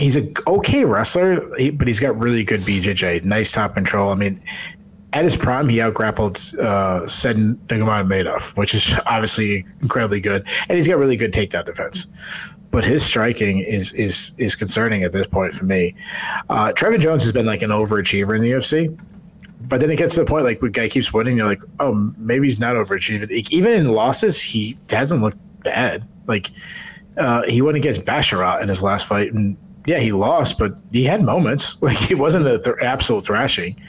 he's 0.00 0.16
a 0.16 0.32
okay 0.46 0.84
wrestler, 0.84 1.40
but 1.72 1.86
he's 1.86 2.00
got 2.00 2.18
really 2.18 2.42
good 2.42 2.60
BJJ, 2.60 3.24
nice 3.24 3.52
top 3.52 3.74
control. 3.74 4.10
I 4.10 4.14
mean, 4.14 4.42
at 5.12 5.24
his 5.24 5.36
prime, 5.36 5.68
he 5.68 5.80
outgrappled 5.82 6.36
uh, 6.58 7.06
Said 7.06 7.36
Nurmagomedov, 7.36 8.56
which 8.56 8.74
is 8.74 8.92
obviously 9.06 9.66
incredibly 9.82 10.20
good, 10.20 10.46
and 10.68 10.76
he's 10.76 10.88
got 10.88 10.98
really 10.98 11.16
good 11.16 11.32
takedown 11.32 11.64
defense. 11.64 12.06
But 12.70 12.84
his 12.84 13.04
striking 13.04 13.58
is 13.58 13.92
is 13.92 14.32
is 14.38 14.54
concerning 14.54 15.02
at 15.02 15.12
this 15.12 15.26
point 15.26 15.52
for 15.52 15.64
me. 15.64 15.94
Uh, 16.48 16.72
Trevin 16.72 17.00
Jones 17.00 17.24
has 17.24 17.32
been 17.32 17.46
like 17.46 17.62
an 17.62 17.70
overachiever 17.70 18.34
in 18.36 18.42
the 18.42 18.52
UFC, 18.52 18.96
but 19.62 19.80
then 19.80 19.90
it 19.90 19.96
gets 19.96 20.14
to 20.14 20.20
the 20.20 20.26
point 20.26 20.44
like 20.44 20.62
when 20.62 20.72
guy 20.72 20.88
keeps 20.88 21.12
winning, 21.12 21.36
you're 21.36 21.46
like, 21.46 21.62
oh, 21.80 21.94
maybe 22.16 22.46
he's 22.46 22.60
not 22.60 22.76
overachieving. 22.76 23.30
Even 23.50 23.72
in 23.72 23.88
losses, 23.88 24.40
he 24.40 24.78
hasn't 24.88 25.20
looked 25.20 25.38
bad. 25.64 26.06
Like 26.28 26.52
uh, 27.16 27.42
he 27.42 27.60
went 27.60 27.76
against 27.76 28.02
Basharat 28.02 28.62
in 28.62 28.68
his 28.68 28.84
last 28.84 29.06
fight, 29.06 29.32
and 29.32 29.56
yeah, 29.86 29.98
he 29.98 30.12
lost, 30.12 30.58
but 30.58 30.76
he 30.92 31.04
had 31.04 31.22
moments. 31.22 31.78
Like 31.82 31.96
he 31.96 32.14
wasn't 32.14 32.46
an 32.46 32.62
th- 32.62 32.76
absolute 32.82 33.24
thrashing. 33.24 33.80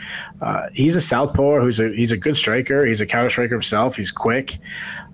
Uh, 0.41 0.67
he's 0.73 0.95
a 0.95 1.01
southpaw 1.01 1.59
who's 1.59 1.79
a 1.79 1.89
he's 1.89 2.11
a 2.11 2.17
good 2.17 2.37
striker. 2.37 2.85
He's 2.85 3.01
a 3.01 3.05
counter 3.05 3.29
striker 3.29 3.53
himself. 3.53 3.95
He's 3.95 4.11
quick. 4.11 4.57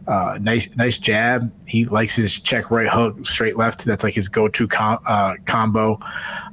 Uh, 0.08 0.38
nice 0.42 0.74
nice 0.78 0.98
jab. 0.98 1.52
He 1.68 1.86
likes 1.86 2.16
his 2.16 2.40
check 2.40 2.72
right 2.72 2.88
hook, 2.88 3.26
straight 3.26 3.58
left. 3.58 3.84
That's 3.84 4.04
like 4.04 4.14
his 4.14 4.30
go 4.30 4.48
to 4.48 4.68
com- 4.68 5.00
uh, 5.06 5.36
combo. 5.46 6.00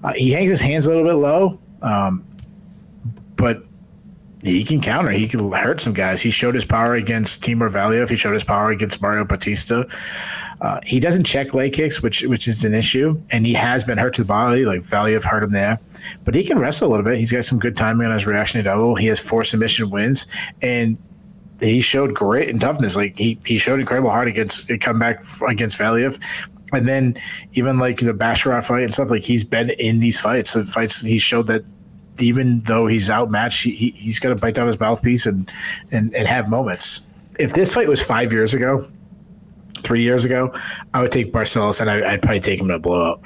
Uh, 0.02 0.12
he 0.14 0.32
hangs 0.32 0.51
his 0.51 0.60
hands 0.60 0.86
a 0.86 0.90
little 0.90 1.05
bit 1.05 1.14
low, 1.14 1.60
um, 1.82 2.24
but 3.36 3.64
he 4.42 4.64
can 4.64 4.80
counter. 4.80 5.10
He 5.12 5.26
can 5.28 5.51
hurt 5.52 5.80
some 5.80 5.94
guys. 5.94 6.20
He 6.20 6.30
showed 6.30 6.55
his 6.55 6.64
power 6.64 6.94
against 6.94 7.42
Timur 7.42 7.70
Valiev. 7.70 8.10
He 8.10 8.16
showed 8.16 8.34
his 8.34 8.44
power 8.44 8.70
against 8.70 9.01
Mario 9.01 9.24
Bautista. 9.24 9.86
Uh, 10.60 10.81
he 10.85 11.01
doesn't 11.01 11.24
check 11.24 11.55
leg 11.55 11.72
kicks, 11.72 12.02
which 12.02 12.22
which 12.22 12.48
is 12.48 12.64
an 12.64 12.74
issue, 12.74 13.20
and 13.31 13.47
he 13.47 13.52
has 13.55 13.85
been 13.85 13.98
hurt 13.98 14.14
to 14.14 14.22
the 14.22 14.28
body. 14.28 14.64
Like 14.64 14.82
Valiev 14.82 15.24
hurt 15.24 15.43
him 15.43 15.52
there, 15.52 15.78
but 16.24 16.35
he 16.35 16.44
can 16.44 16.59
wrestle 16.59 16.89
a 16.89 16.90
little 16.90 17.05
bit. 17.05 17.18
He's 17.18 17.32
got 17.32 17.44
some 17.44 17.59
good 17.59 17.76
timing 17.76 18.06
on 18.06 18.12
his 18.12 18.26
reaction 18.26 18.59
to 18.59 18.64
double. 18.64 18.94
He 18.94 19.06
has 19.09 19.18
four 19.18 19.44
submission 19.44 19.90
wins, 19.90 20.26
and 20.62 20.97
he 21.60 21.81
showed 21.81 22.14
grit 22.14 22.48
and 22.48 22.60
toughness. 22.60 22.97
Like 22.97 23.18
he 23.18 23.39
he 23.44 23.59
showed 23.59 23.81
incredible 23.81 24.10
heart 24.10 24.28
against 24.28 24.70
come 24.81 24.98
back 24.98 25.24
against 25.47 25.78
Valiev. 25.78 26.20
And 26.72 26.89
then 26.89 27.16
even 27.52 27.78
like 27.78 28.01
the 28.01 28.12
Basharat 28.12 28.64
fight 28.64 28.82
and 28.82 28.93
stuff, 28.93 29.10
like 29.10 29.22
he's 29.22 29.44
been 29.44 29.70
in 29.70 30.01
these 30.01 30.18
fights. 30.20 30.51
So 30.51 30.64
fights 30.64 31.01
he 31.02 31.18
showed 31.18 31.47
that 31.47 31.64
even 32.18 32.62
though 32.62 32.86
he's 32.86 33.10
outmatched, 33.10 33.62
he, 33.62 33.90
he's 33.90 34.18
got 34.18 34.31
to 34.31 34.35
bite 34.35 34.55
down 34.55 34.66
his 34.66 34.78
mouthpiece 34.78 35.26
and, 35.26 35.51
and 35.90 36.14
and 36.14 36.26
have 36.26 36.48
moments. 36.48 37.10
If 37.39 37.55
this 37.55 37.72
fight 37.72 37.89
was 37.89 38.02
five 38.02 38.32
years 38.32 38.55
ago, 38.55 38.89
three 39.85 40.02
years 40.02 40.24
ago, 40.24 40.52
I 40.93 41.02
would 41.02 41.12
take 41.12 41.32
Barcelos 41.32 41.81
and 41.81 41.90
I, 41.90 42.12
would 42.12 42.23
probably 42.23 42.40
take 42.40 42.61
him 42.61 42.69
to 42.69 42.74
a 42.74 42.78
blowout. 42.78 43.20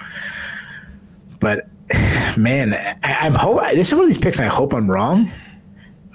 But 1.41 1.69
man, 2.37 2.75
I, 3.03 3.27
am 3.27 3.35
hope 3.35 3.61
this 3.73 3.89
is 3.89 3.95
one 3.95 4.03
of 4.03 4.09
these 4.09 4.19
picks. 4.19 4.41
I 4.41 4.47
hope 4.47 4.75
I'm 4.75 4.91
wrong. 4.91 5.31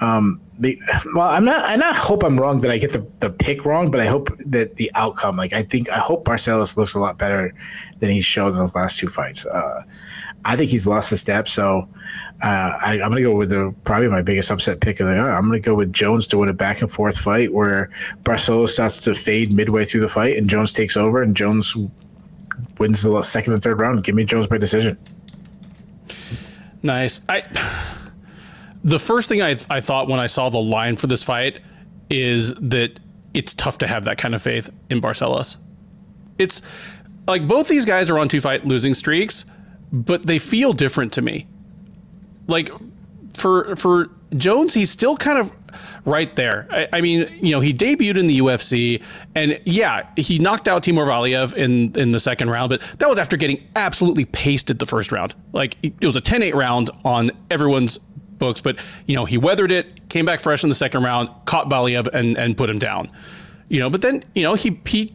Um, 0.01 0.41
the, 0.59 0.79
well, 1.15 1.27
I'm 1.27 1.45
not. 1.45 1.65
I 1.65 1.75
not 1.75 1.95
hope 1.95 2.23
I'm 2.23 2.39
wrong 2.39 2.61
that 2.61 2.69
I 2.69 2.77
get 2.77 2.91
the, 2.91 3.05
the 3.19 3.29
pick 3.29 3.65
wrong, 3.65 3.89
but 3.89 3.99
I 3.99 4.05
hope 4.05 4.29
that 4.39 4.75
the 4.75 4.91
outcome. 4.93 5.35
Like 5.35 5.53
I 5.53 5.63
think 5.63 5.89
I 5.89 5.97
hope 5.97 6.25
Barcelos 6.25 6.77
looks 6.77 6.93
a 6.93 6.99
lot 6.99 7.17
better 7.17 7.53
than 7.99 8.11
he's 8.11 8.25
showed 8.25 8.49
in 8.49 8.57
those 8.57 8.75
last 8.75 8.99
two 8.99 9.07
fights. 9.07 9.45
Uh, 9.45 9.83
I 10.45 10.55
think 10.55 10.71
he's 10.71 10.85
lost 10.85 11.11
a 11.11 11.17
step. 11.17 11.47
So 11.47 11.87
uh, 12.43 12.77
I, 12.81 12.93
am 12.95 13.11
going 13.11 13.15
to 13.15 13.21
go 13.21 13.35
with 13.35 13.49
the 13.49 13.73
probably 13.85 14.07
my 14.09 14.21
biggest 14.21 14.51
upset 14.51 14.81
pick 14.81 14.99
of 14.99 15.07
the 15.07 15.13
year. 15.13 15.31
I'm 15.31 15.47
going 15.47 15.61
to 15.61 15.65
go 15.65 15.75
with 15.75 15.93
Jones 15.93 16.27
to 16.27 16.37
win 16.37 16.49
a 16.49 16.53
back 16.53 16.81
and 16.81 16.91
forth 16.91 17.17
fight 17.17 17.53
where 17.53 17.89
Barcelo 18.23 18.67
starts 18.67 18.99
to 19.01 19.15
fade 19.15 19.51
midway 19.51 19.85
through 19.85 20.01
the 20.01 20.09
fight 20.09 20.37
and 20.37 20.49
Jones 20.49 20.71
takes 20.71 20.97
over 20.97 21.21
and 21.21 21.35
Jones 21.35 21.75
wins 22.77 23.01
the 23.01 23.21
second 23.21 23.53
and 23.53 23.63
third 23.63 23.79
round. 23.79 24.03
Give 24.03 24.15
me 24.15 24.25
Jones 24.25 24.47
by 24.47 24.57
decision. 24.57 24.97
Nice. 26.81 27.21
I 27.29 27.43
the 28.83 28.99
first 28.99 29.29
thing 29.29 29.41
I 29.41 29.55
I 29.69 29.79
thought 29.79 30.09
when 30.09 30.19
I 30.19 30.27
saw 30.27 30.49
the 30.49 30.59
line 30.59 30.97
for 30.97 31.07
this 31.07 31.23
fight 31.23 31.59
is 32.09 32.53
that 32.55 32.99
it's 33.33 33.53
tough 33.53 33.77
to 33.79 33.87
have 33.87 34.03
that 34.05 34.17
kind 34.17 34.35
of 34.35 34.41
faith 34.41 34.69
in 34.89 35.01
Barcelos. 35.01 35.57
It's 36.37 36.61
like 37.27 37.47
both 37.47 37.67
these 37.67 37.85
guys 37.85 38.09
are 38.09 38.19
on 38.19 38.27
two 38.27 38.41
fight 38.41 38.65
losing 38.65 38.93
streaks, 38.93 39.45
but 39.93 40.25
they 40.25 40.39
feel 40.39 40.73
different 40.73 41.13
to 41.13 41.21
me. 41.21 41.47
Like 42.47 42.69
for 43.35 43.75
for 43.75 44.09
Jones, 44.35 44.73
he's 44.73 44.89
still 44.89 45.15
kind 45.15 45.37
of 45.37 45.53
right 46.05 46.35
there. 46.35 46.67
I, 46.71 46.87
I, 46.93 47.01
mean, 47.01 47.39
you 47.41 47.51
know, 47.51 47.59
he 47.59 47.73
debuted 47.73 48.17
in 48.17 48.27
the 48.27 48.39
UFC, 48.39 49.01
and 49.35 49.59
yeah, 49.65 50.07
he 50.17 50.39
knocked 50.39 50.67
out 50.67 50.83
Timur 50.83 51.05
Valiev 51.05 51.53
in 51.53 51.97
in 51.97 52.11
the 52.11 52.19
second 52.19 52.49
round, 52.49 52.71
but 52.71 52.81
that 52.99 53.07
was 53.07 53.19
after 53.19 53.37
getting 53.37 53.65
absolutely 53.75 54.25
pasted 54.25 54.79
the 54.79 54.85
first 54.85 55.11
round. 55.11 55.35
Like 55.53 55.77
it 55.81 56.05
was 56.05 56.15
a 56.15 56.21
10-8 56.21 56.53
round 56.53 56.89
on 57.05 57.31
everyone's 57.49 57.99
books, 57.99 58.59
but 58.59 58.77
you 59.05 59.15
know, 59.15 59.25
he 59.25 59.37
weathered 59.37 59.71
it, 59.71 60.09
came 60.09 60.25
back 60.25 60.39
fresh 60.39 60.63
in 60.63 60.69
the 60.69 60.75
second 60.75 61.03
round, 61.03 61.29
caught 61.45 61.69
Valiev 61.69 62.07
and 62.07 62.37
and 62.37 62.57
put 62.57 62.69
him 62.69 62.79
down. 62.79 63.11
You 63.69 63.79
know, 63.79 63.89
but 63.89 64.01
then 64.01 64.23
you 64.35 64.43
know 64.43 64.55
he 64.55 64.79
he 64.85 65.13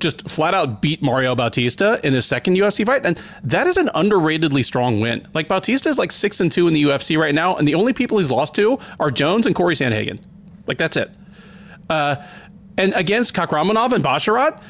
just 0.00 0.28
flat 0.28 0.54
out 0.54 0.82
beat 0.82 1.02
Mario 1.02 1.34
Bautista 1.34 2.00
in 2.02 2.12
his 2.12 2.26
second 2.26 2.56
UFC 2.56 2.84
fight, 2.84 3.04
and 3.04 3.20
that 3.44 3.66
is 3.66 3.76
an 3.76 3.88
underratedly 3.88 4.64
strong 4.64 5.00
win. 5.00 5.26
Like 5.34 5.48
Bautista 5.48 5.88
is 5.88 5.98
like 5.98 6.10
six 6.10 6.40
and 6.40 6.50
two 6.50 6.66
in 6.66 6.74
the 6.74 6.82
UFC 6.82 7.18
right 7.18 7.34
now, 7.34 7.56
and 7.56 7.68
the 7.68 7.74
only 7.74 7.92
people 7.92 8.18
he's 8.18 8.30
lost 8.30 8.54
to 8.56 8.78
are 8.98 9.10
Jones 9.10 9.46
and 9.46 9.54
Corey 9.54 9.74
Sandhagen. 9.74 10.22
Like 10.66 10.78
that's 10.78 10.96
it. 10.96 11.10
Uh, 11.88 12.16
and 12.76 12.94
against 12.94 13.34
Kakhramonov 13.34 13.92
and 13.92 14.02
Basharat, 14.02 14.60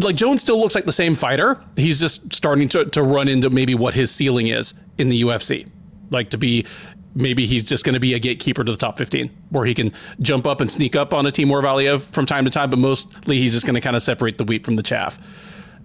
like 0.00 0.16
Jones 0.16 0.40
still 0.40 0.58
looks 0.58 0.74
like 0.74 0.84
the 0.84 0.92
same 0.92 1.14
fighter. 1.14 1.62
He's 1.76 2.00
just 2.00 2.34
starting 2.34 2.68
to, 2.70 2.84
to 2.86 3.02
run 3.02 3.28
into 3.28 3.50
maybe 3.50 3.74
what 3.74 3.94
his 3.94 4.10
ceiling 4.10 4.48
is 4.48 4.74
in 4.98 5.08
the 5.08 5.22
UFC. 5.22 5.68
Like 6.10 6.30
to 6.30 6.38
be 6.38 6.66
maybe 7.14 7.46
he's 7.46 7.64
just 7.64 7.84
going 7.84 7.94
to 7.94 8.00
be 8.00 8.14
a 8.14 8.18
gatekeeper 8.18 8.64
to 8.64 8.72
the 8.72 8.78
top 8.78 8.98
15 8.98 9.30
where 9.50 9.64
he 9.64 9.74
can 9.74 9.92
jump 10.20 10.46
up 10.46 10.60
and 10.60 10.70
sneak 10.70 10.96
up 10.96 11.12
on 11.12 11.26
a 11.26 11.30
Timur 11.30 11.62
Valiev 11.62 12.02
from 12.12 12.26
time 12.26 12.44
to 12.44 12.50
time, 12.50 12.70
but 12.70 12.78
mostly 12.78 13.38
he's 13.38 13.52
just 13.52 13.66
going 13.66 13.74
to 13.74 13.80
kind 13.80 13.96
of 13.96 14.02
separate 14.02 14.38
the 14.38 14.44
wheat 14.44 14.64
from 14.64 14.76
the 14.76 14.82
chaff. 14.82 15.18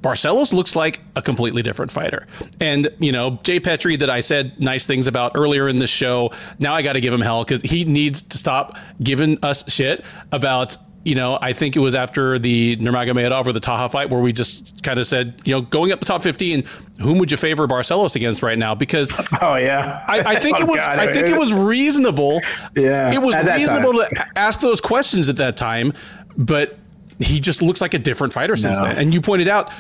Barcelos 0.02 0.54
looks 0.54 0.76
like 0.76 1.00
a 1.16 1.22
completely 1.22 1.64
different 1.64 1.92
fighter. 1.92 2.28
And, 2.62 2.90
you 3.00 3.12
know, 3.12 3.40
Jay 3.44 3.60
Petrie 3.60 3.96
that 3.98 4.10
I 4.10 4.20
said 4.20 4.60
nice 4.60 4.86
things 4.86 5.08
about 5.08 5.32
earlier 5.36 5.68
in 5.68 5.80
the 5.80 5.88
show, 5.88 6.32
now 6.60 6.74
I 6.74 6.82
got 6.82 6.94
to 6.94 7.02
give 7.02 7.14
him 7.14 7.22
hell 7.22 7.44
because 7.44 7.62
he 7.64 7.84
needs 7.84 8.22
to 8.22 8.38
stop 8.38 8.78
giving 9.02 9.44
us 9.44 9.70
shit 9.72 10.06
about 10.32 10.78
you 11.08 11.16
know, 11.16 11.40
I 11.42 11.54
think 11.54 11.78
it 11.78 11.80
was 11.80 11.96
after 11.96 12.38
the 12.38 12.76
Nurmagomedov 12.78 13.48
or 13.48 13.54
the 13.54 13.62
Taha 13.62 13.88
fight 13.88 14.10
where 14.10 14.20
we 14.20 14.34
just 14.34 14.84
kind 14.84 15.00
of 15.00 15.08
said, 15.08 15.40
you 15.46 15.54
know, 15.54 15.62
going 15.62 15.94
up 15.94 16.02
the 16.02 16.06
top 16.06 16.22
15, 16.22 16.66
whom 17.00 17.18
would 17.20 17.32
you 17.32 17.38
favor 17.38 17.66
Barcelos 17.66 18.18
against 18.18 18.44
right 18.44 18.58
now? 18.58 18.76
Because 18.76 19.14
oh 19.42 19.56
yeah, 19.56 20.04
I, 20.06 20.20
I 20.20 20.36
think 20.36 20.58
oh, 20.60 20.64
it 20.64 20.68
was 20.68 20.80
God. 20.82 21.00
I 21.00 21.14
think 21.14 21.28
it 21.28 21.40
was 21.40 21.54
reasonable. 21.54 22.42
Yeah, 22.76 23.14
it 23.14 23.22
was 23.22 23.36
reasonable 23.38 23.94
to 23.94 24.28
ask 24.38 24.60
those 24.60 24.82
questions 24.82 25.30
at 25.30 25.38
that 25.38 25.56
time, 25.56 25.94
but 26.36 26.78
he 27.20 27.40
just 27.40 27.62
looks 27.62 27.80
like 27.80 27.94
a 27.94 28.00
different 28.00 28.34
fighter 28.34 28.58
since 28.58 28.78
no. 28.78 28.88
then. 28.88 28.98
And 28.98 29.14
you 29.14 29.22
pointed 29.22 29.48
out 29.48 29.72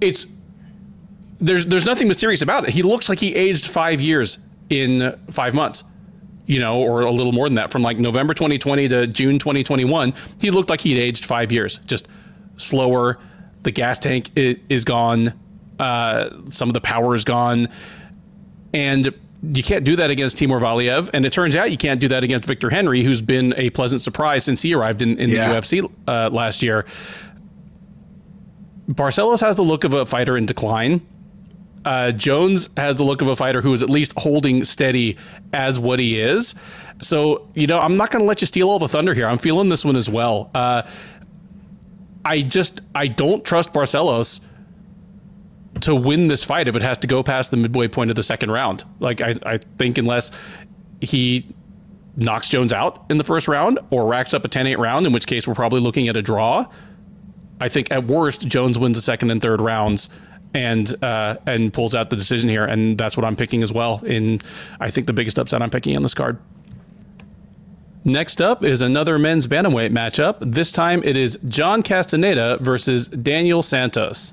it's 0.00 0.26
there's 1.40 1.64
there's 1.66 1.86
nothing 1.86 2.08
mysterious 2.08 2.42
about 2.42 2.64
it. 2.64 2.70
He 2.70 2.82
looks 2.82 3.08
like 3.08 3.20
he 3.20 3.36
aged 3.36 3.68
five 3.68 4.00
years 4.00 4.40
in 4.68 5.16
five 5.30 5.54
months 5.54 5.84
you 6.50 6.58
know, 6.58 6.82
or 6.82 7.02
a 7.02 7.12
little 7.12 7.30
more 7.30 7.46
than 7.48 7.54
that, 7.54 7.70
from 7.70 7.82
like 7.82 7.96
November 7.98 8.34
2020 8.34 8.88
to 8.88 9.06
June 9.06 9.38
2021, 9.38 10.12
he 10.40 10.50
looked 10.50 10.68
like 10.68 10.80
he'd 10.80 10.98
aged 10.98 11.24
five 11.24 11.52
years, 11.52 11.78
just 11.86 12.08
slower. 12.56 13.20
The 13.62 13.70
gas 13.70 14.00
tank 14.00 14.30
is 14.34 14.84
gone. 14.84 15.32
Uh, 15.78 16.30
some 16.46 16.68
of 16.68 16.74
the 16.74 16.80
power 16.80 17.14
is 17.14 17.24
gone. 17.24 17.68
And 18.74 19.14
you 19.44 19.62
can't 19.62 19.84
do 19.84 19.94
that 19.94 20.10
against 20.10 20.38
Timur 20.38 20.58
Valiev. 20.58 21.08
And 21.14 21.24
it 21.24 21.32
turns 21.32 21.54
out 21.54 21.70
you 21.70 21.76
can't 21.76 22.00
do 22.00 22.08
that 22.08 22.24
against 22.24 22.48
Victor 22.48 22.68
Henry, 22.68 23.04
who's 23.04 23.22
been 23.22 23.54
a 23.56 23.70
pleasant 23.70 24.02
surprise 24.02 24.42
since 24.42 24.60
he 24.60 24.74
arrived 24.74 25.02
in, 25.02 25.18
in 25.20 25.30
yeah. 25.30 25.52
the 25.52 25.60
UFC 25.60 25.88
uh, 26.08 26.30
last 26.30 26.64
year. 26.64 26.84
Barcelos 28.88 29.40
has 29.40 29.54
the 29.54 29.62
look 29.62 29.84
of 29.84 29.94
a 29.94 30.04
fighter 30.04 30.36
in 30.36 30.46
decline 30.46 31.06
uh, 31.84 32.12
Jones 32.12 32.68
has 32.76 32.96
the 32.96 33.04
look 33.04 33.22
of 33.22 33.28
a 33.28 33.36
fighter 33.36 33.62
who 33.62 33.72
is 33.72 33.82
at 33.82 33.90
least 33.90 34.12
holding 34.16 34.64
steady 34.64 35.16
as 35.52 35.78
what 35.78 35.98
he 35.98 36.20
is. 36.20 36.54
So, 37.00 37.48
you 37.54 37.66
know, 37.66 37.78
I'm 37.78 37.96
not 37.96 38.10
going 38.10 38.22
to 38.22 38.26
let 38.28 38.40
you 38.40 38.46
steal 38.46 38.68
all 38.68 38.78
the 38.78 38.88
thunder 38.88 39.14
here. 39.14 39.26
I'm 39.26 39.38
feeling 39.38 39.68
this 39.68 39.84
one 39.84 39.96
as 39.96 40.10
well. 40.10 40.50
Uh, 40.54 40.82
I 42.24 42.42
just, 42.42 42.82
I 42.94 43.08
don't 43.08 43.44
trust 43.44 43.72
Barcelos 43.72 44.40
to 45.80 45.94
win 45.94 46.28
this 46.28 46.44
fight 46.44 46.68
if 46.68 46.76
it 46.76 46.82
has 46.82 46.98
to 46.98 47.06
go 47.06 47.22
past 47.22 47.50
the 47.50 47.56
midway 47.56 47.88
point 47.88 48.10
of 48.10 48.16
the 48.16 48.22
second 48.22 48.50
round. 48.50 48.84
Like, 48.98 49.22
I, 49.22 49.36
I 49.46 49.58
think 49.78 49.96
unless 49.96 50.30
he 51.00 51.46
knocks 52.16 52.50
Jones 52.50 52.72
out 52.72 53.06
in 53.08 53.16
the 53.16 53.24
first 53.24 53.48
round 53.48 53.78
or 53.90 54.06
racks 54.06 54.34
up 54.34 54.44
a 54.44 54.48
10 54.48 54.66
8 54.66 54.78
round, 54.78 55.06
in 55.06 55.12
which 55.12 55.26
case 55.26 55.48
we're 55.48 55.54
probably 55.54 55.80
looking 55.80 56.08
at 56.08 56.16
a 56.16 56.22
draw. 56.22 56.66
I 57.62 57.68
think 57.68 57.90
at 57.90 58.04
worst, 58.04 58.46
Jones 58.46 58.78
wins 58.78 58.96
the 58.96 59.02
second 59.02 59.30
and 59.30 59.40
third 59.40 59.60
rounds 59.60 60.10
and 60.54 60.94
uh, 61.02 61.36
and 61.46 61.72
pulls 61.72 61.94
out 61.94 62.10
the 62.10 62.16
decision 62.16 62.48
here, 62.48 62.64
and 62.64 62.98
that's 62.98 63.16
what 63.16 63.24
I'm 63.24 63.36
picking 63.36 63.62
as 63.62 63.72
well. 63.72 64.04
In 64.04 64.40
I 64.80 64.90
think 64.90 65.06
the 65.06 65.12
biggest 65.12 65.38
upset 65.38 65.62
I'm 65.62 65.70
picking 65.70 65.96
on 65.96 66.02
this 66.02 66.14
card. 66.14 66.38
Next 68.04 68.40
up 68.40 68.64
is 68.64 68.80
another 68.80 69.18
men's 69.18 69.46
bantamweight 69.46 69.90
matchup. 69.90 70.38
This 70.40 70.72
time 70.72 71.02
it 71.04 71.16
is 71.16 71.38
John 71.46 71.82
Castaneda 71.82 72.58
versus 72.60 73.08
Daniel 73.08 73.62
Santos. 73.62 74.32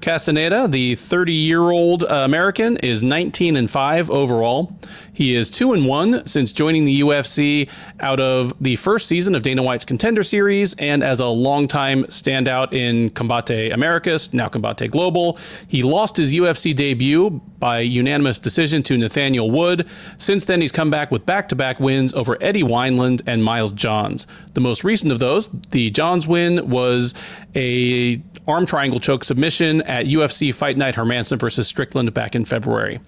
Castaneda, 0.00 0.68
the 0.68 0.94
30 0.94 1.32
year 1.32 1.70
old 1.70 2.04
American, 2.04 2.76
is 2.78 3.02
19 3.02 3.56
and 3.56 3.70
5 3.70 4.10
overall. 4.10 4.78
He 5.12 5.34
is 5.34 5.50
2 5.50 5.72
and 5.72 5.86
1 5.86 6.26
since 6.26 6.52
joining 6.52 6.84
the 6.84 7.00
UFC 7.00 7.68
out 7.98 8.20
of 8.20 8.54
the 8.60 8.76
first 8.76 9.08
season 9.08 9.34
of 9.34 9.42
Dana 9.42 9.62
White's 9.62 9.84
Contender 9.84 10.22
Series 10.22 10.74
and 10.74 11.02
as 11.02 11.18
a 11.18 11.26
longtime 11.26 12.04
standout 12.04 12.72
in 12.72 13.10
Combate 13.10 13.72
Americas, 13.72 14.32
now 14.32 14.48
Combate 14.48 14.88
Global. 14.90 15.36
He 15.66 15.82
lost 15.82 16.16
his 16.16 16.32
UFC 16.32 16.74
debut 16.74 17.40
by 17.58 17.80
unanimous 17.80 18.38
decision 18.38 18.84
to 18.84 18.96
Nathaniel 18.96 19.50
Wood. 19.50 19.88
Since 20.18 20.44
then, 20.44 20.60
he's 20.60 20.70
come 20.70 20.90
back 20.90 21.10
with 21.10 21.26
back 21.26 21.48
to 21.48 21.56
back 21.56 21.80
wins 21.80 22.14
over 22.14 22.38
Eddie 22.40 22.62
Wineland 22.62 23.22
and 23.26 23.42
Miles 23.42 23.72
Johns. 23.72 24.28
The 24.54 24.60
most 24.60 24.84
recent 24.84 25.10
of 25.10 25.18
those, 25.18 25.48
the 25.70 25.90
Johns 25.90 26.28
win, 26.28 26.70
was 26.70 27.14
a 27.56 28.22
arm 28.46 28.64
triangle 28.64 28.98
choke 28.98 29.24
submission 29.24 29.82
at 29.88 30.06
UFC 30.06 30.54
Fight 30.54 30.76
Night 30.76 30.94
Hermansson 30.94 31.38
versus 31.38 31.66
Strickland 31.66 32.12
back 32.14 32.34
in 32.34 32.44
February. 32.44 33.00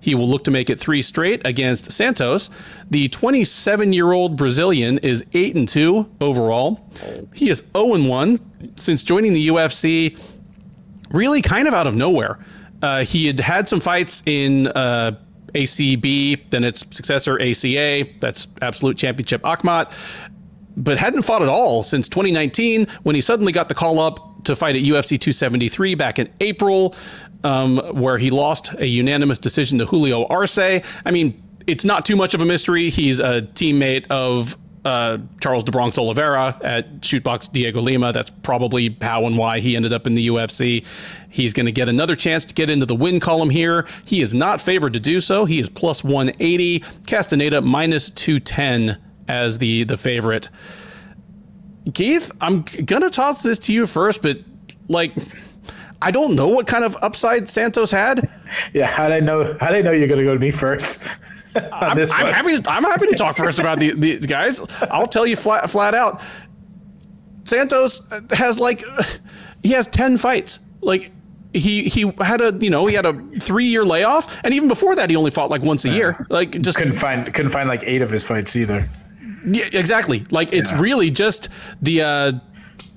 He 0.00 0.14
will 0.14 0.28
look 0.28 0.44
to 0.44 0.50
make 0.50 0.70
it 0.70 0.80
three 0.80 1.02
straight 1.02 1.46
against 1.46 1.92
Santos. 1.92 2.48
The 2.88 3.08
27 3.08 3.92
year 3.92 4.12
old 4.12 4.36
Brazilian 4.36 4.98
is 4.98 5.24
8 5.34 5.56
and 5.56 5.68
2 5.68 6.10
overall. 6.20 6.88
He 7.34 7.50
is 7.50 7.62
0 7.76 7.94
and 7.94 8.08
1 8.08 8.76
since 8.76 9.02
joining 9.02 9.34
the 9.34 9.48
UFC, 9.48 10.18
really 11.10 11.42
kind 11.42 11.68
of 11.68 11.74
out 11.74 11.86
of 11.86 11.94
nowhere. 11.94 12.38
Uh, 12.82 13.04
he 13.04 13.26
had 13.26 13.40
had 13.40 13.68
some 13.68 13.78
fights 13.78 14.22
in 14.24 14.68
uh, 14.68 15.12
ACB, 15.52 16.48
then 16.50 16.64
its 16.64 16.80
successor 16.90 17.38
ACA, 17.38 18.04
that's 18.20 18.48
Absolute 18.62 18.96
Championship 18.96 19.42
Akhmat, 19.42 19.92
but 20.78 20.96
hadn't 20.96 21.22
fought 21.22 21.42
at 21.42 21.48
all 21.48 21.82
since 21.82 22.08
2019 22.08 22.86
when 23.02 23.14
he 23.14 23.20
suddenly 23.20 23.52
got 23.52 23.68
the 23.68 23.74
call 23.74 23.98
up 23.98 24.29
to 24.44 24.56
fight 24.56 24.76
at 24.76 24.82
UFC 24.82 25.10
273 25.20 25.94
back 25.94 26.18
in 26.18 26.28
April, 26.40 26.94
um, 27.44 27.78
where 27.94 28.18
he 28.18 28.30
lost 28.30 28.72
a 28.78 28.86
unanimous 28.86 29.38
decision 29.38 29.78
to 29.78 29.86
Julio 29.86 30.26
Arce. 30.26 30.58
I 30.58 31.10
mean, 31.10 31.42
it's 31.66 31.84
not 31.84 32.04
too 32.04 32.16
much 32.16 32.34
of 32.34 32.42
a 32.42 32.44
mystery. 32.44 32.90
He's 32.90 33.20
a 33.20 33.42
teammate 33.42 34.06
of 34.10 34.56
uh, 34.84 35.18
Charles 35.40 35.64
do 35.64 35.72
Bronx 35.72 35.98
Oliveira 35.98 36.58
at 36.62 37.04
Chute 37.04 37.22
Boxe 37.22 37.48
Diego 37.48 37.80
Lima. 37.80 38.12
That's 38.12 38.30
probably 38.42 38.96
how 39.00 39.26
and 39.26 39.36
why 39.36 39.60
he 39.60 39.76
ended 39.76 39.92
up 39.92 40.06
in 40.06 40.14
the 40.14 40.28
UFC. 40.28 40.84
He's 41.28 41.52
going 41.52 41.66
to 41.66 41.72
get 41.72 41.88
another 41.88 42.16
chance 42.16 42.44
to 42.46 42.54
get 42.54 42.70
into 42.70 42.86
the 42.86 42.94
win 42.94 43.20
column 43.20 43.50
here. 43.50 43.86
He 44.06 44.22
is 44.22 44.34
not 44.34 44.60
favored 44.60 44.94
to 44.94 45.00
do 45.00 45.20
so. 45.20 45.44
He 45.44 45.58
is 45.58 45.68
plus 45.68 46.02
180. 46.02 46.82
Castaneda 47.06 47.60
minus 47.60 48.10
210 48.10 48.98
as 49.28 49.58
the 49.58 49.84
the 49.84 49.96
favorite. 49.96 50.48
Keith, 51.94 52.30
I'm 52.40 52.62
gonna 52.84 53.10
toss 53.10 53.42
this 53.42 53.58
to 53.60 53.72
you 53.72 53.86
first, 53.86 54.22
but 54.22 54.38
like, 54.88 55.14
I 56.02 56.10
don't 56.10 56.34
know 56.34 56.48
what 56.48 56.66
kind 56.66 56.84
of 56.84 56.96
upside 57.02 57.48
Santos 57.48 57.90
had. 57.90 58.30
Yeah, 58.72 58.86
how 58.86 59.08
did 59.08 59.22
I 59.22 59.24
know? 59.24 59.56
How 59.60 59.68
did 59.68 59.78
I 59.78 59.82
know 59.82 59.92
you're 59.92 60.08
gonna 60.08 60.24
go 60.24 60.34
to 60.34 60.40
me 60.40 60.50
first? 60.50 61.06
I'm, 61.54 61.98
I'm 61.98 62.08
happy. 62.08 62.60
To, 62.60 62.70
I'm 62.70 62.84
happy 62.84 63.06
to 63.08 63.16
talk 63.16 63.36
first 63.36 63.58
about 63.58 63.80
the, 63.80 63.92
the 63.92 64.18
guys. 64.18 64.60
I'll 64.82 65.06
tell 65.06 65.26
you 65.26 65.36
flat 65.36 65.68
flat 65.68 65.94
out. 65.94 66.22
Santos 67.44 68.02
has 68.30 68.60
like 68.60 68.84
he 69.62 69.70
has 69.70 69.88
ten 69.88 70.16
fights. 70.16 70.60
Like 70.80 71.12
he 71.52 71.84
he 71.84 72.12
had 72.20 72.40
a 72.40 72.56
you 72.60 72.70
know 72.70 72.86
he 72.86 72.94
had 72.94 73.06
a 73.06 73.12
three 73.40 73.66
year 73.66 73.84
layoff, 73.84 74.42
and 74.44 74.54
even 74.54 74.68
before 74.68 74.94
that 74.96 75.10
he 75.10 75.16
only 75.16 75.30
fought 75.30 75.50
like 75.50 75.62
once 75.62 75.84
a 75.84 75.90
year. 75.90 76.24
Like 76.28 76.60
just 76.60 76.78
couldn't 76.78 76.96
find 76.96 77.32
couldn't 77.34 77.50
find 77.50 77.68
like 77.68 77.82
eight 77.84 78.02
of 78.02 78.10
his 78.10 78.22
fights 78.22 78.54
either. 78.56 78.88
Yeah, 79.46 79.68
exactly. 79.72 80.24
Like 80.30 80.52
it's 80.52 80.70
yeah. 80.70 80.80
really 80.80 81.10
just 81.10 81.48
the 81.80 82.02
uh, 82.02 82.32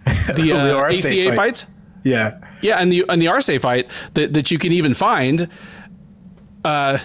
the, 0.35 0.53
uh, 0.53 0.89
ACA 0.89 1.27
fight. 1.27 1.35
fights. 1.35 1.65
Yeah, 2.03 2.39
yeah, 2.61 2.77
and 2.77 2.91
the 2.91 3.05
and 3.07 3.21
the 3.21 3.27
Arce 3.27 3.49
fight 3.59 3.87
that 4.13 4.33
that 4.33 4.51
you 4.51 4.59
can 4.59 4.71
even 4.71 4.93
find. 4.93 5.47
Uh, 6.65 6.97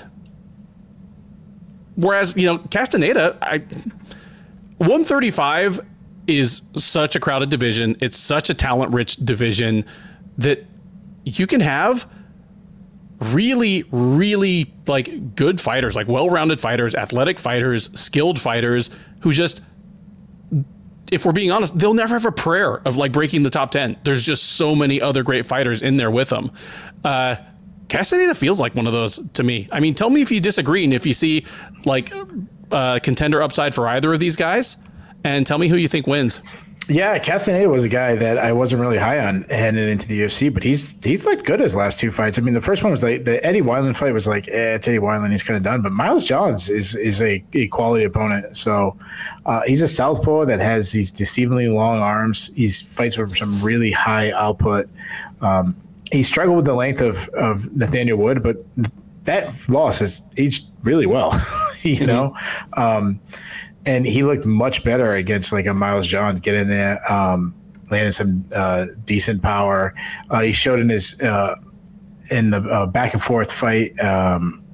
whereas 1.94 2.36
you 2.36 2.46
know 2.46 2.58
Castaneda, 2.58 3.38
I, 3.42 3.64
one 4.78 5.04
thirty 5.04 5.30
five 5.30 5.80
is 6.26 6.62
such 6.74 7.16
a 7.16 7.20
crowded 7.20 7.48
division. 7.48 7.96
It's 8.00 8.16
such 8.16 8.50
a 8.50 8.54
talent 8.54 8.92
rich 8.92 9.16
division 9.16 9.84
that 10.36 10.64
you 11.24 11.46
can 11.46 11.60
have 11.60 12.08
really, 13.20 13.84
really 13.90 14.72
like 14.86 15.34
good 15.34 15.60
fighters, 15.60 15.96
like 15.96 16.08
well 16.08 16.30
rounded 16.30 16.60
fighters, 16.60 16.94
athletic 16.94 17.38
fighters, 17.38 17.90
skilled 17.98 18.40
fighters 18.40 18.90
who 19.20 19.32
just, 19.32 19.60
if 21.10 21.24
we're 21.24 21.32
being 21.32 21.50
honest, 21.50 21.78
they'll 21.78 21.94
never 21.94 22.14
have 22.14 22.26
a 22.26 22.32
prayer 22.32 22.76
of 22.86 22.96
like 22.96 23.12
breaking 23.12 23.42
the 23.42 23.50
top 23.50 23.70
10. 23.70 23.98
There's 24.04 24.22
just 24.22 24.56
so 24.56 24.74
many 24.74 25.00
other 25.00 25.22
great 25.22 25.44
fighters 25.44 25.82
in 25.82 25.96
there 25.96 26.10
with 26.10 26.28
them. 26.28 26.50
Uh, 27.04 27.36
Castaneda 27.88 28.34
feels 28.34 28.60
like 28.60 28.74
one 28.74 28.86
of 28.86 28.92
those 28.92 29.18
to 29.32 29.42
me. 29.42 29.68
I 29.72 29.80
mean, 29.80 29.94
tell 29.94 30.10
me 30.10 30.20
if 30.20 30.30
you 30.30 30.40
disagree 30.40 30.84
and 30.84 30.92
if 30.92 31.06
you 31.06 31.14
see 31.14 31.46
like 31.86 32.12
uh, 32.70 32.98
contender 33.02 33.40
upside 33.40 33.74
for 33.74 33.88
either 33.88 34.12
of 34.12 34.20
these 34.20 34.36
guys, 34.36 34.76
and 35.24 35.46
tell 35.46 35.58
me 35.58 35.68
who 35.68 35.76
you 35.76 35.88
think 35.88 36.06
wins. 36.06 36.42
Yeah, 36.88 37.18
Castaneda 37.18 37.68
was 37.68 37.84
a 37.84 37.88
guy 37.88 38.16
that 38.16 38.38
I 38.38 38.52
wasn't 38.52 38.80
really 38.80 38.96
high 38.96 39.18
on 39.18 39.42
heading 39.42 39.90
into 39.90 40.08
the 40.08 40.22
UFC, 40.22 40.52
but 40.52 40.62
he's 40.62 40.94
he's 41.02 41.26
like 41.26 41.44
good 41.44 41.60
his 41.60 41.76
last 41.76 41.98
two 41.98 42.10
fights. 42.10 42.38
I 42.38 42.40
mean, 42.40 42.54
the 42.54 42.62
first 42.62 42.82
one 42.82 42.90
was 42.90 43.02
like 43.02 43.24
the 43.24 43.44
Eddie 43.44 43.60
Wineland 43.60 43.94
fight 43.94 44.14
was 44.14 44.26
like, 44.26 44.48
eh, 44.48 44.74
it's 44.76 44.88
Eddie 44.88 44.98
Wineland, 44.98 45.30
he's 45.30 45.42
kind 45.42 45.58
of 45.58 45.62
done. 45.62 45.82
But 45.82 45.92
Miles 45.92 46.24
Johns 46.24 46.70
is 46.70 46.94
is 46.94 47.20
a, 47.20 47.44
a 47.52 47.68
quality 47.68 48.04
opponent. 48.04 48.56
So 48.56 48.96
uh, 49.44 49.60
he's 49.66 49.82
a 49.82 49.88
southpaw 49.88 50.46
that 50.46 50.60
has 50.60 50.90
these 50.92 51.12
deceivingly 51.12 51.70
long 51.72 51.98
arms. 51.98 52.50
He's 52.56 52.80
fights 52.80 53.18
with 53.18 53.36
some 53.36 53.60
really 53.62 53.92
high 53.92 54.32
output. 54.32 54.88
Um, 55.42 55.76
he 56.10 56.22
struggled 56.22 56.56
with 56.56 56.64
the 56.64 56.74
length 56.74 57.02
of 57.02 57.28
of 57.30 57.76
Nathaniel 57.76 58.16
Wood, 58.16 58.42
but 58.42 58.64
that 59.24 59.68
loss 59.68 59.98
has 59.98 60.22
aged 60.38 60.64
really 60.84 61.04
well. 61.04 61.32
you 61.82 61.96
mm-hmm. 61.96 62.06
know. 62.06 62.34
Um, 62.72 63.20
and 63.86 64.06
he 64.06 64.22
looked 64.22 64.44
much 64.44 64.84
better 64.84 65.14
against 65.14 65.52
like 65.52 65.66
a 65.66 65.74
Miles 65.74 66.06
Johns 66.06 66.40
getting 66.40 66.68
there, 66.68 67.10
um, 67.10 67.54
landing 67.90 68.12
some 68.12 68.44
uh, 68.54 68.86
decent 69.04 69.42
power. 69.42 69.94
Uh, 70.30 70.40
he 70.40 70.52
showed 70.52 70.80
in 70.80 70.88
his 70.88 71.20
uh, 71.20 71.56
in 72.30 72.50
the 72.50 72.58
uh, 72.58 72.86
back 72.86 73.14
and 73.14 73.22
forth 73.22 73.52
fight. 73.52 73.98
Um, 74.00 74.64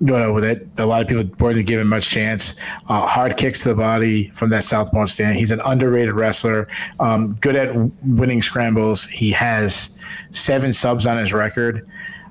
you 0.00 0.06
know, 0.06 0.32
with 0.32 0.44
it, 0.44 0.68
a 0.78 0.86
lot 0.86 1.02
of 1.02 1.08
people 1.08 1.24
weren't 1.40 1.66
giving 1.66 1.88
much 1.88 2.08
chance. 2.08 2.54
Uh, 2.88 3.06
hard 3.06 3.36
kicks 3.36 3.64
to 3.64 3.70
the 3.70 3.74
body 3.74 4.28
from 4.30 4.50
that 4.50 4.62
southpaw 4.62 5.06
stand. 5.06 5.36
He's 5.36 5.50
an 5.50 5.60
underrated 5.64 6.14
wrestler. 6.14 6.68
Um, 7.00 7.34
good 7.40 7.56
at 7.56 7.74
winning 8.04 8.40
scrambles. 8.40 9.06
He 9.06 9.32
has 9.32 9.90
seven 10.30 10.72
subs 10.72 11.04
on 11.04 11.18
his 11.18 11.32
record. 11.32 11.88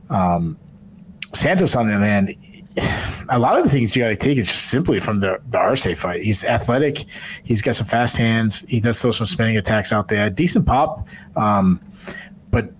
Um, 0.09 0.57
Santos, 1.33 1.75
on 1.75 1.87
the 1.87 1.93
other 1.93 2.05
hand, 2.05 2.35
a 3.29 3.39
lot 3.39 3.57
of 3.57 3.63
the 3.63 3.69
things 3.69 3.95
you 3.95 4.03
got 4.03 4.09
to 4.09 4.15
take 4.15 4.37
is 4.37 4.47
just 4.47 4.69
simply 4.69 4.99
from 4.99 5.19
the, 5.19 5.39
the 5.49 5.57
Arce 5.57 5.87
fight. 5.95 6.23
He's 6.23 6.43
athletic. 6.43 7.05
He's 7.43 7.61
got 7.61 7.75
some 7.75 7.87
fast 7.87 8.17
hands. 8.17 8.61
He 8.67 8.79
does 8.79 9.01
throw 9.01 9.11
some 9.11 9.27
spinning 9.27 9.57
attacks 9.57 9.91
out 9.91 10.07
there. 10.07 10.29
Decent 10.29 10.65
pop, 10.65 11.07
um, 11.35 11.81
but 12.51 12.71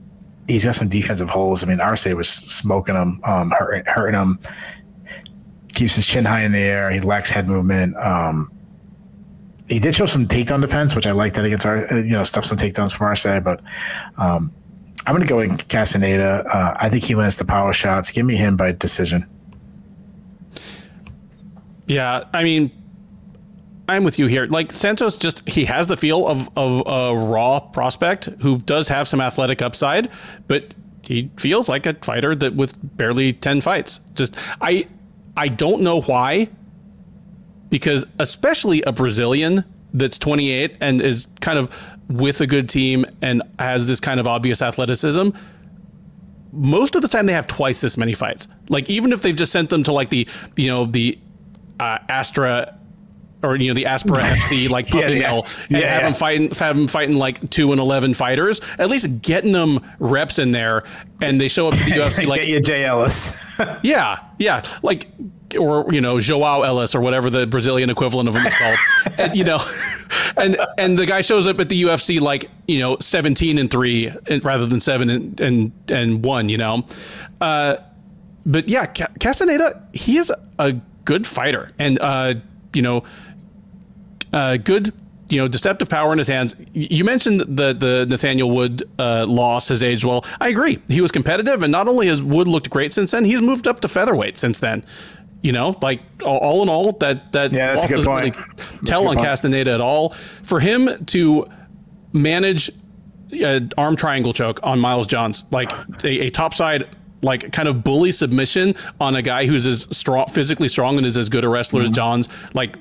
he's 0.47 0.65
got 0.65 0.75
some 0.75 0.87
defensive 0.87 1.29
holes. 1.29 1.63
I 1.63 1.67
mean, 1.67 1.79
Arce 1.79 2.05
was 2.05 2.29
smoking 2.29 2.95
him, 2.95 3.21
um, 3.23 3.51
hurting, 3.51 3.85
hurting 3.85 4.19
him. 4.19 4.39
Keeps 5.73 5.95
his 5.95 6.07
chin 6.07 6.25
high 6.25 6.41
in 6.41 6.51
the 6.51 6.59
air. 6.59 6.89
He 6.91 6.99
lacks 6.99 7.29
head 7.29 7.47
movement. 7.47 7.95
Um, 7.97 8.51
he 9.67 9.79
did 9.79 9.93
show 9.93 10.05
some 10.05 10.27
takedown 10.27 10.61
defense, 10.61 10.95
which 10.95 11.05
I 11.05 11.11
like 11.11 11.33
that 11.33 11.43
against 11.43 11.65
our, 11.65 11.85
you 11.97 12.11
know, 12.11 12.23
stuff 12.23 12.45
some 12.45 12.57
takedowns 12.57 12.93
from 12.93 13.07
Arce, 13.07 13.23
but 13.23 13.61
um, 14.17 14.53
I'm 15.05 15.13
going 15.13 15.21
to 15.21 15.27
go 15.27 15.39
in 15.39 15.57
Castaneda. 15.57 16.45
Uh, 16.47 16.77
I 16.79 16.89
think 16.89 17.03
he 17.03 17.15
lands 17.15 17.35
the 17.35 17.45
power 17.45 17.73
shots. 17.73 18.11
Give 18.11 18.25
me 18.25 18.37
him 18.37 18.55
by 18.55 18.71
decision. 18.71 19.27
Yeah, 21.88 22.26
I 22.34 22.43
mean, 22.43 22.72
I'm 23.89 24.03
with 24.03 24.19
you 24.19 24.27
here. 24.27 24.45
Like 24.45 24.72
Santos, 24.72 25.18
just 25.18 25.47
he 25.47 25.65
has 25.65 25.88
the 25.88 25.97
feel 25.97 26.27
of 26.27 26.49
of 26.57 26.84
a 26.85 27.15
raw 27.15 27.59
prospect 27.59 28.26
who 28.41 28.57
does 28.59 28.89
have 28.89 29.07
some 29.07 29.22
athletic 29.22 29.61
upside, 29.61 30.09
but 30.47 30.73
he 31.01 31.31
feels 31.38 31.69
like 31.69 31.85
a 31.85 31.93
fighter 31.93 32.35
that 32.35 32.55
with 32.55 32.76
barely 32.97 33.31
ten 33.31 33.61
fights. 33.61 34.01
Just 34.14 34.35
I 34.59 34.88
I 35.38 35.47
don't 35.47 35.81
know 35.81 36.01
why, 36.01 36.49
because 37.69 38.05
especially 38.19 38.81
a 38.84 38.91
Brazilian 38.91 39.64
that's 39.93 40.18
28 40.18 40.76
and 40.81 41.01
is 41.01 41.27
kind 41.39 41.57
of 41.57 41.72
with 42.09 42.41
a 42.41 42.47
good 42.47 42.68
team 42.68 43.05
and 43.22 43.41
has 43.57 43.88
this 43.88 44.01
kind 44.01 44.19
of 44.19 44.27
obvious 44.27 44.61
athleticism 44.61 45.30
most 46.51 46.95
of 46.95 47.01
the 47.01 47.07
time 47.07 47.26
they 47.26 47.34
have 47.34 47.47
twice 47.47 47.81
this 47.81 47.97
many 47.97 48.14
fights. 48.14 48.47
Like 48.69 48.89
even 48.89 49.11
if 49.11 49.22
they've 49.22 49.35
just 49.35 49.51
sent 49.51 49.69
them 49.69 49.84
to 49.84 49.91
like 49.91 50.09
the 50.09 50.27
you 50.55 50.68
know 50.68 50.85
the 50.85 51.18
uh, 51.79 51.97
Astra 52.09 52.77
or 53.43 53.55
you 53.55 53.67
know 53.67 53.73
the 53.73 53.85
Aspera 53.85 54.21
FC 54.21 54.69
like 54.69 54.87
puppy 54.87 55.13
yeah, 55.13 55.19
mill 55.19 55.43
and 55.69 55.69
yeah, 55.69 55.77
have 55.79 55.81
yeah. 55.81 55.99
them 56.01 56.13
fighting 56.13 56.51
have 56.51 56.75
them 56.75 56.87
fighting 56.87 57.17
like 57.17 57.49
two 57.49 57.71
and 57.71 57.79
eleven 57.79 58.13
fighters. 58.13 58.61
At 58.77 58.89
least 58.89 59.21
getting 59.21 59.51
them 59.51 59.79
reps 59.99 60.39
in 60.39 60.51
there, 60.51 60.83
and 61.21 61.39
they 61.39 61.47
show 61.47 61.67
up 61.67 61.75
to 61.75 61.83
the 61.83 61.91
UFC 61.91 62.25
like 62.25 62.41
get 62.41 62.49
you 62.49 62.59
Jay 62.59 62.83
Ellis. 62.83 63.41
yeah, 63.83 64.19
yeah, 64.39 64.61
like 64.81 65.07
or 65.57 65.85
you 65.91 66.01
know 66.01 66.19
Joao 66.19 66.63
Ellis 66.63 66.95
or 66.95 67.01
whatever 67.01 67.29
the 67.29 67.47
Brazilian 67.47 67.89
equivalent 67.89 68.27
of 68.27 68.35
him 68.35 68.45
is 68.45 68.53
called, 68.53 68.77
and 69.17 69.35
you 69.35 69.43
know, 69.43 69.59
and 70.35 70.57
and 70.77 70.97
the 70.97 71.05
guy 71.05 71.21
shows 71.21 71.47
up 71.47 71.59
at 71.59 71.69
the 71.69 71.83
UFC 71.83 72.19
like 72.19 72.49
you 72.67 72.79
know 72.79 72.97
seventeen 72.99 73.57
and 73.57 73.69
three 73.69 74.11
rather 74.41 74.65
than 74.65 74.79
seven 74.79 75.09
and 75.09 75.39
and 75.39 75.71
and 75.89 76.25
one, 76.25 76.49
you 76.49 76.57
know, 76.57 76.85
uh, 77.39 77.77
but 78.45 78.67
yeah, 78.67 78.87
Castaneda 78.87 79.87
he 79.93 80.17
is 80.17 80.33
a 80.59 80.75
good 81.07 81.25
fighter 81.25 81.71
and 81.79 81.97
uh, 81.99 82.35
you 82.73 82.81
know, 82.81 83.03
uh, 84.34 84.57
good 84.57 84.93
you 85.29 85.38
know, 85.39 85.47
deceptive 85.47 85.89
power 85.89 86.11
in 86.13 86.17
his 86.19 86.27
hands. 86.27 86.55
You 86.73 87.03
mentioned 87.03 87.39
the 87.41 87.73
the 87.73 88.05
Nathaniel 88.07 88.51
Wood 88.51 88.84
uh, 88.99 89.25
loss 89.25 89.69
has 89.69 89.81
aged 89.81 90.03
well. 90.03 90.23
I 90.39 90.49
agree. 90.49 90.79
He 90.88 91.01
was 91.01 91.11
competitive, 91.11 91.63
and 91.63 91.71
not 91.71 91.88
only 91.88 92.07
has 92.07 92.21
Wood 92.21 92.47
looked 92.47 92.69
great 92.69 92.93
since 92.93 93.11
then, 93.11 93.25
he's 93.25 93.41
moved 93.41 93.67
up 93.67 93.79
to 93.81 93.88
featherweight 93.88 94.38
since 94.38 94.59
then. 94.59 94.84
You 95.41 95.51
know, 95.53 95.77
like 95.81 96.01
all, 96.23 96.61
in 96.63 96.69
all, 96.69 96.91
that 96.93 97.31
that 97.31 97.51
yeah, 97.53 97.73
loss 97.73 97.89
doesn't 97.89 98.09
point. 98.09 98.35
really 98.35 98.47
tell 98.85 99.07
on 99.07 99.15
point. 99.15 99.27
Castaneda 99.27 99.71
at 99.71 99.81
all. 99.81 100.09
For 100.43 100.59
him 100.59 101.05
to 101.07 101.47
manage 102.11 102.69
an 103.31 103.71
arm 103.77 103.95
triangle 103.95 104.34
choke 104.34 104.59
on 104.63 104.79
Miles 104.79 105.07
Johns, 105.07 105.45
like 105.51 105.71
a, 106.03 106.27
a 106.27 106.29
topside 106.29 106.88
like 107.22 107.52
kind 107.52 107.68
of 107.68 107.84
bully 107.84 108.11
submission 108.11 108.76
on 108.99 109.15
a 109.15 109.22
guy 109.22 109.45
who's 109.45 109.65
as 109.65 109.88
strong, 109.91 110.27
physically 110.27 110.68
strong, 110.68 110.98
and 110.98 111.06
is 111.06 111.18
as 111.18 111.30
good 111.30 111.44
a 111.44 111.49
wrestler 111.49 111.81
mm-hmm. 111.81 111.91
as 111.91 111.95
Johns. 111.95 112.30
Like 112.53 112.76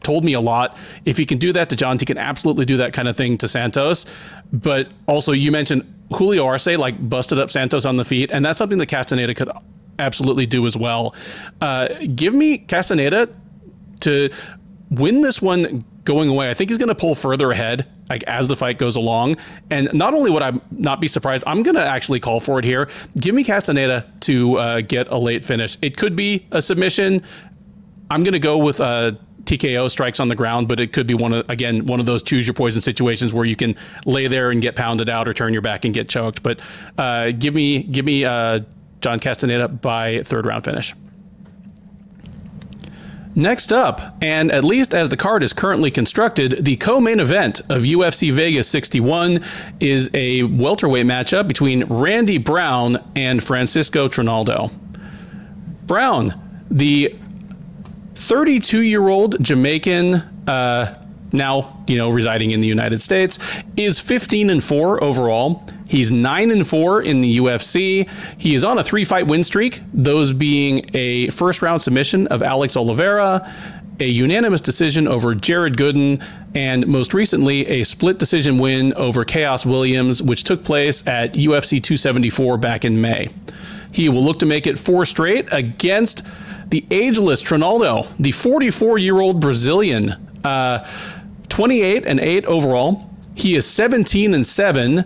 told 0.00 0.24
me 0.24 0.32
a 0.32 0.40
lot. 0.40 0.76
If 1.04 1.16
he 1.16 1.24
can 1.24 1.38
do 1.38 1.52
that 1.52 1.70
to 1.70 1.76
Johns, 1.76 2.00
he 2.02 2.06
can 2.06 2.18
absolutely 2.18 2.64
do 2.64 2.76
that 2.78 2.92
kind 2.92 3.08
of 3.08 3.16
thing 3.16 3.38
to 3.38 3.48
Santos. 3.48 4.06
But 4.52 4.92
also, 5.06 5.32
you 5.32 5.50
mentioned 5.50 5.92
Julio 6.14 6.44
Arce 6.44 6.66
like 6.66 7.08
busted 7.08 7.38
up 7.38 7.50
Santos 7.50 7.86
on 7.86 7.96
the 7.96 8.04
feet, 8.04 8.30
and 8.32 8.44
that's 8.44 8.58
something 8.58 8.78
that 8.78 8.86
Castaneda 8.86 9.34
could 9.34 9.50
absolutely 9.98 10.46
do 10.46 10.66
as 10.66 10.76
well. 10.76 11.14
Uh, 11.60 11.88
give 12.14 12.34
me 12.34 12.58
Castaneda 12.58 13.28
to 14.00 14.30
win 14.90 15.22
this 15.22 15.40
one 15.40 15.84
going 16.04 16.28
away. 16.28 16.50
I 16.50 16.54
think 16.54 16.70
he's 16.70 16.78
going 16.78 16.88
to 16.88 16.94
pull 16.94 17.14
further 17.14 17.50
ahead 17.50 17.86
like 18.12 18.22
as 18.24 18.46
the 18.46 18.56
fight 18.56 18.78
goes 18.78 18.96
along. 18.96 19.36
And 19.70 19.92
not 19.94 20.12
only 20.12 20.30
would 20.30 20.42
I 20.42 20.52
not 20.70 21.00
be 21.00 21.08
surprised, 21.08 21.44
I'm 21.46 21.62
going 21.62 21.76
to 21.76 21.84
actually 21.84 22.20
call 22.20 22.40
for 22.40 22.58
it 22.58 22.64
here. 22.64 22.88
Give 23.18 23.34
me 23.34 23.42
Castaneda 23.42 24.06
to 24.20 24.58
uh, 24.58 24.80
get 24.82 25.08
a 25.08 25.16
late 25.16 25.44
finish. 25.44 25.78
It 25.80 25.96
could 25.96 26.14
be 26.14 26.46
a 26.50 26.60
submission. 26.60 27.22
I'm 28.10 28.22
going 28.22 28.34
to 28.34 28.38
go 28.38 28.58
with 28.58 28.80
uh, 28.80 29.12
TKO 29.44 29.90
strikes 29.90 30.20
on 30.20 30.28
the 30.28 30.34
ground, 30.34 30.68
but 30.68 30.78
it 30.78 30.92
could 30.92 31.06
be 31.06 31.14
one 31.14 31.32
of 31.32 31.48
again 31.48 31.86
one 31.86 32.00
of 32.00 32.06
those 32.06 32.22
choose 32.22 32.46
your 32.46 32.54
poison 32.54 32.82
situations 32.82 33.32
where 33.32 33.46
you 33.46 33.56
can 33.56 33.74
lay 34.04 34.26
there 34.26 34.50
and 34.50 34.60
get 34.60 34.76
pounded 34.76 35.08
out 35.08 35.26
or 35.26 35.32
turn 35.32 35.52
your 35.52 35.62
back 35.62 35.84
and 35.86 35.94
get 35.94 36.08
choked. 36.08 36.42
But 36.42 36.60
uh, 36.98 37.30
give 37.30 37.54
me 37.54 37.82
give 37.82 38.04
me 38.04 38.24
uh, 38.24 38.60
John 39.00 39.18
Castaneda 39.18 39.68
by 39.68 40.22
third 40.22 40.46
round 40.46 40.64
finish. 40.64 40.94
Next 43.34 43.72
up, 43.72 44.16
and 44.20 44.52
at 44.52 44.62
least 44.62 44.92
as 44.92 45.08
the 45.08 45.16
card 45.16 45.42
is 45.42 45.54
currently 45.54 45.90
constructed, 45.90 46.66
the 46.66 46.76
co 46.76 47.00
main 47.00 47.18
event 47.18 47.60
of 47.60 47.82
UFC 47.82 48.30
Vegas 48.30 48.68
61 48.68 49.42
is 49.80 50.10
a 50.12 50.42
welterweight 50.42 51.06
matchup 51.06 51.48
between 51.48 51.84
Randy 51.84 52.36
Brown 52.36 53.02
and 53.16 53.42
Francisco 53.42 54.06
Trinaldo. 54.06 54.68
Brown, 55.86 56.34
the 56.70 57.16
32 58.16 58.82
year 58.82 59.08
old 59.08 59.42
Jamaican, 59.42 60.16
uh, 60.46 61.02
now 61.32 61.82
you 61.86 61.96
know 61.96 62.10
residing 62.10 62.50
in 62.50 62.60
the 62.60 62.68
United 62.68 63.00
States, 63.00 63.38
is 63.78 63.98
15 63.98 64.50
and 64.50 64.62
4 64.62 65.02
overall. 65.02 65.66
He's 65.92 66.10
9 66.10 66.50
and 66.50 66.66
4 66.66 67.02
in 67.02 67.20
the 67.20 67.36
UFC. 67.36 68.08
He 68.38 68.54
is 68.54 68.64
on 68.64 68.78
a 68.78 68.82
three 68.82 69.04
fight 69.04 69.26
win 69.26 69.44
streak, 69.44 69.82
those 69.92 70.32
being 70.32 70.88
a 70.94 71.28
first 71.28 71.60
round 71.60 71.82
submission 71.82 72.26
of 72.28 72.42
Alex 72.42 72.78
Oliveira, 72.78 73.46
a 74.00 74.06
unanimous 74.06 74.62
decision 74.62 75.06
over 75.06 75.34
Jared 75.34 75.76
Gooden, 75.76 76.26
and 76.54 76.86
most 76.86 77.12
recently, 77.12 77.66
a 77.66 77.84
split 77.84 78.18
decision 78.18 78.56
win 78.56 78.94
over 78.94 79.22
Khaos 79.26 79.66
Williams, 79.66 80.22
which 80.22 80.44
took 80.44 80.64
place 80.64 81.06
at 81.06 81.34
UFC 81.34 81.72
274 81.72 82.56
back 82.56 82.86
in 82.86 83.02
May. 83.02 83.28
He 83.92 84.08
will 84.08 84.24
look 84.24 84.38
to 84.38 84.46
make 84.46 84.66
it 84.66 84.78
four 84.78 85.04
straight 85.04 85.46
against 85.52 86.26
the 86.70 86.86
ageless 86.90 87.42
Trinaldo, 87.42 88.04
the 88.18 88.32
44 88.32 88.96
year 88.96 89.20
old 89.20 89.40
Brazilian. 89.42 90.14
Uh, 90.42 90.88
28 91.50 92.06
and 92.06 92.18
8 92.18 92.46
overall. 92.46 93.10
He 93.34 93.56
is 93.56 93.66
17 93.66 94.32
and 94.32 94.46
7 94.46 95.04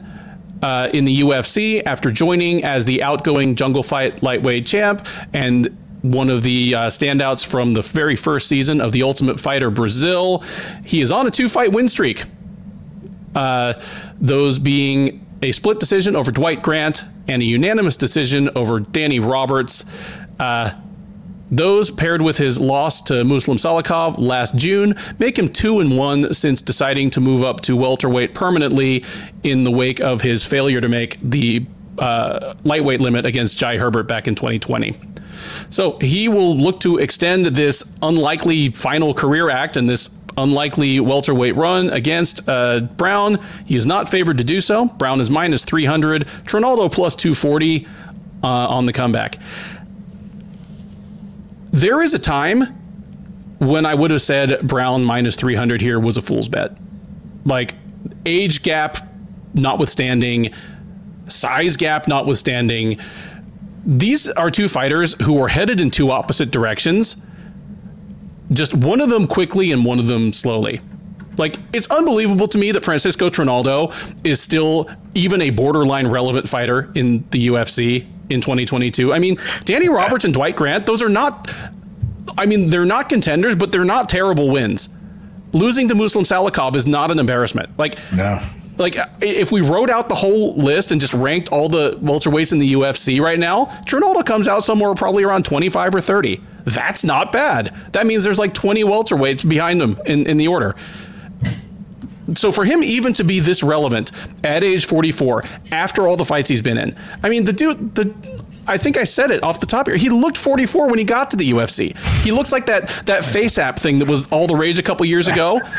uh, 0.62 0.88
in 0.92 1.04
the 1.04 1.20
UFC 1.20 1.82
after 1.84 2.10
joining 2.10 2.64
as 2.64 2.84
the 2.84 3.02
outgoing 3.02 3.54
jungle 3.54 3.82
fight 3.82 4.22
lightweight 4.22 4.66
champ 4.66 5.06
and 5.32 5.76
one 6.02 6.30
of 6.30 6.42
the 6.42 6.74
uh, 6.74 6.80
standouts 6.86 7.44
from 7.44 7.72
the 7.72 7.82
very 7.82 8.16
first 8.16 8.48
season 8.48 8.80
of 8.80 8.92
The 8.92 9.02
Ultimate 9.02 9.40
Fighter 9.40 9.70
Brazil. 9.70 10.44
He 10.84 11.00
is 11.00 11.10
on 11.10 11.26
a 11.26 11.30
two 11.30 11.48
fight 11.48 11.72
win 11.72 11.88
streak. 11.88 12.24
Uh, 13.34 13.74
those 14.20 14.58
being 14.58 15.26
a 15.42 15.52
split 15.52 15.78
decision 15.78 16.16
over 16.16 16.30
Dwight 16.30 16.62
Grant 16.62 17.04
and 17.28 17.42
a 17.42 17.44
unanimous 17.44 17.96
decision 17.96 18.48
over 18.54 18.80
Danny 18.80 19.20
Roberts. 19.20 19.84
Uh, 20.38 20.72
those 21.51 21.90
paired 21.90 22.23
with 22.23 22.39
his 22.39 22.59
loss 22.60 23.01
to 23.02 23.24
Muslim 23.24 23.56
Salikhov 23.56 24.18
last 24.18 24.56
June 24.56 24.94
make 25.18 25.39
him 25.39 25.48
2 25.48 25.81
and 25.81 25.97
1 25.97 26.35
since 26.35 26.60
deciding 26.60 27.10
to 27.10 27.20
move 27.20 27.43
up 27.43 27.60
to 27.62 27.77
welterweight 27.77 28.35
permanently 28.35 29.05
in 29.43 29.64
the 29.64 29.70
wake 29.70 30.01
of 30.01 30.23
his 30.23 30.44
failure 30.44 30.81
to 30.81 30.89
make 30.89 31.18
the 31.23 31.64
uh, 31.98 32.55
lightweight 32.64 33.01
limit 33.01 33.24
against 33.24 33.56
Jai 33.56 33.78
Herbert 33.78 34.05
back 34.05 34.28
in 34.28 34.35
2020. 34.35 34.97
So 35.70 35.98
he 35.98 36.28
will 36.28 36.56
look 36.56 36.78
to 36.81 36.98
extend 36.98 37.47
this 37.47 37.85
unlikely 38.02 38.70
final 38.70 39.14
career 39.14 39.51
act 39.51 39.77
and 39.77 39.89
this 39.89 40.10
unlikely 40.36 41.01
welterweight 41.01 41.56
run 41.56 41.90
against 41.90 42.47
uh, 42.48 42.81
Brown. 42.81 43.39
He 43.64 43.77
is 43.77 43.86
not 43.86 44.09
favored 44.09 44.39
to 44.39 44.44
do 44.44 44.60
so. 44.60 44.86
Brown 44.86 45.20
is 45.20 45.31
minus 45.31 45.64
300, 45.64 46.27
Trinaldo 46.44 46.89
plus 46.89 47.16
240 47.16 47.86
uh, 48.43 48.47
on 48.47 48.86
the 48.86 48.93
comeback. 48.93 49.39
There 51.77 52.01
is 52.01 52.15
a 52.15 52.19
time 52.19 52.62
when 53.59 53.85
I 53.85 53.94
would 53.94 54.11
have 54.11 54.23
said 54.23 54.66
Brown 54.66 55.05
minus 55.05 55.36
300 55.36 55.82
here 55.82 56.01
was 56.01 56.16
a 56.16 56.23
fool's 56.23 56.48
bet. 56.48 56.74
Like 57.44 57.74
age 58.24 58.62
gap 58.62 59.07
notwithstanding, 59.53 60.55
size 61.28 61.77
gap 61.77 62.09
notwithstanding, 62.09 62.98
these 63.85 64.27
are 64.27 64.51
two 64.51 64.69
fighters 64.69 65.16
who 65.20 65.39
are 65.43 65.48
headed 65.48 65.78
in 65.78 65.90
two 65.90 66.11
opposite 66.11 66.51
directions. 66.51 67.19
Just 68.51 68.74
one 68.74 69.03
of 69.03 69.11
them 69.11 69.27
quickly 69.27 69.70
and 69.70 69.85
one 69.85 69.98
of 69.98 70.07
them 70.07 70.32
slowly. 70.32 70.81
Like 71.36 71.59
it's 71.74 71.90
unbelievable 71.90 72.48
to 72.48 72.57
me 72.57 72.73
that 72.73 72.85
Francisco 72.85 73.28
Trinaldo 73.28 73.93
is 74.24 74.40
still 74.40 74.89
even 75.12 75.43
a 75.43 75.51
borderline 75.51 76.07
relevant 76.07 76.48
fighter 76.48 76.90
in 76.94 77.27
the 77.32 77.48
UFC 77.48 78.07
in 78.31 78.40
2022. 78.40 79.12
I 79.12 79.19
mean, 79.19 79.36
Danny 79.65 79.89
Roberts 79.89 80.24
and 80.24 80.35
Dwight 80.35 80.57
Grant, 80.57 80.86
those 80.86 81.03
are 81.03 81.09
not 81.09 81.51
I 82.39 82.44
mean, 82.47 82.70
they're 82.70 82.85
not 82.85 83.09
contenders, 83.09 83.55
but 83.57 83.73
they're 83.73 83.85
not 83.85 84.09
terrible 84.09 84.51
wins. 84.51 84.89
Losing 85.53 85.89
to 85.89 85.94
Muslim 85.94 86.24
Salikhov 86.24 86.77
is 86.77 86.86
not 86.86 87.11
an 87.11 87.19
embarrassment. 87.19 87.70
Like 87.78 87.98
No. 88.15 88.40
like 88.78 88.97
if 89.23 89.53
we 89.53 89.61
wrote 89.62 89.89
out 89.90 90.09
the 90.09 90.15
whole 90.16 90.55
list 90.57 90.90
and 90.93 91.01
just 91.01 91.15
ranked 91.15 91.51
all 91.51 91.69
the 91.69 91.97
welterweights 92.03 92.53
in 92.53 92.59
the 92.59 92.73
UFC 92.74 93.20
right 93.20 93.39
now, 93.39 93.66
Trinaldo 93.86 94.23
comes 94.23 94.48
out 94.48 94.65
somewhere 94.65 94.93
probably 94.94 95.24
around 95.24 95.44
25 95.44 95.94
or 95.94 96.01
30. 96.01 96.40
That's 96.65 97.05
not 97.05 97.31
bad. 97.32 97.73
That 97.93 98.07
means 98.07 98.24
there's 98.24 98.40
like 98.40 98.53
20 98.53 98.82
welterweights 98.85 99.48
behind 99.48 99.81
them 99.81 99.98
in, 100.05 100.27
in 100.28 100.36
the 100.36 100.48
order. 100.48 100.74
So 102.35 102.51
for 102.51 102.65
him 102.65 102.82
even 102.82 103.12
to 103.15 103.24
be 103.24 103.40
this 103.40 103.62
relevant 103.62 104.12
at 104.44 104.65
age 104.65 104.86
44, 104.86 105.44
after 105.70 106.09
all 106.09 106.16
the 106.16 106.24
fights 106.24 106.48
he's 106.48 106.62
been 106.62 106.78
in, 106.78 106.97
I 107.23 107.28
mean 107.28 107.44
the 107.44 107.53
dude 107.53 107.94
the 107.94 108.15
I 108.69 108.78
think 108.78 108.97
I 108.97 109.05
said 109.05 109.31
it 109.31 109.43
off 109.44 109.61
the 109.61 109.66
top 109.66 109.86
here. 109.86 109.97
He 109.97 110.09
looked 110.09 110.36
44 110.36 110.89
when 110.89 110.98
he 110.98 111.05
got 111.05 111.31
to 111.31 111.36
the 111.36 111.53
UFC. 111.53 111.97
He 112.23 112.32
looks 112.32 112.51
like 112.51 112.66
that 112.66 112.89
that 113.07 113.24
face 113.24 113.59
app 113.59 113.78
thing 113.78 114.01
that 114.01 114.09
was 114.09 114.27
all 114.32 114.47
the 114.47 114.57
rage 114.57 114.78
a 114.78 114.82
couple 114.82 115.07
years 115.07 115.28
ago. 115.28 115.61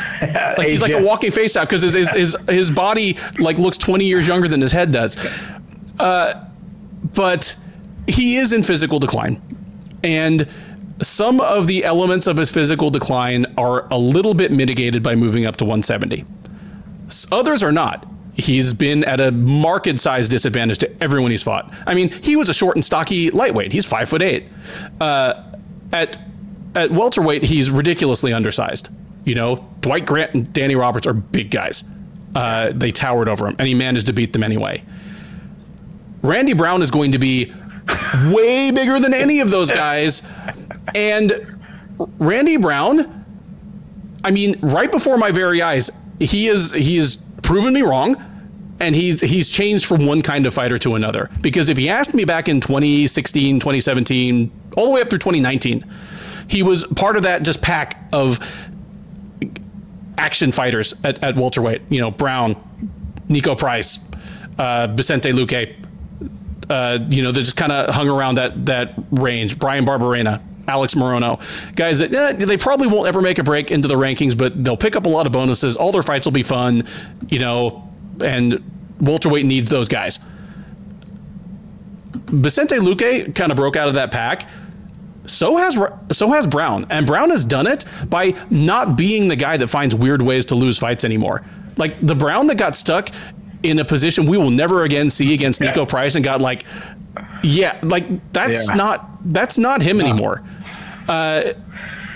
Like 0.58 0.70
he's 0.70 0.82
like 0.82 0.92
a 0.92 1.04
walking 1.04 1.32
face 1.32 1.56
app 1.56 1.68
because 1.68 1.82
his, 1.82 1.94
his 1.94 2.10
his 2.12 2.38
his 2.48 2.72
body 2.72 3.18
like 3.38 3.58
looks 3.58 3.78
20 3.78 4.06
years 4.06 4.28
younger 4.28 4.48
than 4.48 4.62
his 4.62 4.72
head 4.72 4.92
does. 4.92 5.18
Uh, 6.00 6.46
but 7.14 7.56
he 8.08 8.38
is 8.38 8.54
in 8.54 8.64
physical 8.64 9.00
decline, 9.00 9.42
and 10.04 10.48
some 11.02 11.40
of 11.42 11.68
the 11.68 11.84
elements 11.84 12.28
of 12.28 12.38
his 12.38 12.50
physical 12.50 12.90
decline 12.90 13.46
are 13.58 13.88
a 13.92 13.98
little 13.98 14.34
bit 14.34 14.52
mitigated 14.52 15.04
by 15.04 15.16
moving 15.16 15.46
up 15.46 15.58
to 15.58 15.66
170. 15.66 16.26
Others 17.32 17.64
are 17.64 17.72
not. 17.72 18.06
He's 18.34 18.74
been 18.74 19.04
at 19.04 19.20
a 19.20 19.32
marked 19.32 20.00
size 20.00 20.30
disadvantage 20.30 20.78
to 20.80 21.04
everyone 21.04 21.32
he's 21.32 21.42
fought. 21.42 21.74
I 21.88 21.96
mean, 21.96 22.10
he 22.10 22.36
was 22.36 22.50
a 22.50 22.54
short 22.54 22.76
and 22.76 22.86
stocky 22.86 23.32
lightweight. 23.32 23.72
He's 23.72 23.86
five 23.86 24.08
foot 24.10 24.22
eight. 24.22 24.50
Uh, 25.02 25.44
at 25.92 26.20
at 26.76 26.92
welterweight, 26.92 27.44
he's 27.44 27.72
ridiculously 27.72 28.34
undersized. 28.34 28.90
You 29.26 29.36
know, 29.36 29.68
Dwight 29.82 30.06
Grant 30.06 30.34
and 30.36 30.54
Danny 30.54 30.76
Roberts 30.76 31.08
are 31.08 31.14
big 31.14 31.50
guys. 31.50 31.84
Uh, 32.36 32.72
they 32.74 32.92
towered 32.92 33.28
over 33.28 33.48
him, 33.48 33.56
and 33.58 33.68
he 33.68 33.74
managed 33.74 34.06
to 34.08 34.14
beat 34.14 34.34
them 34.34 34.44
anyway. 34.44 34.84
Randy 36.22 36.54
Brown 36.54 36.82
is 36.84 36.92
going 36.92 37.14
to 37.14 37.20
be 37.20 37.52
way 38.26 38.70
bigger 38.70 39.00
than 39.00 39.14
any 39.14 39.40
of 39.40 39.50
those 39.50 39.72
guys, 39.72 40.22
and 40.94 41.58
Randy 42.20 42.58
Brown. 42.58 43.26
I 44.24 44.32
mean, 44.32 44.58
right 44.62 44.92
before 44.92 45.18
my 45.18 45.32
very 45.32 45.62
eyes, 45.62 45.90
he 46.20 46.48
is 46.48 46.72
he 46.72 46.98
is 46.98 47.18
proven 47.44 47.74
me 47.74 47.82
wrong 47.82 48.16
and 48.80 48.96
he's 48.96 49.22
he's 49.22 49.50
changed 49.50 49.86
from 49.86 50.06
one 50.06 50.22
kind 50.22 50.46
of 50.46 50.54
fighter 50.54 50.78
to 50.80 50.96
another. 50.96 51.30
Because 51.42 51.70
if 51.70 51.78
he 51.78 51.90
asked 51.90 52.14
me 52.14 52.26
back 52.26 52.48
in 52.48 52.60
2016 52.60 53.60
2017 53.60 54.52
all 54.76 54.88
the 54.88 54.92
way 54.92 55.02
up 55.02 55.10
through 55.10 55.20
2019 55.20 55.86
he 56.48 56.64
was 56.64 56.86
part 56.86 57.18
of 57.18 57.24
that 57.24 57.44
just 57.44 57.62
pack 57.62 58.02
of 58.14 58.40
action 60.18 60.52
fighters 60.52 60.94
at, 61.04 61.24
at 61.24 61.36
welterweight. 61.36 61.82
You 61.90 62.02
know 62.02 62.12
brown 62.12 62.56
niko 63.28 63.58
price 63.58 64.00
uh, 64.58 64.88
vicente 64.88 65.32
luque. 65.32 65.76
Uh, 66.70 67.00
you 67.10 67.24
know 67.24 67.32
they 67.32 67.42
just 67.42 67.56
kind 67.58 67.72
of 67.72 67.94
hung 67.94 68.10
around 68.10 68.36
that 68.36 68.66
that 68.66 68.94
range. 69.12 69.58
Bryan 69.58 69.86
barberena 69.86 70.42
Alex 70.68 70.96
Morono, 70.96 71.40
guys 71.76 72.00
that 72.00 72.14
eh, 72.14 72.34
they 72.34 72.58
probably 72.58 72.88
won't 72.88 73.08
ever 73.08 73.22
make 73.22 73.40
a 73.40 73.44
break 73.44 73.72
into 73.72 73.88
the 73.88 73.96
rankings, 73.96 74.38
but 74.38 74.64
they'll 74.64 74.78
pick 74.78 74.96
up 74.96 75.06
a 75.06 75.10
lot 75.10 75.26
of 75.26 75.32
bonuses. 75.32 75.78
All 75.78 75.92
their 75.92 76.02
fights 76.02 76.26
will 76.26 76.34
be 76.34 76.44
fun, 76.44 76.84
you 77.30 77.40
know, 77.40 77.90
and 78.24 78.62
welterweight 79.00 79.46
needs 79.46 79.70
those 79.70 79.88
guys. 79.88 80.20
Vicente 82.12 82.76
Luque 82.76 83.34
kind 83.34 83.52
of 83.52 83.56
broke 83.56 83.78
out 83.78 83.88
of 83.88 83.94
that 83.94 84.12
pack. 84.12 84.50
So 85.26 85.58
has 85.58 85.78
so 86.12 86.32
has 86.32 86.48
Brown, 86.48 86.86
and 86.90 87.06
Brown 87.06 87.30
has 87.32 87.44
done 87.44 87.68
it 87.68 87.84
by 88.10 88.34
not 88.50 88.98
being 88.98 89.28
the 89.28 89.36
guy 89.36 89.58
that 89.58 89.68
finds 89.68 89.94
weird 89.94 90.22
ways 90.22 90.46
to 90.48 90.56
lose 90.56 90.78
fights 90.78 91.04
anymore. 91.04 91.44
Like 91.76 92.00
the 92.02 92.16
Brown 92.16 92.48
that 92.48 92.58
got 92.58 92.76
stuck 92.76 93.10
in 93.64 93.80
a 93.80 93.86
position 93.86 94.26
we 94.26 94.38
will 94.38 94.52
never 94.52 94.84
again 94.84 95.10
see 95.10 95.34
against 95.34 95.62
yeah. 95.62 95.86
Price 95.86 96.16
and 96.16 96.24
got 96.24 96.40
like, 96.40 96.64
yeah, 97.44 97.78
like 97.84 98.32
that's 98.32 98.70
yeah. 98.70 98.76
not 98.76 99.34
that's 99.34 99.58
not 99.58 99.82
him 99.82 99.98
no. 99.98 100.06
anymore 100.06 100.44
uh, 101.08 101.54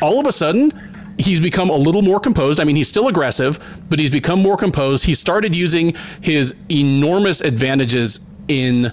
all 0.02 0.20
of 0.20 0.28
a 0.28 0.32
sudden, 0.32 0.72
he's 1.18 1.40
become 1.40 1.70
a 1.70 1.76
little 1.76 2.02
more 2.02 2.20
composed. 2.20 2.60
I 2.60 2.64
mean, 2.64 2.76
he's 2.76 2.88
still 2.88 3.08
aggressive, 3.08 3.60
but 3.90 4.00
he's 4.00 4.10
become 4.10 4.42
more 4.42 4.58
composed. 4.58 5.06
He 5.06 5.14
started 5.14 5.54
using 5.54 5.94
his 6.22 6.56
enormous 6.70 7.42
advantages 7.42 8.20
in 8.48 8.92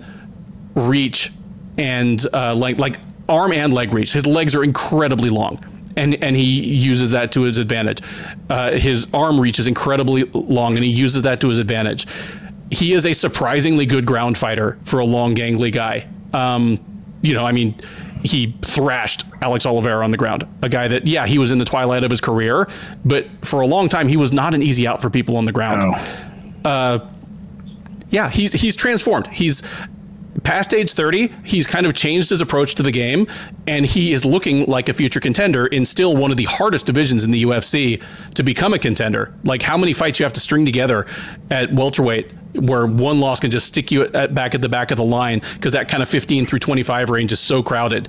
reach 0.74 1.32
and 1.76 2.24
uh, 2.32 2.54
like 2.54 2.78
like 2.78 2.96
arm 3.28 3.52
and 3.52 3.72
leg 3.72 3.92
reach. 3.92 4.12
His 4.12 4.26
legs 4.26 4.54
are 4.54 4.64
incredibly 4.64 5.30
long. 5.30 5.64
And, 5.96 6.14
and 6.22 6.36
he 6.36 6.44
uses 6.44 7.10
that 7.10 7.32
to 7.32 7.42
his 7.42 7.58
advantage. 7.58 8.00
Uh, 8.48 8.70
his 8.70 9.08
arm 9.12 9.40
reach 9.40 9.58
is 9.58 9.66
incredibly 9.66 10.22
long, 10.32 10.76
and 10.76 10.84
he 10.84 10.92
uses 10.92 11.22
that 11.22 11.40
to 11.40 11.48
his 11.48 11.58
advantage. 11.58 12.06
He 12.70 12.92
is 12.92 13.04
a 13.04 13.12
surprisingly 13.12 13.84
good 13.84 14.06
ground 14.06 14.38
fighter 14.38 14.78
for 14.82 15.00
a 15.00 15.04
long, 15.04 15.34
gangly 15.34 15.72
guy. 15.72 16.06
Um, 16.32 16.78
you 17.20 17.34
know, 17.34 17.44
I 17.44 17.50
mean, 17.50 17.74
he 18.22 18.54
thrashed 18.62 19.24
Alex 19.40 19.66
Oliveira 19.66 20.04
on 20.04 20.10
the 20.10 20.16
ground. 20.16 20.46
A 20.62 20.68
guy 20.68 20.88
that, 20.88 21.06
yeah, 21.06 21.26
he 21.26 21.38
was 21.38 21.50
in 21.50 21.58
the 21.58 21.64
twilight 21.64 22.04
of 22.04 22.10
his 22.10 22.20
career, 22.20 22.68
but 23.04 23.26
for 23.42 23.60
a 23.60 23.66
long 23.66 23.88
time, 23.88 24.08
he 24.08 24.16
was 24.16 24.32
not 24.32 24.54
an 24.54 24.62
easy 24.62 24.86
out 24.86 25.02
for 25.02 25.10
people 25.10 25.36
on 25.36 25.44
the 25.44 25.52
ground. 25.52 25.82
Oh. 25.84 26.68
Uh, 26.68 27.08
yeah, 28.10 28.30
he's 28.30 28.52
he's 28.54 28.74
transformed. 28.74 29.26
He's 29.28 29.62
past 30.43 30.74
age 30.74 30.93
30, 30.93 31.32
he's 31.44 31.66
kind 31.66 31.86
of 31.86 31.94
changed 31.94 32.31
his 32.31 32.40
approach 32.40 32.74
to 32.77 32.82
the 32.82 32.90
game, 32.90 33.27
and 33.66 33.85
he 33.85 34.12
is 34.12 34.24
looking 34.24 34.66
like 34.66 34.89
a 34.89 34.93
future 34.93 35.20
contender 35.20 35.66
in 35.66 35.85
still 35.85 36.16
one 36.16 36.31
of 36.31 36.36
the 36.36 36.44
hardest 36.44 36.86
divisions 36.86 37.24
in 37.24 37.31
the 37.31 37.43
UFC 37.43 38.02
to 38.35 38.43
become 38.43 38.74
a 38.74 38.78
contender. 38.78 39.35
Like 39.44 39.62
how 39.62 39.77
many 39.77 39.93
fights 39.93 40.19
you 40.19 40.24
have 40.24 40.32
to 40.35 40.40
string 40.40 40.65
together 40.65 41.06
at 41.51 41.73
welterweight 41.73 42.35
where 42.55 42.86
one 42.86 43.20
loss 43.20 43.40
can 43.40 43.51
just 43.51 43.66
stick 43.66 43.90
you 43.90 44.05
at, 44.06 44.35
back 44.35 44.55
at 44.55 44.62
the 44.62 44.69
back 44.69 44.90
of 44.90 44.97
the 44.97 45.05
line 45.05 45.40
because 45.55 45.73
that 45.73 45.89
kind 45.89 46.02
of 46.02 46.09
15 46.09 46.47
through 46.47 46.59
25 46.59 47.10
range 47.10 47.32
is 47.32 47.40
so 47.40 47.62
crowded. 47.62 48.09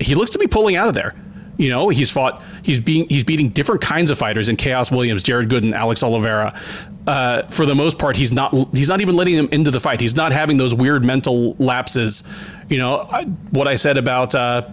He 0.00 0.14
looks 0.14 0.30
to 0.30 0.38
be 0.38 0.46
pulling 0.46 0.76
out 0.76 0.88
of 0.88 0.94
there. 0.94 1.14
You 1.56 1.70
know, 1.70 1.88
he's 1.88 2.10
fought, 2.10 2.42
he's 2.62 2.78
being, 2.78 3.08
he's 3.08 3.24
beating 3.24 3.48
different 3.48 3.80
kinds 3.80 4.10
of 4.10 4.18
fighters 4.18 4.48
in 4.48 4.56
Khaos 4.56 4.92
Williams, 4.92 5.24
Jared 5.24 5.48
Gooden, 5.48 5.72
Alex 5.72 6.04
Oliveira. 6.04 6.58
Uh, 7.08 7.46
for 7.48 7.64
the 7.64 7.74
most 7.74 7.98
part, 7.98 8.16
he's 8.16 8.32
not, 8.32 8.54
he's 8.74 8.90
not 8.90 9.00
even 9.00 9.16
letting 9.16 9.34
them 9.34 9.48
into 9.50 9.70
the 9.70 9.80
fight. 9.80 9.98
He's 9.98 10.14
not 10.14 10.30
having 10.30 10.58
those 10.58 10.74
weird 10.74 11.06
mental 11.06 11.56
lapses. 11.58 12.22
You 12.68 12.76
know, 12.76 13.04
what 13.50 13.66
I 13.66 13.76
said 13.76 13.96
about 13.96 14.34
uh, 14.34 14.68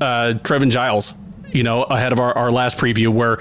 uh, 0.00 0.34
Trevin 0.42 0.72
Giles, 0.72 1.14
you 1.52 1.62
know, 1.62 1.84
ahead 1.84 2.12
of 2.12 2.18
our, 2.18 2.36
our 2.36 2.50
last 2.50 2.78
preview, 2.78 3.08
where 3.08 3.38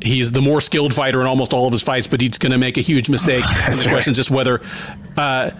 He's 0.00 0.30
the 0.30 0.40
more 0.40 0.60
skilled 0.60 0.94
fighter 0.94 1.20
in 1.20 1.26
almost 1.26 1.52
all 1.52 1.66
of 1.66 1.72
his 1.72 1.82
fights, 1.82 2.06
but 2.06 2.20
he's 2.20 2.38
going 2.38 2.52
to 2.52 2.58
make 2.58 2.76
a 2.78 2.80
huge 2.80 3.08
mistake. 3.08 3.44
the 3.70 3.76
right. 3.76 3.88
question 3.88 4.12
is 4.12 4.16
just 4.16 4.30
whether 4.30 4.60
uh, 5.16 5.50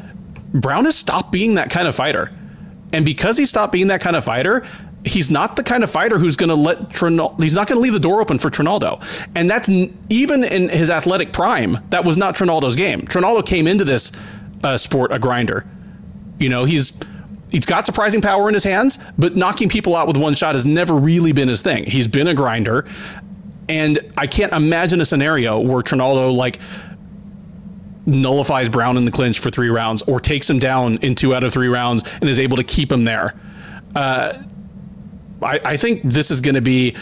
Brown 0.52 0.84
has 0.84 0.96
stopped 0.96 1.32
being 1.32 1.56
that 1.56 1.70
kind 1.70 1.88
of 1.88 1.94
fighter. 1.94 2.30
And 2.92 3.04
because 3.04 3.36
he 3.36 3.44
stopped 3.44 3.72
being 3.72 3.88
that 3.88 4.00
kind 4.00 4.14
of 4.14 4.24
fighter, 4.24 4.64
he's 5.04 5.30
not 5.30 5.56
the 5.56 5.62
kind 5.62 5.84
of 5.84 5.90
fighter 5.90 6.18
who's 6.18 6.36
going 6.36 6.48
to 6.48 6.54
let 6.54 6.90
Trinaldo, 6.90 7.36
he's 7.40 7.54
not 7.54 7.68
going 7.68 7.76
to 7.76 7.82
leave 7.82 7.92
the 7.92 8.00
door 8.00 8.20
open 8.20 8.38
for 8.38 8.50
Trinaldo. 8.50 9.00
And 9.34 9.48
that's 9.48 9.70
even 10.08 10.44
in 10.44 10.68
his 10.68 10.90
athletic 10.90 11.32
prime, 11.32 11.78
that 11.90 12.04
was 12.04 12.16
not 12.16 12.34
Trinaldo's 12.34 12.76
game. 12.76 13.06
Trinaldo 13.06 13.42
came 13.42 13.66
into 13.66 13.84
this 13.84 14.12
uh, 14.64 14.76
sport 14.76 15.12
a 15.12 15.18
grinder. 15.18 15.66
You 16.38 16.48
know, 16.48 16.64
he's 16.64 16.92
he's 17.50 17.66
got 17.66 17.86
surprising 17.86 18.20
power 18.20 18.48
in 18.48 18.54
his 18.54 18.64
hands, 18.64 18.98
but 19.16 19.36
knocking 19.36 19.68
people 19.68 19.96
out 19.96 20.06
with 20.06 20.16
one 20.16 20.34
shot 20.34 20.54
has 20.54 20.66
never 20.66 20.94
really 20.94 21.32
been 21.32 21.48
his 21.48 21.62
thing. 21.62 21.84
He's 21.84 22.06
been 22.08 22.28
a 22.28 22.34
grinder. 22.34 22.86
And 23.68 23.98
I 24.16 24.26
can't 24.26 24.52
imagine 24.52 25.00
a 25.00 25.04
scenario 25.04 25.58
where 25.60 25.82
Trinaldo 25.82 26.30
like 26.30 26.58
nullifies 28.06 28.68
Brown 28.68 28.96
in 28.96 29.04
the 29.04 29.10
clinch 29.10 29.38
for 29.38 29.50
three 29.50 29.68
rounds 29.68 30.00
or 30.02 30.18
takes 30.18 30.48
him 30.48 30.58
down 30.58 30.96
in 30.98 31.14
two 31.14 31.34
out 31.34 31.44
of 31.44 31.52
three 31.52 31.68
rounds 31.68 32.02
and 32.20 32.30
is 32.30 32.40
able 32.40 32.56
to 32.56 32.64
keep 32.64 32.90
him 32.90 33.04
there. 33.04 33.38
Uh, 33.94 34.42
I, 35.42 35.60
I 35.64 35.76
think 35.76 36.02
this 36.02 36.30
is 36.30 36.40
going 36.40 36.54
to 36.54 36.60
be. 36.60 36.96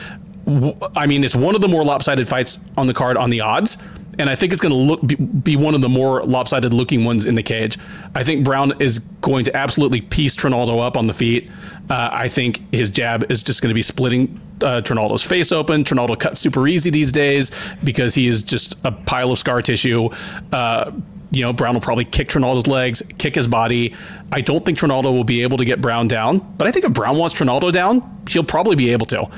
I 0.95 1.07
mean, 1.07 1.25
it's 1.25 1.35
one 1.35 1.57
of 1.57 1.61
the 1.61 1.67
more 1.69 1.83
lopsided 1.83 2.29
fights 2.29 2.61
on 2.77 2.87
the 2.87 2.95
card 2.95 3.17
on 3.17 3.31
the 3.31 3.41
odds, 3.41 3.79
and 4.19 4.31
I 4.31 4.35
think 4.35 4.53
it's 4.53 4.63
going 4.63 4.73
to 4.73 4.79
look 4.79 5.43
be, 5.43 5.57
one 5.57 5.75
of 5.75 5.81
the 5.81 5.89
more 5.89 6.23
lopsided 6.23 6.73
looking 6.73 7.05
ones 7.05 7.27
in 7.27 7.35
the 7.35 7.43
cage. 7.43 7.79
I 8.15 8.23
think 8.23 8.45
Brown 8.45 8.81
is 8.81 9.01
going 9.21 9.45
to 9.47 9.57
absolutely 9.57 10.01
piece 10.01 10.35
Trinaldo 10.35 10.79
up 10.79 10.97
on 10.97 11.07
the 11.07 11.15
feet. 11.15 11.51
Uh, 11.91 12.11
I 12.13 12.29
think 12.29 12.63
his 12.73 12.91
jab 12.91 13.31
is 13.31 13.43
just 13.43 13.61
going 13.61 13.71
to 13.71 13.75
be 13.75 13.83
splitting 13.83 14.41
uh, 14.63 14.81
Trinaldo's 14.83 15.23
face 15.23 15.53
open. 15.53 15.85
Trinaldo 15.85 16.17
cuts 16.17 16.41
super 16.41 16.67
easy 16.67 16.91
these 16.91 17.13
days 17.13 17.51
because 17.85 18.15
he 18.15 18.27
is 18.27 18.43
just 18.43 18.77
a 18.85 18.93
pile 18.93 19.33
of 19.33 19.39
scar 19.39 19.63
tissue. 19.63 20.09
Uh, 20.53 20.93
you 21.31 21.43
know, 21.43 21.53
Brown 21.53 21.75
will 21.75 21.81
probably 21.81 22.05
kick 22.05 22.29
Trinaldo's 22.29 22.67
legs, 22.67 23.03
kick 23.19 23.35
his 23.35 23.49
body. 23.49 23.95
I 24.33 24.41
don't 24.41 24.65
think 24.65 24.79
Trinaldo 24.79 25.13
will 25.13 25.25
be 25.25 25.43
able 25.43 25.59
to 25.59 25.65
get 25.65 25.81
Brown 25.81 26.09
down, 26.09 26.39
but 26.57 26.67
I 26.67 26.71
think 26.71 26.85
if 26.85 26.93
Brown 26.93 27.19
wants 27.19 27.35
Trinaldo 27.35 27.73
down, 27.73 28.23
he'll 28.29 28.45
probably 28.45 28.77
be 28.77 28.91
able 28.91 29.07
to. 29.07 29.29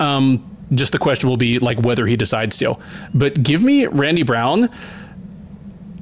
Um, 0.00 0.48
just 0.72 0.92
the 0.92 0.98
question 0.98 1.28
will 1.28 1.36
be 1.36 1.58
like 1.58 1.78
whether 1.80 2.06
he 2.06 2.16
decides 2.16 2.56
to. 2.58 2.78
But 3.12 3.42
give 3.42 3.62
me 3.62 3.86
Randy 3.86 4.22
Brown 4.22 4.70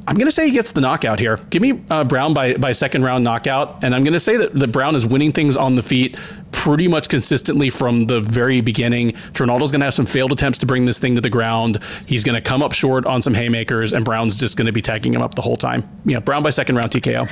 I'm 0.06 0.16
going 0.16 0.26
to 0.26 0.32
say 0.32 0.46
he 0.46 0.52
gets 0.52 0.72
the 0.72 0.80
knockout 0.80 1.18
here. 1.18 1.36
Give 1.50 1.62
me 1.62 1.82
uh, 1.90 2.04
Brown 2.04 2.34
by, 2.34 2.54
by 2.54 2.72
second 2.72 3.04
round 3.04 3.22
knockout. 3.22 3.84
And 3.84 3.94
I'm 3.94 4.02
going 4.02 4.14
to 4.14 4.20
say 4.20 4.36
that, 4.36 4.54
that 4.54 4.72
Brown 4.72 4.96
is 4.96 5.06
winning 5.06 5.30
things 5.30 5.56
on 5.56 5.76
the 5.76 5.82
feet 5.82 6.18
pretty 6.52 6.88
much 6.88 7.08
consistently 7.08 7.70
from 7.70 8.04
the 8.04 8.20
very 8.20 8.60
beginning. 8.60 9.10
Trinaldo's 9.32 9.70
going 9.70 9.80
to 9.80 9.84
have 9.86 9.94
some 9.94 10.06
failed 10.06 10.32
attempts 10.32 10.58
to 10.60 10.66
bring 10.66 10.84
this 10.86 10.98
thing 10.98 11.14
to 11.14 11.20
the 11.20 11.30
ground. 11.30 11.78
He's 12.06 12.24
going 12.24 12.34
to 12.34 12.40
come 12.40 12.62
up 12.62 12.72
short 12.72 13.06
on 13.06 13.22
some 13.22 13.34
haymakers, 13.34 13.92
and 13.92 14.04
Brown's 14.04 14.38
just 14.38 14.56
going 14.56 14.66
to 14.66 14.72
be 14.72 14.82
tagging 14.82 15.14
him 15.14 15.22
up 15.22 15.34
the 15.34 15.42
whole 15.42 15.56
time. 15.56 15.88
Yeah, 16.04 16.20
Brown 16.20 16.42
by 16.42 16.50
second 16.50 16.76
round 16.76 16.90
TKO. 16.90 17.28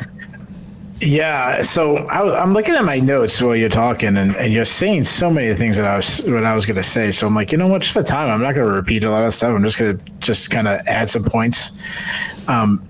Yeah, 1.00 1.62
so 1.62 1.96
I, 1.96 2.42
am 2.42 2.54
looking 2.54 2.74
at 2.74 2.84
my 2.84 2.98
notes 2.98 3.40
while 3.40 3.54
you're 3.54 3.68
talking, 3.68 4.16
and, 4.16 4.34
and 4.34 4.52
you're 4.52 4.64
saying 4.64 5.04
so 5.04 5.30
many 5.30 5.54
things 5.54 5.76
that 5.76 5.86
I 5.86 5.96
was 5.96 6.20
what 6.22 6.44
I 6.44 6.54
was 6.54 6.66
going 6.66 6.76
to 6.76 6.82
say. 6.82 7.12
So 7.12 7.26
I'm 7.26 7.36
like, 7.36 7.52
you 7.52 7.58
know 7.58 7.68
what? 7.68 7.82
Just 7.82 7.94
for 7.94 8.02
time, 8.02 8.28
I'm 8.30 8.42
not 8.42 8.56
going 8.56 8.66
to 8.66 8.74
repeat 8.74 9.04
a 9.04 9.10
lot 9.10 9.24
of 9.24 9.32
stuff. 9.32 9.54
I'm 9.54 9.62
just 9.62 9.78
going 9.78 9.96
to 9.96 10.04
just 10.18 10.50
kind 10.50 10.66
of 10.66 10.80
add 10.88 11.08
some 11.08 11.22
points. 11.22 11.78
Um, 12.48 12.82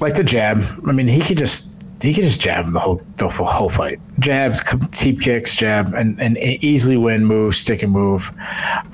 like 0.00 0.14
the 0.14 0.24
jab. 0.24 0.64
I 0.86 0.92
mean, 0.92 1.06
he 1.06 1.20
could 1.20 1.36
just 1.36 1.70
he 2.00 2.14
could 2.14 2.24
just 2.24 2.40
jab 2.40 2.72
the 2.72 2.80
whole 2.80 3.02
the 3.16 3.28
whole 3.28 3.68
fight. 3.68 4.00
Jab, 4.18 4.56
deep 4.92 5.20
kicks, 5.20 5.54
jab, 5.54 5.92
and 5.92 6.18
and 6.20 6.38
easily 6.38 6.96
win, 6.96 7.26
move, 7.26 7.54
stick 7.54 7.82
and 7.82 7.92
move. 7.92 8.32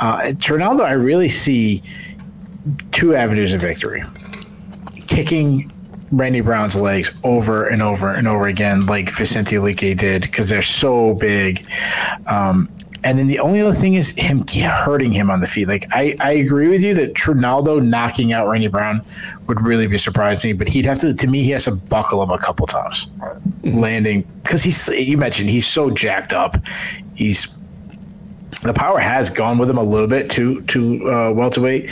Uh, 0.01 0.32
Trinaldo, 0.39 0.82
I 0.82 0.93
really 0.93 1.28
see 1.28 1.82
two 2.90 3.15
avenues 3.15 3.52
of 3.52 3.61
victory: 3.61 4.02
kicking 5.06 5.70
Randy 6.16 6.41
Brown's 6.41 6.77
legs 6.77 7.11
over 7.23 7.66
and 7.66 7.82
over 7.82 8.09
and 8.09 8.28
over 8.28 8.47
again, 8.47 8.86
like 8.86 9.11
Vicente 9.11 9.57
Luque 9.57 9.97
did, 9.97 10.23
because 10.23 10.49
they're 10.49 10.62
so 10.62 11.15
big. 11.15 11.66
Um, 12.27 12.69
and 13.05 13.19
then 13.19 13.27
the 13.27 13.39
only 13.39 13.61
other 13.61 13.74
thing 13.74 13.95
is 13.95 14.11
him 14.12 14.47
hurting 14.49 15.12
him 15.12 15.31
on 15.31 15.41
the 15.41 15.47
feet. 15.47 15.69
Like 15.69 15.86
I, 15.93 16.16
I 16.20 16.32
agree 16.32 16.69
with 16.69 16.82
you 16.82 16.95
that 16.95 17.15
Trinaldo 17.15 17.78
knocking 17.78 18.32
out 18.32 18.49
Randy 18.49 18.69
Brown 18.69 19.03
would 19.47 19.61
really 19.61 19.86
be 19.86 19.99
surprised 19.99 20.43
me, 20.43 20.55
but 20.55 20.69
he'd 20.69 20.86
have 20.86 20.99
to. 21.01 21.12
To 21.12 21.27
me, 21.27 21.43
he 21.43 21.51
has 21.51 21.65
to 21.65 21.73
buckle 21.73 22.23
him 22.23 22.31
a 22.31 22.39
couple 22.39 22.66
times, 22.66 23.09
landing 23.62 24.23
because 24.43 24.62
he's. 24.62 24.89
You 24.89 25.19
mentioned 25.19 25.51
he's 25.51 25.66
so 25.66 25.91
jacked 25.91 26.32
up. 26.32 26.57
He's 27.15 27.62
the 28.62 28.72
power 28.72 28.98
has 28.98 29.31
gone 29.31 29.59
with 29.59 29.68
him 29.68 29.78
a 29.78 29.82
little 29.82 30.09
bit 30.09 30.31
to 30.31 30.60
to 30.62 31.12
uh, 31.12 31.32
welterweight 31.32 31.90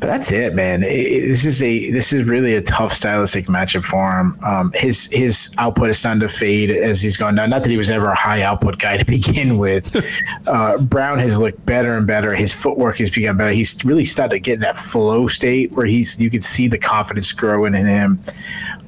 but 0.00 0.06
that's 0.06 0.30
it, 0.30 0.54
man. 0.54 0.84
It, 0.84 1.26
this 1.26 1.44
is 1.44 1.62
a 1.62 1.90
this 1.90 2.12
is 2.12 2.24
really 2.24 2.54
a 2.54 2.62
tough 2.62 2.92
stylistic 2.92 3.46
matchup 3.46 3.84
for 3.84 4.18
him. 4.18 4.38
Um, 4.44 4.72
his 4.74 5.06
his 5.06 5.52
output 5.58 5.88
is 5.88 5.98
starting 5.98 6.20
to 6.20 6.28
fade 6.28 6.70
as 6.70 7.02
he's 7.02 7.16
gone 7.16 7.34
down. 7.34 7.50
Not 7.50 7.62
that 7.62 7.70
he 7.70 7.76
was 7.76 7.90
ever 7.90 8.06
a 8.06 8.14
high 8.14 8.42
output 8.42 8.78
guy 8.78 8.96
to 8.98 9.04
begin 9.04 9.58
with. 9.58 9.96
uh, 10.46 10.78
Brown 10.78 11.18
has 11.18 11.38
looked 11.38 11.64
better 11.66 11.96
and 11.96 12.06
better. 12.06 12.34
His 12.34 12.54
footwork 12.54 12.98
has 12.98 13.10
become 13.10 13.36
better. 13.36 13.50
He's 13.50 13.84
really 13.84 14.04
started 14.04 14.36
to 14.36 14.40
get 14.40 14.54
in 14.54 14.60
that 14.60 14.76
flow 14.76 15.26
state 15.26 15.72
where 15.72 15.86
he's 15.86 16.18
you 16.20 16.30
can 16.30 16.42
see 16.42 16.68
the 16.68 16.78
confidence 16.78 17.32
growing 17.32 17.74
in 17.74 17.86
him. 17.86 18.20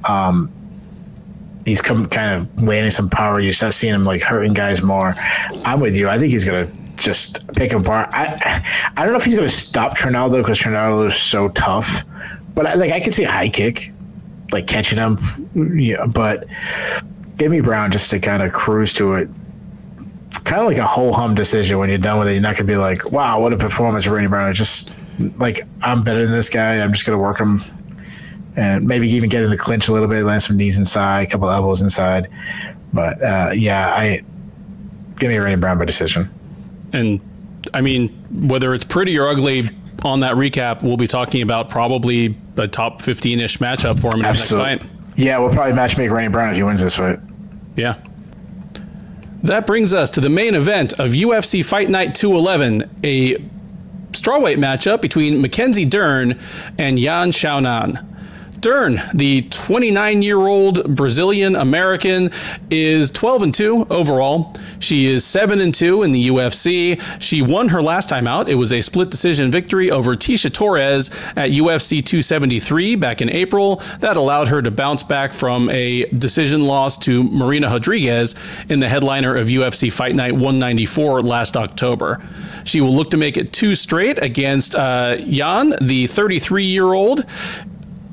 Um, 0.05 0.51
he's 1.65 1.81
come 1.81 2.05
kind 2.05 2.41
of 2.41 2.63
landing 2.63 2.91
some 2.91 3.09
power. 3.09 3.41
You 3.41 3.51
start 3.51 3.73
seeing 3.73 3.93
him 3.93 4.05
like 4.05 4.21
hurting 4.21 4.53
guys 4.53 4.81
more. 4.81 5.13
I'm 5.65 5.81
with 5.81 5.97
you. 5.97 6.07
I 6.07 6.17
think 6.17 6.31
he's 6.31 6.45
gonna 6.45 6.71
just 6.97 7.47
pick 7.53 7.71
him 7.71 7.81
apart. 7.81 8.09
I 8.13 8.63
I 8.95 9.03
don't 9.03 9.13
know 9.13 9.17
if 9.17 9.25
he's 9.25 9.35
going 9.35 9.47
to 9.47 9.53
stop 9.53 9.95
Trinaldo 9.95 10.37
because 10.37 10.57
Trinaldo 10.57 11.07
is 11.07 11.15
so 11.15 11.49
tough, 11.49 12.03
but 12.55 12.65
I, 12.65 12.73
like 12.75 12.91
I 12.91 12.99
could 12.99 13.13
see 13.13 13.23
a 13.23 13.31
high 13.31 13.49
kick, 13.49 13.91
like 14.51 14.67
catching 14.67 14.97
him. 14.97 15.17
Yeah, 15.77 16.05
but 16.05 16.47
give 17.37 17.51
me 17.51 17.61
Brown 17.61 17.91
just 17.91 18.09
to 18.11 18.19
kind 18.19 18.43
of 18.43 18.53
cruise 18.53 18.93
to 18.95 19.13
it. 19.13 19.29
Kind 20.43 20.61
of 20.61 20.67
like 20.67 20.77
a 20.77 20.87
whole 20.87 21.13
hum 21.13 21.35
decision 21.35 21.77
when 21.77 21.89
you're 21.89 21.97
done 21.97 22.19
with 22.19 22.27
it. 22.27 22.33
You're 22.33 22.41
not 22.41 22.55
going 22.55 22.67
to 22.67 22.73
be 22.73 22.77
like, 22.77 23.11
"Wow, 23.11 23.41
what 23.41 23.53
a 23.53 23.57
performance, 23.57 24.07
Randy 24.07 24.27
Brown. 24.27 24.49
It's 24.49 24.57
just 24.57 24.91
like 25.37 25.61
I'm 25.81 26.03
better 26.03 26.23
than 26.23 26.31
this 26.31 26.49
guy. 26.49 26.79
I'm 26.79 26.93
just 26.93 27.05
going 27.05 27.17
to 27.17 27.21
work 27.21 27.39
him 27.39 27.61
and 28.55 28.85
maybe 28.85 29.09
even 29.09 29.29
get 29.29 29.43
in 29.43 29.49
the 29.49 29.57
clinch 29.57 29.87
a 29.87 29.93
little 29.93 30.07
bit, 30.07 30.23
land 30.23 30.43
some 30.43 30.57
knees 30.57 30.77
inside, 30.77 31.27
a 31.27 31.29
couple 31.29 31.49
elbows 31.49 31.81
inside. 31.81 32.29
But 32.93 33.23
uh, 33.23 33.51
yeah, 33.53 33.93
I 33.93 34.21
give 35.19 35.29
me 35.29 35.37
Randy 35.37 35.59
Brown 35.59 35.77
by 35.77 35.85
decision. 35.85 36.29
And 36.93 37.21
I 37.73 37.81
mean, 37.81 38.09
whether 38.47 38.73
it's 38.73 38.85
pretty 38.85 39.17
or 39.17 39.27
ugly 39.27 39.63
on 40.03 40.21
that 40.21 40.35
recap, 40.35 40.83
we'll 40.83 40.97
be 40.97 41.07
talking 41.07 41.41
about 41.41 41.69
probably 41.69 42.35
a 42.57 42.67
top 42.67 43.01
15 43.01 43.39
ish 43.39 43.57
matchup 43.59 43.99
for 43.99 44.13
him 44.13 44.19
in 44.19 44.25
his 44.25 44.51
next 44.51 44.51
fight. 44.51 44.89
Yeah, 45.15 45.37
we'll 45.39 45.53
probably 45.53 45.73
matchmake 45.73 46.11
Randy 46.11 46.31
Brown 46.31 46.49
if 46.49 46.55
he 46.55 46.63
wins 46.63 46.81
this 46.81 46.95
fight. 46.95 47.19
Yeah. 47.75 48.01
That 49.43 49.65
brings 49.65 49.93
us 49.93 50.11
to 50.11 50.21
the 50.21 50.29
main 50.29 50.55
event 50.55 50.93
of 50.93 51.11
UFC 51.11 51.65
Fight 51.65 51.89
Night 51.89 52.15
211, 52.15 52.89
a 53.03 53.35
strawweight 54.11 54.57
matchup 54.57 55.01
between 55.01 55.41
Mackenzie 55.41 55.85
Dern 55.85 56.39
and 56.77 56.99
Yan 56.99 57.31
Xiaonan. 57.31 58.07
Dern, 58.61 59.01
the 59.13 59.41
29 59.41 60.21
year 60.21 60.37
old 60.37 60.95
Brazilian 60.95 61.55
American, 61.55 62.31
is 62.69 63.11
12 63.11 63.43
and 63.43 63.53
2 63.53 63.87
overall. 63.89 64.55
She 64.79 65.07
is 65.07 65.25
7 65.25 65.59
and 65.59 65.73
2 65.73 66.03
in 66.03 66.11
the 66.11 66.29
UFC. 66.29 67.01
She 67.21 67.41
won 67.41 67.69
her 67.69 67.81
last 67.81 68.07
time 68.07 68.27
out. 68.27 68.49
It 68.49 68.55
was 68.55 68.71
a 68.71 68.81
split 68.81 69.09
decision 69.09 69.51
victory 69.51 69.91
over 69.91 70.15
Tecia 70.15 70.53
Torres 70.53 71.09
at 71.35 71.49
UFC 71.49 72.05
273 72.05 72.95
back 72.95 73.21
in 73.21 73.29
April. 73.29 73.81
That 73.99 74.15
allowed 74.15 74.47
her 74.47 74.61
to 74.61 74.71
bounce 74.71 75.03
back 75.03 75.33
from 75.33 75.69
a 75.69 76.05
decision 76.05 76.65
loss 76.65 76.97
to 76.99 77.23
Marina 77.23 77.69
Rodriguez 77.81 78.35
in 78.69 78.79
the 78.79 78.87
headliner 78.87 79.35
of 79.35 79.47
UFC 79.47 79.91
Fight 79.91 80.13
Night 80.13 80.33
194 80.33 81.21
last 81.21 81.57
October. 81.57 82.23
She 82.63 82.79
will 82.79 82.95
look 82.95 83.09
to 83.09 83.17
make 83.17 83.37
it 83.37 83.51
two 83.51 83.73
straight 83.73 84.21
against 84.21 84.75
uh, 84.75 85.17
Yan, 85.19 85.73
the 85.81 86.05
33 86.05 86.65
year 86.65 86.93
old 86.93 87.25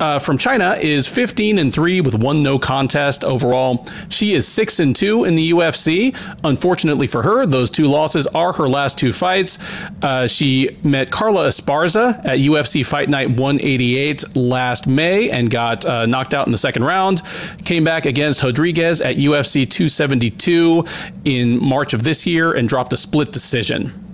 uh, 0.01 0.19
from 0.19 0.39
China 0.39 0.77
is 0.81 1.07
15 1.07 1.59
and 1.59 1.73
3 1.73 2.01
with 2.01 2.15
one 2.15 2.43
no 2.43 2.59
contest 2.59 3.25
overall. 3.25 3.85
She 4.09 4.35
is 4.35 4.47
6 4.47 4.81
and 4.81 4.95
2 4.95 5.25
in 5.25 5.35
the 5.35 5.51
UFC. 5.51 6.17
Unfortunately 6.45 7.07
for 7.07 7.23
her, 7.23 7.47
those 7.47 7.71
two 7.71 7.87
losses 7.87 8.27
are 8.29 8.53
her 8.53 8.69
last 8.69 8.99
two 8.99 9.13
fights. 9.13 9.59
Uh, 10.03 10.27
she 10.27 10.77
met 10.83 11.11
Carla 11.11 11.49
Esparza 11.49 12.25
at 12.25 12.39
UFC 12.39 12.85
Fight 12.85 13.09
Night 13.09 13.29
188 13.29 14.37
last 14.37 14.87
May 14.87 15.31
and 15.31 15.51
got 15.51 15.85
uh, 15.85 16.07
knocked 16.07 16.35
out 16.35 16.47
in 16.47 16.53
the 16.53 16.59
second 16.59 16.85
round. 16.85 17.23
Came 17.65 17.85
back 17.85 18.07
against 18.07 18.43
Rodriguez 18.43 19.01
at 19.01 19.17
UFC 19.17 19.69
272 19.69 20.85
in 21.25 21.63
March 21.63 21.93
of 21.93 22.05
this 22.05 22.27
year 22.27 22.53
and 22.53 22.69
dropped 22.69 22.93
a 22.93 22.97
split 22.97 23.33
decision. 23.33 24.05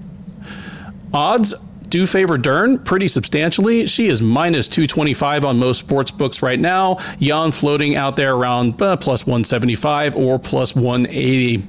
Odds 1.13 1.55
do 1.95 2.07
favor 2.07 2.37
Dern 2.37 2.81
pretty 2.81 3.07
substantially. 3.07 3.87
She 3.87 4.09
is 4.09 4.21
minus 4.21 4.67
225 4.67 5.45
on 5.45 5.61
most 5.61 5.79
sports 5.79 6.11
books 6.11 6.43
right 6.43 6.59
now. 6.59 6.97
Yan 7.21 7.53
floating 7.53 7.95
out 7.95 8.17
there 8.17 8.35
around 8.35 8.83
uh, 8.83 8.97
plus 8.97 9.29
175 9.29 10.17
or 10.17 10.41
plus 10.41 10.75
180. 10.75 11.69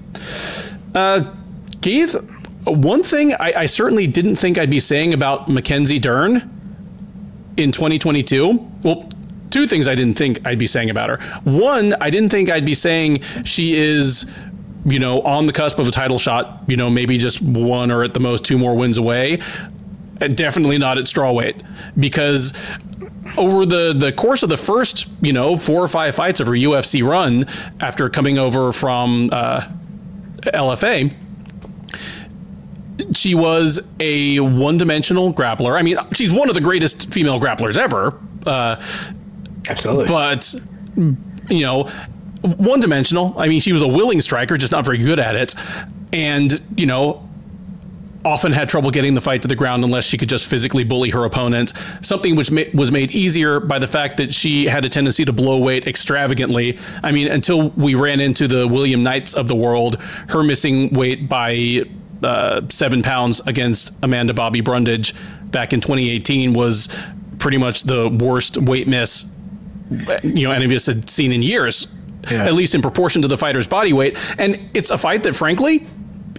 Uh, 0.95 1.31
Keith, 1.79 2.15
one 2.63 3.03
thing 3.03 3.33
I, 3.33 3.53
I 3.55 3.65
certainly 3.67 4.07
didn't 4.07 4.37
think 4.37 4.57
I'd 4.57 4.71
be 4.71 4.79
saying 4.79 5.13
about 5.13 5.47
Mackenzie 5.47 5.99
Dern 5.99 6.37
in 7.55 7.71
2022. 7.71 8.71
Well, 8.83 9.07
two 9.51 9.67
things 9.67 9.87
I 9.87 9.93
didn't 9.93 10.15
think 10.15 10.39
I'd 10.43 10.57
be 10.57 10.65
saying 10.65 10.89
about 10.89 11.11
her. 11.11 11.17
One, 11.43 11.93
I 12.01 12.09
didn't 12.09 12.29
think 12.29 12.49
I'd 12.49 12.65
be 12.65 12.73
saying 12.73 13.21
she 13.43 13.75
is, 13.75 14.25
you 14.85 14.97
know, 14.97 15.21
on 15.21 15.45
the 15.45 15.53
cusp 15.53 15.77
of 15.77 15.87
a 15.87 15.91
title 15.91 16.17
shot, 16.17 16.63
you 16.65 16.77
know, 16.77 16.89
maybe 16.89 17.19
just 17.19 17.43
one 17.43 17.91
or 17.91 18.03
at 18.03 18.15
the 18.15 18.19
most 18.19 18.43
two 18.43 18.57
more 18.57 18.75
wins 18.75 18.97
away. 18.97 19.37
Uh, 20.21 20.27
Definitely 20.27 20.77
not 20.77 20.97
at 20.97 21.07
straw 21.07 21.31
weight 21.31 21.61
because 21.99 22.53
over 23.37 23.65
the 23.65 23.93
the 23.93 24.11
course 24.11 24.43
of 24.43 24.49
the 24.49 24.57
first, 24.57 25.07
you 25.21 25.33
know, 25.33 25.57
four 25.57 25.81
or 25.81 25.87
five 25.87 26.15
fights 26.15 26.39
of 26.39 26.47
her 26.47 26.53
UFC 26.53 27.05
run 27.05 27.45
after 27.81 28.09
coming 28.09 28.37
over 28.37 28.71
from 28.71 29.29
uh, 29.31 29.67
LFA, 30.43 31.13
she 33.13 33.35
was 33.35 33.81
a 33.99 34.39
one-dimensional 34.39 35.33
grappler. 35.33 35.77
I 35.77 35.81
mean, 35.81 35.97
she's 36.13 36.31
one 36.31 36.49
of 36.49 36.55
the 36.55 36.61
greatest 36.61 37.13
female 37.13 37.39
grapplers 37.39 37.77
ever. 37.77 38.17
Uh, 38.45 38.81
Absolutely. 39.67 40.05
but 40.07 40.55
you 41.49 41.61
know, 41.61 41.83
one 42.41 42.79
dimensional. 42.79 43.33
I 43.37 43.47
mean, 43.47 43.59
she 43.59 43.73
was 43.73 43.81
a 43.81 43.87
willing 43.87 44.21
striker, 44.21 44.57
just 44.57 44.71
not 44.71 44.85
very 44.85 44.97
good 44.97 45.19
at 45.19 45.35
it, 45.35 45.55
and 46.13 46.61
you 46.77 46.85
know, 46.85 47.24
often 48.25 48.51
had 48.51 48.67
trouble 48.67 48.89
getting 48.91 49.13
the 49.13 49.21
fight 49.21 49.41
to 49.43 49.47
the 49.47 49.55
ground 49.55 49.83
unless 49.83 50.03
she 50.03 50.17
could 50.17 50.27
just 50.29 50.49
physically 50.49 50.83
bully 50.83 51.11
her 51.11 51.23
opponent. 51.25 51.71
Something 52.01 52.35
which 52.35 52.49
ma- 52.51 52.63
was 52.73 52.91
made 52.91 53.11
easier 53.11 53.59
by 53.59 53.77
the 53.79 53.87
fact 53.87 54.17
that 54.17 54.33
she 54.33 54.65
had 54.65 54.83
a 54.83 54.89
tendency 54.89 55.23
to 55.25 55.31
blow 55.31 55.57
weight 55.59 55.87
extravagantly. 55.87 56.77
I 57.03 57.11
mean, 57.11 57.27
until 57.27 57.69
we 57.71 57.93
ran 57.95 58.19
into 58.19 58.47
the 58.47 58.67
William 58.67 59.03
Knights 59.03 59.33
of 59.35 59.47
the 59.47 59.55
world, 59.55 59.95
her 60.29 60.43
missing 60.43 60.91
weight 60.93 61.29
by 61.29 61.83
uh, 62.23 62.61
seven 62.69 63.03
pounds 63.03 63.41
against 63.45 63.93
Amanda 64.01 64.33
Bobby 64.33 64.61
Brundage 64.61 65.13
back 65.51 65.71
in 65.71 65.79
2018 65.79 66.53
was 66.53 66.89
pretty 67.37 67.57
much 67.57 67.83
the 67.83 68.09
worst 68.09 68.57
weight 68.57 68.87
miss 68.87 69.25
you 70.23 70.47
know 70.47 70.51
any 70.51 70.65
of 70.65 70.71
us 70.71 70.87
had 70.87 71.07
seen 71.09 71.31
in 71.31 71.41
years 71.43 71.87
Yeah. 72.31 72.45
at 72.45 72.53
least 72.53 72.73
in 72.73 72.81
proportion 72.81 73.21
to 73.21 73.27
the 73.27 73.37
fighter's 73.37 73.67
body 73.67 73.93
weight 73.93 74.17
and 74.39 74.59
it's 74.73 74.89
a 74.89 74.97
fight 74.97 75.21
that 75.23 75.35
frankly 75.35 75.85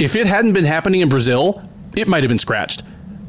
if 0.00 0.16
it 0.16 0.26
hadn't 0.26 0.52
been 0.54 0.64
happening 0.64 1.00
in 1.02 1.08
brazil 1.08 1.62
it 1.97 2.06
might 2.06 2.23
have 2.23 2.28
been 2.28 2.39
scratched 2.39 2.82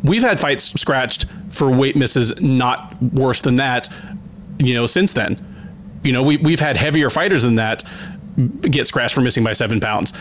we've 0.03 0.21
had 0.21 0.39
fights 0.39 0.79
scratched 0.79 1.25
for 1.49 1.71
weight 1.71 1.95
misses 1.95 2.39
not 2.41 3.01
worse 3.01 3.41
than 3.41 3.55
that 3.55 3.89
you 4.59 4.73
know 4.73 4.85
since 4.85 5.13
then 5.13 5.37
you 6.03 6.11
know 6.11 6.21
we, 6.21 6.37
we've 6.37 6.59
had 6.59 6.77
heavier 6.77 7.09
fighters 7.09 7.43
than 7.43 7.55
that 7.55 7.83
get 8.61 8.85
scratched 8.85 9.15
for 9.15 9.21
missing 9.21 9.43
by 9.43 9.53
seven 9.53 9.79
pounds 9.79 10.13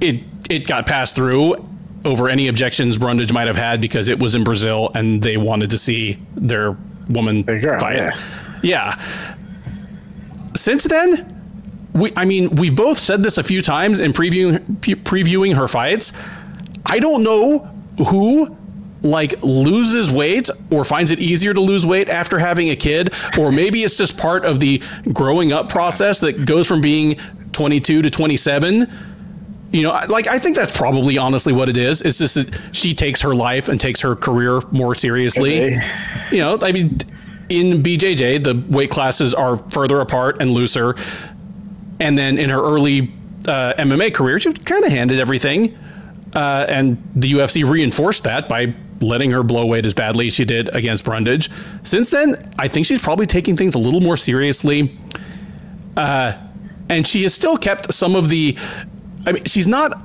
it 0.00 0.22
it 0.48 0.66
got 0.66 0.86
passed 0.86 1.16
through 1.16 1.56
over 2.04 2.28
any 2.28 2.48
objections 2.48 2.98
Brundage 2.98 3.32
might 3.32 3.46
have 3.46 3.56
had 3.56 3.80
because 3.80 4.08
it 4.08 4.18
was 4.18 4.34
in 4.34 4.44
Brazil 4.44 4.90
and 4.94 5.22
they 5.22 5.36
wanted 5.36 5.70
to 5.70 5.78
see 5.78 6.18
their 6.34 6.76
woman 7.08 7.42
girl, 7.42 7.78
fight. 7.78 7.96
yeah. 7.96 8.10
yeah. 8.62 9.04
Since 10.56 10.84
then, 10.84 11.28
we 11.94 12.12
I 12.16 12.24
mean 12.24 12.54
we've 12.56 12.74
both 12.74 12.98
said 12.98 13.22
this 13.22 13.38
a 13.38 13.42
few 13.42 13.62
times 13.62 14.00
in 14.00 14.12
previewing 14.12 14.80
pre- 14.80 14.94
previewing 14.94 15.54
her 15.54 15.68
fights. 15.68 16.12
I 16.84 16.98
don't 16.98 17.22
know 17.22 17.60
who 18.08 18.56
like 19.02 19.42
loses 19.42 20.10
weight 20.10 20.48
or 20.70 20.84
finds 20.84 21.10
it 21.10 21.18
easier 21.18 21.52
to 21.52 21.60
lose 21.60 21.84
weight 21.84 22.08
after 22.08 22.38
having 22.38 22.70
a 22.70 22.76
kid 22.76 23.12
or 23.38 23.50
maybe 23.50 23.82
it's 23.82 23.96
just 23.96 24.16
part 24.16 24.44
of 24.44 24.60
the 24.60 24.82
growing 25.12 25.52
up 25.52 25.68
process 25.68 26.20
that 26.20 26.44
goes 26.44 26.68
from 26.68 26.80
being 26.80 27.16
22 27.52 28.02
to 28.02 28.10
27 28.10 28.90
you 29.72 29.82
know 29.82 29.90
like 30.08 30.26
i 30.28 30.38
think 30.38 30.54
that's 30.54 30.76
probably 30.76 31.18
honestly 31.18 31.52
what 31.52 31.68
it 31.68 31.76
is. 31.76 32.02
It's 32.02 32.18
just 32.18 32.34
that 32.36 32.60
she 32.72 32.94
takes 32.94 33.22
her 33.22 33.34
life 33.34 33.68
and 33.68 33.80
takes 33.80 34.00
her 34.02 34.14
career 34.14 34.60
more 34.70 34.94
seriously. 34.94 35.64
Okay. 35.64 35.90
you 36.30 36.38
know 36.38 36.58
i 36.62 36.70
mean 36.72 36.98
in 37.48 37.82
bjj 37.82 38.42
the 38.44 38.62
weight 38.68 38.90
classes 38.90 39.34
are 39.34 39.56
further 39.70 40.00
apart 40.00 40.40
and 40.40 40.52
looser. 40.52 40.94
And 41.98 42.18
then 42.18 42.38
in 42.38 42.50
her 42.50 42.60
early 42.60 43.12
uh, 43.48 43.74
mma 43.78 44.14
career 44.14 44.38
she 44.38 44.52
kind 44.52 44.84
of 44.84 44.92
handed 44.92 45.18
everything 45.18 45.76
uh, 46.34 46.66
and 46.68 46.96
the 47.14 47.32
ufc 47.32 47.68
reinforced 47.68 48.24
that 48.24 48.48
by 48.48 48.74
letting 49.00 49.30
her 49.32 49.42
blow 49.42 49.66
weight 49.66 49.84
as 49.84 49.92
badly 49.94 50.28
as 50.28 50.34
she 50.34 50.44
did 50.44 50.68
against 50.74 51.04
brundage 51.04 51.50
since 51.82 52.10
then 52.10 52.36
i 52.58 52.68
think 52.68 52.86
she's 52.86 53.02
probably 53.02 53.26
taking 53.26 53.56
things 53.56 53.74
a 53.74 53.78
little 53.78 54.00
more 54.00 54.16
seriously 54.16 54.96
and 55.96 57.06
she 57.06 57.22
has 57.22 57.34
still 57.34 57.56
kept 57.56 57.92
some 57.92 58.14
of 58.14 58.28
the 58.28 58.56
I 59.26 59.32
mean 59.32 59.44
she's 59.44 59.66
not 59.66 60.00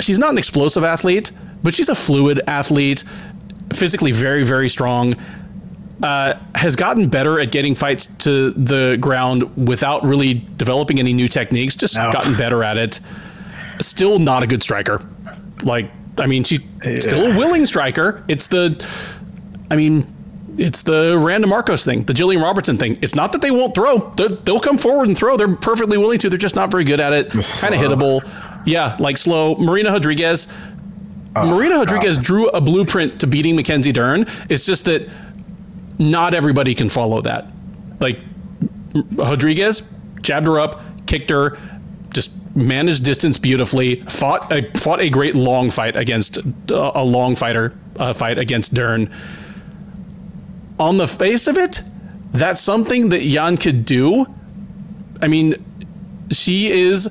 she's 0.00 0.18
not 0.18 0.30
an 0.30 0.38
explosive 0.38 0.84
athlete, 0.84 1.32
but 1.62 1.74
she's 1.74 1.88
a 1.88 1.94
fluid 1.94 2.40
athlete, 2.46 3.04
physically 3.72 4.12
very 4.12 4.44
very 4.44 4.68
strong. 4.68 5.14
Uh, 6.00 6.34
has 6.54 6.76
gotten 6.76 7.08
better 7.08 7.40
at 7.40 7.50
getting 7.50 7.74
fights 7.74 8.06
to 8.06 8.52
the 8.52 8.96
ground 9.00 9.42
without 9.68 10.04
really 10.04 10.34
developing 10.56 11.00
any 11.00 11.12
new 11.12 11.26
techniques. 11.26 11.74
Just 11.74 11.96
No. 11.96 12.08
gotten 12.12 12.36
better 12.36 12.62
at 12.62 12.76
it. 12.76 13.00
Still 13.80 14.20
not 14.20 14.44
a 14.44 14.46
good 14.46 14.62
striker. 14.62 15.00
Like 15.64 15.90
I 16.18 16.26
mean, 16.26 16.44
she's 16.44 16.60
still 17.00 17.30
a 17.32 17.36
willing 17.38 17.64
striker. 17.66 18.24
It's 18.28 18.48
the, 18.48 18.84
I 19.70 19.76
mean, 19.76 20.04
it's 20.56 20.82
the 20.82 21.16
Randa 21.16 21.46
Markos 21.46 21.84
thing, 21.84 22.02
the 22.04 22.12
Gillian 22.14 22.42
Robertson 22.42 22.76
thing. 22.76 22.98
It's 23.00 23.14
not 23.14 23.30
that 23.32 23.40
they 23.42 23.50
won't 23.52 23.74
throw; 23.74 23.98
They'll- 24.16 24.36
they'll 24.42 24.58
come 24.58 24.78
forward 24.78 25.06
and 25.08 25.16
throw. 25.16 25.36
They're 25.36 25.54
perfectly 25.56 25.96
willing 25.96 26.18
to. 26.18 26.28
They're 26.28 26.36
just 26.38 26.56
not 26.56 26.70
very 26.72 26.82
good 26.84 26.98
at 27.00 27.12
it. 27.12 27.30
Kind 27.30 27.74
of 27.74 27.80
hittable. 27.80 28.28
Yeah, 28.66 28.96
like 28.98 29.16
slow. 29.16 29.54
Marina 29.56 29.92
Rodriguez. 29.92 30.48
Marina 31.36 31.76
Rodriguez 31.76 32.18
drew 32.18 32.48
a 32.48 32.60
blueprint 32.60 33.20
to 33.20 33.28
beating 33.28 33.54
Mackenzie 33.54 33.92
Dern. 33.92 34.26
It's 34.48 34.66
just 34.66 34.86
that 34.86 35.08
not 36.00 36.34
everybody 36.34 36.74
can 36.74 36.88
follow 36.88 37.20
that. 37.22 37.46
Like 38.00 38.18
Rodriguez 39.12 39.82
jabbed 40.22 40.46
her 40.46 40.58
up, 40.58 40.82
kicked 41.06 41.30
her, 41.30 41.56
managed 42.58 43.04
distance 43.04 43.38
beautifully. 43.38 44.02
Fought 44.02 44.52
a, 44.52 44.70
fought 44.78 45.00
a 45.00 45.10
great 45.10 45.34
long 45.34 45.70
fight 45.70 45.96
against 45.96 46.38
uh, 46.70 46.92
a 46.94 47.04
long 47.04 47.36
fighter 47.36 47.76
uh, 47.96 48.12
fight 48.12 48.38
against 48.38 48.74
Dern. 48.74 49.10
On 50.78 50.98
the 50.98 51.08
face 51.08 51.46
of 51.48 51.56
it, 51.58 51.82
that's 52.32 52.60
something 52.60 53.08
that 53.08 53.24
Yan 53.24 53.56
could 53.56 53.84
do. 53.84 54.26
I 55.20 55.28
mean, 55.28 55.54
she 56.30 56.70
is 56.70 57.08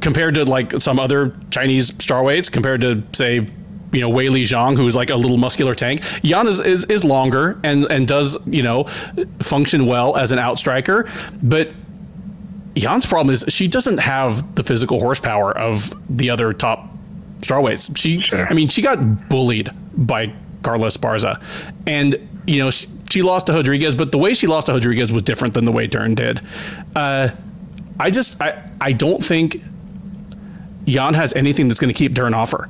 compared 0.00 0.34
to 0.34 0.44
like 0.44 0.72
some 0.80 0.98
other 0.98 1.36
Chinese 1.50 1.90
strawweights, 1.92 2.50
compared 2.50 2.80
to 2.82 3.02
say, 3.12 3.48
you 3.92 4.00
know, 4.00 4.10
Weili 4.10 4.42
Zhang, 4.42 4.76
who's 4.76 4.96
like 4.96 5.10
a 5.10 5.16
little 5.16 5.36
muscular 5.36 5.74
tank. 5.74 6.00
Yan 6.22 6.46
is, 6.46 6.60
is, 6.60 6.84
is 6.86 7.04
longer 7.04 7.58
and, 7.62 7.84
and 7.90 8.06
does, 8.06 8.38
you 8.46 8.62
know, 8.62 8.84
function 9.40 9.86
well 9.86 10.16
as 10.16 10.32
an 10.32 10.38
outstriker. 10.38 11.08
But 11.42 11.74
Yan's 12.74 13.06
problem 13.06 13.32
is 13.32 13.44
she 13.48 13.68
doesn't 13.68 13.98
have 13.98 14.54
the 14.54 14.62
physical 14.62 14.98
horsepower 14.98 15.56
of 15.56 15.94
the 16.08 16.30
other 16.30 16.52
top 16.52 16.88
strawweights. 17.40 17.96
She, 17.96 18.20
Sure. 18.20 18.46
I 18.48 18.54
mean, 18.54 18.68
she 18.68 18.82
got 18.82 19.28
bullied 19.28 19.70
by 19.94 20.32
Carla 20.62 20.88
Esparza, 20.88 21.42
and 21.86 22.16
you 22.46 22.58
know 22.58 22.70
she, 22.70 22.88
she 23.10 23.22
lost 23.22 23.46
to 23.48 23.52
Rodriguez, 23.52 23.94
but 23.94 24.12
the 24.12 24.18
way 24.18 24.32
she 24.32 24.46
lost 24.46 24.66
to 24.68 24.72
Rodriguez 24.72 25.12
was 25.12 25.22
different 25.22 25.54
than 25.54 25.64
the 25.64 25.72
way 25.72 25.86
Dern 25.86 26.14
did. 26.14 26.40
Uh, 26.96 27.30
I 28.00 28.10
just, 28.10 28.40
I, 28.40 28.70
I 28.80 28.92
don't 28.92 29.22
think 29.22 29.62
Yan 30.86 31.14
has 31.14 31.34
anything 31.34 31.68
that's 31.68 31.78
going 31.80 31.92
to 31.92 31.98
keep 31.98 32.14
Dern 32.14 32.34
off 32.34 32.52
her. 32.52 32.68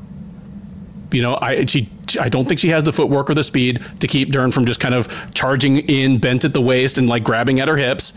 You 1.13 1.23
know, 1.23 1.39
I 1.41 1.67
she 1.67 1.89
I 2.19 2.29
don't 2.29 2.47
think 2.47 2.59
she 2.59 2.69
has 2.71 2.83
the 2.83 2.93
footwork 2.93 3.31
or 3.31 3.35
the 3.35 3.45
speed 3.45 3.83
to 4.01 4.09
keep 4.09 4.31
Dern 4.31 4.51
from 4.51 4.65
just 4.65 4.81
kind 4.81 4.95
of 4.95 5.09
charging 5.35 5.77
in, 5.77 6.19
bent 6.19 6.45
at 6.45 6.55
the 6.55 6.61
waist, 6.61 6.99
and 6.99 7.09
like 7.09 7.23
grabbing 7.23 7.61
at 7.61 7.69
her 7.69 7.77
hips. 7.77 8.15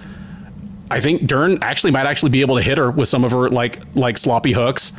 I 0.89 0.99
think 0.99 1.25
Dern 1.25 1.57
actually 1.61 1.91
might 1.91 2.05
actually 2.05 2.29
be 2.29 2.41
able 2.41 2.55
to 2.55 2.61
hit 2.61 2.77
her 2.77 2.91
with 2.91 3.07
some 3.07 3.23
of 3.23 3.31
her 3.31 3.49
like 3.49 3.79
like 3.95 4.17
sloppy 4.17 4.51
hooks. 4.51 4.93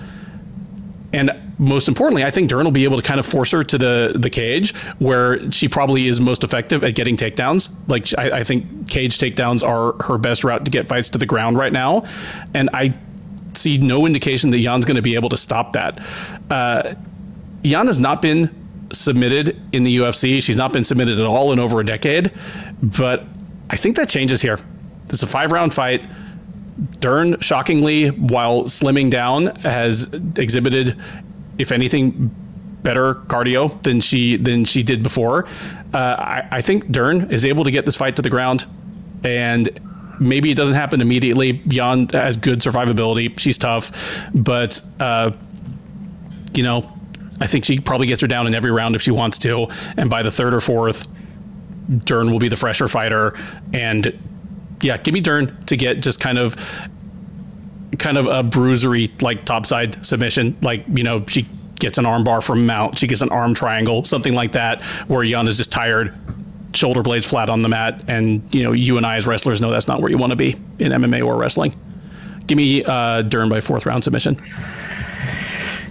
And 1.13 1.31
most 1.59 1.89
importantly, 1.89 2.25
I 2.25 2.31
think 2.31 2.51
Dern 2.51 2.65
will 2.65 2.73
be 2.73 2.85
able 2.85 2.97
to 2.97 3.03
kind 3.03 3.21
of 3.21 3.27
force 3.27 3.53
her 3.53 3.63
to 3.65 3.79
the 3.79 4.13
the 4.15 4.29
cage 4.29 4.75
where 4.99 5.51
she 5.51 5.69
probably 5.69 6.07
is 6.07 6.21
most 6.21 6.45
effective 6.45 6.83
at 6.85 6.95
getting 6.95 7.17
takedowns. 7.17 7.73
Like 7.87 8.07
I, 8.19 8.41
I 8.41 8.45
think 8.45 8.91
cage 8.91 9.19
takedowns 9.19 9.67
are 9.67 10.03
her 10.05 10.19
best 10.19 10.45
route 10.45 10.65
to 10.65 10.71
get 10.71 10.89
fights 10.89 11.09
to 11.11 11.19
the 11.19 11.27
ground 11.27 11.57
right 11.57 11.73
now, 11.73 12.05
and 12.53 12.69
I 12.73 12.99
see 13.53 13.79
no 13.79 14.05
indication 14.07 14.51
that 14.51 14.59
Yan's 14.59 14.85
going 14.85 14.97
to 14.97 15.03
be 15.03 15.15
able 15.15 15.31
to 15.31 15.37
stop 15.37 15.73
that. 15.73 15.99
Uh, 16.51 16.95
Yan 17.63 17.87
has 17.87 17.99
not 17.99 18.21
been 18.21 18.55
submitted 18.93 19.61
in 19.73 19.83
the 19.83 19.97
UFC. 19.97 20.43
She's 20.43 20.57
not 20.57 20.73
been 20.73 20.85
submitted 20.85 21.19
at 21.19 21.27
all 21.27 21.53
in 21.53 21.59
over 21.59 21.81
a 21.81 21.85
decade, 21.85 22.33
but 22.83 23.25
I 23.71 23.77
think 23.77 23.97
that 23.97 24.09
changes 24.09 24.43
here. 24.43 24.59
This 25.07 25.19
is 25.19 25.23
a 25.23 25.27
five 25.27 25.53
round 25.53 25.73
fight. 25.75 26.09
Dern, 27.01 27.41
shockingly, 27.41 28.09
while 28.09 28.65
slimming 28.65 29.11
down, 29.11 29.47
has 29.57 30.13
exhibited, 30.37 30.97
if 31.59 31.73
anything, 31.73 32.35
better 32.83 33.15
cardio 33.15 33.83
than 33.83 34.01
she 34.01 34.37
than 34.37 34.65
she 34.65 34.83
did 34.83 35.03
before. 35.03 35.47
Uh, 35.95 35.99
I, 36.19 36.49
I 36.53 36.63
think 36.63 36.91
Dern 36.91 37.31
is 37.31 37.45
able 37.45 37.65
to 37.65 37.71
get 37.71 37.87
this 37.87 37.97
fight 37.97 38.17
to 38.17 38.23
the 38.23 38.31
ground, 38.31 38.67
and 39.25 39.81
maybe 40.21 40.51
it 40.51 40.55
doesn't 40.55 40.75
happen 40.75 41.01
immediately. 41.01 41.63
Yan 41.67 42.09
has 42.11 42.37
good 42.37 42.61
survivability. 42.61 43.39
She's 43.39 43.57
tough, 43.59 43.91
but 44.35 44.83
uh, 45.01 45.31
you 46.55 46.63
know, 46.63 46.93
I 47.41 47.47
think 47.47 47.65
she 47.65 47.79
probably 47.79 48.07
gets 48.07 48.23
her 48.23 48.29
down 48.29 48.47
in 48.47 48.55
every 48.55 48.71
round 48.71 48.97
if 48.97 49.03
she 49.03 49.11
wants 49.11 49.39
to. 49.41 49.69
And 49.97 50.09
by 50.09 50.23
the 50.23 50.31
third 50.31 50.55
or 50.55 50.61
fourth, 50.61 51.07
Dern 52.05 52.31
will 52.31 52.39
be 52.39 52.49
the 52.49 52.57
fresher 52.57 52.89
fighter. 52.89 53.35
And 53.73 54.19
yeah, 54.87 54.97
give 54.97 55.13
me 55.13 55.21
Dern 55.21 55.59
to 55.63 55.77
get 55.77 56.01
just 56.01 56.21
kind 56.21 56.39
of 56.39 56.57
kind 57.99 58.19
of 58.19 58.27
a 58.27 58.43
bruisery 58.43 59.13
like 59.21 59.45
topside 59.45 60.05
submission. 60.07 60.57
Like, 60.63 60.85
you 60.89 61.03
know, 61.03 61.25
she 61.27 61.47
gets 61.79 61.99
an 61.99 62.05
armbar 62.05 62.43
from 62.43 62.67
Mount, 62.67 62.99
she 62.99 63.07
gets 63.07 63.21
an 63.21 63.31
arm 63.31 63.55
triangle, 63.55 64.05
something 64.05 64.35
like 64.35 64.53
that, 64.53 64.83
where 65.09 65.23
Yan 65.23 65.49
is 65.49 65.57
just 65.57 65.73
tired, 65.73 66.15
shoulder 66.73 67.03
blades 67.03 67.27
flat 67.27 67.51
on 67.51 67.63
the 67.63 67.69
mat. 67.69 68.05
And, 68.09 68.55
you 68.55 68.63
know, 68.63 68.73
you 68.73 68.97
and 68.97 69.05
I 69.05 69.17
as 69.17 69.27
wrestlers 69.27 69.61
know 69.61 69.71
that's 69.71 69.89
not 69.89 70.01
where 70.01 70.11
you 70.11 70.19
want 70.19 70.31
to 70.31 70.37
be 70.37 70.53
in 70.79 70.93
MMA 70.93 71.25
or 71.25 71.37
wrestling. 71.37 71.75
Give 72.47 72.57
me 72.57 72.85
uh, 72.85 73.23
Dern 73.23 73.49
by 73.49 73.61
fourth 73.61 73.87
round 73.87 74.05
submission. 74.05 74.37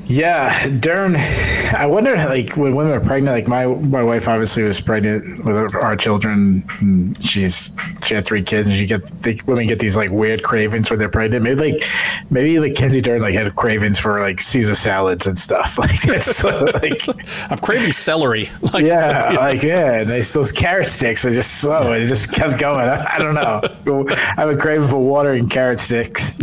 Yeah, 0.07 0.69
Dern. 0.69 1.15
I 1.15 1.87
wonder, 1.87 2.15
like, 2.15 2.55
when 2.55 2.75
women 2.75 2.93
are 2.93 2.99
pregnant, 2.99 3.35
like 3.35 3.47
my 3.47 3.65
my 3.65 4.03
wife 4.03 4.27
obviously 4.27 4.63
was 4.63 4.79
pregnant 4.79 5.43
with 5.43 5.73
our 5.75 5.95
children. 5.95 6.63
And 6.79 7.23
she's 7.25 7.71
she 8.03 8.13
had 8.13 8.23
three 8.23 8.43
kids, 8.43 8.67
and 8.67 8.77
she 8.77 8.85
get 8.85 9.05
the 9.23 9.41
women 9.47 9.65
get 9.65 9.79
these 9.79 9.97
like 9.97 10.11
weird 10.11 10.43
cravings 10.43 10.89
when 10.91 10.99
they're 10.99 11.09
pregnant. 11.09 11.43
Maybe 11.43 11.71
like 11.71 11.83
maybe 12.29 12.59
like 12.59 12.75
Kenzie 12.75 13.01
Dern 13.01 13.21
like 13.21 13.33
had 13.33 13.55
cravings 13.55 13.97
for 13.97 14.19
like 14.21 14.41
Caesar 14.41 14.75
salads 14.75 15.25
and 15.25 15.39
stuff 15.39 15.79
like 15.79 15.99
this. 16.03 16.37
so, 16.37 16.49
like 16.65 17.01
I'm 17.49 17.57
craving 17.59 17.91
celery. 17.91 18.49
Like, 18.75 18.85
yeah, 18.87 19.31
yeah, 19.31 19.39
like 19.39 19.63
yeah, 19.63 20.03
nice 20.03 20.31
those 20.31 20.51
carrot 20.51 20.87
sticks 20.87 21.23
are 21.25 21.33
just 21.33 21.61
slow, 21.61 21.93
and 21.93 22.03
it 22.03 22.07
just 22.07 22.33
kept 22.33 22.59
going. 22.59 22.87
I, 22.89 23.15
I 23.15 23.19
don't 23.19 23.35
know. 23.35 23.61
I 24.17 24.41
have 24.41 24.49
a 24.49 24.57
craving 24.57 24.89
for 24.89 24.97
water 24.97 25.31
and 25.33 25.49
carrot 25.49 25.79
sticks, 25.79 26.37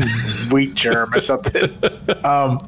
wheat 0.51 0.75
germ 0.75 1.13
or 1.13 1.21
something. 1.21 1.65
Um, 2.25 2.59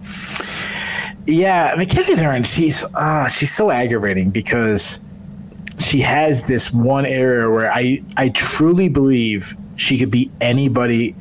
yeah, 1.26 1.74
Mackenzie 1.76 2.16
Dern, 2.16 2.44
she's 2.44 2.84
uh, 2.94 3.28
she's 3.28 3.52
so 3.52 3.70
aggravating 3.70 4.30
because 4.30 5.00
she 5.78 6.00
has 6.00 6.44
this 6.44 6.72
one 6.72 7.06
area 7.06 7.50
where 7.50 7.72
I 7.72 8.02
I 8.16 8.28
truly 8.30 8.88
believe 8.88 9.56
she 9.76 9.98
could 9.98 10.10
beat 10.10 10.30
anybody 10.40 11.16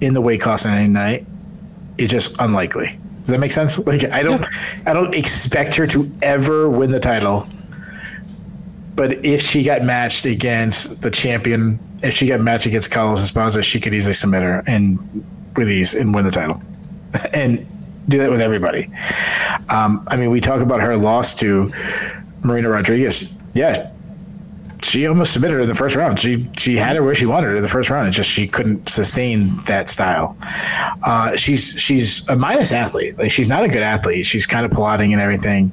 in 0.00 0.14
the 0.14 0.20
weight 0.20 0.40
class 0.40 0.64
on 0.64 0.74
any 0.74 0.88
night. 0.88 1.26
It's 1.98 2.10
just 2.10 2.36
unlikely. 2.38 2.98
Does 3.22 3.32
that 3.32 3.38
make 3.38 3.50
sense? 3.50 3.78
Like 3.86 4.04
I 4.10 4.22
don't 4.22 4.44
I 4.86 4.92
don't 4.92 5.14
expect 5.14 5.74
her 5.76 5.86
to 5.88 6.10
ever 6.22 6.68
win 6.68 6.90
the 6.92 7.00
title. 7.00 7.46
But 8.94 9.24
if 9.24 9.40
she 9.40 9.62
got 9.62 9.82
matched 9.82 10.26
against 10.26 11.02
the 11.02 11.10
champion, 11.10 11.78
if 12.02 12.14
she 12.14 12.26
got 12.26 12.40
matched 12.40 12.66
against 12.66 12.90
Carla 12.90 13.14
Esparza, 13.14 13.62
she 13.62 13.78
could 13.80 13.94
easily 13.94 14.12
submit 14.12 14.42
her 14.42 14.64
and 14.66 15.24
release 15.56 15.94
and 15.94 16.14
win 16.14 16.24
the 16.24 16.30
title. 16.30 16.62
And 17.32 17.66
do 18.08 18.18
that 18.18 18.30
with 18.30 18.40
everybody. 18.40 18.90
Um, 19.68 20.06
I 20.08 20.16
mean, 20.16 20.30
we 20.30 20.40
talk 20.40 20.60
about 20.60 20.80
her 20.80 20.96
loss 20.96 21.34
to 21.36 21.72
Marina 22.42 22.70
Rodriguez. 22.70 23.36
Yeah, 23.54 23.90
she 24.82 25.06
almost 25.06 25.32
submitted 25.32 25.54
her 25.54 25.60
in 25.62 25.68
the 25.68 25.74
first 25.74 25.96
round. 25.96 26.18
She 26.20 26.48
she 26.56 26.76
had 26.76 26.96
her 26.96 27.02
where 27.02 27.14
she 27.14 27.26
wanted 27.26 27.48
her 27.48 27.56
in 27.56 27.62
the 27.62 27.68
first 27.68 27.90
round. 27.90 28.08
It's 28.08 28.16
just 28.16 28.30
she 28.30 28.48
couldn't 28.48 28.88
sustain 28.88 29.56
that 29.64 29.88
style. 29.88 30.36
Uh, 31.02 31.36
she's 31.36 31.78
she's 31.80 32.26
a 32.28 32.36
minus 32.36 32.72
athlete. 32.72 33.18
Like 33.18 33.30
she's 33.30 33.48
not 33.48 33.64
a 33.64 33.68
good 33.68 33.82
athlete. 33.82 34.26
She's 34.26 34.46
kind 34.46 34.64
of 34.64 34.72
plotting 34.72 35.12
and 35.12 35.22
everything, 35.22 35.72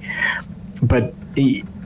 but. 0.82 1.14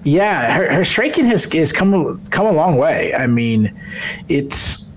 Yeah, 0.05 0.53
her, 0.53 0.71
her 0.71 0.83
striking 0.85 1.25
has, 1.25 1.43
has 1.51 1.73
come 1.73 2.25
come 2.29 2.45
a 2.45 2.51
long 2.51 2.77
way. 2.77 3.13
I 3.13 3.27
mean, 3.27 3.77
it's 4.29 4.88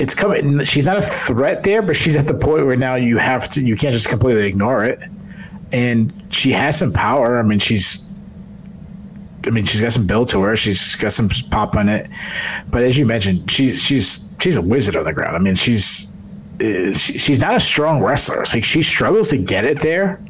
it's 0.00 0.14
coming. 0.14 0.64
She's 0.64 0.86
not 0.86 0.96
a 0.96 1.02
threat 1.02 1.62
there, 1.62 1.82
but 1.82 1.94
she's 1.94 2.16
at 2.16 2.26
the 2.26 2.34
point 2.34 2.64
where 2.64 2.76
now 2.76 2.94
you 2.94 3.18
have 3.18 3.50
to. 3.50 3.62
You 3.62 3.76
can't 3.76 3.92
just 3.92 4.08
completely 4.08 4.46
ignore 4.46 4.82
it. 4.82 4.98
And 5.72 6.12
she 6.30 6.52
has 6.52 6.78
some 6.78 6.92
power. 6.92 7.38
I 7.38 7.42
mean, 7.42 7.58
she's. 7.58 8.06
I 9.44 9.50
mean, 9.50 9.64
she's 9.64 9.80
got 9.80 9.92
some 9.92 10.06
build 10.06 10.30
to 10.30 10.40
her. 10.42 10.56
She's 10.56 10.96
got 10.96 11.12
some 11.12 11.28
pop 11.50 11.76
on 11.76 11.88
it. 11.90 12.08
But 12.70 12.82
as 12.82 12.96
you 12.96 13.04
mentioned, 13.04 13.50
she's 13.50 13.82
she's 13.82 14.26
she's 14.40 14.56
a 14.56 14.62
wizard 14.62 14.96
on 14.96 15.04
the 15.04 15.12
ground. 15.12 15.36
I 15.36 15.38
mean, 15.38 15.54
she's 15.54 16.10
uh, 16.60 16.92
she's 16.94 17.38
not 17.38 17.54
a 17.54 17.60
strong 17.60 18.02
wrestler. 18.02 18.40
It's 18.40 18.54
like 18.54 18.64
she 18.64 18.82
struggles 18.82 19.28
to 19.30 19.36
get 19.36 19.66
it 19.66 19.80
there. 19.80 20.22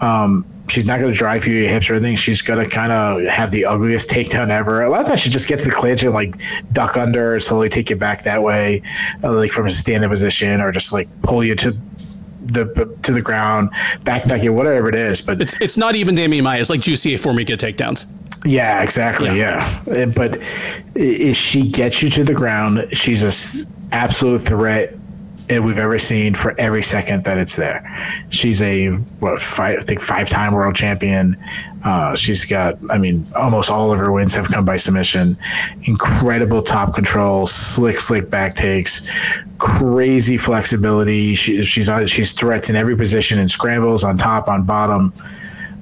Um, 0.00 0.46
she's 0.70 0.86
not 0.86 1.00
going 1.00 1.12
to 1.12 1.18
drive 1.18 1.46
you 1.46 1.54
your 1.54 1.68
hips 1.68 1.90
or 1.90 1.94
anything. 1.94 2.16
She's 2.16 2.42
going 2.42 2.62
to 2.62 2.68
kind 2.68 2.92
of 2.92 3.24
have 3.30 3.50
the 3.50 3.64
ugliest 3.64 4.08
takedown 4.08 4.50
ever. 4.50 4.82
A 4.82 4.90
lot 4.90 5.02
of 5.02 5.08
times 5.08 5.20
she 5.20 5.30
just 5.30 5.48
gets 5.48 5.64
the 5.64 5.70
clinch 5.70 6.02
and 6.02 6.14
like 6.14 6.36
duck 6.72 6.96
under, 6.96 7.34
or 7.34 7.40
slowly 7.40 7.68
take 7.68 7.90
you 7.90 7.96
back 7.96 8.24
that 8.24 8.42
way, 8.42 8.82
uh, 9.22 9.32
like 9.32 9.52
from 9.52 9.66
a 9.66 9.70
standing 9.70 10.08
position, 10.08 10.60
or 10.60 10.72
just 10.72 10.92
like 10.92 11.08
pull 11.22 11.44
you 11.44 11.54
to 11.56 11.76
the 12.46 12.96
to 13.02 13.12
the 13.12 13.20
ground, 13.20 13.70
back 14.04 14.26
knock 14.26 14.42
you, 14.42 14.52
whatever 14.52 14.88
it 14.88 14.94
is. 14.94 15.20
But 15.20 15.40
it's 15.40 15.60
it's 15.60 15.76
not 15.76 15.94
even 15.94 16.14
Demian 16.14 16.42
Maia. 16.42 16.60
It's 16.60 16.70
like 16.70 16.80
Jussier 16.80 17.16
Formiga 17.16 17.56
takedowns. 17.56 18.06
Yeah, 18.44 18.82
exactly. 18.82 19.38
Yeah. 19.38 19.82
yeah. 19.86 20.06
But 20.06 20.40
if 20.94 21.36
she 21.36 21.70
gets 21.70 22.02
you 22.02 22.08
to 22.10 22.24
the 22.24 22.32
ground, 22.32 22.88
she's 22.92 23.22
an 23.22 23.68
absolute 23.92 24.40
threat 24.40 24.96
we've 25.58 25.78
ever 25.78 25.98
seen 25.98 26.34
for 26.34 26.58
every 26.58 26.82
second 26.82 27.24
that 27.24 27.38
it's 27.38 27.56
there. 27.56 27.82
She's 28.28 28.62
a 28.62 28.88
what 29.18 29.40
five, 29.40 29.78
I 29.78 29.82
think 29.82 30.00
five 30.00 30.28
time 30.28 30.52
world 30.54 30.74
champion. 30.74 31.36
Uh, 31.84 32.14
she's 32.14 32.44
got, 32.44 32.78
I 32.90 32.98
mean, 32.98 33.26
almost 33.34 33.70
all 33.70 33.90
of 33.90 33.98
her 33.98 34.12
wins 34.12 34.34
have 34.34 34.48
come 34.48 34.64
by 34.64 34.76
submission. 34.76 35.36
Incredible 35.84 36.62
top 36.62 36.94
control, 36.94 37.46
slick, 37.46 37.98
slick 37.98 38.30
back 38.30 38.54
takes, 38.54 39.08
crazy 39.58 40.36
flexibility. 40.36 41.34
She, 41.34 41.64
she's 41.64 41.88
on, 41.88 42.06
she's 42.06 42.32
threats 42.32 42.70
in 42.70 42.76
every 42.76 42.96
position 42.96 43.38
and 43.38 43.50
scrambles 43.50 44.04
on 44.04 44.18
top, 44.18 44.48
on 44.48 44.64
bottom. 44.64 45.12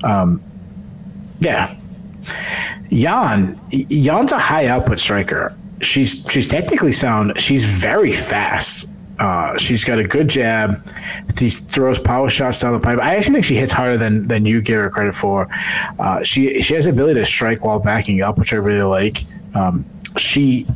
Um, 0.04 0.42
yeah, 1.40 1.76
Yan 2.90 3.60
Yan's 3.70 4.32
a 4.32 4.38
high 4.38 4.66
output 4.66 4.98
striker. 5.00 5.56
She's 5.80 6.24
she's 6.28 6.48
technically 6.48 6.92
sound. 6.92 7.38
She's 7.40 7.64
very 7.64 8.12
fast. 8.12 8.88
Uh, 9.18 9.56
she's 9.58 9.84
got 9.84 9.98
a 9.98 10.04
good 10.04 10.28
jab. 10.28 10.84
She 11.36 11.50
throws 11.50 11.98
power 11.98 12.28
shots 12.28 12.60
down 12.60 12.72
the 12.72 12.80
pipe. 12.80 12.98
I 13.00 13.16
actually 13.16 13.34
think 13.34 13.44
she 13.44 13.56
hits 13.56 13.72
harder 13.72 13.96
than 13.96 14.28
than 14.28 14.46
you 14.46 14.62
give 14.62 14.80
her 14.80 14.90
credit 14.90 15.14
for. 15.14 15.48
Uh, 15.98 16.22
she 16.22 16.62
she 16.62 16.74
has 16.74 16.84
the 16.84 16.90
ability 16.90 17.20
to 17.20 17.26
strike 17.26 17.64
while 17.64 17.80
backing 17.80 18.22
up, 18.22 18.38
which 18.38 18.52
I 18.52 18.56
really 18.56 18.82
like. 18.82 19.24
Um, 19.54 19.84
she 20.16 20.66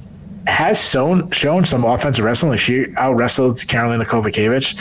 has 0.47 0.89
shown 0.91 1.31
shown 1.31 1.65
some 1.65 1.85
offensive 1.85 2.25
wrestling. 2.25 2.59
She 2.59 2.87
out 2.97 3.15
wrestled 3.15 3.67
Carolina 3.69 4.05
Kowalkiewicz, 4.05 4.77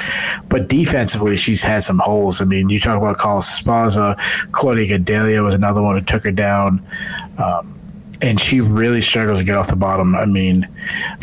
but 0.50 0.68
defensively 0.68 1.38
she's 1.38 1.62
had 1.62 1.84
some 1.84 2.00
holes. 2.00 2.42
I 2.42 2.46
mean, 2.46 2.70
you 2.70 2.80
talk 2.80 2.98
about 2.98 3.18
Carla 3.18 3.42
Esparza, 3.42 4.20
Claudia 4.52 4.98
Gadelha 4.98 5.44
was 5.44 5.54
another 5.54 5.82
one 5.82 5.98
who 5.98 6.04
took 6.04 6.24
her 6.24 6.32
down. 6.32 6.86
Um, 7.38 7.81
and 8.22 8.40
she 8.40 8.62
really 8.62 9.02
struggles 9.02 9.40
to 9.40 9.46
get 9.46 9.58
off 9.58 9.68
the 9.68 9.76
bottom. 9.76 10.16
I 10.16 10.26
mean, 10.26 10.68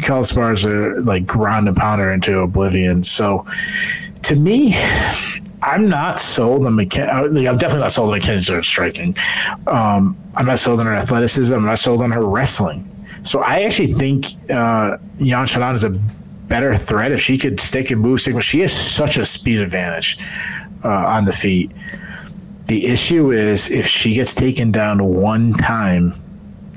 Carlos 0.03 0.37
are 0.65 1.01
like 1.03 1.27
ground 1.27 1.69
and 1.69 1.77
pounder 1.77 2.13
into 2.13 2.41
oblivion. 2.41 3.05
So 3.05 3.47
to 4.25 4.37
me, 4.37 4.75
I'm 5.63 5.87
not 5.87 6.21
sold 6.21 6.67
on 6.67 6.77
Mackenzie. 6.77 7.49
I'm 7.49 7.59
definitely 7.59 7.81
not 7.81 7.93
sold 7.93 8.13
on 8.13 8.19
Mackenzie 8.19 8.63
striking. 8.63 9.17
Um, 9.67 10.17
I'm 10.35 10.47
not 10.47 10.59
sold 10.59 10.81
on 10.81 10.87
her 10.87 10.95
athleticism. 10.95 11.55
I'm 11.55 11.65
not 11.65 11.79
sold 11.79 12.03
on 12.03 12.11
her 12.11 12.25
wrestling. 12.25 12.89
So 13.23 13.41
I 13.41 13.63
actually 13.63 13.93
think 13.95 14.27
uh, 14.51 14.99
Yan 15.19 15.47
Xiaonan 15.47 15.75
is 15.75 15.85
a 15.85 15.91
better 15.91 16.77
threat 16.77 17.13
if 17.13 17.21
she 17.21 17.37
could 17.37 17.61
stick 17.61 17.91
and 17.91 18.01
move. 18.01 18.21
She 18.21 18.61
has 18.61 18.73
such 18.73 19.17
a 19.17 19.25
speed 19.25 19.61
advantage 19.61 20.19
uh, 20.85 20.89
on 20.89 21.25
the 21.25 21.33
feet. 21.33 21.71
The 22.67 22.87
issue 22.87 23.33
is 23.33 23.71
if 23.71 23.87
she 23.87 24.15
gets 24.15 24.35
taken 24.35 24.71
down 24.71 25.03
one 25.03 25.55
time 25.55 26.15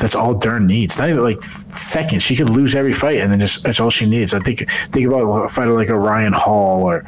that's 0.01 0.15
all 0.15 0.33
Dern 0.33 0.65
needs. 0.65 0.97
Not 0.97 1.09
even 1.09 1.21
like 1.21 1.41
seconds. 1.41 2.23
She 2.23 2.35
could 2.35 2.49
lose 2.49 2.73
every 2.73 2.93
fight, 2.93 3.19
and 3.19 3.31
then 3.31 3.39
just 3.39 3.63
that's 3.63 3.79
all 3.79 3.91
she 3.91 4.07
needs. 4.07 4.33
I 4.33 4.39
think 4.39 4.69
think 4.91 5.05
about 5.05 5.45
a 5.45 5.49
fighter 5.49 5.73
like 5.73 5.89
a 5.89 5.97
Ryan 5.97 6.33
Hall 6.33 6.83
or 6.83 7.05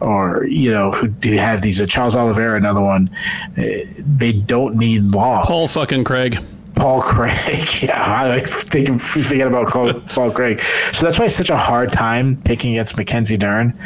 or 0.00 0.46
you 0.46 0.70
know 0.70 0.90
who, 0.90 1.08
who 1.22 1.32
have 1.34 1.60
these 1.60 1.80
uh, 1.80 1.86
Charles 1.86 2.16
Oliveira, 2.16 2.56
another 2.56 2.80
one. 2.80 3.10
Uh, 3.58 3.62
they 3.98 4.32
don't 4.32 4.76
need 4.76 5.12
long. 5.12 5.44
Paul 5.44 5.68
fucking 5.68 6.04
Craig. 6.04 6.38
Paul 6.76 7.02
Craig. 7.02 7.82
Yeah, 7.82 8.02
I 8.02 8.28
like 8.28 8.48
think, 8.48 9.02
forget 9.02 9.46
about 9.46 9.70
Paul 10.08 10.30
Craig. 10.30 10.62
So 10.92 11.04
that's 11.04 11.18
why 11.18 11.26
it's 11.26 11.36
such 11.36 11.50
a 11.50 11.58
hard 11.58 11.92
time 11.92 12.40
picking 12.42 12.72
against 12.72 12.96
Mackenzie 12.96 13.36
Dern. 13.36 13.78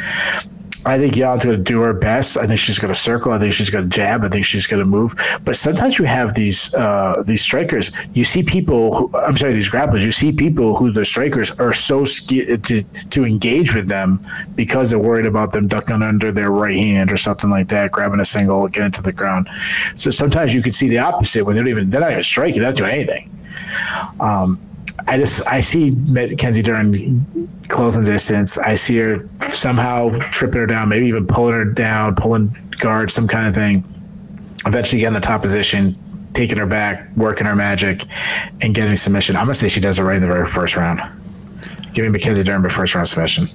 I 0.85 0.99
think 0.99 1.17
Yan's 1.17 1.43
going 1.43 1.57
to 1.57 1.63
do 1.63 1.81
her 1.81 1.93
best. 1.93 2.37
I 2.37 2.45
think 2.45 2.59
she's 2.59 2.77
going 2.77 2.93
to 2.93 2.99
circle. 2.99 3.31
I 3.31 3.39
think 3.39 3.53
she's 3.53 3.71
going 3.71 3.89
to 3.89 3.95
jab. 3.95 4.23
I 4.23 4.29
think 4.29 4.45
she's 4.45 4.67
going 4.67 4.81
to 4.81 4.85
move. 4.85 5.15
But 5.43 5.55
sometimes 5.55 5.97
you 5.97 6.05
have 6.05 6.35
these 6.35 6.73
uh, 6.75 7.23
these 7.25 7.41
strikers. 7.41 7.91
You 8.13 8.23
see 8.23 8.43
people. 8.43 8.95
Who, 8.95 9.17
I'm 9.17 9.35
sorry, 9.35 9.53
these 9.53 9.69
grapplers. 9.69 10.03
You 10.03 10.11
see 10.11 10.31
people 10.31 10.75
who 10.75 10.91
the 10.91 11.03
strikers 11.03 11.51
are 11.51 11.73
so 11.73 12.05
scared 12.05 12.63
to 12.65 12.83
to 12.83 13.25
engage 13.25 13.73
with 13.73 13.87
them 13.87 14.25
because 14.55 14.91
they're 14.91 14.99
worried 14.99 15.25
about 15.25 15.51
them 15.51 15.67
ducking 15.67 16.03
under 16.03 16.31
their 16.31 16.51
right 16.51 16.75
hand 16.75 17.11
or 17.11 17.17
something 17.17 17.49
like 17.49 17.67
that, 17.69 17.91
grabbing 17.91 18.19
a 18.19 18.25
single, 18.25 18.67
getting 18.67 18.91
to 18.91 19.01
the 19.01 19.13
ground. 19.13 19.49
So 19.95 20.11
sometimes 20.11 20.53
you 20.53 20.61
can 20.61 20.73
see 20.73 20.87
the 20.87 20.99
opposite 20.99 21.45
where 21.45 21.55
they 21.55 21.61
don't 21.61 21.69
even 21.69 21.89
they're 21.89 22.01
not 22.01 22.11
even 22.11 22.23
striking. 22.23 22.61
They're 22.61 22.71
not 22.71 22.77
doing 22.77 22.91
anything. 22.91 23.31
Um, 24.19 24.59
I 25.07 25.17
just 25.17 25.45
I 25.47 25.59
see 25.59 25.91
Kenzie 26.37 26.61
Dern 26.63 27.59
closing 27.67 28.03
distance. 28.03 28.57
I 28.57 28.75
see 28.75 28.97
her 28.97 29.29
somehow 29.51 30.17
tripping 30.31 30.61
her 30.61 30.67
down, 30.67 30.89
maybe 30.89 31.05
even 31.07 31.27
pulling 31.27 31.53
her 31.53 31.65
down, 31.65 32.15
pulling 32.15 32.55
guard, 32.79 33.11
some 33.11 33.27
kind 33.27 33.47
of 33.47 33.53
thing. 33.53 33.83
eventually 34.65 34.99
getting 34.99 35.13
the 35.13 35.19
top 35.19 35.41
position, 35.43 35.95
taking 36.33 36.57
her 36.57 36.65
back, 36.65 37.07
working 37.15 37.45
her 37.45 37.55
magic, 37.55 38.03
and 38.61 38.73
getting 38.73 38.95
submission. 38.95 39.35
I'm 39.35 39.45
gonna 39.45 39.53
say 39.55 39.67
she 39.67 39.79
does 39.79 39.99
it 39.99 40.03
right 40.03 40.15
in 40.15 40.21
the 40.21 40.27
very 40.27 40.47
first 40.47 40.75
round. 40.75 41.01
Give 41.93 42.03
me 42.03 42.09
Mackenzie 42.09 42.43
Dern, 42.43 42.61
but 42.61 42.71
first 42.71 42.95
round 42.95 43.07
submission. 43.07 43.47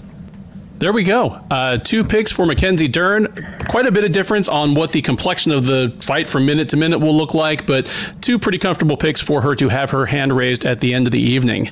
There 0.80 0.94
we 0.94 1.02
go. 1.02 1.38
Uh, 1.50 1.76
two 1.76 2.02
picks 2.02 2.32
for 2.32 2.46
Mackenzie 2.46 2.88
Dern. 2.88 3.26
Quite 3.68 3.84
a 3.84 3.92
bit 3.92 4.02
of 4.02 4.12
difference 4.12 4.48
on 4.48 4.74
what 4.74 4.92
the 4.92 5.02
complexion 5.02 5.52
of 5.52 5.66
the 5.66 5.94
fight 6.00 6.26
from 6.26 6.46
minute 6.46 6.70
to 6.70 6.78
minute 6.78 7.00
will 7.00 7.14
look 7.14 7.34
like, 7.34 7.66
but 7.66 7.92
two 8.22 8.38
pretty 8.38 8.56
comfortable 8.56 8.96
picks 8.96 9.20
for 9.20 9.42
her 9.42 9.54
to 9.56 9.68
have 9.68 9.90
her 9.90 10.06
hand 10.06 10.34
raised 10.34 10.64
at 10.64 10.78
the 10.78 10.94
end 10.94 11.06
of 11.06 11.10
the 11.10 11.20
evening. 11.20 11.70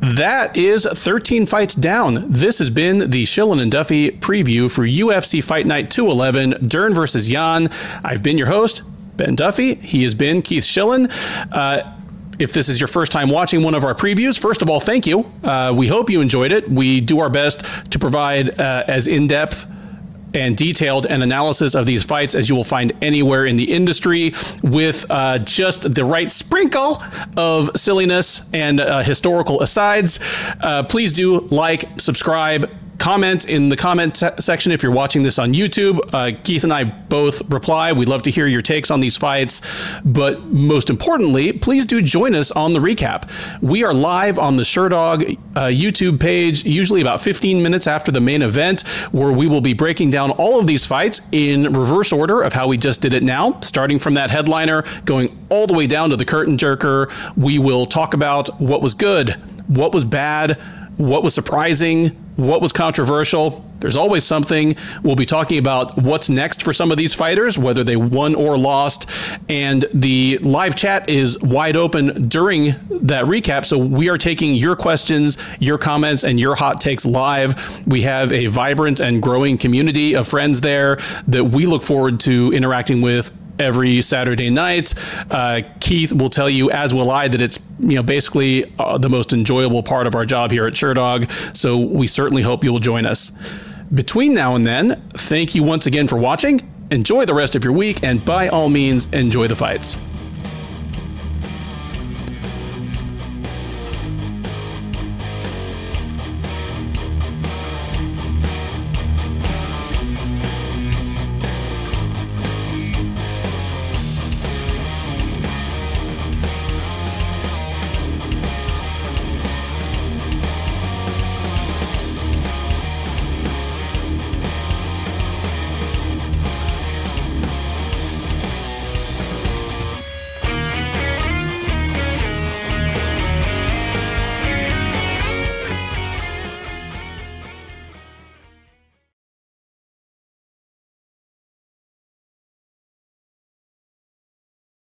That 0.00 0.58
is 0.58 0.86
13 0.86 1.46
fights 1.46 1.74
down. 1.74 2.30
This 2.30 2.58
has 2.58 2.68
been 2.68 2.98
the 2.98 3.24
Shillan 3.24 3.62
and 3.62 3.72
Duffy 3.72 4.10
preview 4.10 4.70
for 4.70 4.82
UFC 4.82 5.42
Fight 5.42 5.64
Night 5.64 5.90
211, 5.90 6.68
Dern 6.68 6.92
versus 6.92 7.30
Yan. 7.30 7.70
I've 8.04 8.22
been 8.22 8.36
your 8.36 8.48
host, 8.48 8.82
Ben 9.16 9.36
Duffy. 9.36 9.76
He 9.76 10.02
has 10.02 10.14
been 10.14 10.42
Keith 10.42 10.64
Shillan. 10.64 11.10
Uh, 11.50 11.94
if 12.38 12.52
this 12.52 12.68
is 12.68 12.80
your 12.80 12.88
first 12.88 13.12
time 13.12 13.30
watching 13.30 13.62
one 13.62 13.74
of 13.74 13.84
our 13.84 13.94
previews, 13.94 14.38
first 14.38 14.62
of 14.62 14.70
all, 14.70 14.80
thank 14.80 15.06
you. 15.06 15.30
Uh, 15.42 15.72
we 15.76 15.86
hope 15.86 16.10
you 16.10 16.20
enjoyed 16.20 16.52
it. 16.52 16.70
We 16.70 17.00
do 17.00 17.20
our 17.20 17.30
best 17.30 17.64
to 17.90 17.98
provide 17.98 18.58
uh, 18.58 18.84
as 18.86 19.08
in 19.08 19.26
depth 19.26 19.66
and 20.34 20.56
detailed 20.56 21.06
an 21.06 21.22
analysis 21.22 21.74
of 21.74 21.86
these 21.86 22.04
fights 22.04 22.34
as 22.34 22.48
you 22.48 22.54
will 22.54 22.64
find 22.64 22.92
anywhere 23.00 23.46
in 23.46 23.56
the 23.56 23.72
industry 23.72 24.32
with 24.62 25.06
uh, 25.10 25.38
just 25.38 25.94
the 25.94 26.04
right 26.04 26.30
sprinkle 26.30 27.02
of 27.36 27.70
silliness 27.76 28.42
and 28.52 28.80
uh, 28.80 29.02
historical 29.02 29.62
asides. 29.62 30.20
Uh, 30.60 30.82
please 30.82 31.12
do 31.12 31.40
like, 31.48 31.98
subscribe, 31.98 32.70
comment 32.98 33.44
in 33.44 33.68
the 33.68 33.76
comment 33.76 34.16
se- 34.16 34.34
section 34.40 34.72
if 34.72 34.82
you're 34.82 34.92
watching 34.92 35.22
this 35.22 35.38
on 35.38 35.52
YouTube. 35.52 36.00
Uh, 36.12 36.38
Keith 36.42 36.64
and 36.64 36.72
I 36.72 36.84
both 36.84 37.48
reply. 37.50 37.92
We'd 37.92 38.08
love 38.08 38.22
to 38.22 38.30
hear 38.30 38.46
your 38.46 38.62
takes 38.62 38.90
on 38.90 39.00
these 39.00 39.16
fights. 39.16 39.62
But 40.04 40.42
most 40.44 40.90
importantly, 40.90 41.52
please 41.52 41.86
do 41.86 42.02
join 42.02 42.34
us 42.34 42.50
on 42.52 42.72
the 42.72 42.80
recap. 42.80 43.30
We 43.62 43.84
are 43.84 43.94
live 43.94 44.38
on 44.38 44.56
the 44.56 44.62
Sherdog 44.62 45.38
uh, 45.56 45.60
YouTube 45.66 46.20
page, 46.20 46.64
usually 46.64 47.00
about 47.00 47.20
15 47.20 47.62
minutes 47.62 47.86
after 47.86 48.12
the 48.12 48.20
main 48.20 48.42
event, 48.42 48.82
where 49.12 49.32
we 49.32 49.46
will 49.46 49.60
be 49.60 49.72
breaking 49.72 50.10
down 50.10 50.30
all 50.32 50.58
of 50.58 50.66
these 50.66 50.84
fights 50.86 51.20
in 51.32 51.72
reverse 51.72 52.12
order 52.12 52.42
of 52.42 52.52
how 52.52 52.66
we 52.66 52.76
just 52.76 53.00
did 53.00 53.12
it 53.12 53.22
now, 53.22 53.60
starting 53.60 53.98
from 53.98 54.14
that 54.14 54.30
headliner, 54.30 54.84
going 55.04 55.36
all 55.48 55.66
the 55.66 55.74
way 55.74 55.86
down 55.86 56.10
to 56.10 56.16
the 56.16 56.24
curtain 56.24 56.56
jerker. 56.56 57.10
We 57.36 57.58
will 57.58 57.86
talk 57.86 58.14
about 58.14 58.48
what 58.60 58.82
was 58.82 58.94
good, 58.94 59.30
what 59.68 59.92
was 59.92 60.04
bad, 60.04 60.58
what 60.98 61.22
was 61.22 61.32
surprising, 61.34 62.08
what 62.36 62.60
was 62.60 62.72
controversial. 62.72 63.64
There's 63.80 63.96
always 63.96 64.24
something. 64.24 64.76
We'll 65.02 65.16
be 65.16 65.24
talking 65.24 65.58
about 65.58 65.96
what's 65.96 66.28
next 66.28 66.62
for 66.62 66.72
some 66.72 66.90
of 66.90 66.98
these 66.98 67.14
fighters, 67.14 67.56
whether 67.56 67.84
they 67.84 67.96
won 67.96 68.34
or 68.34 68.58
lost. 68.58 69.08
And 69.48 69.86
the 69.94 70.38
live 70.38 70.74
chat 70.74 71.08
is 71.08 71.40
wide 71.40 71.76
open 71.76 72.22
during 72.22 72.74
that 72.90 73.24
recap. 73.24 73.64
So 73.64 73.78
we 73.78 74.08
are 74.08 74.18
taking 74.18 74.54
your 74.54 74.76
questions, 74.76 75.38
your 75.60 75.78
comments, 75.78 76.24
and 76.24 76.38
your 76.38 76.56
hot 76.56 76.80
takes 76.80 77.06
live. 77.06 77.86
We 77.86 78.02
have 78.02 78.32
a 78.32 78.46
vibrant 78.46 79.00
and 79.00 79.22
growing 79.22 79.56
community 79.56 80.14
of 80.14 80.26
friends 80.26 80.60
there 80.60 80.96
that 81.28 81.44
we 81.44 81.66
look 81.66 81.82
forward 81.82 82.20
to 82.20 82.52
interacting 82.52 83.00
with 83.02 83.32
every 83.58 84.00
Saturday 84.00 84.50
night. 84.50 84.94
Uh, 85.30 85.62
Keith 85.80 86.12
will 86.12 86.30
tell 86.30 86.50
you, 86.50 86.70
as 86.70 86.94
will 86.94 87.10
I, 87.10 87.28
that 87.28 87.40
it's 87.40 87.58
you 87.80 87.96
know 87.96 88.02
basically 88.02 88.72
uh, 88.78 88.98
the 88.98 89.08
most 89.08 89.32
enjoyable 89.32 89.82
part 89.82 90.06
of 90.06 90.14
our 90.14 90.24
job 90.26 90.50
here 90.50 90.66
at 90.66 90.74
Sherdog. 90.74 91.56
So 91.56 91.78
we 91.78 92.06
certainly 92.06 92.42
hope 92.42 92.64
you 92.64 92.72
will 92.72 92.78
join 92.78 93.06
us. 93.06 93.32
Between 93.92 94.34
now 94.34 94.54
and 94.54 94.66
then, 94.66 95.02
thank 95.14 95.54
you 95.54 95.62
once 95.62 95.86
again 95.86 96.06
for 96.06 96.16
watching. 96.16 96.60
Enjoy 96.90 97.24
the 97.24 97.34
rest 97.34 97.54
of 97.54 97.64
your 97.64 97.72
week, 97.72 98.02
and 98.02 98.24
by 98.24 98.48
all 98.48 98.68
means, 98.68 99.06
enjoy 99.12 99.46
the 99.46 99.56
fights. 99.56 99.96